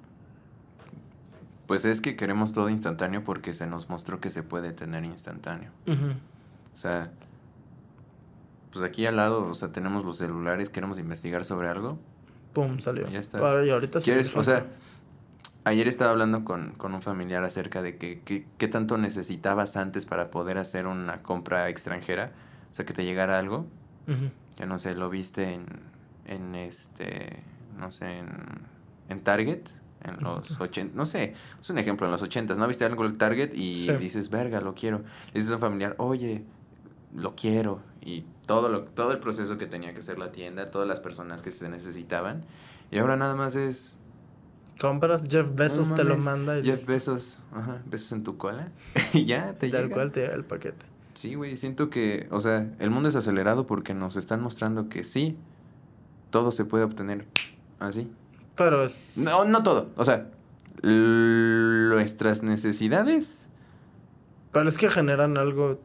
Pues 1.66 1.84
es 1.84 2.00
que 2.00 2.16
queremos 2.16 2.52
todo 2.52 2.68
instantáneo 2.68 3.24
porque 3.24 3.52
se 3.52 3.66
nos 3.66 3.88
mostró 3.88 4.20
que 4.20 4.30
se 4.30 4.42
puede 4.42 4.72
tener 4.72 5.04
instantáneo. 5.04 5.70
O 6.74 6.76
sea, 6.76 7.10
pues 8.72 8.84
aquí 8.84 9.06
al 9.06 9.16
lado, 9.16 9.42
o 9.42 9.54
sea, 9.54 9.68
tenemos 9.72 10.04
los 10.04 10.16
celulares, 10.18 10.68
queremos 10.68 10.98
investigar 10.98 11.44
sobre 11.44 11.68
algo. 11.68 11.98
Pum, 12.52 12.78
salió. 12.78 13.08
Ya 13.08 13.18
está. 13.18 13.38
y 13.64 13.70
ahorita 13.70 14.00
¿Quieres, 14.00 14.34
o 14.34 14.42
sea, 14.42 14.66
ayer 15.68 15.88
estaba 15.88 16.10
hablando 16.10 16.44
con, 16.44 16.72
con 16.72 16.94
un 16.94 17.02
familiar 17.02 17.44
acerca 17.44 17.82
de 17.82 17.96
que, 17.96 18.20
qué 18.58 18.68
tanto 18.68 18.98
necesitabas 18.98 19.76
antes 19.76 20.06
para 20.06 20.30
poder 20.30 20.58
hacer 20.58 20.86
una 20.86 21.22
compra 21.22 21.68
extranjera, 21.68 22.32
o 22.70 22.74
sea, 22.74 22.84
que 22.84 22.92
te 22.92 23.04
llegara 23.04 23.38
algo 23.38 23.66
ya 24.58 24.66
no 24.66 24.78
sé, 24.78 24.94
lo 24.94 25.10
viste 25.10 25.54
en, 25.54 25.66
en 26.26 26.54
este, 26.54 27.42
no 27.78 27.90
sé, 27.90 28.18
en, 28.18 28.28
en 29.08 29.20
Target, 29.20 29.60
en 30.02 30.22
los 30.22 30.60
80, 30.60 30.96
no 30.96 31.04
sé, 31.04 31.34
es 31.60 31.70
un 31.70 31.78
ejemplo, 31.78 32.06
en 32.06 32.12
los 32.12 32.22
80, 32.22 32.54
¿no? 32.54 32.66
Viste 32.66 32.84
algo 32.84 33.04
en 33.04 33.18
Target 33.18 33.52
y 33.54 33.92
dices, 33.98 34.30
verga, 34.30 34.60
lo 34.60 34.74
quiero. 34.74 34.98
Le 34.98 35.34
dices 35.34 35.50
a 35.50 35.56
un 35.56 35.60
familiar, 35.60 35.94
oye, 35.98 36.44
lo 37.14 37.34
quiero. 37.34 37.80
Y 38.00 38.24
todo, 38.46 38.68
lo, 38.68 38.84
todo 38.84 39.12
el 39.12 39.18
proceso 39.18 39.56
que 39.56 39.66
tenía 39.66 39.92
que 39.92 40.00
hacer 40.00 40.18
la 40.18 40.32
tienda, 40.32 40.70
todas 40.70 40.88
las 40.88 41.00
personas 41.00 41.42
que 41.42 41.50
se 41.50 41.68
necesitaban. 41.68 42.44
Y 42.90 42.98
ahora 42.98 43.16
nada 43.16 43.34
más 43.34 43.54
es... 43.54 43.97
Compras, 44.78 45.22
Jeff 45.28 45.54
Bezos 45.54 45.94
te 45.94 46.04
lo 46.04 46.16
manda. 46.16 46.58
Y 46.58 46.64
Jeff 46.64 46.86
Bezos, 46.86 47.38
ajá, 47.52 47.82
besos 47.86 48.12
en 48.12 48.22
tu 48.22 48.36
cola. 48.36 48.70
y 49.12 49.24
ya 49.24 49.54
te 49.54 49.66
llega. 49.66 49.80
Tal 49.80 49.90
cual 49.90 50.12
te 50.12 50.20
llega 50.20 50.34
el 50.34 50.44
paquete. 50.44 50.86
Sí, 51.14 51.34
güey, 51.34 51.56
siento 51.56 51.90
que, 51.90 52.28
o 52.30 52.38
sea, 52.38 52.70
el 52.78 52.90
mundo 52.90 53.08
es 53.08 53.16
acelerado 53.16 53.66
porque 53.66 53.92
nos 53.92 54.14
están 54.16 54.40
mostrando 54.40 54.88
que 54.88 55.02
sí, 55.02 55.36
todo 56.30 56.52
se 56.52 56.64
puede 56.64 56.84
obtener 56.84 57.26
así. 57.80 58.08
Pero 58.54 58.84
es... 58.84 59.18
No, 59.18 59.44
no 59.44 59.64
todo, 59.64 59.90
o 59.96 60.04
sea, 60.04 60.28
nuestras 60.82 62.44
necesidades. 62.44 63.40
Pero 64.52 64.68
es 64.68 64.78
que 64.78 64.88
generan 64.88 65.38
algo 65.38 65.80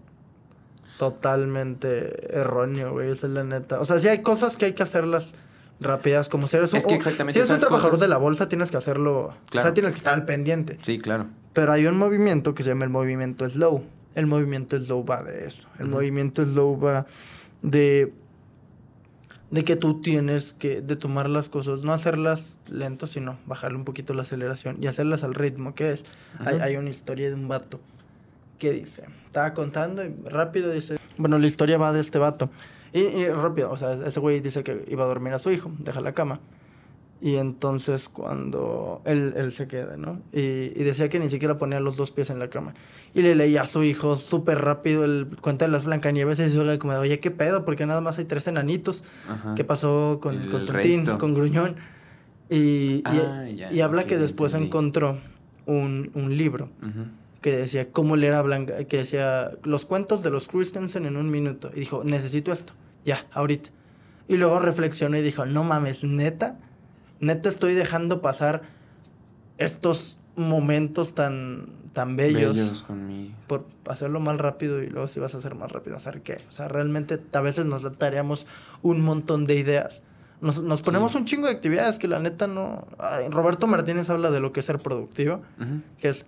totalmente 1.00 2.38
erróneo, 2.38 2.92
güey, 2.92 3.10
esa 3.10 3.26
es 3.26 3.34
la 3.34 3.44
neta. 3.44 3.80
O 3.80 3.86
sea, 3.86 3.98
sí 3.98 4.10
hay 4.10 4.22
cosas 4.22 4.56
que 4.56 4.66
hay 4.66 4.74
que 4.74 4.84
hacerlas 4.84 5.34
rápidas, 5.84 6.30
como 6.30 6.48
si 6.48 6.58
eres 6.58 6.74
un, 6.74 6.82
si 6.82 7.40
eres 7.40 7.50
un 7.50 7.58
trabajador 7.58 8.00
de 8.00 8.08
la 8.08 8.18
bolsa, 8.18 8.50
tienes 8.50 8.72
que 8.72 8.78
hacerlo, 8.78 9.28
o 9.28 9.34
sea, 9.52 9.74
tienes 9.74 9.94
que 9.94 9.98
estar 9.98 10.14
al 10.14 10.26
pendiente. 10.26 10.78
Sí, 10.82 11.00
claro. 11.00 11.28
Pero 11.54 11.72
hay 11.72 11.86
un 11.86 11.98
movimiento 11.98 12.56
que 12.56 12.64
se 12.64 12.70
llama 12.70 12.86
el 12.86 12.92
movimiento 12.92 13.48
slow. 13.48 13.84
El 14.16 14.28
movimiento 14.28 14.80
slow 14.80 15.06
va 15.06 15.24
de 15.24 15.48
eso. 15.48 15.68
El 15.80 15.88
movimiento 15.88 16.46
slow 16.46 16.80
va 16.80 17.06
de 17.62 18.14
de 19.54 19.64
que 19.64 19.76
tú 19.76 20.02
tienes 20.02 20.54
que 20.54 20.82
de 20.82 20.96
tomar 20.96 21.30
las 21.30 21.48
cosas, 21.48 21.84
no 21.84 21.94
hacerlas 21.94 22.58
lento, 22.72 23.06
sino 23.06 23.38
bajarle 23.46 23.78
un 23.78 23.86
poquito 23.86 24.16
la 24.16 24.24
aceleración 24.24 24.78
y 24.82 24.88
hacerlas 24.88 25.24
al 25.24 25.36
ritmo 25.36 25.76
que 25.76 25.92
es. 25.92 26.06
hay, 26.40 26.58
hay, 26.60 26.76
una 26.76 26.90
historia 26.90 27.30
de 27.30 27.36
un 27.36 27.48
vato 27.48 27.80
que 28.58 28.72
dice, 28.72 29.06
estaba 29.28 29.54
contando 29.54 30.04
y 30.04 30.12
rápido 30.26 30.72
dice, 30.72 30.98
bueno, 31.18 31.38
la 31.38 31.46
historia 31.46 31.78
va 31.78 31.94
de 31.94 32.00
este 32.00 32.18
vato. 32.18 32.50
Y, 32.94 33.00
y 33.00 33.28
rápido, 33.30 33.72
o 33.72 33.78
sea, 33.78 33.94
ese 33.94 34.20
güey 34.20 34.40
dice 34.40 34.64
que 34.64 34.86
iba 34.88 35.04
a 35.04 35.08
dormir 35.08 35.34
a 35.34 35.40
su 35.40 35.52
hijo, 35.52 35.72
deja 35.80 36.00
la 36.02 36.14
cama. 36.14 36.40
Y 37.24 37.38
entonces 37.38 38.10
cuando 38.10 39.02
él, 39.06 39.34
él 39.38 39.54
se 39.54 39.66
queda, 39.68 39.96
¿no? 39.96 40.20
Y, 40.34 40.40
y, 40.76 40.84
decía 40.84 41.08
que 41.08 41.20
ni 41.20 41.30
siquiera 41.30 41.58
ponía 41.58 41.80
los 41.80 41.96
dos 41.96 42.12
pies 42.12 42.30
en 42.30 42.38
la 42.38 42.50
cama. 42.50 42.74
Y 43.14 43.22
le 43.22 43.34
leía 43.34 43.62
a 43.62 43.66
su 43.66 43.82
hijo 43.84 44.18
súper 44.18 44.60
rápido 44.60 45.06
el 45.06 45.28
cuento 45.40 45.64
de 45.64 45.72
las 45.72 45.86
Blancanieves 45.86 46.40
y 46.40 46.50
se 46.50 46.80
como, 46.80 46.94
oye, 46.96 47.22
¿qué 47.22 47.32
pedo? 47.32 47.64
Porque 47.64 47.86
nada 47.86 48.02
más 48.02 48.18
hay 48.20 48.26
tres 48.26 48.48
enanitos. 48.48 49.06
¿Qué 49.56 49.64
pasó 49.64 50.20
con, 50.22 50.50
con 50.50 50.66
Tontín, 50.66 51.06
con 51.18 51.34
Gruñón? 51.34 51.78
Y, 52.50 53.04
ah, 53.06 53.46
y, 53.48 53.80
habla 53.80 54.06
que 54.06 54.18
después 54.18 54.54
encontró 54.54 55.18
un, 55.66 56.12
un 56.14 56.38
libro 56.38 56.70
que 57.40 57.56
decía 57.56 57.90
cómo 57.90 58.16
leer 58.18 58.34
a 58.34 58.42
Blanca, 58.42 58.84
que 58.84 58.98
decía 58.98 59.52
los 59.64 59.86
cuentos 59.86 60.24
de 60.24 60.30
los 60.30 60.48
Christensen 60.50 61.06
en 61.06 61.16
un 61.16 61.32
minuto. 61.32 61.72
Y 61.74 61.80
dijo, 61.80 62.04
necesito 62.04 62.52
esto, 62.52 62.74
ya, 63.06 63.26
ahorita. 63.32 63.70
Y 64.28 64.38
luego 64.38 64.60
reflexionó 64.60 65.18
y 65.18 65.22
dijo, 65.22 65.46
no 65.46 65.64
mames, 65.64 66.04
neta 66.04 66.58
neta 67.24 67.50
estoy 67.50 67.74
dejando 67.74 68.22
pasar 68.22 68.62
estos 69.58 70.18
momentos 70.36 71.16
tan, 71.16 71.70
tan 71.94 72.16
bellos, 72.16 72.86
por 73.48 73.66
hacerlo 73.88 74.20
más 74.20 74.38
rápido 74.38 74.82
y 74.82 74.90
luego 74.90 75.08
si 75.08 75.20
vas 75.20 75.34
a 75.36 75.38
hacer 75.38 75.56
más 75.56 75.72
rápido, 75.72 75.96
¿hacer 75.96 76.22
qué? 76.22 76.42
O 76.50 76.52
sea, 76.52 76.68
realmente 76.68 77.20
a 77.34 77.42
veces 77.42 77.66
nos 77.66 77.84
daríamos 77.98 78.46
un 78.82 79.02
montón 79.02 79.46
de 79.46 79.56
ideas. 79.56 80.02
Nos, 80.42 80.62
nos 80.62 80.82
ponemos 80.82 81.16
un 81.16 81.24
chingo 81.24 81.48
de 81.48 81.54
actividades 81.54 82.00
que 82.00 82.08
la 82.08 82.20
neta 82.20 82.48
no... 82.48 82.86
Roberto 83.30 83.66
Martínez 83.66 84.10
habla 84.10 84.30
de 84.30 84.42
lo 84.42 84.52
que 84.52 84.60
es 84.60 84.66
ser 84.66 84.80
productivo, 84.80 85.42
que 86.00 86.10
es 86.10 86.26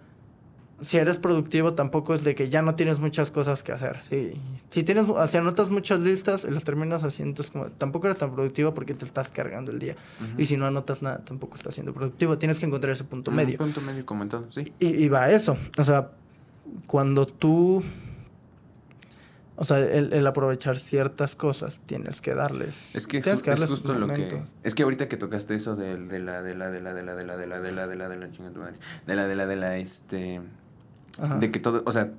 si 0.81 0.97
eres 0.97 1.17
productivo 1.17 1.73
tampoco 1.73 2.13
es 2.13 2.23
de 2.23 2.35
que 2.35 2.49
ya 2.49 2.61
no 2.61 2.75
tienes 2.75 2.99
muchas 2.99 3.31
cosas 3.31 3.63
que 3.63 3.71
hacer. 3.71 4.01
Sí. 4.03 4.33
Si 4.69 4.83
tienes, 4.83 5.05
si 5.27 5.37
anotas 5.37 5.69
muchas 5.69 6.01
listas 6.01 6.45
y 6.47 6.51
las 6.51 6.65
terminas 6.65 7.03
haciendo, 7.03 7.41
es 7.41 7.49
como, 7.49 7.67
tampoco 7.67 8.07
eres 8.07 8.19
tan 8.19 8.33
productivo 8.33 8.73
porque 8.73 8.93
te 8.93 9.05
estás 9.05 9.29
cargando 9.29 9.71
el 9.71 9.79
día. 9.79 9.95
Y 10.37 10.45
si 10.45 10.57
no 10.57 10.65
anotas 10.65 11.01
nada, 11.01 11.19
tampoco 11.23 11.55
estás 11.55 11.75
siendo 11.75 11.93
productivo. 11.93 12.37
Tienes 12.37 12.59
que 12.59 12.65
encontrar 12.65 12.91
ese 12.91 13.05
punto 13.05 13.31
medio. 13.31 13.57
Punto 13.57 13.79
medio 13.81 14.05
comentado, 14.05 14.47
sí. 14.51 14.63
Y, 14.79 14.87
y 14.87 15.07
va 15.07 15.31
eso. 15.31 15.57
O 15.77 15.83
sea, 15.83 16.11
cuando 16.87 17.25
tú... 17.25 17.83
O 19.57 19.63
sea, 19.63 19.79
el, 19.79 20.27
aprovechar 20.27 20.77
ciertas 20.77 21.37
cosas 21.37 21.79
tienes 21.85 22.19
que 22.19 22.35
darles. 22.35 22.93
Es 22.93 23.07
que, 23.07 23.19
es, 23.19 23.43
justo 23.65 23.93
lo 23.93 24.05
que. 24.07 24.43
Es 24.63 24.75
que 24.75 24.83
ahorita 24.83 25.07
que 25.07 25.15
tocaste 25.15 25.55
eso 25.55 25.77
de, 25.77 25.95
de 25.95 26.19
la, 26.19 26.41
de 26.43 26.55
la, 26.55 26.69
de 26.69 26.81
la, 26.81 26.93
de 26.93 27.03
la, 27.03 27.15
de 27.15 27.23
la, 27.23 27.37
de 27.37 27.47
la, 27.47 27.57
de 27.61 27.71
la, 27.71 27.87
de 27.87 27.95
la, 27.95 28.09
de 28.09 28.09
la, 28.09 28.09
de 28.09 28.17
la, 28.17 28.35
de 29.05 29.15
la, 29.15 29.27
de 29.27 29.35
la, 29.37 29.47
de 29.47 29.55
la, 29.55 29.77
este 29.77 30.41
de 31.39 31.51
que 31.51 31.59
todo, 31.59 31.83
o 31.85 31.91
sea, 31.91 32.11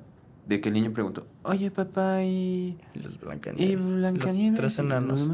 de 0.46 0.60
que 0.60 0.68
el 0.68 0.74
niño 0.74 0.92
preguntó, 0.92 1.26
oye 1.42 1.70
papá, 1.70 2.22
y... 2.22 2.78
Los 2.94 3.20
Blancanieves. 3.20 3.72
Y 3.72 3.76
Blancanieves. 3.76 4.50
Los 4.62 4.74
tres 4.74 4.78
enanos. 4.78 5.28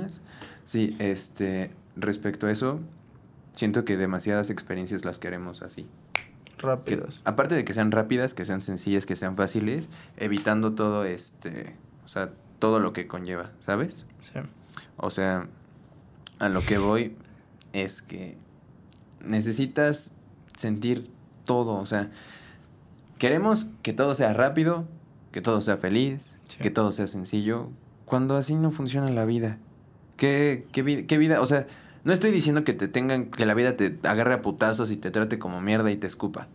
Sí, 0.65 0.97
este, 0.99 1.71
respecto 1.97 2.47
a 2.47 2.51
eso, 2.51 2.81
siento 3.55 3.85
que 3.85 3.97
demasiadas 3.97 4.51
experiencias 4.51 5.05
las 5.05 5.19
queremos 5.19 5.63
así. 5.63 5.87
Rápidas. 6.59 7.23
aparte 7.25 7.57
de 7.57 7.65
que 7.65 7.73
sean 7.73 7.91
rápidas, 7.91 8.35
que 8.35 8.45
sean 8.45 8.63
sencillas, 8.63 9.05
que 9.05 9.17
sean 9.17 9.37
fáciles, 9.37 9.89
evitando 10.17 10.75
todo 10.75 11.05
este, 11.05 11.75
o 12.05 12.09
sea, 12.09 12.31
todo 12.61 12.79
lo 12.79 12.93
que 12.93 13.09
conlleva, 13.09 13.51
¿sabes? 13.59 14.07
Sí. 14.21 14.39
O 14.97 15.11
sea, 15.11 15.49
a 16.39 16.49
lo 16.49 16.61
que 16.61 16.79
voy 16.79 17.17
es 17.73 18.01
que 18.01 18.37
necesitas 19.25 20.13
sentir 20.57 21.11
todo, 21.45 21.75
o 21.75 21.87
sea, 21.87 22.11
Queremos 23.23 23.69
que 23.83 23.93
todo 23.93 24.15
sea 24.15 24.33
rápido, 24.33 24.85
que 25.31 25.41
todo 25.41 25.61
sea 25.61 25.77
feliz, 25.77 26.37
que 26.59 26.73
todo 26.73 26.91
sea 26.91 27.07
sencillo, 27.07 27.69
cuando 28.05 28.37
así 28.37 28.57
no 28.57 28.73
funciona 28.73 29.09
la 29.11 29.25
vida. 29.25 29.59
¿Qué, 30.17 30.67
qué, 30.73 31.07
qué 31.07 31.19
vida? 31.19 31.41
O 31.41 31.47
sea, 31.47 31.69
no 32.03 32.13
estoy 32.13 32.33
diciendo 32.33 32.65
que 32.65 32.73
te 32.73 32.89
tengan, 32.89 33.27
que 33.27 33.47
la 33.47 33.55
vida 33.55 33.77
te 33.77 33.97
agarre 34.03 34.35
a 34.35 34.43
putazos 34.43 34.91
y 34.91 34.97
te 34.97 35.13
trate 35.13 35.39
como 35.39 35.61
mierda 35.61 35.93
y 35.93 35.97
te 35.97 36.09
escupa. 36.09 36.49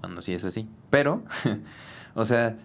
Cuando 0.00 0.20
sí 0.20 0.34
es 0.34 0.44
así. 0.44 0.68
Pero, 0.90 1.22
o 2.14 2.26
sea, 2.26 2.58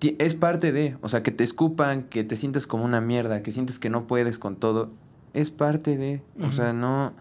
es 0.00 0.34
parte 0.34 0.70
de, 0.70 0.96
o 1.00 1.08
sea, 1.08 1.24
que 1.24 1.32
te 1.32 1.42
escupan, 1.42 2.04
que 2.04 2.22
te 2.22 2.36
sientas 2.36 2.68
como 2.68 2.84
una 2.84 3.00
mierda, 3.00 3.42
que 3.42 3.50
sientes 3.50 3.80
que 3.80 3.90
no 3.90 4.06
puedes 4.06 4.38
con 4.38 4.54
todo, 4.54 4.92
es 5.34 5.50
parte 5.50 5.96
de, 5.96 6.22
o 6.40 6.52
sea, 6.52 6.72
no, 6.72 7.12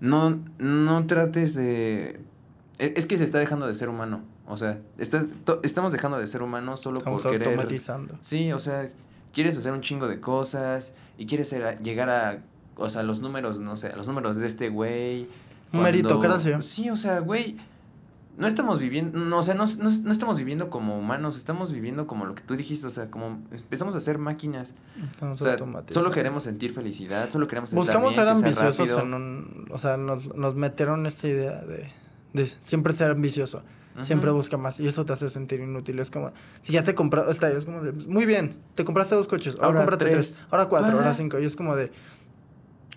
no, 0.00 0.40
no 0.58 1.06
trates 1.06 1.54
de, 1.54 2.20
e, 2.78 2.92
es 2.98 3.06
que 3.06 3.16
se 3.16 3.24
está 3.24 3.38
dejando 3.38 3.66
de 3.66 3.74
ser 3.74 3.88
humano. 3.88 4.33
O 4.46 4.56
sea, 4.56 4.78
estás, 4.98 5.26
estamos 5.62 5.92
dejando 5.92 6.18
de 6.18 6.26
ser 6.26 6.42
humanos 6.42 6.80
solo 6.80 7.00
por 7.00 7.22
querer. 7.22 7.48
automatizando. 7.48 8.18
Sí, 8.20 8.52
o 8.52 8.58
sea, 8.58 8.90
quieres 9.32 9.56
hacer 9.56 9.72
un 9.72 9.80
chingo 9.80 10.06
de 10.08 10.20
cosas 10.20 10.94
y 11.16 11.26
quieres 11.26 11.48
ser- 11.48 11.80
llegar 11.80 12.10
a, 12.10 12.42
o 12.76 12.88
sea, 12.88 13.02
los 13.02 13.20
números, 13.20 13.58
no 13.60 13.76
sé, 13.76 13.88
a 13.88 13.96
los 13.96 14.06
números 14.06 14.36
de 14.38 14.46
este 14.46 14.68
güey. 14.68 15.28
Cuando- 15.70 15.84
meritocracia. 15.84 16.60
Sí, 16.62 16.90
o 16.90 16.96
sea, 16.96 17.20
güey, 17.20 17.56
no 18.36 18.46
estamos 18.46 18.80
viviendo, 18.80 19.18
no, 19.18 19.38
o 19.38 19.42
sea, 19.42 19.54
no, 19.54 19.64
no, 19.64 19.90
no 19.90 20.12
estamos 20.12 20.36
viviendo 20.38 20.68
como 20.68 20.98
humanos, 20.98 21.36
estamos 21.36 21.72
viviendo 21.72 22.06
como 22.06 22.26
lo 22.26 22.34
que 22.34 22.42
tú 22.42 22.54
dijiste, 22.56 22.86
o 22.86 22.90
sea, 22.90 23.10
como 23.10 23.42
empezamos 23.50 23.94
a 23.94 24.00
ser 24.00 24.18
máquinas. 24.18 24.74
Estamos 25.10 25.40
O 25.40 25.44
sea, 25.44 25.56
solo 25.90 26.10
queremos 26.10 26.42
sentir 26.42 26.72
felicidad, 26.74 27.30
solo 27.30 27.46
queremos 27.48 27.70
estar 27.70 27.78
Buscamos 27.80 28.10
bien, 28.10 28.20
ser 28.20 28.28
ambiciosos 28.28 28.78
rápido. 28.90 29.00
en 29.00 29.14
un... 29.14 29.68
O 29.72 29.78
sea, 29.78 29.96
nos, 29.96 30.34
nos 30.36 30.54
metieron 30.54 31.06
esta 31.06 31.28
idea 31.28 31.62
de, 31.62 31.88
de 32.34 32.46
siempre 32.60 32.92
ser 32.92 33.10
ambicioso. 33.12 33.62
Siempre 34.02 34.30
busca 34.30 34.56
más. 34.56 34.80
Y 34.80 34.88
eso 34.88 35.04
te 35.04 35.12
hace 35.12 35.28
sentir 35.28 35.60
inútil. 35.60 35.98
Es 36.00 36.10
como... 36.10 36.32
Si 36.62 36.72
ya 36.72 36.82
te 36.82 36.94
compraste... 36.94 37.30
Está, 37.30 37.48
es 37.50 37.64
como 37.64 37.80
de... 37.80 37.92
Muy 37.92 38.26
bien. 38.26 38.56
Te 38.74 38.84
compraste 38.84 39.14
dos 39.14 39.28
coches. 39.28 39.54
Ahora, 39.54 39.66
Ahora 39.66 39.78
cómprate 39.80 40.04
tres. 40.06 40.34
tres. 40.34 40.46
Ahora 40.50 40.66
cuatro. 40.66 40.98
Ahora 40.98 41.14
cinco. 41.14 41.38
Y 41.38 41.44
es 41.44 41.54
como 41.54 41.76
de... 41.76 41.92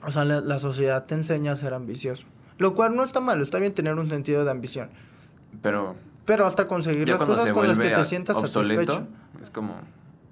O 0.06 0.12
sea, 0.12 0.26
la, 0.26 0.41
la 0.41 0.60
sociedad 0.60 1.06
te 1.06 1.16
enseña 1.16 1.52
a 1.52 1.56
ser 1.56 1.74
ambicioso. 1.74 2.26
Lo 2.58 2.74
cual 2.74 2.95
no 2.95 3.04
está 3.04 3.20
mal. 3.20 3.41
Está 3.41 3.60
bien 3.60 3.74
tener 3.74 3.93
un 3.93 4.10
sentido 4.10 4.43
de 4.43 4.52
ambición. 4.52 4.89
Pero 5.62 5.95
Pero 6.26 6.45
hasta 6.45 6.68
conseguir 6.68 7.08
las 7.08 7.24
cosas 7.24 7.52
con 7.52 7.68
las 7.68 7.80
que 7.80 7.89
te 7.89 8.04
sientas 8.04 8.36
obsoleto, 8.38 8.93
satisfecho. 8.93 9.08
es 9.41 9.50
como... 9.50 9.76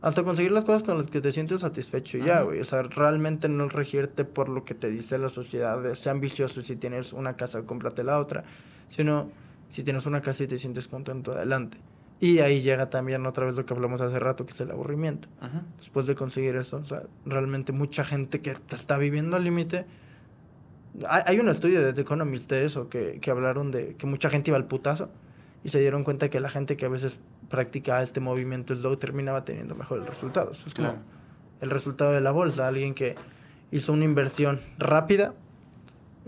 Hasta 0.01 0.23
conseguir 0.23 0.51
las 0.51 0.65
cosas 0.65 0.83
con 0.83 0.99
las 0.99 1.07
que 1.07 1.19
te 1.19 1.31
sientes 1.31 1.61
satisfecho 1.61 2.19
ya, 2.19 2.41
güey. 2.41 2.59
O 2.59 2.63
sea, 2.65 2.83
realmente 2.83 3.49
no 3.49 3.69
regirte 3.69 4.23
por 4.23 4.49
lo 4.49 4.63
que 4.63 4.75
te 4.75 4.89
dice 4.89 5.17
la 5.17 5.29
sociedad 5.29 5.81
de 5.81 5.95
sea 5.95 6.11
ambicioso. 6.11 6.61
Si 6.61 6.75
tienes 6.75 7.11
una 7.11 7.35
casa, 7.35 7.63
cómprate 7.63 8.03
la 8.03 8.19
otra. 8.19 8.43
Sino, 8.89 9.31
si 9.69 9.83
tienes 9.83 10.05
una 10.05 10.21
casa 10.21 10.43
y 10.43 10.47
te 10.47 10.57
sientes 10.57 10.87
contento, 10.87 11.31
adelante. 11.31 11.77
Y 12.19 12.39
ahí 12.39 12.61
llega 12.61 12.89
también 12.89 13.25
otra 13.25 13.45
vez 13.45 13.55
lo 13.57 13.65
que 13.65 13.73
hablamos 13.73 13.99
hace 13.99 14.17
rato, 14.19 14.45
que 14.45 14.53
es 14.53 14.61
el 14.61 14.71
aburrimiento. 14.71 15.27
Después 15.77 16.07
de 16.07 16.15
conseguir 16.15 16.55
eso, 16.55 16.77
o 16.77 16.85
sea, 16.85 17.03
realmente 17.25 17.73
mucha 17.73 18.03
gente 18.05 18.41
que 18.41 18.51
está 18.71 18.97
viviendo 18.97 19.35
al 19.35 19.43
límite. 19.43 19.85
Hay, 21.09 21.23
hay 21.25 21.39
un 21.41 21.49
estudio 21.49 21.81
de 21.81 21.91
The 21.91 22.01
Economist 22.01 22.49
de 22.49 22.63
eso, 22.63 22.87
que, 22.89 23.19
que 23.19 23.31
hablaron 23.31 23.71
de 23.71 23.95
que 23.95 24.07
mucha 24.07 24.29
gente 24.29 24.49
iba 24.51 24.57
al 24.57 24.65
putazo 24.65 25.09
y 25.63 25.69
se 25.69 25.79
dieron 25.81 26.03
cuenta 26.05 26.29
que 26.29 26.39
la 26.39 26.49
gente 26.49 26.77
que 26.77 26.85
a 26.85 26.89
veces 26.89 27.17
practicaba 27.49 28.01
este 28.01 28.21
movimiento 28.21 28.73
slow 28.73 28.95
terminaba 28.95 29.43
teniendo 29.43 29.75
mejores 29.75 30.07
resultados. 30.07 30.65
Es 30.65 30.73
como 30.73 30.89
Claro. 30.91 31.03
el 31.59 31.69
resultado 31.69 32.13
de 32.13 32.21
la 32.21 32.31
bolsa, 32.31 32.67
alguien 32.67 32.93
que 32.93 33.15
hizo 33.71 33.91
una 33.91 34.05
inversión 34.05 34.61
rápida, 34.77 35.33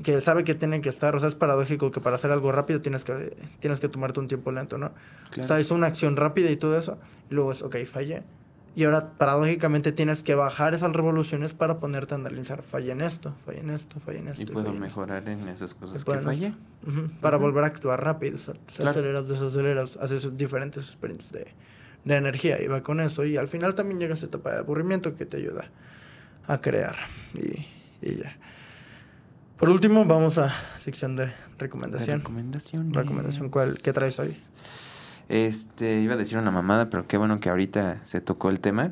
que 0.04 0.22
sabe 0.22 0.44
que 0.44 0.54
tiene 0.56 0.82
que 0.82 0.90
estar, 0.90 1.16
o 1.16 1.20
sea, 1.20 1.28
es 1.28 1.36
paradójico 1.36 1.92
que 1.92 2.00
para 2.02 2.16
hacer 2.18 2.32
algo 2.32 2.52
rápido 2.52 2.82
tienes 2.82 3.04
que, 3.04 3.36
tienes 3.60 3.80
que 3.80 3.90
tomarte 3.90 4.20
un 4.20 4.28
tiempo 4.28 4.52
lento, 4.52 4.78
¿no? 4.78 4.92
Claro. 5.32 5.44
O 5.44 5.48
sea, 5.48 5.60
hizo 5.60 5.74
una 5.76 5.88
acción 5.88 6.16
rápida 6.18 6.52
y 6.52 6.58
todo 6.58 6.78
eso, 6.78 6.98
y 7.30 7.34
luego 7.34 7.52
es, 7.52 7.62
ok, 7.64 7.78
fallé. 7.86 8.24
Y 8.76 8.84
ahora, 8.84 9.14
paradójicamente, 9.18 9.92
tienes 9.92 10.22
que 10.22 10.36
bajar 10.36 10.76
esas 10.76 10.94
revoluciones 10.94 11.56
para 11.56 11.80
ponerte 11.80 12.14
a 12.14 12.18
analizar, 12.18 12.62
fallé 12.62 12.92
en 12.92 13.02
esto, 13.02 13.34
fallé 13.44 13.62
en 13.62 13.72
esto, 13.72 14.00
fallé 14.00 14.20
en 14.20 14.28
esto. 14.28 14.44
y 14.44 14.46
puedo 14.46 14.66
fallé 14.68 14.78
en 14.78 14.84
esto". 14.84 15.00
mejorar 15.02 15.28
en 15.30 15.48
esas 15.48 15.74
cosas 15.74 16.04
que 16.06 16.20
fallé. 16.20 16.54
Ujú, 16.86 17.10
Para 17.20 17.38
volver 17.38 17.64
a 17.64 17.68
actuar 17.68 18.04
rápido, 18.04 18.36
o 18.36 18.38
sea, 18.38 18.54
te 18.54 18.60
Claro. 18.76 18.92
aceleras, 18.92 19.28
desaceleras, 19.28 19.98
haces 19.98 20.38
diferentes 20.38 20.86
sprints 20.86 21.32
de, 21.32 21.48
de 22.06 22.16
energía 22.16 22.62
y 22.62 22.68
va 22.68 22.84
con 22.84 23.00
eso. 23.00 23.26
Y 23.26 23.36
al 23.36 23.48
final 23.48 23.74
también 23.74 24.00
llega 24.00 24.14
esa 24.14 24.28
etapa 24.28 24.52
de 24.52 24.58
aburrimiento 24.60 25.16
que 25.16 25.26
te 25.26 25.38
ayuda 25.38 25.72
a 26.46 26.62
crear. 26.62 26.96
Y, 27.34 27.66
y 28.08 28.16
ya. 28.18 28.38
Por 29.58 29.72
último, 29.72 30.06
vamos 30.06 30.38
a 30.38 30.50
sección 30.78 31.16
de 31.16 31.34
recomendación. 31.58 32.20
Recomendación. 32.20 32.94
Recomendación, 32.94 33.50
¿cuál? 33.50 33.80
¿Qué 33.82 33.92
traes 33.92 34.20
hoy? 34.20 34.38
Este, 35.30 36.00
iba 36.00 36.14
a 36.14 36.18
decir 36.18 36.38
una 36.38 36.52
mamada, 36.52 36.92
pero 36.92 37.08
qué 37.08 37.18
bueno 37.18 37.40
que 37.40 37.50
ahorita 37.50 38.02
se 38.06 38.22
tocó 38.22 38.52
el 38.52 38.60
tema. 38.60 38.92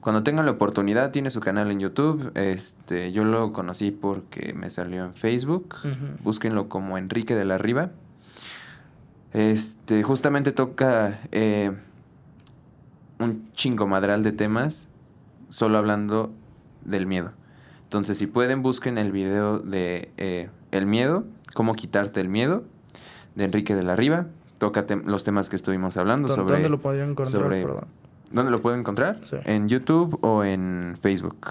Cuando 0.00 0.22
tengan 0.22 0.46
la 0.46 0.52
oportunidad, 0.52 1.10
tiene 1.10 1.30
su 1.30 1.40
canal 1.40 1.72
en 1.72 1.80
YouTube. 1.80 2.30
Este, 2.36 3.10
yo 3.10 3.24
lo 3.24 3.52
conocí 3.52 3.90
porque 3.90 4.52
me 4.52 4.70
salió 4.70 5.06
en 5.06 5.14
Facebook. 5.14 5.74
Ujú. 5.80 6.22
Búsquenlo 6.22 6.68
como 6.68 6.98
Enrique 6.98 7.34
de 7.34 7.44
la 7.44 7.58
Riva. 7.58 7.90
Este, 9.32 10.04
justamente 10.04 10.52
toca 10.52 11.18
eh, 11.32 11.72
un 13.18 13.50
chingo 13.54 13.88
madral 13.88 14.22
de 14.22 14.30
temas, 14.30 14.86
solo 15.48 15.78
hablando 15.78 16.32
del 16.84 17.06
miedo. 17.06 17.32
Entonces, 17.86 18.18
si 18.18 18.26
pueden, 18.26 18.62
busquen 18.62 18.98
el 18.98 19.12
video 19.12 19.58
de 19.58 20.10
eh, 20.16 20.50
El 20.72 20.86
miedo, 20.86 21.24
cómo 21.54 21.74
quitarte 21.74 22.20
el 22.20 22.28
miedo, 22.28 22.64
de 23.34 23.44
Enrique 23.44 23.74
de 23.74 23.82
la 23.82 23.96
Riva. 23.96 24.26
Toca 24.58 24.86
tem- 24.86 25.04
los 25.04 25.22
temas 25.24 25.48
que 25.48 25.56
estuvimos 25.56 25.96
hablando 25.96 26.28
¿Dó- 26.28 26.34
sobre... 26.34 26.54
¿Dónde 26.54 26.68
lo 26.70 26.80
podrían 26.80 27.10
encontrar? 27.10 27.40
sobre- 27.42 27.62
Perdón. 27.62 27.84
¿Dónde 28.32 28.50
lo 28.50 28.60
pueden 28.60 28.80
encontrar? 28.80 29.20
Sí. 29.24 29.36
En 29.44 29.68
YouTube 29.68 30.18
o 30.22 30.42
en 30.42 30.98
Facebook, 31.00 31.46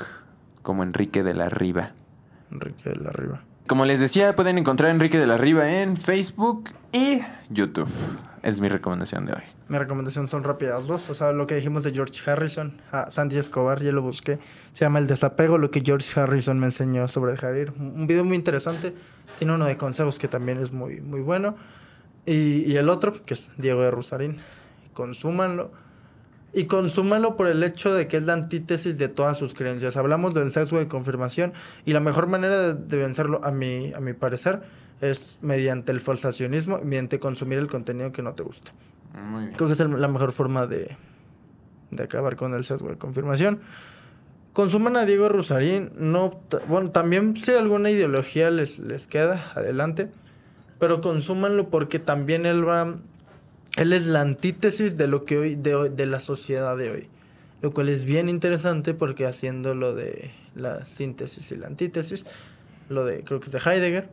como 0.62 0.84
Enrique 0.84 1.24
de 1.24 1.34
la 1.34 1.48
Riva. 1.50 1.92
Enrique 2.52 2.90
de 2.90 2.96
la 2.98 3.12
Riva. 3.12 3.42
Como 3.68 3.86
les 3.86 4.00
decía, 4.00 4.36
pueden 4.36 4.58
encontrar 4.58 4.92
a 4.92 4.94
Enrique 4.94 5.18
de 5.18 5.26
la 5.28 5.38
Riva 5.38 5.72
en 5.72 5.96
Facebook 5.96 6.66
y 6.92 7.22
YouTube. 7.50 7.88
Es 8.44 8.60
mi 8.60 8.68
recomendación 8.70 9.26
de 9.26 9.34
hoy. 9.34 9.42
Mi 9.68 9.80
recomendación 9.80 10.28
son 10.28 10.43
rápidas 10.43 10.88
dos. 10.88 11.09
O 11.09 11.16
sea, 11.16 11.32
lo 11.32 11.47
que 11.47 11.55
dijimos 11.55 11.84
de 11.84 11.91
George 11.91 12.30
Harrison, 12.30 12.82
a 12.91 13.09
Sandy 13.09 13.38
Escobar, 13.38 13.82
ya 13.82 13.91
lo 13.91 14.01
busqué. 14.01 14.39
Se 14.74 14.86
llama 14.86 14.99
El 14.99 15.07
desapego, 15.07 15.57
lo 15.57 15.72
que 15.72 15.82
George 15.82 16.20
Harrison 16.20 16.59
me 16.59 16.68
enseñó 16.68 17.07
sobre 17.07 17.32
dejar 17.32 17.55
ir. 17.55 17.74
Un 17.78 18.05
video 18.05 18.24
muy 18.24 18.36
interesante. 18.36 18.93
Tiene 19.39 19.53
uno 19.53 19.66
de 19.66 19.76
consejos 19.78 20.20
que 20.20 20.28
también 20.28 20.59
es 20.59 20.72
muy, 20.72 21.01
muy 21.01 21.22
bueno. 21.22 21.55
Y, 22.26 22.72
y 22.72 22.78
el 22.78 22.89
otro, 22.89 23.24
que 23.24 23.34
es 23.34 23.51
Diego 23.57 23.82
de 23.82 23.89
Rusarín. 23.89 24.38
Consúmanlo. 24.93 25.72
Y 26.53 26.66
consúmanlo 26.66 27.36
por 27.36 27.47
el 27.47 27.63
hecho 27.63 27.93
de 27.93 28.07
que 28.07 28.18
es 28.18 28.24
la 28.24 28.34
antítesis 28.34 28.97
de 28.97 29.09
todas 29.09 29.38
sus 29.38 29.55
creencias. 29.55 29.97
Hablamos 29.97 30.34
del 30.34 30.51
sesgo 30.51 30.78
de 30.78 30.88
confirmación 30.88 31.53
y 31.86 31.93
la 31.93 31.99
mejor 31.99 32.28
manera 32.28 32.57
de, 32.57 32.74
de 32.76 32.97
vencerlo, 32.97 33.41
a 33.43 33.51
mi, 33.51 33.91
a 33.93 33.99
mi 33.99 34.13
parecer, 34.13 34.61
es 35.01 35.38
mediante 35.41 35.91
el 35.91 35.99
falsacionismo, 35.99 36.80
mediante 36.84 37.20
consumir 37.20 37.57
el 37.57 37.68
contenido 37.68 38.11
que 38.11 38.22
no 38.22 38.34
te 38.34 38.43
gusta. 38.43 38.72
Muy 39.16 39.45
bien. 39.45 39.55
Creo 39.55 39.68
que 39.68 39.74
es 39.74 39.80
la 39.80 40.07
mejor 40.07 40.32
forma 40.32 40.68
de, 40.68 40.97
de 41.91 42.03
acabar 42.03 42.36
con 42.36 42.53
el 42.53 42.63
sesgo 42.63 42.89
de 42.89 42.97
confirmación. 42.97 43.61
Consuman 44.53 44.95
a 44.95 45.05
Diego 45.05 45.28
Rosarín. 45.28 45.91
No, 45.97 46.39
bueno, 46.68 46.91
también 46.91 47.36
si 47.36 47.51
alguna 47.51 47.89
ideología 47.89 48.51
les, 48.51 48.80
les 48.80 49.07
queda, 49.07 49.51
adelante. 49.55 50.09
Pero 50.80 51.01
consúmanlo 51.01 51.70
porque 51.70 51.99
también 51.99 52.45
él 52.45 52.68
va. 52.68 52.95
Él 53.78 53.91
es 53.91 54.07
la 54.07 54.22
antítesis 54.22 54.97
de 54.97 55.07
lo 55.07 55.26
que 55.26 55.38
hoy, 55.38 55.55
de 55.55 55.76
hoy, 55.76 55.89
de 55.89 56.05
la 56.05 56.20
sociedad 56.20 56.78
de 56.78 56.91
hoy. 56.91 57.09
Lo 57.61 57.72
cual 57.72 57.89
es 57.89 58.03
bien 58.03 58.30
interesante 58.30 58.93
porque 58.93 59.26
haciendo 59.26 59.74
lo 59.76 59.93
de 59.93 60.32
la 60.55 60.86
síntesis 60.86 61.51
y 61.51 61.57
la 61.57 61.68
antítesis, 61.68 62.26
lo 62.89 63.05
de, 63.05 63.24
creo 63.24 63.39
que 63.39 63.47
es 63.47 63.51
de 63.51 63.59
Heidegger, 63.59 64.09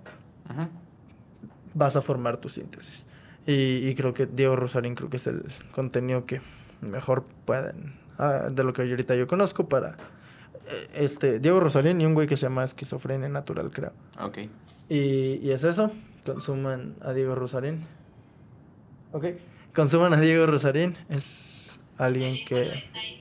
vas 1.74 1.96
a 1.96 2.00
formar 2.00 2.38
tu 2.38 2.48
síntesis. 2.48 3.06
Y, 3.46 3.88
y 3.88 3.94
creo 3.94 4.14
que 4.14 4.26
Diego 4.26 4.56
Rosarín 4.56 4.94
creo 4.94 5.10
que 5.10 5.16
es 5.16 5.26
el 5.26 5.44
contenido 5.72 6.26
que 6.26 6.40
mejor 6.80 7.24
pueden, 7.44 7.94
ah, 8.18 8.48
de 8.52 8.64
lo 8.64 8.72
que 8.72 8.82
ahorita 8.82 9.14
yo 9.14 9.26
conozco, 9.26 9.68
para 9.68 9.96
eh, 10.68 10.88
este 10.94 11.40
Diego 11.40 11.60
Rosarín 11.60 12.00
y 12.00 12.06
un 12.06 12.14
güey 12.14 12.26
que 12.28 12.36
se 12.36 12.42
llama 12.42 12.64
Esquizofrenia 12.64 13.28
Natural, 13.28 13.70
creo. 13.70 13.92
Ok. 14.20 14.38
Y, 14.88 15.40
y 15.42 15.50
es 15.50 15.64
eso, 15.64 15.90
consuman 16.24 16.94
a 17.00 17.12
Diego 17.12 17.34
Rosarín. 17.34 17.84
Ok, 19.12 19.26
consuman 19.74 20.14
a 20.14 20.20
Diego 20.20 20.46
Rosarín, 20.46 20.96
es 21.08 21.80
alguien 21.98 22.44
que... 22.46 22.62
este. 22.62 23.12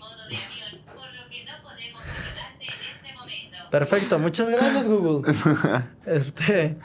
Perfecto, 3.71 4.19
muchas 4.19 4.49
gracias 4.49 4.87
Google. 4.87 5.33
Este, 6.05 6.77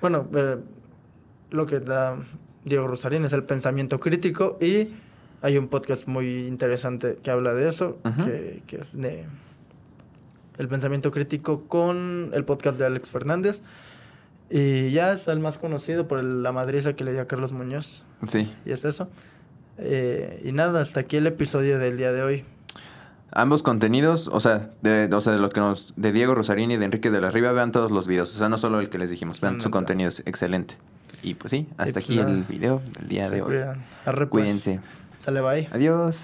bueno, 0.00 0.28
eh, 0.34 0.58
lo 1.50 1.66
que 1.66 1.80
da 1.80 2.16
Diego 2.64 2.86
Rosarín 2.86 3.24
es 3.24 3.32
el 3.32 3.44
pensamiento 3.44 4.00
crítico 4.00 4.58
y 4.60 4.88
hay 5.42 5.56
un 5.56 5.68
podcast 5.68 6.06
muy 6.06 6.46
interesante 6.46 7.18
que 7.22 7.30
habla 7.30 7.54
de 7.54 7.68
eso, 7.68 7.98
que, 8.24 8.62
que 8.66 8.76
es 8.76 8.96
de 8.98 9.26
el 10.58 10.68
pensamiento 10.68 11.10
crítico 11.12 11.64
con 11.68 12.30
el 12.34 12.44
podcast 12.44 12.78
de 12.78 12.86
Alex 12.86 13.10
Fernández. 13.10 13.62
Y 14.50 14.90
ya 14.90 15.12
es 15.12 15.28
el 15.28 15.40
más 15.40 15.58
conocido 15.58 16.08
por 16.08 16.18
el- 16.18 16.42
la 16.42 16.52
madriza 16.52 16.94
que 16.94 17.04
le 17.04 17.12
dio 17.12 17.20
a 17.20 17.26
Carlos 17.26 17.52
Muñoz. 17.52 18.04
Sí. 18.28 18.52
Y 18.64 18.70
es 18.72 18.84
eso. 18.84 19.08
Eh, 19.76 20.42
y 20.44 20.52
nada, 20.52 20.80
hasta 20.80 21.00
aquí 21.00 21.16
el 21.18 21.26
episodio 21.26 21.78
del 21.78 21.96
día 21.96 22.12
de 22.12 22.22
hoy. 22.22 22.44
Ambos 23.30 23.62
contenidos, 23.62 24.26
o 24.32 24.40
sea, 24.40 24.70
de, 24.82 25.08
o 25.12 25.20
sea, 25.20 25.34
de 25.34 25.38
lo 25.38 25.50
que 25.50 25.60
nos, 25.60 25.92
de 25.96 26.12
Diego 26.12 26.34
Rosarín 26.34 26.70
y 26.70 26.78
de 26.78 26.86
Enrique 26.86 27.10
de 27.10 27.20
la 27.20 27.30
Riva, 27.30 27.52
vean 27.52 27.70
todos 27.72 27.90
los 27.90 28.06
videos. 28.06 28.34
O 28.34 28.38
sea, 28.38 28.48
no 28.48 28.56
solo 28.58 28.80
el 28.80 28.88
que 28.88 28.98
les 28.98 29.10
dijimos, 29.10 29.40
vean 29.40 29.60
su 29.60 29.70
contenido, 29.70 30.08
es 30.08 30.20
excelente. 30.26 30.76
Y 31.22 31.34
pues 31.34 31.50
sí, 31.50 31.66
hasta 31.76 31.92
pues 31.94 32.04
aquí 32.04 32.18
el 32.18 32.44
video 32.44 32.80
del 32.98 33.08
día 33.08 33.24
Se 33.26 33.34
de 33.36 33.42
hoy. 33.42 33.48
cuidan. 33.48 33.84
Arre, 34.04 34.26
pues. 34.26 34.44
Cuídense. 34.44 34.80
Sale, 35.18 35.40
bye. 35.40 35.68
Adiós. 35.72 36.20